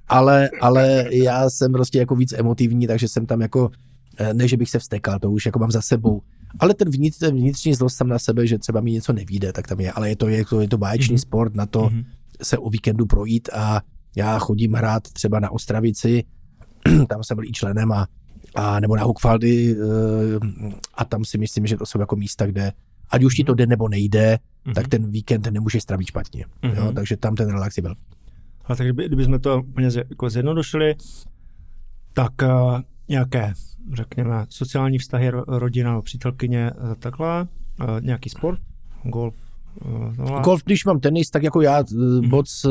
ale, 0.09 0.51
ale 0.61 1.05
já 1.11 1.51
jsem 1.51 1.73
prostě 1.73 1.99
jako 1.99 2.17
víc 2.17 2.33
emotivní, 2.33 2.87
takže 2.87 3.09
jsem 3.09 3.27
tam 3.27 3.41
jako, 3.41 3.71
eh, 4.19 4.35
ne, 4.35 4.49
že 4.49 4.57
bych 4.57 4.71
se 4.71 4.79
vstekal, 4.79 5.19
to 5.19 5.31
už 5.31 5.47
jako 5.47 5.59
mám 5.59 5.71
za 5.71 5.83
sebou. 5.83 6.23
Ale 6.59 6.75
ten, 6.75 6.91
vnitř, 6.91 7.19
ten 7.19 7.37
vnitřní 7.37 7.75
zlost 7.75 7.95
sam 7.97 8.09
na 8.09 8.19
sebe, 8.19 8.47
že 8.47 8.59
třeba 8.59 8.81
mi 8.81 8.93
něco 8.93 9.13
nevíde, 9.13 9.53
tak 9.53 9.67
tam 9.67 9.81
je, 9.81 9.93
ale 9.93 10.09
je 10.09 10.17
to, 10.17 10.29
je 10.29 10.45
to, 10.45 10.61
je 10.61 10.69
to 10.69 10.79
báječný 10.79 11.15
Mhm. 11.15 11.19
sport 11.19 11.55
na 11.55 11.67
to 11.67 11.83
Mhm. 11.93 12.03
se 12.43 12.59
o 12.59 12.71
víkendu 12.71 13.07
projít 13.07 13.49
a 13.53 13.81
já 14.17 14.39
chodím 14.39 14.73
hrát 14.75 15.03
třeba 15.03 15.41
na 15.41 15.51
Ostravici, 15.51 16.25
tam 17.09 17.25
jsem 17.25 17.35
byl 17.37 17.45
i 17.45 17.53
členem 17.53 17.93
a, 17.93 18.07
a 18.55 18.81
nebo 18.81 18.97
na 18.97 19.03
Hukfaldy 19.05 19.77
eh, 19.77 19.85
a 20.95 21.05
tam 21.05 21.25
si 21.25 21.39
myslím, 21.39 21.67
že 21.67 21.77
to 21.77 21.87
jsou 21.87 22.01
jako 22.01 22.17
místa, 22.17 22.47
kde 22.47 22.73
ať 23.15 23.25
už 23.25 23.35
ti 23.35 23.45
to 23.45 23.55
jde 23.55 23.67
nebo 23.67 23.89
nejde, 23.89 24.39
Mhm. 24.65 24.75
tak 24.75 24.89
ten 24.89 25.11
víkend 25.11 25.47
nemůžeš 25.51 25.83
strávit 25.83 26.07
špatně. 26.07 26.45
Mhm. 26.63 26.75
Jo, 26.77 26.93
takže 26.95 27.17
tam 27.17 27.35
ten 27.35 27.49
relax 27.51 27.77
je 27.77 27.83
velký. 27.83 28.01
Ale 28.65 28.77
tak 28.77 28.87
kdyby, 28.87 29.07
kdybychom 29.07 29.41
to 29.41 29.59
úplně 29.63 29.91
z, 29.91 29.97
jako 29.97 30.31
zjednodušili, 30.31 30.95
tak 32.13 32.33
uh, 32.43 32.81
nějaké, 33.09 33.53
řekněme, 33.93 34.47
sociální 34.49 34.99
vztahy, 34.99 35.31
ro, 35.31 35.45
rodina, 35.47 36.01
přítelkyně, 36.03 36.71
eh, 36.71 36.95
takhle, 36.99 37.43
uh, 37.81 37.87
nějaký 38.01 38.31
sport, 38.31 38.61
golf, 39.03 39.35
uh, 39.85 40.17
tohle, 40.17 40.41
Golf, 40.43 40.63
když 40.65 40.85
mám 40.85 41.01
tenis, 41.01 41.31
tak 41.31 41.43
jako 41.43 41.61
já 41.61 41.85
Mhm. 41.93 42.21
mm 42.21 42.29
moc, 42.29 42.67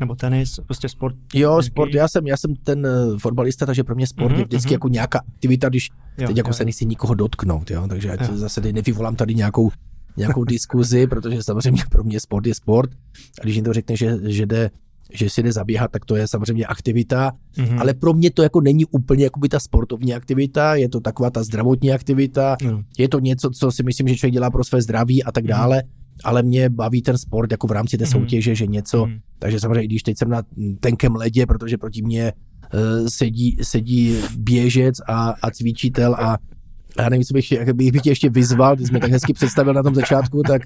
nebo 0.00 0.14
tenis, 0.14 0.60
prostě 0.66 0.88
sport. 0.88 1.16
jo, 1.34 1.50
Nějaký- 1.50 1.66
sport, 1.66 1.94
já 1.94 2.08
jsem, 2.08 2.26
já 2.26 2.36
jsem 2.36 2.54
ten 2.54 2.86
eh, 2.86 3.18
fotbalista, 3.18 3.66
takže 3.66 3.84
pro 3.84 3.94
mě 3.94 4.06
sport 4.06 4.30
Mhm, 4.30 4.38
je 4.38 4.44
vždycky 4.44 4.66
mhm. 4.68 4.72
jako 4.72 4.88
nějaká 4.88 5.18
aktivita, 5.34 5.68
když 5.68 5.88
Jo, 6.18 6.26
teď 6.26 6.36
jako 6.36 6.48
jo, 6.50 6.54
se 6.54 6.64
nechci 6.64 6.86
nikoho 6.86 7.14
dotknout, 7.14 7.70
jo, 7.70 7.86
takže 7.88 8.10
ať 8.10 8.20
Jo. 8.28 8.36
zase 8.36 8.60
tady 8.60 8.72
nevyvolám 8.72 9.16
tady 9.16 9.34
nějakou, 9.34 9.70
nějakou 10.16 10.44
diskuzi, 10.44 11.06
protože 11.10 11.42
samozřejmě 11.42 11.82
pro 11.90 12.04
mě 12.04 12.20
sport 12.20 12.46
je 12.46 12.54
sport 12.54 12.90
a 13.40 13.42
když 13.42 13.56
někdo 13.56 13.72
řekne, 13.72 13.96
že, 13.96 14.16
že 14.26 14.46
jde 14.46 14.70
že 15.12 15.30
si 15.30 15.42
jde 15.42 15.52
zaběhat, 15.52 15.90
tak 15.90 16.04
to 16.04 16.16
je 16.16 16.28
samozřejmě 16.28 16.66
aktivita, 16.66 17.32
Mhm. 17.58 17.78
ale 17.78 17.94
pro 17.94 18.12
mě 18.12 18.30
to 18.30 18.42
jako 18.42 18.60
není 18.60 18.84
úplně 18.84 19.24
jakoby 19.24 19.48
ta 19.48 19.60
sportovní 19.60 20.14
aktivita, 20.14 20.74
je 20.74 20.88
to 20.88 21.00
taková 21.00 21.30
ta 21.30 21.42
zdravotní 21.42 21.92
aktivita, 21.92 22.56
No. 22.64 22.82
je 22.98 23.08
to 23.08 23.18
něco, 23.18 23.50
co 23.50 23.72
si 23.72 23.82
myslím, 23.82 24.08
že 24.08 24.16
člověk 24.16 24.32
dělá 24.32 24.50
pro 24.50 24.64
své 24.64 24.82
zdraví 24.82 25.24
a 25.24 25.32
tak 25.32 25.44
dále, 25.46 25.82
ale 26.24 26.42
mě 26.42 26.68
baví 26.68 27.02
ten 27.02 27.18
sport 27.18 27.50
jako 27.50 27.66
v 27.66 27.72
rámci 27.72 27.98
té 27.98 28.04
Mhm. 28.04 28.10
soutěže, 28.12 28.54
že 28.54 28.66
něco, 28.66 29.06
Mhm. 29.06 29.18
takže 29.38 29.60
samozřejmě 29.60 29.82
i 29.82 29.86
když 29.86 30.02
teď 30.02 30.18
jsem 30.18 30.28
na 30.28 30.42
tenkém 30.80 31.14
ledě, 31.16 31.46
protože 31.46 31.78
proti 31.78 32.02
mně 32.02 32.32
uh, 32.74 33.06
sedí, 33.08 33.58
sedí 33.62 34.16
běžec 34.36 34.94
a, 35.08 35.34
a 35.42 35.50
cvičitel 35.50 36.14
a 36.14 36.38
já 36.98 37.08
nevím, 37.08 37.24
co 37.24 37.34
bych, 37.34 37.52
jak 37.52 37.74
bych, 37.76 37.92
bych 37.92 38.02
tě 38.02 38.10
ještě 38.10 38.30
vyzval, 38.30 38.76
ty 38.76 38.84
jsi 38.86 38.90
mě 38.90 39.00
tak 39.00 39.10
hezky 39.10 39.32
představil 39.32 39.74
na 39.74 39.82
tom 39.82 39.94
začátku, 39.94 40.42
tak 40.48 40.62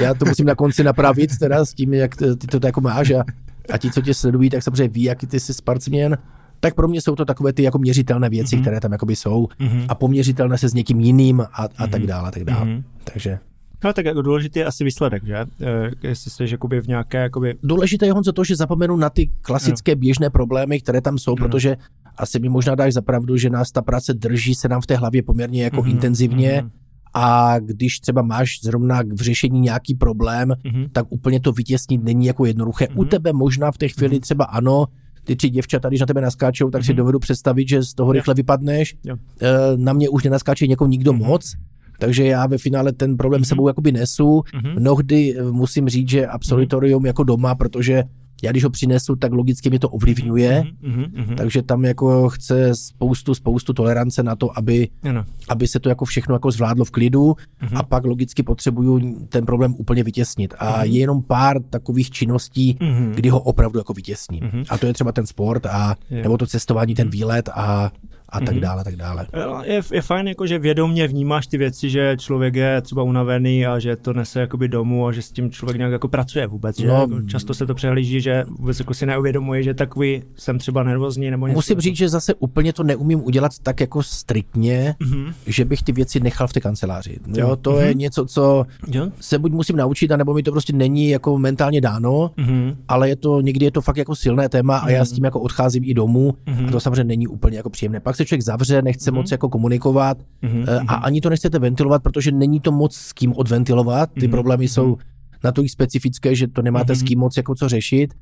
já 0.00 0.14
to 0.14 0.24
musím 0.24 0.46
na 0.46 0.54
konci 0.54 0.84
napravit 0.84 1.38
teda 1.38 1.64
s 1.64 1.74
tím, 1.74 1.94
jak 1.94 2.16
ty 2.16 2.46
to 2.60 2.66
jako 2.66 2.80
máš 2.80 3.10
a, 3.10 3.24
a 3.72 3.78
ti, 3.78 3.90
co 3.90 4.00
tě 4.02 4.14
sledují, 4.14 4.50
tak 4.50 4.62
samozřejmě 4.62 4.88
ví, 4.88 5.02
jaký 5.02 5.26
ty 5.26 5.40
jsi 5.40 5.54
sportsmen, 5.54 6.18
tak 6.60 6.74
pro 6.74 6.88
mě 6.88 7.00
jsou 7.00 7.14
to 7.14 7.24
takové 7.24 7.52
ty 7.52 7.62
jako 7.62 7.78
měřitelné 7.78 8.28
věci, 8.28 8.56
Mhm. 8.56 8.62
které 8.62 8.80
tam 8.80 8.92
jakoby 8.92 9.16
jsou 9.16 9.48
Mhm. 9.58 9.84
a 9.88 9.94
poměřitelné 9.94 10.58
se 10.58 10.68
s 10.68 10.74
někým 10.74 11.00
jiným 11.00 11.40
a, 11.40 11.46
a 11.78 11.86
tak 11.86 12.00
Mhm. 12.00 12.06
dále, 12.06 12.28
a 12.28 12.30
tak 12.30 12.44
dále. 12.44 12.64
Mhm. 12.64 12.82
Takže 13.04 13.38
No 13.84 13.92
tak 13.92 14.04
jako 14.06 14.22
důležitý 14.22 14.58
je 14.58 14.64
asi 14.64 14.84
výsledek, 14.84 15.24
že? 15.26 15.36
Eh, 15.36 15.90
Jestli 16.02 16.30
jsi 16.30 16.44
jakoby 16.50 16.80
v 16.80 16.86
nějaké, 16.88 17.18
jakoby, 17.18 17.54
důležité 17.62 18.06
je 18.06 18.12
Honzo 18.12 18.32
to, 18.32 18.44
že 18.44 18.56
zapomenu 18.56 18.96
na 18.96 19.10
ty 19.10 19.30
klasické 19.42 19.96
běžné 19.96 20.30
problémy, 20.30 20.80
které 20.80 21.00
tam 21.00 21.18
jsou, 21.18 21.30
Ano. 21.38 21.48
protože 21.48 21.76
asi 22.16 22.38
mi 22.38 22.48
možná 22.48 22.74
dáš 22.74 22.92
za 22.94 23.02
pravdu, 23.02 23.36
že 23.36 23.50
nás 23.50 23.70
ta 23.72 23.82
práce 23.82 24.14
drží 24.14 24.54
se 24.54 24.68
nám 24.68 24.80
v 24.80 24.86
té 24.86 24.96
hlavě 24.96 25.22
poměrně 25.22 25.64
jako 25.64 25.80
Mhm, 25.82 25.90
intenzivně 25.90 26.58
mhm, 26.62 26.70
a 27.14 27.58
když 27.58 28.00
třeba 28.00 28.22
máš 28.22 28.60
zrovna 28.62 29.02
v 29.12 29.20
řešení 29.20 29.60
nějaký 29.60 29.94
problém, 29.94 30.54
mhm. 30.64 30.86
tak 30.92 31.06
úplně 31.08 31.40
to 31.40 31.52
vytěsnit 31.52 32.04
není 32.04 32.26
jako 32.26 32.44
jednoduché. 32.46 32.88
U 32.88 33.00
Mhm. 33.00 33.08
tebe 33.08 33.32
možná 33.32 33.72
v 33.72 33.78
té 33.78 33.88
chvíli 33.88 34.14
Mhm. 34.14 34.20
třeba 34.20 34.44
ano, 34.44 34.86
ty 35.24 35.36
tři 35.36 35.50
děvčata, 35.50 35.88
když 35.88 36.00
na 36.00 36.06
tebe 36.06 36.20
naskáčou, 36.20 36.70
tak 36.70 36.84
si 36.84 36.92
Mhm. 36.92 36.96
dovedu 36.96 37.18
představit, 37.18 37.68
že 37.68 37.82
z 37.82 37.94
toho 37.94 38.12
rychle 38.12 38.34
vypadneš. 38.34 38.96
Jo. 39.04 39.16
Eh, 39.42 39.48
Na 39.76 39.92
mě 39.92 40.08
už 40.08 40.24
nenaskáče 40.24 40.66
někoho 40.66 40.88
nikdo 40.88 41.12
Mhm. 41.12 41.22
moc, 41.22 41.52
takže 42.00 42.24
já 42.24 42.46
ve 42.46 42.58
finále 42.58 42.92
ten 42.92 43.16
problém 43.16 43.40
Mhm. 43.40 43.44
sebou 43.44 43.68
jakoby 43.68 43.92
nesu. 43.92 44.42
Mhm. 44.54 44.80
Mnohdy 44.80 45.36
eh, 45.38 45.42
musím 45.42 45.88
říct, 45.88 46.08
že 46.10 46.26
absolutorium 46.26 47.06
jako 47.06 47.24
doma, 47.24 47.54
protože 47.54 48.02
já 48.42 48.50
když 48.50 48.64
ho 48.64 48.70
přinesu, 48.70 49.16
tak 49.16 49.32
logicky 49.32 49.70
mě 49.70 49.78
to 49.78 49.88
ovlivňuje, 49.88 50.64
Mhm, 50.82 50.92
mhm, 50.92 51.06
mhm. 51.26 51.36
takže 51.36 51.62
tam 51.62 51.84
jako 51.84 52.28
chce 52.28 52.74
spoustu, 52.74 53.34
spoustu 53.34 53.72
tolerance 53.72 54.22
na 54.22 54.36
to, 54.36 54.58
aby, 54.58 54.88
Ano. 55.02 55.24
aby 55.48 55.68
se 55.68 55.80
to 55.80 55.88
jako 55.88 56.04
všechno 56.04 56.34
jako 56.34 56.50
zvládlo 56.50 56.84
v 56.84 56.90
klidu 56.90 57.34
Mhm. 57.62 57.76
a 57.76 57.82
pak 57.82 58.04
logicky 58.04 58.42
potřebuju 58.42 59.26
ten 59.28 59.46
problém 59.46 59.74
úplně 59.78 60.02
vytěsnit. 60.02 60.54
A 60.58 60.76
Mhm. 60.76 60.84
je 60.92 61.00
jenom 61.00 61.22
pár 61.22 61.62
takových 61.62 62.10
činností, 62.10 62.76
Mhm. 62.80 63.12
kdy 63.14 63.28
ho 63.28 63.40
opravdu 63.40 63.78
jako 63.78 63.92
vytěsním. 63.92 64.44
Mhm. 64.44 64.62
A 64.68 64.78
to 64.78 64.86
je 64.86 64.92
třeba 64.92 65.12
ten 65.12 65.26
sport 65.26 65.66
a 65.66 65.96
nebo 66.10 66.38
to 66.38 66.46
cestování, 66.46 66.94
ten 66.94 67.10
výlet 67.10 67.48
a, 67.54 67.92
a 68.32 68.40
tak 68.40 68.50
Mhm. 68.50 68.60
dále, 68.60 68.84
tak 68.84 68.96
dále. 68.96 69.26
Je, 69.64 69.80
je 69.92 70.02
fajn, 70.02 70.28
jako, 70.28 70.46
že 70.46 70.58
vědomě 70.58 71.06
vnímáš 71.08 71.46
ty 71.46 71.58
věci, 71.58 71.90
že 71.90 72.16
člověk 72.18 72.54
je 72.54 72.80
třeba 72.80 73.02
unavený 73.02 73.66
a 73.66 73.78
že 73.78 73.96
to 73.96 74.12
nese 74.12 74.40
jakoby 74.40 74.68
domů 74.68 75.06
a 75.06 75.12
že 75.12 75.22
s 75.22 75.30
tím 75.32 75.50
člověk 75.50 75.76
nějak 75.78 75.92
jako 75.92 76.08
pracuje 76.08 76.46
vůbec. 76.46 76.78
Že? 76.80 76.86
No, 76.86 76.94
jako 76.94 77.22
často 77.22 77.54
se 77.54 77.66
to 77.66 77.74
přehlíží, 77.74 78.20
že 78.20 78.44
vůbec 78.58 78.78
jako 78.78 78.94
si 78.94 79.06
neuvědomuje, 79.06 79.62
že 79.62 79.74
takový 79.74 80.22
jsem 80.36 80.58
třeba 80.58 80.82
nervózní 80.82 81.30
nebo 81.30 81.46
něco. 81.46 81.58
Musím 81.58 81.80
říct, 81.80 81.96
že 81.96 82.08
zase 82.08 82.34
úplně 82.34 82.72
to 82.72 82.82
neumím 82.82 83.24
udělat 83.24 83.52
tak 83.62 83.80
jako 83.80 84.02
striktně, 84.02 84.94
Mhm. 85.00 85.32
že 85.46 85.64
bych 85.64 85.82
ty 85.82 85.92
věci 85.92 86.20
nechal 86.20 86.46
v 86.48 86.52
té 86.52 86.60
kanceláři. 86.60 87.16
Jo, 87.36 87.56
to 87.56 87.78
je 87.80 87.90
Mhm. 87.90 87.98
něco, 87.98 88.24
co 88.26 88.66
Jo? 88.92 89.08
se 89.20 89.38
buď 89.38 89.52
musím 89.52 89.76
naučit, 89.76 90.12
anebo 90.12 90.34
mi 90.34 90.42
to 90.42 90.50
prostě 90.50 90.72
není 90.72 91.08
jako 91.08 91.38
mentálně 91.38 91.80
dáno, 91.80 92.30
Mhm. 92.36 92.76
ale 92.88 93.08
je 93.08 93.16
to, 93.16 93.40
někdy 93.40 93.64
je 93.64 93.70
to 93.70 93.80
fakt 93.80 93.96
jako 93.96 94.14
silné 94.16 94.48
téma 94.48 94.78
a 94.78 94.90
já 94.90 94.98
Mhm. 94.98 95.06
s 95.06 95.12
tím 95.12 95.24
jako 95.24 95.40
odcházím 95.40 95.82
i 95.86 95.94
domů 95.94 96.34
Mhm. 96.46 96.68
a 96.68 96.70
to 96.72 96.80
samozřejmě 96.80 97.04
není 97.04 97.26
úplně 97.26 97.56
jako 97.56 97.70
příjemné. 97.70 98.00
Pak 98.00 98.16
se 98.20 98.26
člověk 98.26 98.42
zavře, 98.42 98.82
nechce 98.82 99.10
Mhm. 99.10 99.16
moc 99.20 99.30
jako 99.30 99.48
komunikovat 99.48 100.18
Mhm. 100.42 100.64
eh, 100.68 100.78
a 100.88 100.94
ani 100.94 101.20
to 101.20 101.30
nechcete 101.30 101.58
ventilovat, 101.58 102.02
protože 102.02 102.32
není 102.32 102.60
to 102.60 102.72
moc 102.72 102.94
s 102.94 103.12
kým 103.12 103.32
odventilovat. 103.36 104.10
Ty 104.12 104.20
Mhm. 104.26 104.30
problémy 104.30 104.68
jsou 104.68 104.96
natolik 105.44 105.70
specifické, 105.70 106.34
že 106.34 106.48
to 106.48 106.62
nemáte 106.62 106.94
s 106.94 106.98
Mhm. 107.02 107.06
kým 107.06 107.18
moc 107.18 107.36
jako 107.36 107.54
co 107.54 107.68
řešit 107.68 108.14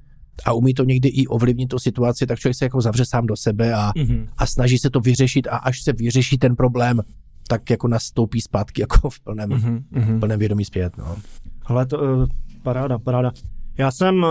a 0.44 0.52
umí 0.52 0.74
to 0.74 0.84
někdy 0.84 1.08
i 1.08 1.26
ovlivnit 1.26 1.68
tu 1.68 1.78
situaci, 1.78 2.26
tak 2.26 2.38
člověk 2.38 2.56
se 2.56 2.64
jako 2.64 2.80
zavře 2.80 3.04
sám 3.04 3.26
do 3.26 3.36
sebe 3.36 3.74
a, 3.74 3.92
Mhm. 3.96 4.26
a 4.38 4.46
snaží 4.46 4.78
se 4.78 4.90
to 4.90 5.00
vyřešit 5.00 5.46
a 5.46 5.56
až 5.56 5.82
se 5.82 5.92
vyřeší 5.92 6.38
ten 6.38 6.56
problém, 6.56 7.00
tak 7.48 7.70
jako 7.70 7.88
nastoupí 7.88 8.40
zpátky 8.40 8.80
jako 8.82 9.10
v 9.10 9.20
plném, 9.20 9.48
Mhm. 9.50 9.84
Mhm. 9.90 10.20
plném 10.20 10.38
vědomí 10.38 10.64
zpět. 10.64 10.92
No. 10.98 11.16
Ale 11.64 11.86
to, 11.86 11.98
uh, 11.98 12.26
paráda, 12.62 12.98
paráda. 12.98 13.30
Já 13.78 13.90
jsem, 13.90 14.26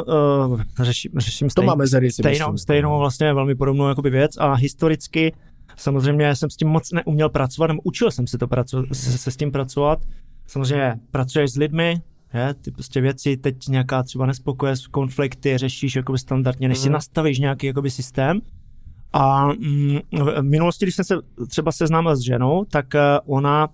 uh, 0.48 0.62
řeším, 0.82 1.12
řeším 1.18 1.48
To 1.48 1.52
stejn, 1.52 1.66
má 1.68 1.76
mezery, 1.76 2.12
si 2.12 2.14
stejnou, 2.22 2.46
myslím. 2.52 2.58
stejnou 2.58 3.00
vlastně 3.00 3.34
velmi 3.34 3.56
podobnou 3.56 3.88
jakoby 3.88 4.10
věc 4.10 4.32
a 4.38 4.54
historicky 4.54 5.34
samozřejmě 5.78 6.36
jsem 6.36 6.50
s 6.50 6.56
tím 6.56 6.68
moc 6.68 6.92
neuměl 6.92 7.30
pracovat, 7.30 7.68
nebo 7.68 7.82
učil 7.84 8.12
jsem 8.12 8.28
se 8.28 8.38
to 8.38 8.48
pracovat, 8.48 8.86
se, 8.94 9.18
se 9.18 9.32
s 9.32 9.38
tím 9.38 9.52
pracovat. 9.52 10.00
Samozřejmě 10.48 11.00
pracuješ 11.12 11.52
s 11.52 11.56
lidmi, 11.58 12.02
je, 12.34 12.54
ty 12.54 12.72
prostě 12.72 13.02
věci, 13.02 13.38
teď 13.38 13.68
nějaká 13.68 14.04
třeba 14.04 14.26
nespokojenost, 14.26 14.88
konflikty 14.88 15.58
řešíš 15.58 15.96
jakoby 15.96 16.20
standardně, 16.20 16.68
než 16.68 16.78
si 16.78 16.88
Mhm. 16.90 16.94
nastavíš 16.94 17.40
nějaký 17.40 17.68
jakoby 17.68 17.90
systém. 17.90 18.42
A 19.14 19.48
mm, 19.48 20.00
v 20.12 20.42
minulosti, 20.42 20.86
když 20.86 20.96
jsem 20.96 21.06
se 21.06 21.16
třeba 21.48 21.72
seznámil 21.72 22.16
s 22.16 22.20
ženou, 22.22 22.66
tak 22.66 22.96
eh, 22.96 23.00
ona 23.26 23.68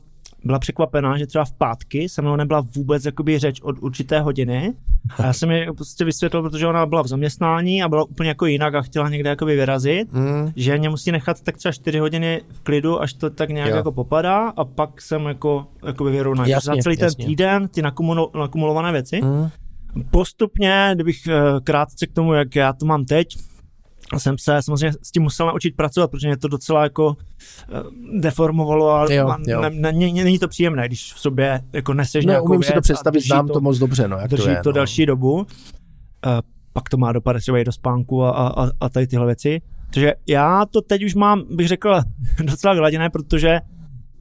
byla 0.44 0.60
překvapená, 0.60 1.18
že 1.18 1.28
třeba 1.28 1.46
v 1.46 1.52
pátky 1.54 2.10
se 2.10 2.22
mnou 2.22 2.36
nebyla 2.36 2.64
vůbec 2.76 3.06
jakoby 3.06 3.40
řeč 3.40 3.62
od 3.62 3.76
určité 3.80 4.20
hodiny. 4.22 4.74
A 5.18 5.26
já 5.26 5.34
jsem 5.34 5.50
mi 5.50 5.68
prostě 5.78 6.06
vysvětlil, 6.06 6.42
protože 6.44 6.68
ona 6.68 6.86
byla 6.86 7.02
v 7.04 7.08
zaměstnání 7.08 7.84
a 7.84 7.90
byla 7.90 8.04
úplně 8.04 8.30
jako 8.30 8.46
jinak 8.46 8.76
a 8.76 8.82
chtěla 8.82 9.10
někde 9.10 9.30
jakoby 9.30 9.56
vyrazit, 9.56 10.14
Mm. 10.14 10.52
že 10.56 10.78
mě 10.78 10.90
musí 10.90 11.12
nechat 11.12 11.42
tak 11.42 11.58
třeba 11.58 11.72
4 11.72 12.00
hodiny 12.00 12.42
v 12.50 12.60
klidu, 12.60 13.02
až 13.02 13.14
to 13.14 13.30
tak 13.30 13.50
nějak 13.50 13.70
Jo. 13.70 13.76
jako 13.76 13.92
popadá 13.92 14.50
a 14.58 14.66
pak 14.66 15.02
jsem 15.02 15.26
jako, 15.26 15.66
jakoby 15.86 16.12
vyrovnat. 16.12 16.48
Jasně, 16.48 16.76
Za 16.76 16.82
celý 16.82 16.98
ten 16.98 17.06
jasně. 17.06 17.26
týden 17.26 17.68
ty 17.68 17.82
nakumulo, 17.82 18.32
nakumulované 18.40 18.92
věci. 18.92 19.22
Mm. 19.24 19.50
Postupně, 20.12 20.92
kdybych 20.96 21.28
eh, 21.28 21.42
krátce 21.64 22.08
k 22.08 22.12
tomu, 22.14 22.34
jak 22.34 22.56
já 22.56 22.74
to 22.74 22.86
mám 22.86 23.06
teď, 23.06 23.28
jsem 24.20 24.38
se 24.38 24.62
samozřejmě 24.62 24.94
s 25.02 25.12
tím 25.12 25.24
musel 25.24 25.48
naučit 25.48 25.76
pracovat, 25.76 26.12
protože 26.12 26.28
mě 26.28 26.38
to 26.38 26.48
docela 26.48 26.84
jako 26.84 27.16
eh, 27.70 28.20
deformovalo 28.20 28.90
a 28.92 29.14
Jo, 29.14 29.28
a 29.28 29.38
jo. 29.48 29.62
ne, 29.62 29.70
ne, 29.70 29.92
ne, 29.92 29.92
není 30.24 30.40
to 30.40 30.48
příjemné, 30.48 30.88
když 30.88 31.14
v 31.14 31.20
sobě 31.20 31.62
jako 31.74 31.94
neseš 31.94 32.26
No, 32.26 32.30
nějakou 32.32 32.46
umím 32.46 32.64
si 32.64 32.68
to 32.68 32.74
věc 32.74 32.78
a 32.90 32.94
představit, 32.94 33.20
znám 33.24 33.48
to, 33.48 33.54
to 33.54 33.62
moc 33.62 33.78
dobře, 33.78 34.08
no, 34.08 34.18
jak 34.18 34.30
drží 34.32 34.44
to 34.44 34.50
je. 34.50 34.62
to 34.64 34.70
no. 34.70 34.74
delší 34.74 35.06
dobu. 35.06 35.46
Eh, 36.26 36.30
pak 36.74 36.90
to 36.90 36.98
má 36.98 37.12
dopad 37.12 37.34
třeba 37.38 37.58
i 37.60 37.64
do 37.64 37.72
spánku 37.72 38.24
a, 38.24 38.30
a, 38.32 38.64
a- 38.66 38.72
a 38.82 38.90
tady 38.90 39.08
tyhle 39.08 39.26
věci. 39.26 39.62
Takže 39.94 40.14
já 40.28 40.66
to 40.66 40.82
teď 40.82 41.04
už 41.04 41.16
mám, 41.16 41.44
bych 41.56 41.68
řekl, 41.68 42.02
docela 42.44 42.74
vyladěné, 42.74 43.10
protože, 43.10 43.60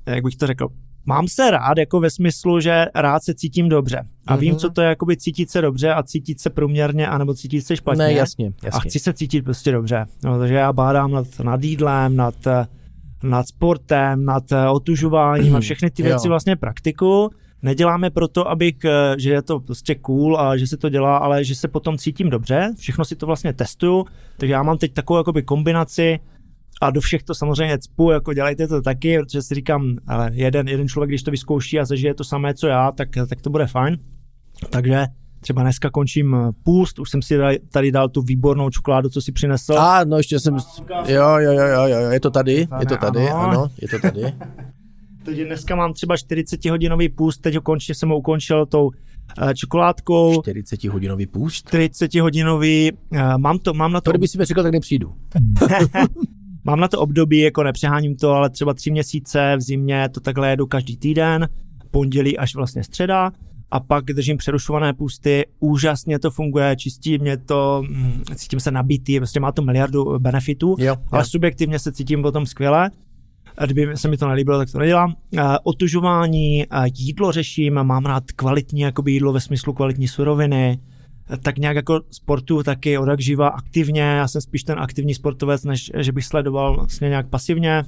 jak 0.07 0.25
bych 0.25 0.37
to 0.37 0.47
řekl, 0.47 0.69
mám 1.07 1.29
se 1.29 1.51
rád 1.51 1.79
jako 1.79 2.01
ve 2.01 2.11
smyslu, 2.11 2.61
že 2.61 2.87
rád 2.95 3.23
se 3.25 3.35
cítím 3.35 3.69
dobře. 3.69 4.03
A 4.27 4.37
vím, 4.37 4.51
Mhm. 4.51 4.59
co 4.59 4.71
to 4.71 4.81
je 4.83 4.89
jakoby 4.89 5.17
cítit 5.17 5.51
se 5.51 5.61
dobře 5.61 5.95
a 5.95 6.03
cítit 6.03 6.41
se 6.41 6.51
průměrně, 6.51 7.09
anebo 7.09 7.35
cítit 7.35 7.61
se 7.63 7.77
špatně. 7.77 7.99
Ne, 8.05 8.13
jasně, 8.13 8.47
A 8.47 8.67
jasně. 8.67 8.91
chci 8.91 8.99
se 8.99 9.13
cítit 9.13 9.43
prostě 9.43 9.73
dobře. 9.73 10.07
No, 10.25 10.39
takže 10.39 10.55
já 10.55 10.73
bádám 10.73 11.11
nad, 11.13 11.27
nad 11.43 11.63
jídlem, 11.65 12.17
nad, 12.17 12.35
nad 13.23 13.49
sportem, 13.49 14.25
nad 14.25 14.53
eh, 14.53 14.69
otužováním 14.69 15.57
a 15.57 15.61
všechny 15.61 15.91
ty 15.91 16.03
Jo. 16.03 16.09
věci 16.09 16.29
vlastně 16.29 16.57
praktiku. 16.57 17.31
Neděláme 17.63 18.11
proto, 18.11 18.49
abych, 18.51 18.75
eh, 18.85 19.15
že 19.19 19.31
je 19.31 19.43
to 19.43 19.61
prostě 19.61 19.95
cool 19.95 20.41
a 20.41 20.57
že 20.57 20.67
se 20.67 20.77
to 20.77 20.89
dělá, 20.89 21.17
ale 21.17 21.45
že 21.45 21.55
se 21.55 21.69
potom 21.69 21.99
cítím 21.99 22.31
dobře. 22.31 22.71
Všechno 22.79 23.05
si 23.05 23.17
to 23.17 23.27
vlastně 23.27 23.53
testuju, 23.53 24.05
takže 24.37 24.53
já 24.53 24.63
mám 24.63 24.79
teď 24.79 24.93
takovou 24.93 25.17
jakoby 25.19 25.43
kombinaci 25.43 26.19
a 26.81 26.91
do 26.91 27.01
všech 27.01 27.23
to 27.23 27.35
samozřejmě 27.35 27.79
cpu, 27.79 28.11
jako 28.11 28.33
dělejte 28.35 28.69
to 28.69 28.83
taky, 28.83 29.19
protože 29.19 29.43
si 29.43 29.55
říkám, 29.55 29.97
ale 30.07 30.31
jeden, 30.33 30.69
jeden 30.69 30.89
člověk, 30.89 31.11
když 31.11 31.23
to 31.23 31.31
vyzkouší 31.31 31.79
a 31.79 31.85
zažije 31.85 32.15
to 32.15 32.25
samé, 32.25 32.55
co 32.55 32.67
já, 32.67 32.93
tak, 32.93 33.09
tak 33.29 33.41
to 33.41 33.51
bude 33.51 33.67
fajn. 33.67 33.99
Takže 34.71 35.07
třeba 35.41 35.63
dneska 35.63 35.91
končím 35.91 36.35
eh, 36.35 36.51
půst, 36.63 36.99
už 36.99 37.11
jsem 37.11 37.23
si 37.23 37.39
tady- 37.73 37.93
dal 37.93 38.09
tu 38.09 38.23
výbornou 38.23 38.71
čokoládu, 38.71 39.09
co 39.09 39.21
si 39.23 39.33
přinesl. 39.33 39.79
A, 39.79 40.05
no 40.05 40.17
ještě 40.17 40.41
jsem, 40.41 40.57
jo, 41.07 41.37
jo, 41.39 41.53
jo, 41.53 41.67
jo, 41.67 41.87
jo, 41.87 42.11
je 42.11 42.21
to 42.21 42.31
tady, 42.31 42.53
je 42.81 42.87
to 42.89 42.97
tady, 42.97 43.29
Ano. 43.31 43.41
ano, 43.51 43.69
je 43.83 43.89
to 43.89 43.99
tady. 43.99 44.23
Takže 45.25 45.45
dneska 45.45 45.77
mám 45.77 45.93
třeba 45.93 46.17
40 46.17 46.65
hodinový 46.65 47.09
půst, 47.09 47.39
teď 47.39 47.55
ho 47.55 47.61
konečně 47.61 47.95
jsem 47.95 48.09
ho 48.09 48.19
ukončil 48.19 48.67
tou 48.67 48.91
eh, 49.43 49.55
čokoládkou. 49.55 50.43
40 50.43 50.85
hodinový 50.85 51.27
půst. 51.27 51.55
40 51.69 52.15
hodinový, 52.15 52.93
eh, 53.13 53.39
mám 53.39 53.59
to, 53.59 53.75
mám 53.75 53.93
na 53.93 54.01
to, 54.01 54.05
To 54.05 54.11
kdyby 54.11 54.29
si 54.29 54.39
mi 54.39 54.45
řekl, 54.45 54.63
tak 54.63 54.73
nepřijdu. 54.73 55.15
mám 56.65 56.81
na 56.81 56.89
to 56.89 57.01
období, 57.01 57.39
jako 57.39 57.63
nepřeháním 57.63 58.17
to, 58.17 58.31
ale 58.31 58.51
třeba 58.51 58.75
tři 58.75 58.91
měsíce 58.91 59.55
v 59.57 59.61
zimě 59.61 60.09
to 60.09 60.21
takhle 60.21 60.51
jedu 60.51 60.67
každý 60.67 60.97
týden, 60.97 61.49
pondělí 61.91 62.39
až 62.39 62.55
vlastně 62.55 62.85
středa 62.85 63.33
a 63.71 63.81
pak 63.81 64.05
držím 64.05 64.37
přerušované 64.37 64.93
pusty, 64.95 65.47
úžasně 65.61 66.19
to 66.19 66.31
funguje, 66.31 66.77
čistí 66.77 67.19
mě 67.19 67.37
to, 67.37 67.83
mm, 67.89 68.23
cítím 68.35 68.61
se 68.61 68.71
nabitý, 68.71 69.21
prostě 69.21 69.41
má 69.41 69.53
to 69.53 69.63
miliardu 69.63 70.19
benefitů, 70.19 70.77
Jo, 70.79 70.97
ale 71.11 71.23
jo. 71.23 71.27
subjektivně 71.27 71.79
se 71.79 71.93
cítím 71.93 72.23
potom 72.23 72.47
skvěle. 72.47 72.91
A 73.59 73.65
Kdyby 73.67 73.97
se 73.97 74.09
mi 74.09 74.17
to 74.17 74.29
nelíbilo, 74.29 74.59
tak 74.59 74.73
to 74.73 74.79
nedělám. 74.79 75.15
Otužování, 75.63 76.65
jídlo 76.99 77.33
řeším, 77.33 77.75
mám 77.83 78.07
rád 78.07 78.25
kvalitní 78.37 78.81
jakoby 78.81 79.13
jídlo 79.13 79.33
ve 79.33 79.41
smyslu 79.41 79.73
kvalitní 79.73 80.09
suroviny, 80.09 80.79
tak 81.43 81.59
nějak 81.59 81.77
jako 81.77 82.01
sportu 82.11 82.63
taky 82.63 82.99
od 82.99 83.09
jak 83.09 83.21
živa 83.21 83.49
aktivně, 83.49 84.01
já 84.03 84.29
jsem 84.29 84.41
spíš 84.41 84.65
ten 84.65 84.79
aktivní 84.79 85.15
sportovec, 85.15 85.65
než 85.65 85.91
že 85.99 86.13
bych 86.13 86.25
sledoval 86.25 86.75
vlastně 86.77 87.09
nějak 87.09 87.29
pasivně. 87.29 87.85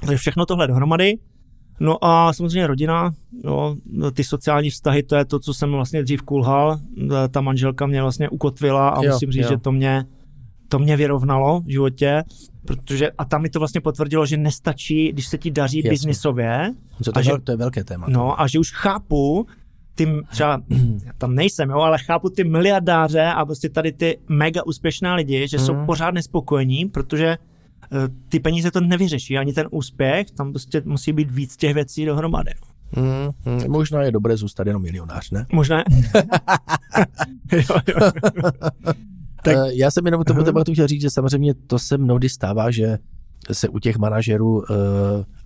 Takže 0.00 0.16
všechno 0.16 0.46
tohle 0.46 0.66
dohromady. 0.66 1.14
No 1.80 2.04
a 2.04 2.32
samozřejmě 2.32 2.66
rodina, 2.66 3.10
jo, 3.44 3.76
ty 4.12 4.24
sociální 4.24 4.70
vztahy, 4.70 5.02
to 5.02 5.16
je 5.16 5.24
to, 5.24 5.38
co 5.38 5.54
jsem 5.54 5.70
vlastně 5.72 6.02
dřív 6.02 6.22
kulhal. 6.22 6.78
Ta 7.30 7.40
manželka 7.40 7.86
mě 7.86 8.02
vlastně 8.02 8.28
ukotvila 8.28 8.88
a 8.88 9.04
Jo, 9.04 9.12
musím 9.12 9.30
říct, 9.32 9.42
jo. 9.44 9.48
že 9.50 9.56
to 9.58 9.72
mě, 9.72 10.04
to 10.68 10.78
mě 10.78 10.96
vyrovnalo 10.96 11.60
v 11.60 11.70
životě, 11.70 12.22
protože 12.66 13.10
a 13.10 13.24
tam 13.24 13.42
mi 13.42 13.48
to 13.48 13.58
vlastně 13.58 13.80
potvrdilo, 13.80 14.26
že 14.26 14.36
nestačí, 14.36 15.12
když 15.12 15.26
se 15.28 15.38
ti 15.38 15.50
daří 15.50 15.78
Jasně. 15.78 15.90
biznisově, 15.90 16.74
Co 17.02 17.12
to, 17.12 17.18
a 17.18 17.20
je, 17.20 17.24
že- 17.24 17.32
to 17.44 17.50
je 17.52 17.56
velké 17.56 17.84
téma. 17.84 18.06
no 18.10 18.40
a 18.40 18.46
že 18.46 18.58
už 18.58 18.72
chápu, 18.72 19.46
ty 19.98 20.08
třeba, 20.30 20.62
já 21.06 21.12
tam 21.18 21.34
nejsem, 21.34 21.70
jo, 21.70 21.78
ale 21.78 21.98
chápu 21.98 22.30
ty 22.30 22.44
miliardáře 22.44 23.22
a 23.24 23.44
prostě 23.44 23.68
tady 23.68 23.92
ty 23.92 24.18
mega 24.28 24.62
úspěšné 24.66 25.14
lidi, 25.14 25.48
že 25.48 25.58
jsou 25.58 25.74
Mhm. 25.74 25.86
pořád 25.86 26.14
nespokojení, 26.14 26.84
protože 26.86 27.26
eh, 27.28 27.38
ty 28.28 28.40
peníze 28.40 28.70
to 28.70 28.80
nevyřeší, 28.80 29.38
ani 29.38 29.52
ten 29.52 29.66
úspěch, 29.70 30.30
tam 30.30 30.52
prostě 30.52 30.82
musí 30.84 31.12
být 31.12 31.30
víc 31.30 31.56
těch 31.56 31.74
věcí 31.74 32.04
dohromady. 32.04 32.50
Mm, 32.96 33.52
mm, 33.52 33.70
možná 33.70 34.02
je 34.02 34.12
dobré 34.12 34.36
zůstat 34.36 34.66
jenom 34.66 34.82
milionář, 34.82 35.30
ne? 35.30 35.46
Možná. 35.52 35.78
jo, 37.52 37.62
jo. 37.88 38.10
Tak- 39.42 39.54
Tak, 39.56 39.56
já 39.72 39.90
jsem 39.90 40.06
jenom 40.06 40.22
k 40.22 40.24
tomu 40.24 40.38
Aha. 40.40 40.44
tématu 40.44 40.72
chtěl 40.72 40.86
říct, 40.86 41.00
že 41.00 41.10
samozřejmě 41.10 41.54
to 41.54 41.78
se 41.78 41.98
mnohdy 41.98 42.28
stává, 42.28 42.70
že 42.70 42.98
se 43.52 43.68
u 43.68 43.78
těch 43.78 43.96
manažerů 43.98 44.62
eh, 44.72 44.74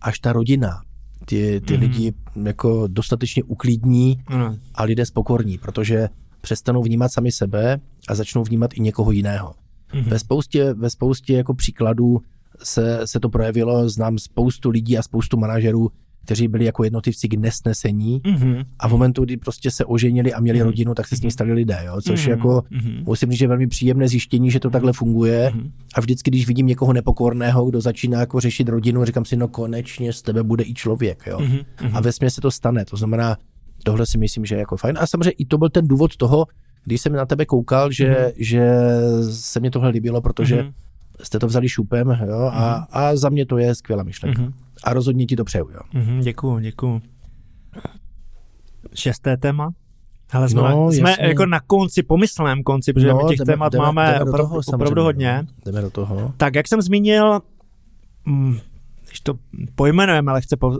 až 0.03 0.19
ta 0.19 0.33
rodina, 0.33 0.81
ty, 1.25 1.61
ty 1.67 1.73
Mhm. 1.75 1.83
lidi 1.83 2.13
jako 2.45 2.87
dostatečně 2.87 3.43
uklidní 3.45 4.19
Ano. 4.27 4.57
a 4.75 4.83
lidé 4.85 5.07
spokorní, 5.07 5.59
protože 5.59 6.09
přestanou 6.41 6.83
vnímat 6.83 7.13
sami 7.13 7.33
sebe 7.33 7.81
a 8.09 8.15
začnou 8.15 8.45
vnímat 8.45 8.71
i 8.75 8.81
někoho 8.81 9.11
jiného. 9.11 9.55
Mhm. 9.95 10.05
Ve 10.11 10.19
spoustě, 10.19 10.75
ve 10.75 10.91
spoustě 10.91 11.33
jako 11.37 11.55
příkladů 11.55 12.19
se, 12.63 13.01
se 13.05 13.21
to 13.21 13.29
projevilo, 13.29 13.89
znám 13.89 14.19
spoustu 14.19 14.71
lidí 14.71 14.99
a 14.99 15.03
spoustu 15.03 15.37
manažerů, 15.37 15.91
kteří 16.25 16.49
byli 16.49 16.65
jako 16.65 16.85
jednotlivci 16.85 17.29
k 17.29 17.35
nesnesení 17.35 18.21
Mhm. 18.27 18.55
a 18.79 18.89
v 18.89 18.91
momentu, 18.91 19.25
kdy 19.25 19.37
prostě 19.37 19.71
se 19.71 19.85
oženili 19.85 20.33
a 20.35 20.41
měli 20.41 20.59
Mhm. 20.59 20.67
rodinu, 20.67 20.95
tak 20.95 21.09
se 21.09 21.17
s 21.17 21.23
ní 21.23 21.31
stali 21.31 21.53
lidé, 21.53 21.79
jo? 21.87 22.01
což 22.03 22.23
Mhm. 22.23 22.31
jako 22.31 22.63
Mhm. 22.71 23.03
musím 23.07 23.31
říct, 23.31 23.39
že 23.39 23.45
je 23.45 23.49
velmi 23.49 23.67
příjemné 23.67 24.09
zjištění, 24.09 24.51
že 24.51 24.61
to 24.61 24.71
takhle 24.71 24.93
funguje 24.93 25.51
Mhm. 25.55 25.71
a 25.95 26.01
vždycky, 26.01 26.31
když 26.31 26.47
vidím 26.47 26.67
někoho 26.67 26.93
nepokorného, 26.93 27.65
kdo 27.67 27.81
začíná 27.81 28.21
jako 28.21 28.41
řešit 28.41 28.69
rodinu, 28.69 29.05
říkám 29.05 29.25
si, 29.25 29.37
no 29.37 29.49
konečně 29.49 30.13
z 30.13 30.23
tebe 30.23 30.43
bude 30.43 30.65
i 30.65 30.75
člověk, 30.75 31.23
jo. 31.27 31.41
Mhm. 31.41 31.59
A 31.97 32.01
ve 32.01 32.13
se 32.13 32.41
to 32.41 32.51
stane, 32.51 32.85
to 32.85 32.97
znamená, 32.97 33.37
tohle 33.85 34.07
si 34.07 34.19
myslím, 34.19 34.45
že 34.45 34.55
je 34.55 34.59
jako 34.59 34.77
fajn. 34.77 34.97
A 35.01 35.07
samozřejmě 35.07 35.31
i 35.31 35.45
to 35.45 35.59
byl 35.59 35.69
ten 35.69 35.89
důvod 35.89 36.17
toho, 36.17 36.47
když 36.85 37.01
jsem 37.01 37.13
na 37.13 37.27
tebe 37.27 37.47
koukal, 37.47 37.93
že, 37.93 38.09
Mhm. 38.09 38.31
že 38.37 38.71
se 39.31 39.61
mě 39.61 39.71
tohle 39.71 39.89
líbilo, 39.89 40.21
protože 40.21 40.63
Mhm. 40.63 40.73
jste 41.23 41.39
to 41.39 41.47
vzali 41.47 41.69
šupem, 41.69 42.19
jo, 42.27 42.51
a, 42.53 42.73
a 42.91 43.17
za 43.17 43.29
mě 43.29 43.47
to 43.47 43.59
je 43.59 43.75
skvělá 43.75 44.03
myšlenka. 44.03 44.43
Mhm. 44.43 44.53
A 44.85 44.93
rozhodně 44.93 45.27
ti 45.27 45.37
to 45.37 45.45
přeju, 45.45 45.69
jo. 45.75 45.81
Mhm, 45.95 46.21
děkuju, 46.21 46.59
děkuju. 46.59 47.03
Šesté 48.95 49.37
téma? 49.37 49.71
Ale 50.33 50.49
jsme, 50.49 50.61
No, 50.63 50.93
jsme 50.93 51.11
jasně. 51.11 51.25
jako 51.27 51.47
na 51.47 51.61
konci, 51.61 52.03
pomyslném 52.03 52.63
konci, 52.63 52.93
protože 52.93 53.15
my 53.15 53.21
těch 53.29 53.39
jdeme- 53.39 53.53
témat 53.53 53.73
jdeme- 53.73 53.85
máme 53.85 54.13
jdeme 54.19 54.31
opravdu, 54.31 54.49
toho 54.63 54.77
opravdu 54.77 55.03
hodně. 55.03 55.43
no. 55.43 55.49
Jdeme 55.67 55.81
do 55.83 55.91
toho. 55.91 56.35
Tak 56.37 56.55
jak 56.55 56.69
jsem 56.69 56.83
zmínil, 56.83 57.41
mm, 58.25 58.59
když 59.07 59.21
to 59.21 59.35
pojmenujeme 59.75 60.33
lehce 60.33 60.57
po, 60.57 60.79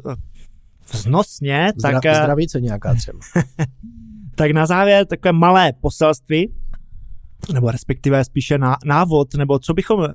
vznosně, 0.93 1.73
Zdra, 1.77 1.93
tak, 1.93 2.07
eh, 2.07 2.15
zdravíce 2.15 2.61
nějaká 2.61 2.95
třeba. 2.95 3.19
tak 4.35 4.51
na 4.51 4.67
závěr 4.67 5.07
takové 5.07 5.33
malé 5.33 5.73
poselství, 5.81 6.55
nebo 7.55 7.71
respektive 7.71 8.25
spíše 8.25 8.59
ná, 8.59 8.77
návod, 8.85 9.35
nebo 9.35 9.59
co 9.59 9.75
bychom 9.75 10.09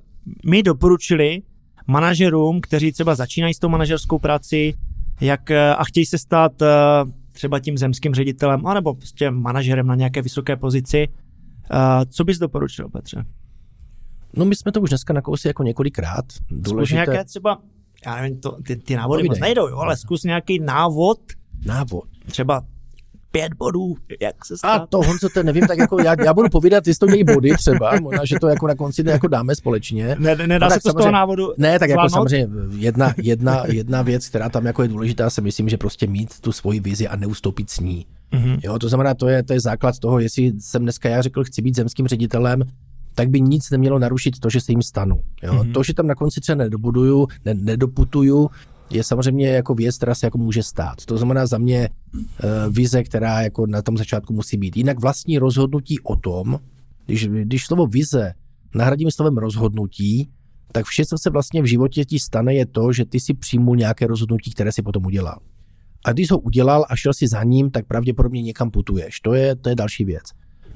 my 0.45 0.63
doporučili 0.63 1.41
manažerům, 1.87 2.61
kteří 2.61 2.91
třeba 2.91 3.15
začínají 3.15 3.53
s 3.53 3.59
tou 3.59 3.69
manažerskou 3.69 4.19
prací, 4.19 4.73
jak 5.21 5.51
eh, 5.51 5.75
a 5.75 5.83
chtějí 5.83 6.05
se 6.05 6.17
stát 6.17 6.61
eh, 6.61 6.67
třeba 7.31 7.59
tím 7.59 7.77
zemským 7.77 8.13
ředitelem, 8.13 8.67
anebo 8.67 8.93
prostě 8.93 9.31
manažerem 9.31 9.87
na 9.87 9.95
nějaké 9.95 10.21
vysoké 10.21 10.55
pozici. 10.55 11.07
Eh, 11.71 12.05
Co 12.05 12.23
bys 12.23 12.37
doporučil, 12.37 12.89
Petře? 12.89 13.25
No 14.37 14.45
my 14.45 14.55
jsme 14.55 14.71
to 14.71 14.81
už 14.81 14.89
dneska 14.89 15.13
nakousli 15.13 15.49
jako 15.49 15.63
několikrát. 15.63 16.25
Zkus 16.31 16.61
Důležité 16.61 16.93
nějaké 16.93 17.23
třeba, 17.25 17.61
já 18.05 18.15
nevím, 18.21 18.39
to, 18.39 18.51
ty, 18.61 18.75
ty 18.75 18.95
návody 18.95 19.19
Povídej. 19.19 19.29
moc 19.29 19.39
nejdou, 19.39 19.67
jo, 19.67 19.77
ale 19.77 19.97
zkus 19.97 20.23
nějaký 20.23 20.59
návod, 20.59 21.19
návod. 21.65 22.03
třeba 22.25 22.61
pět 23.31 23.53
bodů, 23.53 23.95
jak 24.21 24.45
se 24.45 24.57
stát. 24.57 24.81
A 24.81 24.85
to, 24.87 24.97
Honzo, 24.97 25.29
to 25.33 25.43
nevím, 25.43 25.67
tak 25.67 25.77
jako 25.77 26.01
já, 26.01 26.15
já 26.25 26.33
budu 26.33 26.49
povídat, 26.49 26.87
jestli 26.87 26.99
to 26.99 27.05
mějí 27.05 27.23
body 27.23 27.49
třeba, 27.57 27.99
možná, 28.01 28.25
že 28.25 28.35
to 28.41 28.47
jako 28.47 28.67
na 28.67 28.75
konci 28.75 29.03
jako 29.05 29.27
dáme 29.27 29.55
společně. 29.55 30.15
Ne, 30.19 30.35
ne, 30.35 30.47
nedá 30.47 30.65
No 30.65 30.69
se 30.69 30.75
tak 30.75 30.83
to 30.83 30.89
z 30.89 30.93
toho 30.93 31.01
samozřejmě- 31.03 31.11
návodu 31.11 31.53
Ne, 31.57 31.79
tak 31.79 31.89
jako 31.89 32.09
samozřejmě 32.09 32.47
jedna, 32.77 33.13
jedna, 33.17 33.63
jedna 33.67 34.01
věc, 34.01 34.27
která 34.29 34.49
tam 34.49 34.65
jako 34.65 34.81
je 34.81 34.87
důležitá, 34.87 35.29
si 35.29 35.41
myslím, 35.41 35.69
že 35.69 35.77
prostě 35.77 36.07
mít 36.07 36.39
tu 36.41 36.51
svoji 36.51 36.79
vizi 36.79 37.07
a 37.07 37.15
neustoupit 37.15 37.69
s 37.69 37.79
ní. 37.79 38.05
Mhm. 38.31 38.57
Jo, 38.63 38.79
to 38.79 38.89
znamená, 38.89 39.13
to 39.13 39.27
je, 39.27 39.43
to 39.43 39.53
je 39.53 39.59
základ 39.59 39.99
toho, 39.99 40.19
jestli 40.19 40.53
jsem 40.59 40.81
dneska 40.81 41.09
já 41.09 41.21
řekl, 41.21 41.43
chci 41.43 41.61
být 41.61 41.75
zemským 41.75 42.07
ředitelem, 42.07 42.63
tak 43.15 43.29
by 43.29 43.41
nic 43.41 43.69
nemělo 43.71 43.99
narušit 43.99 44.39
to, 44.39 44.49
že 44.49 44.61
se 44.61 44.71
jim 44.71 44.81
stanu. 44.81 45.21
Jo? 45.43 45.53
Mhm. 45.53 45.61
Mm-hmm. 45.61 45.73
To, 45.73 45.83
že 45.83 45.93
tam 45.93 46.07
na 46.07 46.15
konci 46.15 46.41
třeba 46.41 46.55
nedobuduju, 46.55 47.27
ne, 47.45 47.53
nedoputuju, 47.53 48.49
je 48.89 49.03
samozřejmě 49.03 49.49
jako 49.49 49.75
věc, 49.75 49.97
která 49.97 50.15
se 50.15 50.25
jako 50.25 50.37
může 50.37 50.63
stát. 50.63 51.05
To 51.05 51.17
znamená 51.17 51.45
za 51.45 51.57
mě 51.57 51.89
uh, 51.89 52.73
vize, 52.73 53.03
která 53.03 53.41
jako 53.41 53.67
na 53.67 53.81
tom 53.81 53.97
začátku 53.97 54.33
musí 54.33 54.57
být. 54.57 54.77
Jinak 54.77 54.99
vlastní 54.99 55.37
rozhodnutí 55.37 55.99
o 55.99 56.15
tom, 56.15 56.59
když, 57.05 57.27
když 57.27 57.65
slovo 57.65 57.87
vize 57.87 58.33
nahradíme 58.75 59.11
slovem 59.11 59.37
rozhodnutí, 59.37 60.29
tak 60.71 60.85
vše, 60.85 61.05
co 61.05 61.17
se 61.17 61.29
vlastně 61.29 61.61
v 61.61 61.65
životě 61.65 62.05
ti 62.05 62.19
stane, 62.19 62.53
je 62.53 62.65
to, 62.65 62.93
že 62.93 63.05
ty 63.05 63.19
si 63.19 63.33
přijmul 63.33 63.75
nějaké 63.75 64.07
rozhodnutí, 64.07 64.51
které 64.51 64.71
si 64.71 64.81
potom 64.81 65.05
udělal. 65.05 65.39
A 66.05 66.11
když 66.11 66.31
ho 66.31 66.39
udělal 66.39 66.85
a 66.89 66.95
šel 66.95 67.13
si 67.13 67.27
za 67.27 67.43
ním, 67.43 67.71
tak 67.71 67.85
pravděpodobně 67.85 68.41
někam 68.41 68.71
putuješ. 68.71 69.19
To 69.19 69.33
je, 69.33 69.55
to 69.55 69.69
je 69.69 69.75
další 69.75 70.05
věc. 70.05 70.23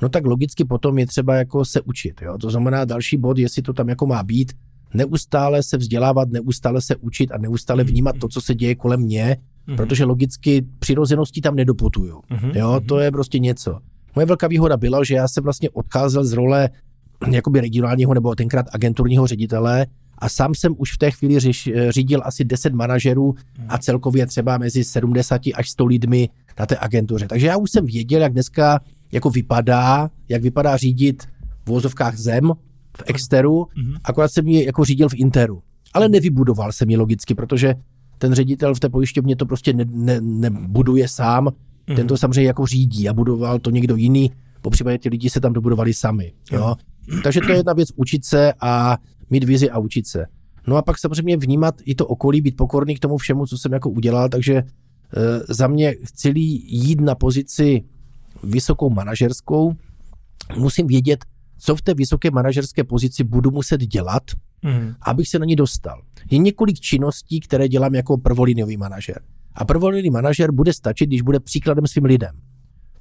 No 0.02 0.10
tak 0.10 0.26
logicky 0.26 0.66
potom 0.66 0.98
je 1.00 1.08
třeba 1.08 1.36
jako 1.36 1.66
se 1.66 1.82
učit. 1.82 2.22
Jo? 2.22 2.38
To 2.38 2.50
znamená 2.50 2.86
další 2.86 3.18
bod, 3.18 3.38
jestli 3.38 3.62
to 3.62 3.74
tam 3.74 3.90
jako 3.90 4.06
má 4.06 4.24
být, 4.24 4.54
neustále 4.94 5.64
se 5.64 5.78
vzdělávat, 5.78 6.30
neustále 6.30 6.82
se 6.82 6.96
učit 6.96 7.32
a 7.32 7.38
neustále 7.38 7.84
vnímat 7.84 8.16
to, 8.20 8.28
co 8.28 8.42
se 8.42 8.56
děje 8.56 8.76
kolem 8.76 9.02
mě, 9.02 9.38
mm-hmm. 9.68 9.76
protože 9.76 10.06
logicky 10.06 10.66
přirozeností 10.80 11.42
tam 11.42 11.56
nedoputuju. 11.56 12.22
Mm-hmm. 12.32 12.58
Jo, 12.58 12.82
to 12.86 13.00
je 13.00 13.12
prostě 13.12 13.40
něco. 13.40 13.80
Moje 14.16 14.26
velká 14.26 14.48
výhoda 14.48 14.78
byla, 14.78 15.04
že 15.04 15.16
já 15.16 15.28
jsem 15.28 15.44
vlastně 15.44 15.70
odcházel 15.70 16.26
z 16.26 16.34
role 16.34 16.70
jakoby 17.32 17.62
regionálního 17.62 18.14
nebo 18.14 18.36
tenkrát 18.36 18.66
agenturního 18.72 19.28
ředitele 19.28 19.88
a 20.18 20.30
sám 20.30 20.56
jsem 20.56 20.76
už 20.78 20.94
v 20.94 20.98
té 20.98 21.12
chvíli 21.12 21.40
řiš, 21.40 21.70
řídil 21.90 22.22
asi 22.24 22.46
10 22.46 22.74
manažerů 22.74 23.36
a 23.70 23.78
celkově 23.78 24.26
třeba 24.26 24.58
mezi 24.58 24.84
70 24.84 25.42
až 25.56 25.70
100 25.70 25.86
lidmi 25.86 26.30
na 26.60 26.66
té 26.66 26.78
agentuře. 26.80 27.28
Takže 27.28 27.48
já 27.48 27.58
už 27.58 27.72
jsem 27.72 27.86
věděl, 27.86 28.22
jak 28.22 28.34
dneska 28.34 28.80
jako 29.12 29.30
vypadá, 29.30 30.10
jak 30.30 30.42
vypadá 30.42 30.78
řídit 30.78 31.24
v 31.66 31.68
vozovkách 31.68 32.18
zem 32.18 32.52
v 33.02 33.03
Exteru, 33.07 33.64
mm-hmm. 33.64 33.98
akorát 34.03 34.32
jsem 34.32 34.48
ji 34.48 34.65
jako 34.65 34.86
řídil 34.86 35.10
v 35.10 35.14
Interu. 35.15 35.61
Ale 35.94 36.10
nevybudoval 36.10 36.72
jsem 36.72 36.90
ji 36.90 36.98
logicky, 36.98 37.36
protože 37.36 37.76
ten 38.18 38.34
ředitel 38.34 38.76
v 38.76 38.80
té 38.80 38.90
pojišťovně 38.90 39.36
to 39.36 39.45
prostě 39.45 39.73
ne, 39.73 39.86
ne, 39.91 40.22
nebuduje 40.22 41.07
sám, 41.07 41.48
mm-hmm. 41.48 41.95
ten 41.95 42.07
to 42.07 42.18
samozřejmě 42.18 42.48
jako 42.48 42.65
řídí 42.65 43.10
a 43.10 43.14
budoval 43.14 43.60
to 43.60 43.69
někdo 43.69 43.95
jiný, 43.95 44.32
po 44.61 44.69
případě 44.69 44.98
ty 44.98 45.10
lidi 45.10 45.30
se 45.30 45.40
tam 45.40 45.53
dobudovali 45.53 45.94
sami. 45.94 46.34
Jo? 46.52 46.76
Takže 47.23 47.40
to 47.41 47.52
je 47.52 47.57
jedna 47.57 47.73
věc 47.73 47.90
učit 47.95 48.26
se 48.26 48.53
a 48.61 48.98
mít 49.30 49.44
vizi 49.44 49.69
a 49.69 49.80
učit 49.80 50.07
se. 50.07 50.26
No 50.68 50.78
a 50.78 50.82
pak 50.82 50.99
samozřejmě 50.99 51.38
vnímat 51.38 51.76
i 51.86 51.95
to 51.95 52.07
okolí, 52.07 52.41
být 52.41 52.56
pokorný 52.56 52.95
k 52.95 52.99
tomu 52.99 53.18
všemu, 53.18 53.45
co 53.45 53.57
jsem 53.57 53.73
jako 53.73 53.90
udělal, 53.90 54.30
takže 54.30 54.53
e, 54.53 54.64
za 55.49 55.68
mě 55.68 55.95
chci 56.03 56.34
jít 56.36 57.02
na 57.02 57.15
pozici 57.15 57.84
vysokou 58.44 58.90
manažerskou, 58.90 59.73
musím 60.57 60.88
vědět, 60.88 61.26
co 61.62 61.76
v 61.76 61.82
té 61.82 61.94
vysoké 61.94 62.32
manažerské 62.32 62.84
pozici 62.84 63.24
budu 63.24 63.52
muset 63.52 63.82
dělat, 63.82 64.24
mm. 64.64 64.94
abych 65.02 65.28
se 65.28 65.40
na 65.40 65.46
ní 65.46 65.56
dostal. 65.56 66.02
Je 66.32 66.38
několik 66.38 66.80
činností, 66.80 67.40
které 67.40 67.68
dělám 67.68 67.96
jako 67.96 68.18
prvoliniový 68.18 68.78
manažer. 68.78 69.22
A 69.56 69.66
prvoliniový 69.66 70.10
manažer 70.10 70.52
bude 70.52 70.74
stačit, 70.74 71.06
když 71.06 71.22
bude 71.22 71.40
příkladem 71.40 71.88
svým 71.88 72.06
lidem. 72.06 72.36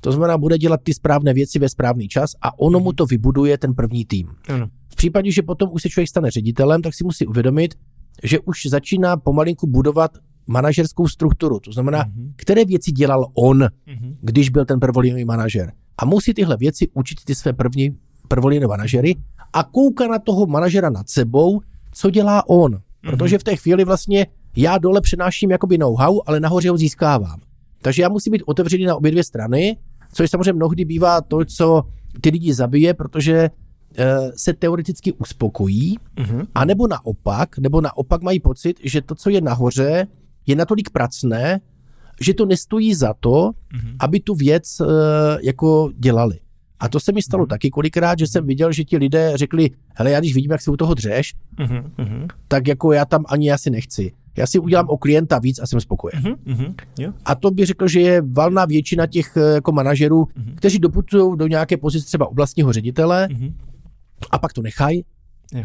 To 0.00 0.12
znamená, 0.12 0.38
bude 0.38 0.58
dělat 0.58 0.80
ty 0.82 0.94
správné 0.94 1.34
věci 1.34 1.58
ve 1.58 1.68
správný 1.68 2.08
čas 2.08 2.30
a 2.42 2.58
ono 2.58 2.80
mu 2.80 2.92
to 2.92 3.06
vybuduje 3.06 3.58
ten 3.58 3.74
první 3.74 4.04
tým. 4.04 4.28
Ano. 4.48 4.68
V 4.88 4.96
případě, 4.96 5.32
že 5.32 5.42
potom 5.42 5.70
už 5.72 5.82
se 5.82 5.88
člověk 5.88 6.08
stane 6.08 6.30
ředitelem, 6.30 6.82
tak 6.82 6.94
si 6.94 7.04
musí 7.04 7.26
uvědomit, 7.26 7.74
že 8.22 8.38
už 8.38 8.66
začíná 8.66 9.16
pomalinku 9.16 9.66
budovat 9.66 10.18
manažerskou 10.46 11.08
strukturu. 11.08 11.60
To 11.60 11.72
znamená, 11.72 12.04
uh-huh. 12.04 12.32
které 12.36 12.64
věci 12.64 12.92
dělal 12.92 13.26
on, 13.34 13.58
uh-huh. 13.58 14.16
když 14.20 14.50
byl 14.50 14.64
ten 14.64 14.80
prvolinový 14.80 15.24
manažer. 15.24 15.72
A 15.98 16.04
musí 16.04 16.34
tyhle 16.34 16.56
věci 16.56 16.88
učit 16.94 17.24
ty 17.24 17.34
své 17.34 17.52
první 17.52 17.96
prvoliniové 18.30 18.68
manažery 18.68 19.16
a 19.52 19.64
kouká 19.64 20.08
na 20.08 20.18
toho 20.18 20.46
manažera 20.46 20.90
nad 20.90 21.08
sebou, 21.08 21.60
co 21.92 22.10
dělá 22.10 22.48
on. 22.48 22.72
Uh-huh. 22.72 23.10
Protože 23.10 23.38
v 23.38 23.44
té 23.44 23.56
chvíli 23.56 23.84
vlastně 23.84 24.26
já 24.56 24.78
dole 24.78 25.00
přenáším 25.00 25.50
jakoby 25.50 25.78
know-how, 25.78 26.20
ale 26.26 26.40
nahoře 26.40 26.70
ho 26.70 26.76
získávám. 26.76 27.40
Takže 27.82 28.02
já 28.02 28.08
musím 28.08 28.30
být 28.30 28.42
otevřený 28.46 28.84
na 28.84 28.96
obě 28.96 29.10
dvě 29.10 29.24
strany 29.24 29.76
což 30.12 30.30
samozřejmě 30.30 30.52
mnohdy 30.52 30.84
bývá 30.84 31.20
to, 31.20 31.44
co 31.44 31.82
ty 32.20 32.30
lidi 32.30 32.54
zabije, 32.54 32.94
protože 32.94 33.50
eh, 33.98 34.32
se 34.36 34.52
teoreticky 34.52 35.12
uspokojí, 35.12 35.98
uh-huh. 36.16 36.46
anebo 36.54 36.88
naopak, 36.88 37.58
nebo 37.58 37.80
naopak 37.80 38.22
mají 38.22 38.40
pocit, 38.40 38.76
že 38.84 39.00
to, 39.00 39.14
co 39.14 39.30
je 39.30 39.40
nahoře, 39.40 40.06
je 40.46 40.56
natolik 40.56 40.90
pracné, 40.90 41.60
že 42.20 42.34
to 42.34 42.46
nestojí 42.46 42.94
za 42.94 43.14
to, 43.14 43.30
uh-huh. 43.30 43.96
aby 44.00 44.20
tu 44.20 44.34
věc 44.34 44.80
uh, 44.80 44.86
jako 45.42 45.90
dělali. 45.98 46.38
A 46.80 46.88
to 46.88 47.00
se 47.00 47.12
mi 47.12 47.22
stalo 47.22 47.44
uh-huh. 47.44 47.48
taky 47.48 47.70
kolikrát, 47.70 48.18
že 48.18 48.26
jsem 48.26 48.46
viděl, 48.46 48.72
že 48.72 48.84
ti 48.84 48.96
lidé 48.96 49.32
řekli, 49.34 49.70
hele, 49.94 50.10
já 50.10 50.20
když 50.20 50.34
vidím, 50.34 50.50
jak 50.50 50.62
se 50.62 50.70
u 50.70 50.76
toho 50.76 50.94
dřeš, 50.94 51.34
uh-huh. 51.58 52.26
tak 52.48 52.68
jako 52.68 52.92
já 52.92 53.04
tam 53.04 53.24
ani 53.28 53.52
asi 53.52 53.70
nechci. 53.70 54.12
Já 54.36 54.46
si 54.46 54.58
udělám 54.58 54.88
o 54.88 54.96
klienta 54.96 55.38
víc 55.38 55.58
a 55.58 55.66
jsem 55.66 55.80
spokojen. 55.80 56.22
Uh-huh, 56.22 56.36
uh-huh, 56.46 56.74
yeah. 56.98 57.14
A 57.24 57.34
to 57.34 57.50
bych 57.50 57.66
řekl, 57.66 57.88
že 57.88 58.00
je 58.00 58.22
valná 58.22 58.64
většina 58.64 59.06
těch 59.06 59.36
eh, 59.36 59.54
jako 59.54 59.72
manažerů, 59.72 60.22
uh-huh. 60.22 60.54
kteří 60.54 60.78
doputují 60.78 61.38
do 61.38 61.46
nějaké 61.46 61.76
pozice 61.76 62.06
třeba 62.06 62.28
oblastního 62.28 62.72
ředitele 62.72 63.28
uh-huh. 63.30 63.52
a 64.30 64.38
pak 64.38 64.52
to 64.52 64.62
nechají, 64.62 65.04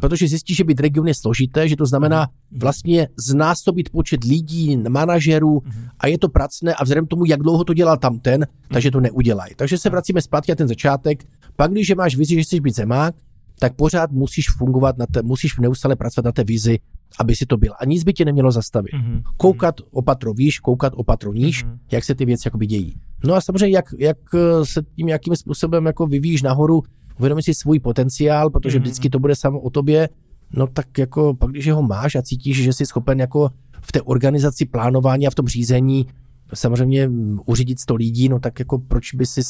protože 0.01 0.27
zjistí, 0.27 0.55
že 0.55 0.63
být 0.63 0.79
region 0.79 1.07
je 1.07 1.13
složité, 1.15 1.69
že 1.69 1.75
to 1.75 1.85
znamená 1.85 2.25
uh-huh. 2.25 2.59
vlastně 2.59 3.07
znásobit 3.27 3.89
počet 3.89 4.23
lidí, 4.23 4.77
manažerů 4.77 5.57
uh-huh. 5.57 5.89
a 5.99 6.07
je 6.07 6.17
to 6.17 6.29
pracné 6.29 6.73
a 6.73 6.83
vzhledem 6.83 7.07
tomu, 7.07 7.25
jak 7.25 7.39
dlouho 7.39 7.63
to 7.63 7.73
dělal 7.73 7.97
tamten, 7.97 8.41
uh-huh. 8.41 8.73
takže 8.73 8.91
to 8.91 8.99
neudělají. 8.99 9.53
Takže 9.55 9.77
se 9.77 9.89
vracíme 9.89 10.21
zpátky 10.21 10.51
na 10.51 10.55
ten 10.55 10.67
začátek. 10.67 11.23
Pak, 11.55 11.71
když 11.71 11.95
máš 11.95 12.15
vizi, 12.15 12.35
že 12.35 12.43
chceš 12.43 12.59
být 12.59 12.75
zemák, 12.75 13.15
tak 13.59 13.75
pořád 13.75 14.11
musíš 14.11 14.45
fungovat, 14.57 14.97
na 14.97 15.05
té, 15.05 15.21
musíš 15.21 15.57
neustále 15.57 15.95
pracovat 15.95 16.25
na 16.25 16.31
té 16.31 16.43
vizi, 16.43 16.79
aby 17.19 17.35
si 17.35 17.45
to 17.45 17.57
byl. 17.57 17.73
A 17.79 17.85
nic 17.85 18.03
by 18.03 18.13
tě 18.13 18.25
nemělo 18.25 18.51
zastavit. 18.51 18.93
Mm-hmm. 18.93 19.21
Koukat 19.37 19.75
opatro 19.91 20.33
výš, 20.33 20.59
koukat 20.59 20.93
opatro 20.95 21.33
níž, 21.33 21.65
mm-hmm. 21.65 21.77
jak 21.91 22.03
se 22.03 22.15
ty 22.15 22.25
věci 22.25 22.47
jakoby 22.47 22.67
dějí. 22.67 22.93
No 23.23 23.33
a 23.33 23.41
samozřejmě, 23.41 23.75
jak, 23.75 23.85
jak 23.97 24.17
se 24.63 24.81
tím, 24.95 25.07
jakým 25.07 25.35
způsobem 25.35 25.85
jako 25.85 26.07
vyvíjíš 26.07 26.41
nahoru, 26.41 26.83
uvědomí 27.19 27.43
si 27.43 27.53
svůj 27.53 27.79
potenciál, 27.79 28.49
protože 28.49 28.77
mm-hmm. 28.77 28.81
vždycky 28.81 29.09
to 29.09 29.19
bude 29.19 29.35
samo 29.35 29.59
o 29.59 29.69
tobě, 29.69 30.09
no 30.53 30.67
tak 30.67 30.97
jako 30.97 31.33
pak, 31.33 31.51
když 31.51 31.71
ho 31.71 31.81
máš 31.81 32.15
a 32.15 32.21
cítíš, 32.21 32.63
že 32.63 32.73
jsi 32.73 32.85
schopen 32.85 33.19
jako 33.19 33.49
v 33.81 33.91
té 33.91 34.01
organizaci 34.01 34.65
plánování 34.65 35.27
a 35.27 35.29
v 35.29 35.35
tom 35.35 35.47
řízení 35.47 36.07
samozřejmě 36.53 37.09
uřídit 37.45 37.79
100 37.79 37.95
lidí, 37.95 38.29
no 38.29 38.39
tak 38.39 38.59
jako 38.59 38.79
proč 38.79 39.13
by 39.13 39.25
si 39.25 39.41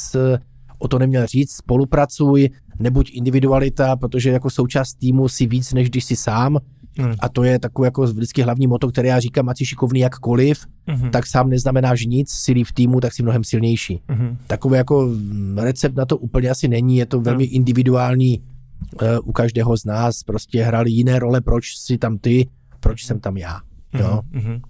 o 0.79 0.87
to 0.87 0.99
neměl 0.99 1.27
říct, 1.27 1.51
spolupracuj, 1.51 2.49
nebuď 2.79 3.11
individualita, 3.13 3.95
protože 3.95 4.29
jako 4.29 4.49
součást 4.49 4.93
týmu 4.93 5.27
si 5.27 5.45
víc, 5.45 5.73
než 5.73 5.89
když 5.89 6.05
si 6.05 6.15
sám. 6.15 6.57
Mm. 6.97 7.13
A 7.19 7.29
to 7.29 7.43
je 7.43 7.59
takový 7.59 7.85
jako 7.85 8.03
vždycky 8.03 8.41
hlavní 8.41 8.67
moto, 8.67 8.87
které 8.87 9.07
já 9.07 9.19
říkám, 9.19 9.49
ať 9.49 9.57
si 9.57 9.65
šikovný 9.65 9.99
jakkoliv, 9.99 10.65
mm-hmm. 10.87 11.09
tak 11.09 11.27
sám 11.27 11.49
neznamenáš 11.49 12.05
nic, 12.05 12.31
sílí 12.31 12.63
v 12.63 12.71
týmu, 12.71 12.99
tak 12.99 13.13
si 13.13 13.23
mnohem 13.23 13.43
silnější. 13.43 14.01
Mm-hmm. 14.09 14.37
Takový 14.47 14.77
jako 14.77 15.09
recept 15.57 15.95
na 15.95 16.05
to 16.05 16.17
úplně 16.17 16.49
asi 16.49 16.67
není, 16.67 16.97
je 16.97 17.05
to 17.05 17.21
velmi 17.21 17.43
mm. 17.43 17.49
individuální 17.53 18.39
uh, 18.39 19.07
u 19.23 19.31
každého 19.31 19.77
z 19.77 19.85
nás, 19.85 20.23
prostě 20.23 20.63
hrali 20.63 20.91
jiné 20.91 21.19
role, 21.19 21.41
proč 21.41 21.77
si 21.77 21.97
tam 21.97 22.17
ty, 22.17 22.49
proč 22.79 23.05
jsem 23.05 23.19
tam 23.19 23.37
já. 23.37 23.59
Mm-hmm. 23.59 23.99
Jo? 23.99 24.21
Mm-hmm. 24.33 24.61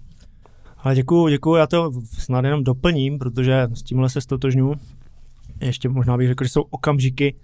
Ale 0.78 0.94
děkuju, 0.94 1.28
děkuju, 1.28 1.56
já 1.56 1.66
to 1.66 1.90
snad 2.18 2.44
jenom 2.44 2.64
doplním, 2.64 3.18
protože 3.18 3.68
s 3.74 3.82
tímhle 3.82 4.10
se 4.10 4.20
stotožňuji 4.20 4.76
ještě 5.60 5.88
možná 5.88 6.16
bych 6.16 6.28
řekl, 6.28 6.44
že 6.44 6.50
jsou 6.50 6.62
okamžiky, 6.62 7.34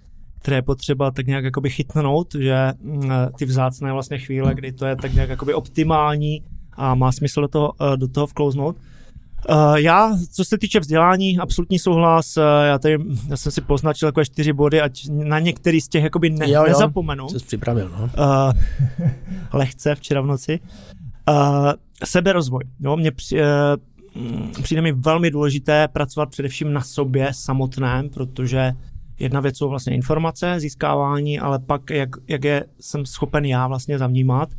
které 0.43 0.57
je 0.57 0.61
potřeba 0.61 1.11
tak 1.11 1.27
nějak 1.27 1.43
jakoby 1.43 1.69
chytnout, 1.69 2.35
že 2.39 2.71
mm, 2.81 3.09
ty 3.37 3.45
vzácné 3.45 3.91
vlastně 3.91 4.19
chvíle, 4.19 4.55
kdy 4.55 4.71
to 4.71 4.85
je 4.85 4.95
tak 4.95 5.13
nějak 5.13 5.29
jakoby 5.29 5.53
optimální 5.53 6.43
a 6.73 6.95
má 6.95 7.11
smysl 7.11 7.41
do 7.41 7.47
toho, 7.47 7.73
eh, 7.81 7.97
do 7.97 8.07
toho 8.07 8.27
vklouznout. 8.27 8.75
Uh, 9.49 9.75
já, 9.75 10.11
co 10.31 10.45
se 10.45 10.57
týče 10.57 10.79
vzdělání, 10.79 11.39
absolutní 11.39 11.79
souhlas. 11.79 12.37
Uh, 12.37 12.43
já 12.65 12.79
tady 12.79 12.97
já 13.29 13.37
jsem 13.37 13.51
si 13.51 13.61
poznačil 13.61 14.07
jako 14.07 14.25
čtyři 14.25 14.53
body, 14.53 14.81
ať 14.81 15.07
na 15.09 15.39
některý 15.39 15.81
z 15.81 15.87
těch 15.87 16.03
jakoby 16.03 16.29
ne, 16.29 16.49
jo, 16.49 16.53
jo, 16.53 16.67
nezapomenu. 16.67 17.29
Jsi 17.29 17.45
připravil, 17.45 17.91
no. 17.99 18.03
Uh, 18.03 18.53
lehce 19.53 19.95
včera 19.95 20.21
v 20.21 20.25
noci. 20.25 20.59
Uh, 21.29 21.71
seberozvoj. 22.03 22.63
Jo, 22.79 22.95
mě 22.95 23.11
při, 23.11 23.41
uh, 23.41 24.61
přijde 24.61 24.81
mi 24.81 24.91
velmi 24.91 25.31
důležité 25.31 25.87
pracovat 25.87 26.29
především 26.29 26.73
na 26.73 26.81
sobě 26.81 27.27
samotném, 27.31 28.09
protože 28.09 28.73
jedna 29.23 29.39
věc 29.39 29.57
jsou 29.57 29.69
vlastně 29.69 29.95
informace, 29.95 30.59
získávání, 30.59 31.39
ale 31.39 31.59
pak 31.59 31.89
jak, 31.89 32.09
jak 32.27 32.43
je 32.43 32.65
jsem 32.79 33.05
schopen 33.05 33.45
já 33.45 33.67
vlastně 33.67 33.97
zavnímat. 33.97 34.49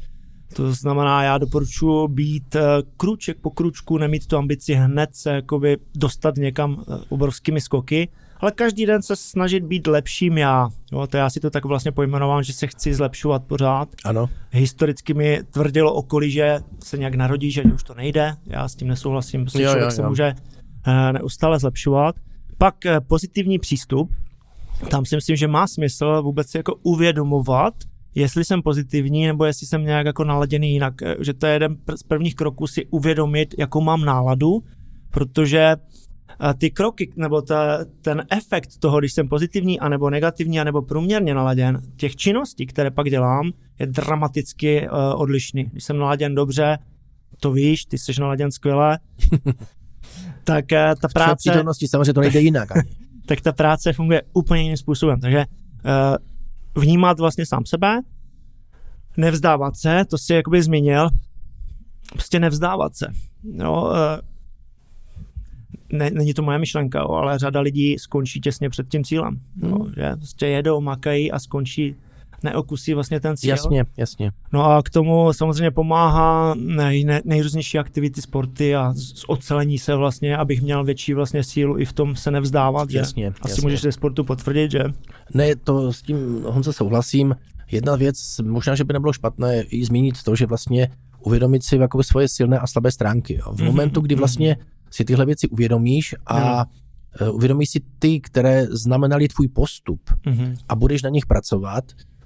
To 0.56 0.72
znamená, 0.72 1.22
já 1.22 1.38
doporučuji 1.38 2.08
být 2.08 2.56
eh, 2.56 2.62
kruček 2.96 3.38
po 3.40 3.50
kručku, 3.50 3.98
nemít 3.98 4.26
tu 4.26 4.36
ambici 4.36 4.74
hned 4.74 5.10
se 5.12 5.30
jakoby 5.30 5.78
dostat 5.96 6.36
někam 6.36 6.76
eh, 6.80 6.96
obrovskými 7.08 7.60
skoky, 7.60 8.08
ale 8.40 8.52
každý 8.52 8.86
den 8.86 9.02
se 9.02 9.16
snažit 9.16 9.64
být 9.64 9.86
lepším 9.86 10.38
já. 10.38 10.68
Jo, 10.92 11.06
to 11.06 11.16
já 11.16 11.30
si 11.30 11.40
to 11.40 11.50
tak 11.50 11.64
vlastně 11.64 11.92
pojmenovám, 11.92 12.42
že 12.42 12.52
se 12.52 12.66
chci 12.66 12.94
zlepšovat 12.94 13.44
pořád. 13.44 13.88
Ano. 14.04 14.28
Historicky 14.50 15.14
mi 15.14 15.40
tvrdilo 15.50 15.94
okolí, 15.94 16.30
že 16.30 16.58
se 16.84 16.98
nějak 16.98 17.14
narodí, 17.14 17.50
že 17.50 17.62
už 17.62 17.82
to 17.82 17.94
nejde. 17.94 18.34
Já 18.46 18.68
s 18.68 18.74
tím 18.74 18.88
nesouhlasím, 18.88 19.40
jo, 19.40 19.46
člověk 19.46 19.76
jo, 19.76 19.84
jo. 19.84 19.90
se 19.90 20.08
může 20.08 20.34
uh, 20.86 21.12
neustále 21.12 21.58
zlepšovat. 21.58 22.14
Pak 22.58 22.74
pozitivní 23.08 23.58
přístup. 23.58 24.10
Tam 24.90 25.04
si 25.04 25.14
myslím, 25.14 25.36
že 25.36 25.48
má 25.48 25.66
smysl 25.66 26.22
vůbec 26.22 26.50
si 26.50 26.56
jako 26.56 26.74
uvědomovat, 26.82 27.74
jestli 28.14 28.44
jsem 28.44 28.62
pozitivní, 28.62 29.26
nebo 29.26 29.44
jestli 29.44 29.66
jsem 29.66 29.84
nějak 29.84 30.06
jako 30.06 30.24
naladěný 30.24 30.72
jinak. 30.72 31.02
Eh, 31.02 31.16
že 31.20 31.34
to 31.34 31.46
je 31.46 31.52
jeden 31.52 31.76
z 31.96 32.02
prvních 32.02 32.34
kroků 32.34 32.66
si 32.66 32.86
uvědomit, 32.86 33.54
jakou 33.58 33.80
mám 33.80 34.04
náladu, 34.04 34.62
protože 35.10 35.76
eh, 36.40 36.54
ty 36.58 36.70
kroky, 36.70 37.12
nebo 37.16 37.42
ta, 37.42 37.78
ten 38.02 38.24
efekt 38.30 38.70
toho, 38.78 38.98
když 38.98 39.12
jsem 39.12 39.28
pozitivní, 39.28 39.80
anebo 39.80 40.10
negativní, 40.10 40.60
anebo 40.60 40.82
průměrně 40.82 41.34
naladěn, 41.34 41.80
těch 41.96 42.16
činností, 42.16 42.66
které 42.66 42.90
pak 42.90 43.10
dělám, 43.10 43.50
je 43.78 43.86
dramaticky 43.86 44.88
uh, 44.88 45.20
odlišný. 45.20 45.64
Když 45.64 45.84
jsem 45.84 45.98
naladěn 45.98 46.34
dobře, 46.34 46.78
to 47.40 47.52
víš, 47.52 47.84
ty 47.84 47.98
jsi 47.98 48.12
naladěn 48.20 48.50
skvěle, 48.50 48.98
tak 50.44 50.64
uh, 50.72 51.00
ta 51.00 51.08
práce... 51.12 51.34
V 51.34 51.36
přítomnosti 51.36 51.88
samozřejmě 51.88 52.12
to 52.12 52.20
nejde 52.20 52.40
jinak. 52.40 52.68
tak 53.26 53.40
ta 53.40 53.52
práce 53.52 53.92
funguje 53.92 54.22
úplně 54.32 54.62
jiným 54.62 54.76
způsobem. 54.76 55.20
Takže 55.20 55.44
uh, 55.46 56.82
vnímat 56.82 57.18
vlastně 57.18 57.46
sám 57.46 57.66
sebe, 57.66 58.00
nevzdávat 59.16 59.76
se, 59.76 60.04
to 60.10 60.18
si 60.18 60.34
jakoby 60.34 60.62
zmínil, 60.62 61.08
prostě 62.12 62.40
nevzdávat 62.40 62.96
se. 62.96 63.06
Jo, 63.42 63.82
uh, 63.82 63.98
ne, 65.98 66.10
není 66.10 66.34
to 66.34 66.42
moje 66.42 66.58
myšlenka, 66.58 66.98
jo, 66.98 67.08
ale 67.08 67.38
řada 67.38 67.60
lidí 67.60 67.98
skončí 67.98 68.40
těsně 68.40 68.70
před 68.70 68.88
tím 68.88 69.04
cílem. 69.04 69.40
Hmm. 69.62 69.70
Jo, 69.70 69.86
že 69.96 70.16
prostě 70.16 70.46
jedou, 70.46 70.80
makají 70.80 71.32
a 71.32 71.38
skončí 71.38 71.96
neokusí 72.42 72.94
vlastně 72.94 73.20
ten 73.20 73.36
cíl. 73.36 73.50
Jasně, 73.50 73.84
jasně. 73.96 74.30
No 74.52 74.64
a 74.64 74.82
k 74.82 74.90
tomu 74.90 75.32
samozřejmě 75.32 75.70
pomáhá 75.70 76.54
nej, 76.54 77.04
nej, 77.04 77.20
nejrůznější 77.24 77.78
aktivity, 77.78 78.22
sporty 78.22 78.76
a 78.76 78.94
ocelení 79.26 79.78
se 79.78 79.94
vlastně, 79.94 80.36
abych 80.36 80.62
měl 80.62 80.84
větší 80.84 81.14
vlastně 81.14 81.44
sílu 81.44 81.78
i 81.78 81.84
v 81.84 81.92
tom 81.92 82.16
se 82.16 82.30
nevzdávat. 82.30 82.90
Jasně, 82.90 83.24
že? 83.24 83.32
Asi 83.40 83.50
jasně. 83.50 83.62
můžeš 83.62 83.80
ze 83.80 83.92
sportu 83.92 84.24
potvrdit, 84.24 84.70
že? 84.70 84.84
Ne, 85.34 85.56
to 85.56 85.92
s 85.92 86.02
tím 86.02 86.42
Honza 86.42 86.72
souhlasím. 86.72 87.36
Jedna 87.70 87.96
věc, 87.96 88.16
možná, 88.42 88.74
že 88.74 88.84
by 88.84 88.92
nebylo 88.92 89.12
špatné 89.12 89.62
i 89.62 89.84
zmínit 89.84 90.22
to, 90.22 90.36
že 90.36 90.46
vlastně 90.46 90.88
uvědomit 91.20 91.64
si 91.64 91.76
jako 91.76 92.02
svoje 92.02 92.28
silné 92.28 92.58
a 92.58 92.66
slabé 92.66 92.90
stránky. 92.90 93.34
Jo. 93.34 93.52
V 93.52 93.56
mm-hmm, 93.56 93.64
momentu, 93.64 94.00
kdy 94.00 94.14
vlastně 94.14 94.56
si 94.90 95.04
tyhle 95.04 95.26
věci 95.26 95.48
uvědomíš 95.48 96.14
a 96.26 96.66
mm. 97.20 97.28
uvědomíš 97.28 97.70
si 97.70 97.80
ty, 97.98 98.20
které 98.20 98.66
znamenaly 98.66 99.28
tvůj 99.28 99.48
postup 99.48 100.00
mm-hmm. 100.26 100.54
a 100.68 100.76
budeš 100.76 101.02
na 101.02 101.10
nich 101.10 101.26
pracovat, 101.26 101.84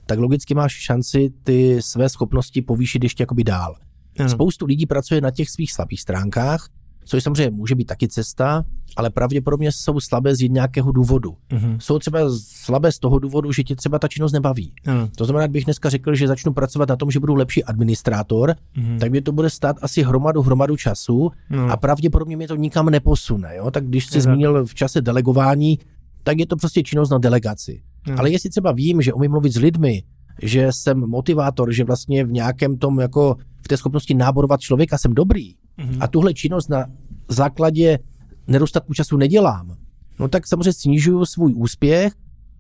tak 0.09 0.19
logicky 0.19 0.55
máš 0.55 0.73
šanci 0.73 1.31
ty 1.43 1.83
své 1.83 2.09
schopnosti 2.09 2.63
povýšit 2.63 3.03
ještě 3.03 3.23
jakoby 3.23 3.45
dál. 3.45 3.77
Ano. 4.19 4.29
Spoustu 4.29 4.67
lidí 4.67 4.87
pracuje 4.87 5.21
na 5.21 5.31
těch 5.31 5.51
svých 5.51 5.73
slabých 5.73 6.01
stránkách, 6.01 6.69
což 7.05 7.23
samozřejmě 7.23 7.51
může 7.51 7.75
být 7.75 7.85
taky 7.85 8.09
cesta, 8.09 8.65
ale 8.97 9.11
pravděpodobně 9.11 9.73
jsou 9.73 10.01
slabé 10.01 10.37
z 10.37 10.49
nějakého 10.49 10.93
důvodu. 10.93 11.37
Uh-huh. 11.51 11.77
Jsou 11.79 11.99
třeba 11.99 12.19
slabé 12.43 12.93
z 12.93 12.99
toho 12.99 13.19
důvodu, 13.19 13.53
že 13.53 13.65
ti 13.65 13.77
třeba 13.77 13.99
ta 13.99 14.09
činnost 14.09 14.33
nebaví. 14.33 14.73
Uh-huh. 14.87 15.11
To 15.17 15.25
znamená, 15.25 15.47
kdybych 15.47 15.65
dneska 15.65 15.91
řekl, 15.91 16.15
že 16.15 16.29
začnu 16.29 16.53
pracovat 16.53 16.89
na 16.89 16.97
tom, 16.97 17.11
že 17.11 17.21
budu 17.21 17.35
lepší 17.35 17.65
administrátor, 17.65 18.55
uh-huh. 18.77 18.99
tak 18.99 19.11
mě 19.11 19.23
to 19.23 19.33
bude 19.33 19.51
stát 19.51 19.77
asi 19.83 20.03
hromadu, 20.03 20.43
hromadu 20.43 20.77
času 20.77 21.31
uh-huh. 21.51 21.71
a 21.71 21.77
pravděpodobně 21.77 22.37
mě 22.37 22.49
to 22.49 22.57
nikam 22.57 22.91
neposune. 22.91 23.57
Jo? 23.57 23.71
Tak 23.71 23.87
když 23.87 24.07
jsi 24.07 24.21
zmínil 24.21 24.67
v 24.67 24.75
čase 24.75 25.01
delegování, 25.01 25.79
tak 26.23 26.39
je 26.39 26.47
to 26.47 26.57
prostě 26.57 26.83
činnost 26.83 27.11
na 27.11 27.19
delegaci. 27.19 27.83
Hmm. 28.09 28.19
Ale 28.19 28.31
jestli 28.31 28.51
třeba 28.51 28.73
vím, 28.73 29.03
že 29.03 29.13
umím 29.13 29.31
mluvit 29.31 29.53
s 29.53 29.57
lidmi, 29.57 30.03
že 30.43 30.69
jsem 30.71 30.99
motivátor, 30.99 31.73
že 31.73 31.85
vlastně 31.85 32.25
v 32.25 32.33
nějakém 32.33 32.77
tom 32.77 33.01
jako 33.01 33.37
v 33.65 33.69
té 33.69 33.77
schopnosti 33.77 34.15
náborovat 34.15 34.61
člověka 34.61 34.99
jsem 34.99 35.15
dobrý 35.15 35.55
hmm. 35.77 35.97
a 36.01 36.09
tuhle 36.09 36.35
činnost 36.35 36.69
na 36.69 36.87
základě 37.29 37.99
nedostatku 38.47 38.95
času 38.95 39.17
nedělám, 39.17 39.77
no 40.21 40.29
tak 40.29 40.47
samozřejmě 40.47 40.73
snižuju 40.73 41.25
svůj 41.25 41.55
úspěch 41.57 42.13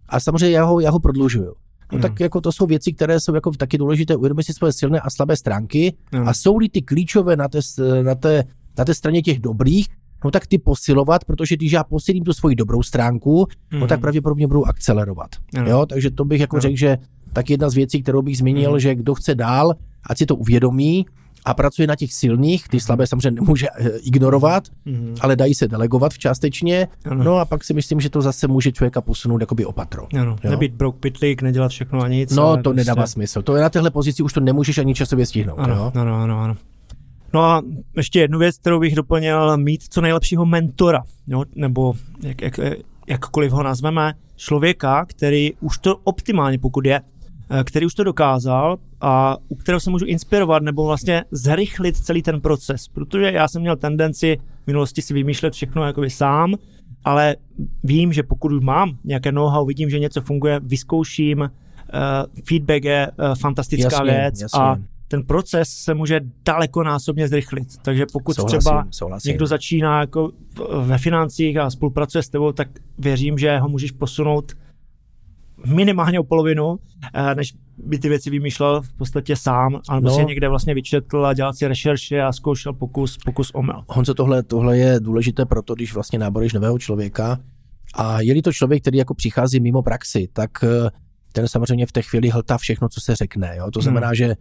a 0.08 0.20
samozřejmě 0.20 0.56
já 0.56 0.64
ho, 0.64 0.80
já 0.80 0.90
ho 0.90 1.00
prodlužuju. 1.00 1.54
No 1.92 1.96
hmm. 1.96 2.02
tak 2.02 2.20
jako 2.20 2.40
to 2.40 2.52
jsou 2.52 2.66
věci, 2.66 2.92
které 2.92 3.20
jsou 3.20 3.34
jako 3.34 3.50
taky 3.50 3.78
důležité, 3.78 4.16
uvědomit 4.16 4.42
si 4.42 4.52
svoje 4.52 4.72
silné 4.72 5.00
a 5.00 5.10
slabé 5.10 5.36
stránky 5.36 5.96
hmm. 6.12 6.28
a 6.28 6.34
jsou-li 6.34 6.68
ty 6.68 6.82
klíčové 6.82 7.36
na 7.36 7.48
té, 7.48 7.60
na, 8.02 8.14
té, 8.14 8.44
na 8.78 8.84
té 8.84 8.94
straně 8.94 9.22
těch 9.22 9.40
dobrých, 9.40 9.86
no 10.24 10.30
tak 10.30 10.46
ty 10.46 10.58
posilovat, 10.58 11.24
protože 11.24 11.56
když 11.56 11.72
já 11.72 11.84
posilím 11.84 12.24
tu 12.24 12.32
svoji 12.32 12.56
dobrou 12.56 12.82
stránku, 12.82 13.44
mm-hmm. 13.44 13.78
no 13.78 13.86
tak 13.86 13.98
mhm. 13.98 14.02
pravděpodobně 14.02 14.46
budu 14.46 14.68
akcelerovat. 14.68 15.30
Mm. 15.58 15.66
Jo, 15.66 15.86
takže 15.86 16.10
to 16.10 16.24
bych 16.24 16.40
jako 16.40 16.56
mm. 16.56 16.60
řekl, 16.60 16.76
že 16.76 16.98
tak 17.32 17.50
jedna 17.50 17.70
z 17.70 17.74
věcí, 17.74 18.02
kterou 18.02 18.22
bych 18.22 18.38
zmínil, 18.38 18.72
mm. 18.72 18.80
že 18.80 18.94
kdo 18.94 19.14
chce 19.14 19.34
dál, 19.34 19.74
ať 20.10 20.18
si 20.18 20.26
to 20.26 20.36
uvědomí 20.36 21.06
a 21.44 21.54
pracuje 21.54 21.88
na 21.88 21.96
těch 21.96 22.12
silných, 22.14 22.68
ty 22.68 22.76
mhm. 22.76 22.80
slabé 22.80 23.06
samozřejmě 23.06 23.30
nemůže 23.30 23.66
eh, 23.78 23.90
ignorovat, 23.98 24.64
mm. 24.84 25.14
ale 25.20 25.36
dají 25.36 25.54
se 25.54 25.68
delegovat 25.68 26.12
v 26.12 26.18
částečně, 26.18 26.88
ano. 27.04 27.24
no 27.24 27.38
a 27.38 27.44
pak 27.44 27.64
si 27.64 27.74
myslím, 27.74 28.00
že 28.00 28.10
to 28.10 28.22
zase 28.22 28.48
může 28.48 28.72
člověka 28.72 29.00
posunout 29.00 29.40
jakoby 29.40 29.64
opatro. 29.64 30.06
Ano, 30.20 30.36
jo? 30.44 30.50
nebýt 30.50 30.72
broke 30.72 30.98
pitlík, 30.98 31.42
nedělat 31.42 31.68
všechno 31.68 32.00
a 32.00 32.08
nic. 32.08 32.30
No 32.36 32.56
to 32.56 32.62
prostě... 32.62 32.76
nedává 32.76 33.06
smysl, 33.06 33.42
to 33.42 33.56
je 33.56 33.62
na 33.62 33.68
téhle 33.68 33.90
pozici 33.90 34.22
už 34.22 34.32
to 34.32 34.40
nemůžeš 34.40 34.78
ani 34.78 34.94
časově 34.94 35.26
stihnout. 35.26 35.58
Ano, 35.58 35.74
jo? 35.74 35.92
ano, 35.94 36.22
ano, 36.22 36.40
ano. 36.40 36.56
No 37.34 37.40
a 37.40 37.62
ještě 37.96 38.20
jednu 38.20 38.38
věc, 38.38 38.58
kterou 38.58 38.80
bych 38.80 38.94
doplnil, 38.94 39.56
mít 39.56 39.82
co 39.90 40.00
nejlepšího 40.00 40.46
mentora, 40.46 41.02
jo? 41.26 41.44
nebo 41.54 41.94
jak, 42.22 42.42
jak, 42.42 42.60
jakkoliv 43.08 43.52
ho 43.52 43.62
nazveme, 43.62 44.14
člověka, 44.36 45.04
který 45.04 45.52
už 45.60 45.78
to 45.78 45.96
optimálně, 45.96 46.58
pokud 46.58 46.86
je, 46.86 47.00
eh, 47.50 47.64
který 47.64 47.86
už 47.86 47.94
to 47.94 48.04
dokázal 48.04 48.78
a 49.00 49.36
u 49.48 49.54
kterého 49.54 49.80
se 49.80 49.90
můžu 49.90 50.06
inspirovat 50.06 50.62
nebo 50.62 50.86
vlastně 50.86 51.24
zrychlit 51.30 51.96
celý 51.96 52.22
ten 52.22 52.40
proces, 52.40 52.88
protože 52.88 53.32
já 53.32 53.48
jsem 53.48 53.62
měl 53.62 53.76
tendenci 53.76 54.36
v 54.64 54.66
minulosti 54.66 55.02
si 55.02 55.14
vymýšlet 55.14 55.54
všechno 55.54 55.84
jakoby 55.84 56.10
sám, 56.10 56.54
ale 57.04 57.36
vím, 57.84 58.12
že 58.12 58.22
pokud 58.22 58.52
už 58.52 58.64
mám 58.64 58.98
nějaké 59.04 59.32
know-how, 59.32 59.66
vidím, 59.66 59.90
že 59.90 59.98
něco 59.98 60.20
funguje, 60.20 60.60
vyzkouším, 60.62 61.40
uh, 61.40 61.48
feedback 62.48 62.84
je 62.84 63.10
uh, 63.10 63.34
fantastická 63.34 63.88
jasně, 63.92 64.10
věc 64.12 64.40
jasně. 64.40 64.60
a 64.60 64.76
ten 65.08 65.22
proces 65.22 65.68
se 65.68 65.94
může 65.94 66.20
daleko 66.44 66.82
násobně 66.82 67.28
zrychlit. 67.28 67.68
Takže 67.82 68.06
pokud 68.12 68.34
souhlasím, 68.34 68.58
třeba 68.58 68.86
souhlasím. 68.90 69.28
někdo 69.28 69.46
začíná 69.46 70.00
jako 70.00 70.32
ve 70.82 70.98
financích 70.98 71.56
a 71.56 71.70
spolupracuje 71.70 72.22
s 72.22 72.28
tebou, 72.28 72.52
tak 72.52 72.68
věřím, 72.98 73.38
že 73.38 73.58
ho 73.58 73.68
můžeš 73.68 73.90
posunout 73.90 74.52
minimálně 75.66 76.20
o 76.20 76.24
polovinu, 76.24 76.78
eh, 77.14 77.34
než 77.34 77.54
by 77.78 77.98
ty 77.98 78.08
věci 78.08 78.30
vymýšlel 78.30 78.82
v 78.82 78.94
podstatě 78.94 79.36
sám, 79.36 79.80
ale 79.88 80.00
no. 80.00 80.10
si 80.10 80.24
někde 80.24 80.48
vlastně 80.48 80.74
vyčetl 80.74 81.26
a 81.26 81.34
dělal 81.34 81.52
si 81.52 81.68
rešerše 81.68 82.22
a 82.22 82.32
zkoušel 82.32 82.72
pokus, 82.72 83.16
pokus 83.24 83.50
omyl. 83.54 83.84
Honzo, 83.88 84.14
tohle, 84.14 84.42
tohle 84.42 84.78
je 84.78 85.00
důležité 85.00 85.46
proto, 85.46 85.74
když 85.74 85.94
vlastně 85.94 86.18
náboruješ 86.18 86.52
nového 86.52 86.78
člověka 86.78 87.38
a 87.94 88.20
je 88.20 88.42
to 88.42 88.52
člověk, 88.52 88.82
který 88.82 88.98
jako 88.98 89.14
přichází 89.14 89.60
mimo 89.60 89.82
praxi, 89.82 90.28
tak 90.32 90.50
eh, 90.64 90.90
ten 91.32 91.48
samozřejmě 91.48 91.86
v 91.86 91.92
té 91.92 92.02
chvíli 92.02 92.28
hltá 92.28 92.58
všechno, 92.58 92.88
co 92.88 93.00
se 93.00 93.16
řekne. 93.16 93.54
Jo? 93.56 93.70
To 93.70 93.80
znamená, 93.80 94.06
hmm. 94.06 94.14
že 94.14 94.34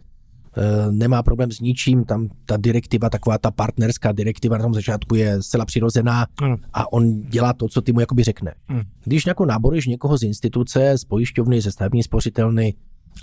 nemá 0.90 1.22
problém 1.22 1.52
s 1.52 1.60
ničím, 1.60 2.04
tam 2.04 2.28
ta 2.46 2.56
direktiva, 2.56 3.10
taková 3.10 3.38
ta 3.38 3.50
partnerská 3.50 4.12
direktiva 4.12 4.58
na 4.58 4.64
tom 4.64 4.74
začátku 4.74 5.14
je 5.14 5.42
zcela 5.42 5.64
přirozená 5.64 6.26
mm. 6.42 6.56
a 6.72 6.92
on 6.92 7.22
dělá 7.22 7.52
to, 7.52 7.68
co 7.68 7.82
ty 7.82 7.92
mu 7.92 8.00
jakoby 8.00 8.22
řekne. 8.22 8.54
Mm. 8.68 8.80
Když 9.04 9.26
jako 9.26 9.46
náboruješ 9.46 9.86
někoho 9.86 10.18
z 10.18 10.22
instituce, 10.22 10.98
z 10.98 11.04
pojišťovny, 11.04 11.60
ze 11.60 11.72
stavební 11.72 12.02
spořitelny 12.02 12.74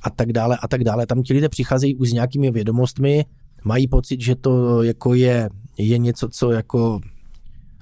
a 0.03 0.09
tak 0.09 0.33
dále 0.33 0.57
a 0.61 0.67
tak 0.67 0.83
dále, 0.83 1.05
tam 1.05 1.23
ti 1.23 1.33
lidé 1.33 1.49
přicházejí 1.49 1.95
už 1.95 2.09
s 2.09 2.13
nějakými 2.13 2.51
vědomostmi, 2.51 3.25
mají 3.63 3.87
pocit, 3.87 4.21
že 4.21 4.35
to 4.35 4.83
jako 4.83 5.13
je, 5.13 5.49
je 5.77 5.97
něco, 5.97 6.29
co 6.29 6.51
jako 6.51 6.99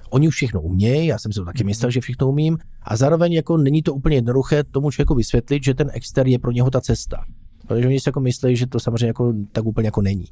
oni 0.09 0.27
už 0.27 0.35
všechno 0.35 0.61
umějí, 0.61 1.07
já 1.07 1.19
jsem 1.19 1.31
si 1.31 1.39
to 1.39 1.45
taky 1.45 1.59
hmm. 1.63 1.67
myslel, 1.67 1.91
že 1.91 2.01
všechno 2.01 2.29
umím, 2.29 2.57
a 2.81 2.95
zároveň 2.95 3.33
jako 3.33 3.57
není 3.57 3.81
to 3.81 3.93
úplně 3.93 4.17
jednoduché 4.17 4.63
tomu 4.63 4.91
člověku 4.91 5.15
vysvětlit, 5.15 5.63
že 5.63 5.73
ten 5.73 5.89
exter 5.93 6.27
je 6.27 6.39
pro 6.39 6.51
něho 6.51 6.69
ta 6.69 6.81
cesta. 6.81 7.25
Protože 7.67 7.87
oni 7.87 7.99
si 7.99 8.09
jako 8.09 8.19
myslí, 8.19 8.55
že 8.55 8.67
to 8.67 8.79
samozřejmě 8.79 9.07
jako, 9.07 9.33
tak 9.51 9.65
úplně 9.65 9.87
jako 9.87 10.01
není. 10.01 10.25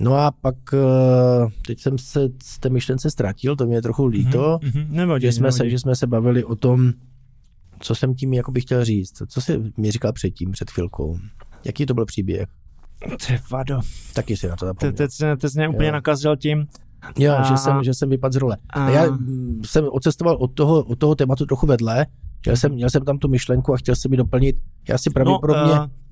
No 0.00 0.14
a 0.14 0.30
pak 0.30 0.54
eh, 0.74 1.46
teď 1.66 1.80
jsem 1.80 1.98
se 1.98 2.28
z 2.42 2.58
té 2.58 2.68
myšlence 2.68 3.10
ztratil, 3.10 3.56
to 3.56 3.66
mě 3.66 3.76
je 3.76 3.82
trochu 3.82 4.06
líto, 4.06 4.58
mm-hmm, 4.62 4.86
nevadí, 4.90 5.22
že, 5.22 5.32
jsme 5.32 5.42
nevadí. 5.42 5.56
se, 5.56 5.70
že 5.70 5.78
jsme 5.78 5.96
se 5.96 6.06
bavili 6.06 6.44
o 6.44 6.56
tom, 6.56 6.92
co 7.80 7.94
jsem 7.94 8.14
tím 8.14 8.32
jako 8.32 8.52
bych 8.52 8.62
chtěl 8.64 8.84
říct. 8.84 9.22
Co 9.28 9.40
jsi 9.40 9.72
mi 9.76 9.90
říkal 9.90 10.12
předtím, 10.12 10.50
před 10.50 10.70
chvilkou? 10.70 11.18
Jaký 11.64 11.86
to 11.86 11.94
byl 11.94 12.04
příběh? 12.06 12.48
Ty 13.26 13.38
vado. 13.50 13.80
Taky 14.14 14.36
si 14.36 14.48
na 14.48 14.56
to 14.56 14.66
zapomněl. 14.66 14.92
Teď, 14.92 15.10
teď 15.40 15.54
mě 15.54 15.68
úplně 15.68 15.92
nakazil 15.92 16.36
tím. 16.36 16.66
Jo, 17.18 17.32
a... 17.32 17.42
že, 17.42 17.56
jsem, 17.56 17.84
že 17.84 17.94
jsem 17.94 18.10
vypadl 18.10 18.32
z 18.32 18.36
role. 18.36 18.56
A... 18.70 18.90
Já 18.90 19.10
mm, 19.10 19.60
jsem 19.64 19.84
ocestoval 19.90 20.36
od 20.36 20.54
toho, 20.54 20.84
od 20.84 20.98
toho 20.98 21.14
tématu 21.14 21.46
trochu 21.46 21.66
vedle, 21.66 22.06
měl 22.44 22.56
jsem, 22.56 22.72
měl 22.72 22.90
jsem 22.90 23.04
tam 23.04 23.18
tu 23.18 23.28
myšlenku 23.28 23.74
a 23.74 23.76
chtěl 23.76 23.96
jsem 23.96 24.10
mi 24.10 24.16
doplnit, 24.16 24.56
já 24.88 24.98
si 24.98 25.10
pravděpodobně... 25.10 25.74
No, 25.74 25.82
uh 25.84 26.05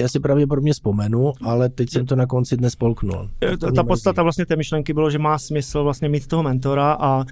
já 0.00 0.08
si 0.08 0.20
pravděpodobně 0.20 0.72
vzpomenu, 0.72 1.32
ale 1.42 1.68
teď 1.68 1.90
jsem 1.90 2.06
to 2.06 2.16
na 2.16 2.26
konci 2.26 2.56
dnes 2.56 2.76
polknul. 2.76 3.30
Ta, 3.60 3.70
ta 3.72 3.84
podstata 3.84 4.22
vlastně 4.22 4.46
té 4.46 4.56
myšlenky 4.56 4.92
bylo, 4.92 5.10
že 5.10 5.18
má 5.18 5.38
smysl 5.38 5.82
vlastně 5.82 6.08
mít 6.08 6.26
toho 6.26 6.42
mentora 6.42 6.92
a 7.00 7.24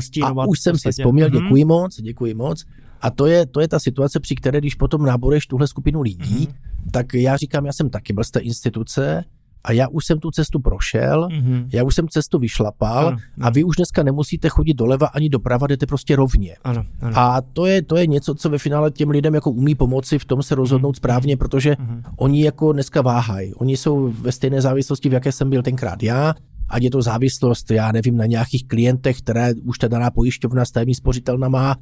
stínovat. 0.00 0.44
A 0.44 0.48
už 0.48 0.60
jsem 0.60 0.78
si 0.78 0.90
vzpomněl, 0.90 1.28
mm-hmm. 1.28 1.42
děkuji 1.42 1.64
moc, 1.64 2.00
děkuji 2.00 2.34
moc. 2.34 2.64
A 3.00 3.10
to 3.10 3.26
je, 3.26 3.46
to 3.46 3.60
je 3.60 3.68
ta 3.68 3.78
situace, 3.78 4.20
při 4.20 4.34
které, 4.34 4.58
když 4.58 4.74
potom 4.74 5.02
náboreš 5.02 5.46
tuhle 5.46 5.66
skupinu 5.66 6.02
lidí, 6.02 6.46
mm-hmm. 6.46 6.90
tak 6.90 7.14
já 7.14 7.36
říkám, 7.36 7.66
já 7.66 7.72
jsem 7.72 7.90
taky 7.90 8.12
byl 8.12 8.24
z 8.24 8.30
té 8.30 8.40
instituce 8.40 9.24
a 9.64 9.72
já 9.72 9.88
už 9.88 10.06
jsem 10.06 10.18
tu 10.18 10.30
cestu 10.30 10.60
prošel, 10.60 11.28
mm-hmm. 11.28 11.66
já 11.72 11.84
už 11.84 11.94
jsem 11.94 12.08
cestu 12.08 12.38
vyšlapal 12.38 12.98
ano, 12.98 13.08
ano. 13.08 13.46
a 13.46 13.50
vy 13.50 13.64
už 13.64 13.76
dneska 13.76 14.02
nemusíte 14.02 14.48
chodit 14.48 14.74
doleva 14.74 15.06
ani 15.06 15.28
doprava, 15.28 15.66
jdete 15.66 15.86
prostě 15.86 16.16
rovně. 16.16 16.56
Ano, 16.64 16.84
ano. 17.00 17.18
A 17.18 17.40
to 17.52 17.66
je, 17.66 17.82
to 17.82 17.96
je 17.96 18.06
něco, 18.06 18.34
co 18.34 18.50
ve 18.50 18.58
finále 18.58 18.90
těm 18.90 19.10
lidem 19.10 19.34
jako 19.34 19.50
umí 19.50 19.74
pomoci 19.74 20.18
v 20.18 20.24
tom 20.24 20.42
se 20.42 20.54
rozhodnout 20.54 20.94
mm-hmm. 20.94 20.96
správně, 20.96 21.36
protože 21.36 21.72
mm-hmm. 21.72 22.02
oni 22.16 22.44
jako 22.44 22.72
dneska 22.72 23.02
váhají. 23.02 23.54
Oni 23.54 23.76
jsou 23.76 24.12
ve 24.20 24.32
stejné 24.32 24.60
závislosti, 24.60 25.08
v 25.08 25.12
jaké 25.12 25.32
jsem 25.32 25.50
byl 25.50 25.62
tenkrát 25.62 26.02
já, 26.02 26.34
ať 26.68 26.82
je 26.82 26.90
to 26.90 27.02
závislost, 27.02 27.70
já 27.70 27.92
nevím, 27.92 28.16
na 28.16 28.26
nějakých 28.26 28.68
klientech, 28.68 29.18
které 29.18 29.54
už 29.64 29.78
ta 29.78 29.88
daná 29.88 30.10
pojišťovna 30.10 30.64
stavební 30.64 30.94
spořitelna 30.94 31.48
má, 31.48 31.76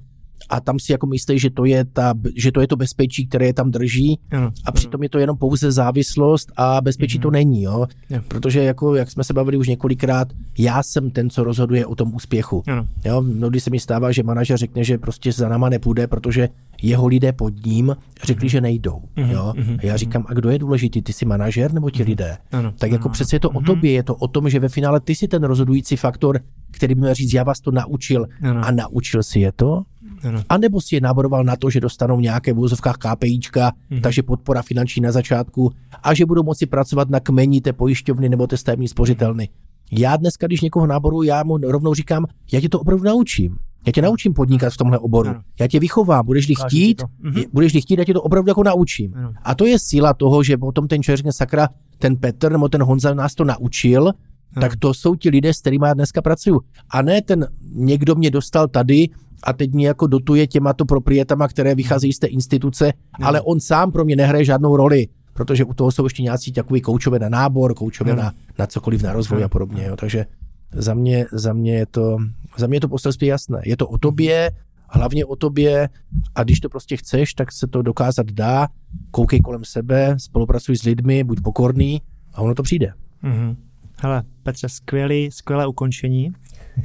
a 0.48 0.60
tam 0.60 0.78
si 0.78 0.92
jako 0.92 1.06
myslí, 1.06 1.38
že 1.38 1.50
to 1.50 1.64
je, 1.64 1.84
ta, 1.84 2.14
že 2.36 2.52
to, 2.52 2.60
je 2.60 2.66
to 2.66 2.76
bezpečí, 2.76 3.26
které 3.26 3.46
je 3.46 3.54
tam 3.54 3.70
drží 3.70 4.18
ano, 4.30 4.50
a 4.64 4.72
přitom 4.72 4.98
ano. 4.98 5.04
je 5.04 5.08
to 5.08 5.18
jenom 5.18 5.36
pouze 5.36 5.72
závislost 5.72 6.52
a 6.56 6.80
bezpečí 6.80 7.18
mm-hmm. 7.18 7.22
to 7.22 7.30
není, 7.30 7.62
jo? 7.62 7.86
Protože 8.28 8.64
jako, 8.64 8.94
jak 8.94 9.10
jsme 9.10 9.24
se 9.24 9.32
bavili 9.32 9.56
už 9.56 9.68
několikrát, 9.68 10.28
já 10.58 10.82
jsem 10.82 11.10
ten, 11.10 11.30
co 11.30 11.44
rozhoduje 11.44 11.86
o 11.86 11.94
tom 11.94 12.14
úspěchu. 12.14 12.62
Ano. 12.66 12.86
Jo? 13.04 13.22
Mnohdy 13.22 13.60
se 13.60 13.70
mi 13.70 13.80
stává, 13.80 14.12
že 14.12 14.22
manažer 14.22 14.56
řekne, 14.56 14.84
že 14.84 14.98
prostě 14.98 15.32
za 15.32 15.48
náma 15.48 15.68
nepůjde, 15.68 16.06
protože 16.06 16.48
jeho 16.82 17.06
lidé 17.06 17.32
pod 17.32 17.66
ním 17.66 17.96
řekli, 18.24 18.48
mm-hmm. 18.48 18.50
že 18.50 18.60
nejdou. 18.60 19.02
Mm-hmm. 19.16 19.30
Jo? 19.30 19.52
Mhm, 19.56 19.76
a 19.82 19.86
já 19.86 19.92
mhm. 19.92 19.98
říkám, 19.98 20.24
a 20.28 20.34
kdo 20.34 20.50
je 20.50 20.58
důležitý, 20.58 21.02
ty 21.02 21.12
jsi 21.12 21.24
manažer 21.24 21.72
nebo 21.72 21.90
ti 21.90 22.02
lidé? 22.02 22.36
Ano, 22.52 22.72
tak 22.78 22.92
jako 22.92 23.08
ano, 23.08 23.12
přece 23.12 23.36
je 23.36 23.40
to 23.40 23.50
o 23.50 23.60
tobě, 23.60 23.92
je 23.92 24.02
to 24.02 24.14
o 24.14 24.28
tom, 24.28 24.50
že 24.50 24.60
ve 24.60 24.68
finále 24.68 25.00
ty 25.00 25.14
jsi 25.14 25.28
ten 25.28 25.42
rozhodující 25.42 25.96
faktor, 25.96 26.40
který 26.70 26.94
by 26.94 27.00
měl 27.00 27.14
říct, 27.14 27.34
já 27.34 27.44
vás 27.44 27.60
to 27.60 27.70
naučil 27.70 28.26
ano. 28.42 28.60
a 28.64 28.70
naučil 28.70 29.22
si 29.22 29.40
je 29.40 29.52
to, 29.52 29.82
ano. 30.24 30.42
A 30.48 30.58
nebo 30.58 30.80
si 30.80 30.94
je 30.94 31.00
náboroval 31.00 31.44
na 31.44 31.56
to, 31.56 31.70
že 31.70 31.80
dostanou 31.80 32.20
nějaké 32.20 32.52
v 32.52 32.58
úzovkách 32.58 32.96
KPIčka, 32.96 33.70
mm-hmm. 33.70 34.00
takže 34.00 34.22
podpora 34.22 34.62
finanční 34.62 35.02
na 35.02 35.12
začátku 35.12 35.70
a 36.02 36.14
že 36.14 36.26
budou 36.26 36.42
moci 36.42 36.66
pracovat 36.66 37.10
na 37.10 37.20
kmení 37.20 37.60
té 37.60 37.72
pojišťovny 37.72 38.28
nebo 38.28 38.46
té 38.46 38.56
stavební 38.56 38.88
spořitelny. 38.88 39.48
Já 39.92 40.16
dneska, 40.16 40.46
když 40.46 40.60
někoho 40.60 40.86
náboru, 40.86 41.22
já 41.22 41.42
mu 41.42 41.58
rovnou 41.58 41.94
říkám, 41.94 42.26
já 42.52 42.60
tě 42.60 42.68
to 42.68 42.80
opravdu 42.80 43.04
naučím. 43.04 43.56
Já 43.86 43.92
tě 43.92 44.02
naučím 44.02 44.32
podnikat 44.32 44.72
v 44.72 44.76
tomhle 44.76 44.98
oboru. 44.98 45.28
Ano. 45.28 45.40
Já 45.60 45.68
tě 45.68 45.80
vychovám. 45.80 46.26
Budeš-li 46.26 46.54
chtít, 46.54 47.02
mm-hmm. 47.02 47.44
budeš-li 47.52 47.80
chtít, 47.80 47.98
já 47.98 48.04
tě 48.04 48.12
to 48.12 48.22
opravdu 48.22 48.50
jako 48.50 48.62
naučím. 48.62 49.14
Ano. 49.16 49.32
A 49.42 49.54
to 49.54 49.66
je 49.66 49.78
síla 49.78 50.14
toho, 50.14 50.42
že 50.42 50.56
potom 50.56 50.88
ten 50.88 51.02
člověk 51.02 51.16
řekne, 51.16 51.32
sakra, 51.32 51.68
ten 51.98 52.16
Petr 52.16 52.52
nebo 52.52 52.68
ten 52.68 52.82
Honza 52.82 53.14
nás 53.14 53.34
to 53.34 53.44
naučil, 53.44 54.12
tak 54.54 54.76
to 54.76 54.94
jsou 54.94 55.14
ti 55.14 55.30
lidé, 55.30 55.54
s 55.54 55.60
kterými 55.60 55.86
já 55.86 55.94
dneska 55.94 56.22
pracuju. 56.22 56.60
A 56.90 57.02
ne 57.02 57.22
ten 57.22 57.46
někdo 57.72 58.14
mě 58.14 58.30
dostal 58.30 58.68
tady 58.68 59.08
a 59.42 59.52
teď 59.52 59.72
mě 59.72 59.86
jako 59.86 60.06
dotuje 60.06 60.46
těmato 60.46 60.84
proprietama, 60.84 61.48
které 61.48 61.74
vycházejí 61.74 62.12
z 62.12 62.18
té 62.18 62.26
instituce, 62.26 62.92
no. 63.20 63.26
ale 63.26 63.40
on 63.40 63.60
sám 63.60 63.92
pro 63.92 64.04
mě 64.04 64.16
nehraje 64.16 64.44
žádnou 64.44 64.76
roli, 64.76 65.08
protože 65.32 65.64
u 65.64 65.74
toho 65.74 65.92
jsou 65.92 66.04
ještě 66.04 66.22
nějací 66.22 66.52
takový 66.52 66.80
koučové 66.80 67.18
na 67.18 67.28
nábor, 67.28 67.74
koučové 67.74 68.10
no. 68.10 68.22
na, 68.22 68.32
na 68.58 68.66
cokoliv 68.66 69.02
na 69.02 69.12
rozvoj 69.12 69.40
no. 69.40 69.46
a 69.46 69.48
podobně. 69.48 69.84
Jo. 69.84 69.96
Takže 69.96 70.26
za 70.72 70.94
mě, 70.94 71.26
za 71.32 71.52
mě 71.52 71.74
je 71.74 71.86
to, 71.86 72.16
za 72.58 72.66
mě 72.66 72.76
je 72.76 72.80
to 72.80 72.88
poselství 72.88 73.26
jasné. 73.26 73.62
Je 73.64 73.76
to 73.76 73.88
o 73.88 73.98
tobě, 73.98 74.50
hlavně 74.88 75.24
o 75.24 75.36
tobě 75.36 75.88
a 76.34 76.42
když 76.42 76.60
to 76.60 76.68
prostě 76.68 76.96
chceš, 76.96 77.34
tak 77.34 77.52
se 77.52 77.66
to 77.66 77.82
dokázat 77.82 78.26
dá. 78.26 78.68
Koukej 79.10 79.40
kolem 79.40 79.64
sebe, 79.64 80.14
spolupracuj 80.18 80.76
s 80.76 80.82
lidmi, 80.82 81.24
buď 81.24 81.40
pokorný 81.40 82.02
a 82.34 82.42
ono 82.42 82.54
to 82.54 82.62
přijde. 82.62 82.92
Mm-hmm. 83.24 83.56
Hele, 84.02 84.22
Petře, 84.42 84.68
skvělý, 84.68 85.30
skvělé 85.30 85.66
ukončení. 85.66 86.32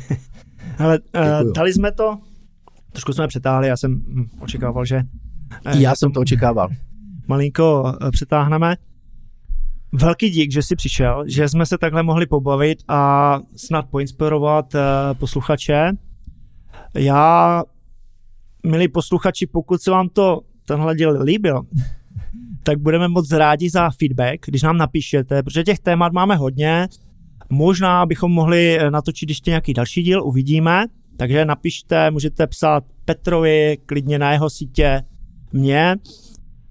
Hele, 0.77 0.99
uh, 0.99 1.51
dali 1.53 1.73
jsme 1.73 1.91
to 1.91 2.19
trošku 2.95 3.13
jsme 3.13 3.27
přetáhli, 3.27 3.67
já 3.67 3.77
jsem 3.77 3.91
hm, 3.91 4.29
očekával, 4.39 4.85
že... 4.85 5.01
Eh, 5.65 5.79
já 5.79 5.95
jsem 5.95 6.11
to 6.11 6.19
očekával. 6.19 6.69
Malinko 7.27 7.93
eh, 8.01 8.11
přetáhneme. 8.11 8.75
Velký 9.93 10.29
dík, 10.29 10.51
že 10.51 10.61
jsi 10.61 10.75
přišel, 10.75 11.23
že 11.27 11.49
jsme 11.49 11.65
se 11.65 11.77
takhle 11.77 12.03
mohli 12.03 12.25
pobavit 12.25 12.77
a 12.87 13.39
snad 13.55 13.85
poinspirovat 13.89 14.75
eh, 14.75 14.79
posluchače. 15.13 15.91
Já, 16.93 17.63
milí 18.65 18.87
posluchači, 18.87 19.47
pokud 19.47 19.81
se 19.81 19.91
vám 19.91 20.09
to 20.09 20.41
tenhle 20.67 20.95
díl 20.95 21.21
líbil, 21.21 21.61
tak 22.63 22.79
budeme 22.79 23.07
moc 23.07 23.31
rádi 23.31 23.69
za 23.69 23.89
feedback, 23.89 24.45
když 24.45 24.61
nám 24.61 24.77
napíšete, 24.77 25.43
protože 25.43 25.63
těch 25.63 25.79
témat 25.79 26.13
máme 26.13 26.35
hodně. 26.35 26.87
Možná 27.49 28.05
bychom 28.05 28.31
mohli 28.31 28.79
natočit 28.89 29.29
ještě 29.29 29.51
nějaký 29.51 29.73
další 29.73 30.03
díl, 30.03 30.23
uvidíme. 30.23 30.85
Takže 31.17 31.45
napište, 31.45 32.11
můžete 32.11 32.47
psát 32.47 32.83
Petrovi, 33.05 33.77
klidně 33.85 34.19
na 34.19 34.31
jeho 34.31 34.49
sítě, 34.49 35.01
mě. 35.53 35.95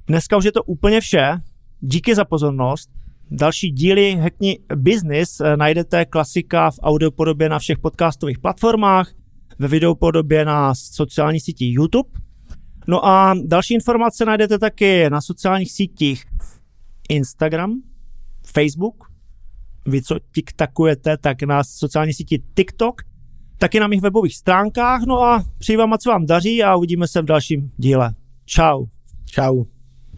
Dneska 0.06 0.36
už 0.36 0.44
je 0.44 0.52
to 0.52 0.62
úplně 0.62 1.00
vše. 1.00 1.40
Díky 1.80 2.14
za 2.14 2.24
pozornost. 2.24 2.90
Další 3.30 3.70
díly 3.70 4.16
Hackni 4.16 4.58
Business 4.76 5.40
eh, 5.40 5.56
najdete 5.56 6.04
klasika 6.04 6.70
v 6.70 6.78
audiopodobě 6.82 7.48
na 7.48 7.58
všech 7.58 7.78
podcastových 7.78 8.38
platformách, 8.38 9.12
ve 9.58 9.68
videopodobě 9.68 10.44
na 10.44 10.74
sociální 10.74 11.40
síti 11.40 11.66
YouTube. 11.66 12.08
No 12.86 13.06
a 13.06 13.34
další 13.44 13.74
informace 13.74 14.24
najdete 14.24 14.58
taky 14.58 15.10
na 15.10 15.20
sociálních 15.20 15.72
sítích 15.72 16.24
Instagram, 17.08 17.82
Facebook, 18.46 19.13
vy 19.86 20.02
co 20.02 20.16
tiktakujete, 20.34 21.16
tak 21.16 21.42
na 21.42 21.64
sociální 21.64 22.12
síti 22.12 22.42
TikTok– 22.54 23.02
taky 23.58 23.80
na 23.80 23.86
mých 23.86 24.00
webových 24.00 24.36
stránkách. 24.36 25.02
No 25.06 25.22
a 25.22 25.44
přeji 25.58 25.76
vám, 25.76 25.98
co 25.98 26.10
vám 26.10 26.26
daří 26.26 26.62
a 26.62 26.76
uvidíme 26.76 27.08
se 27.08 27.22
v 27.22 27.24
dalším 27.24 27.70
díle. 27.76 28.14
Ciao. 28.46 28.86
Ciao. 29.26 29.73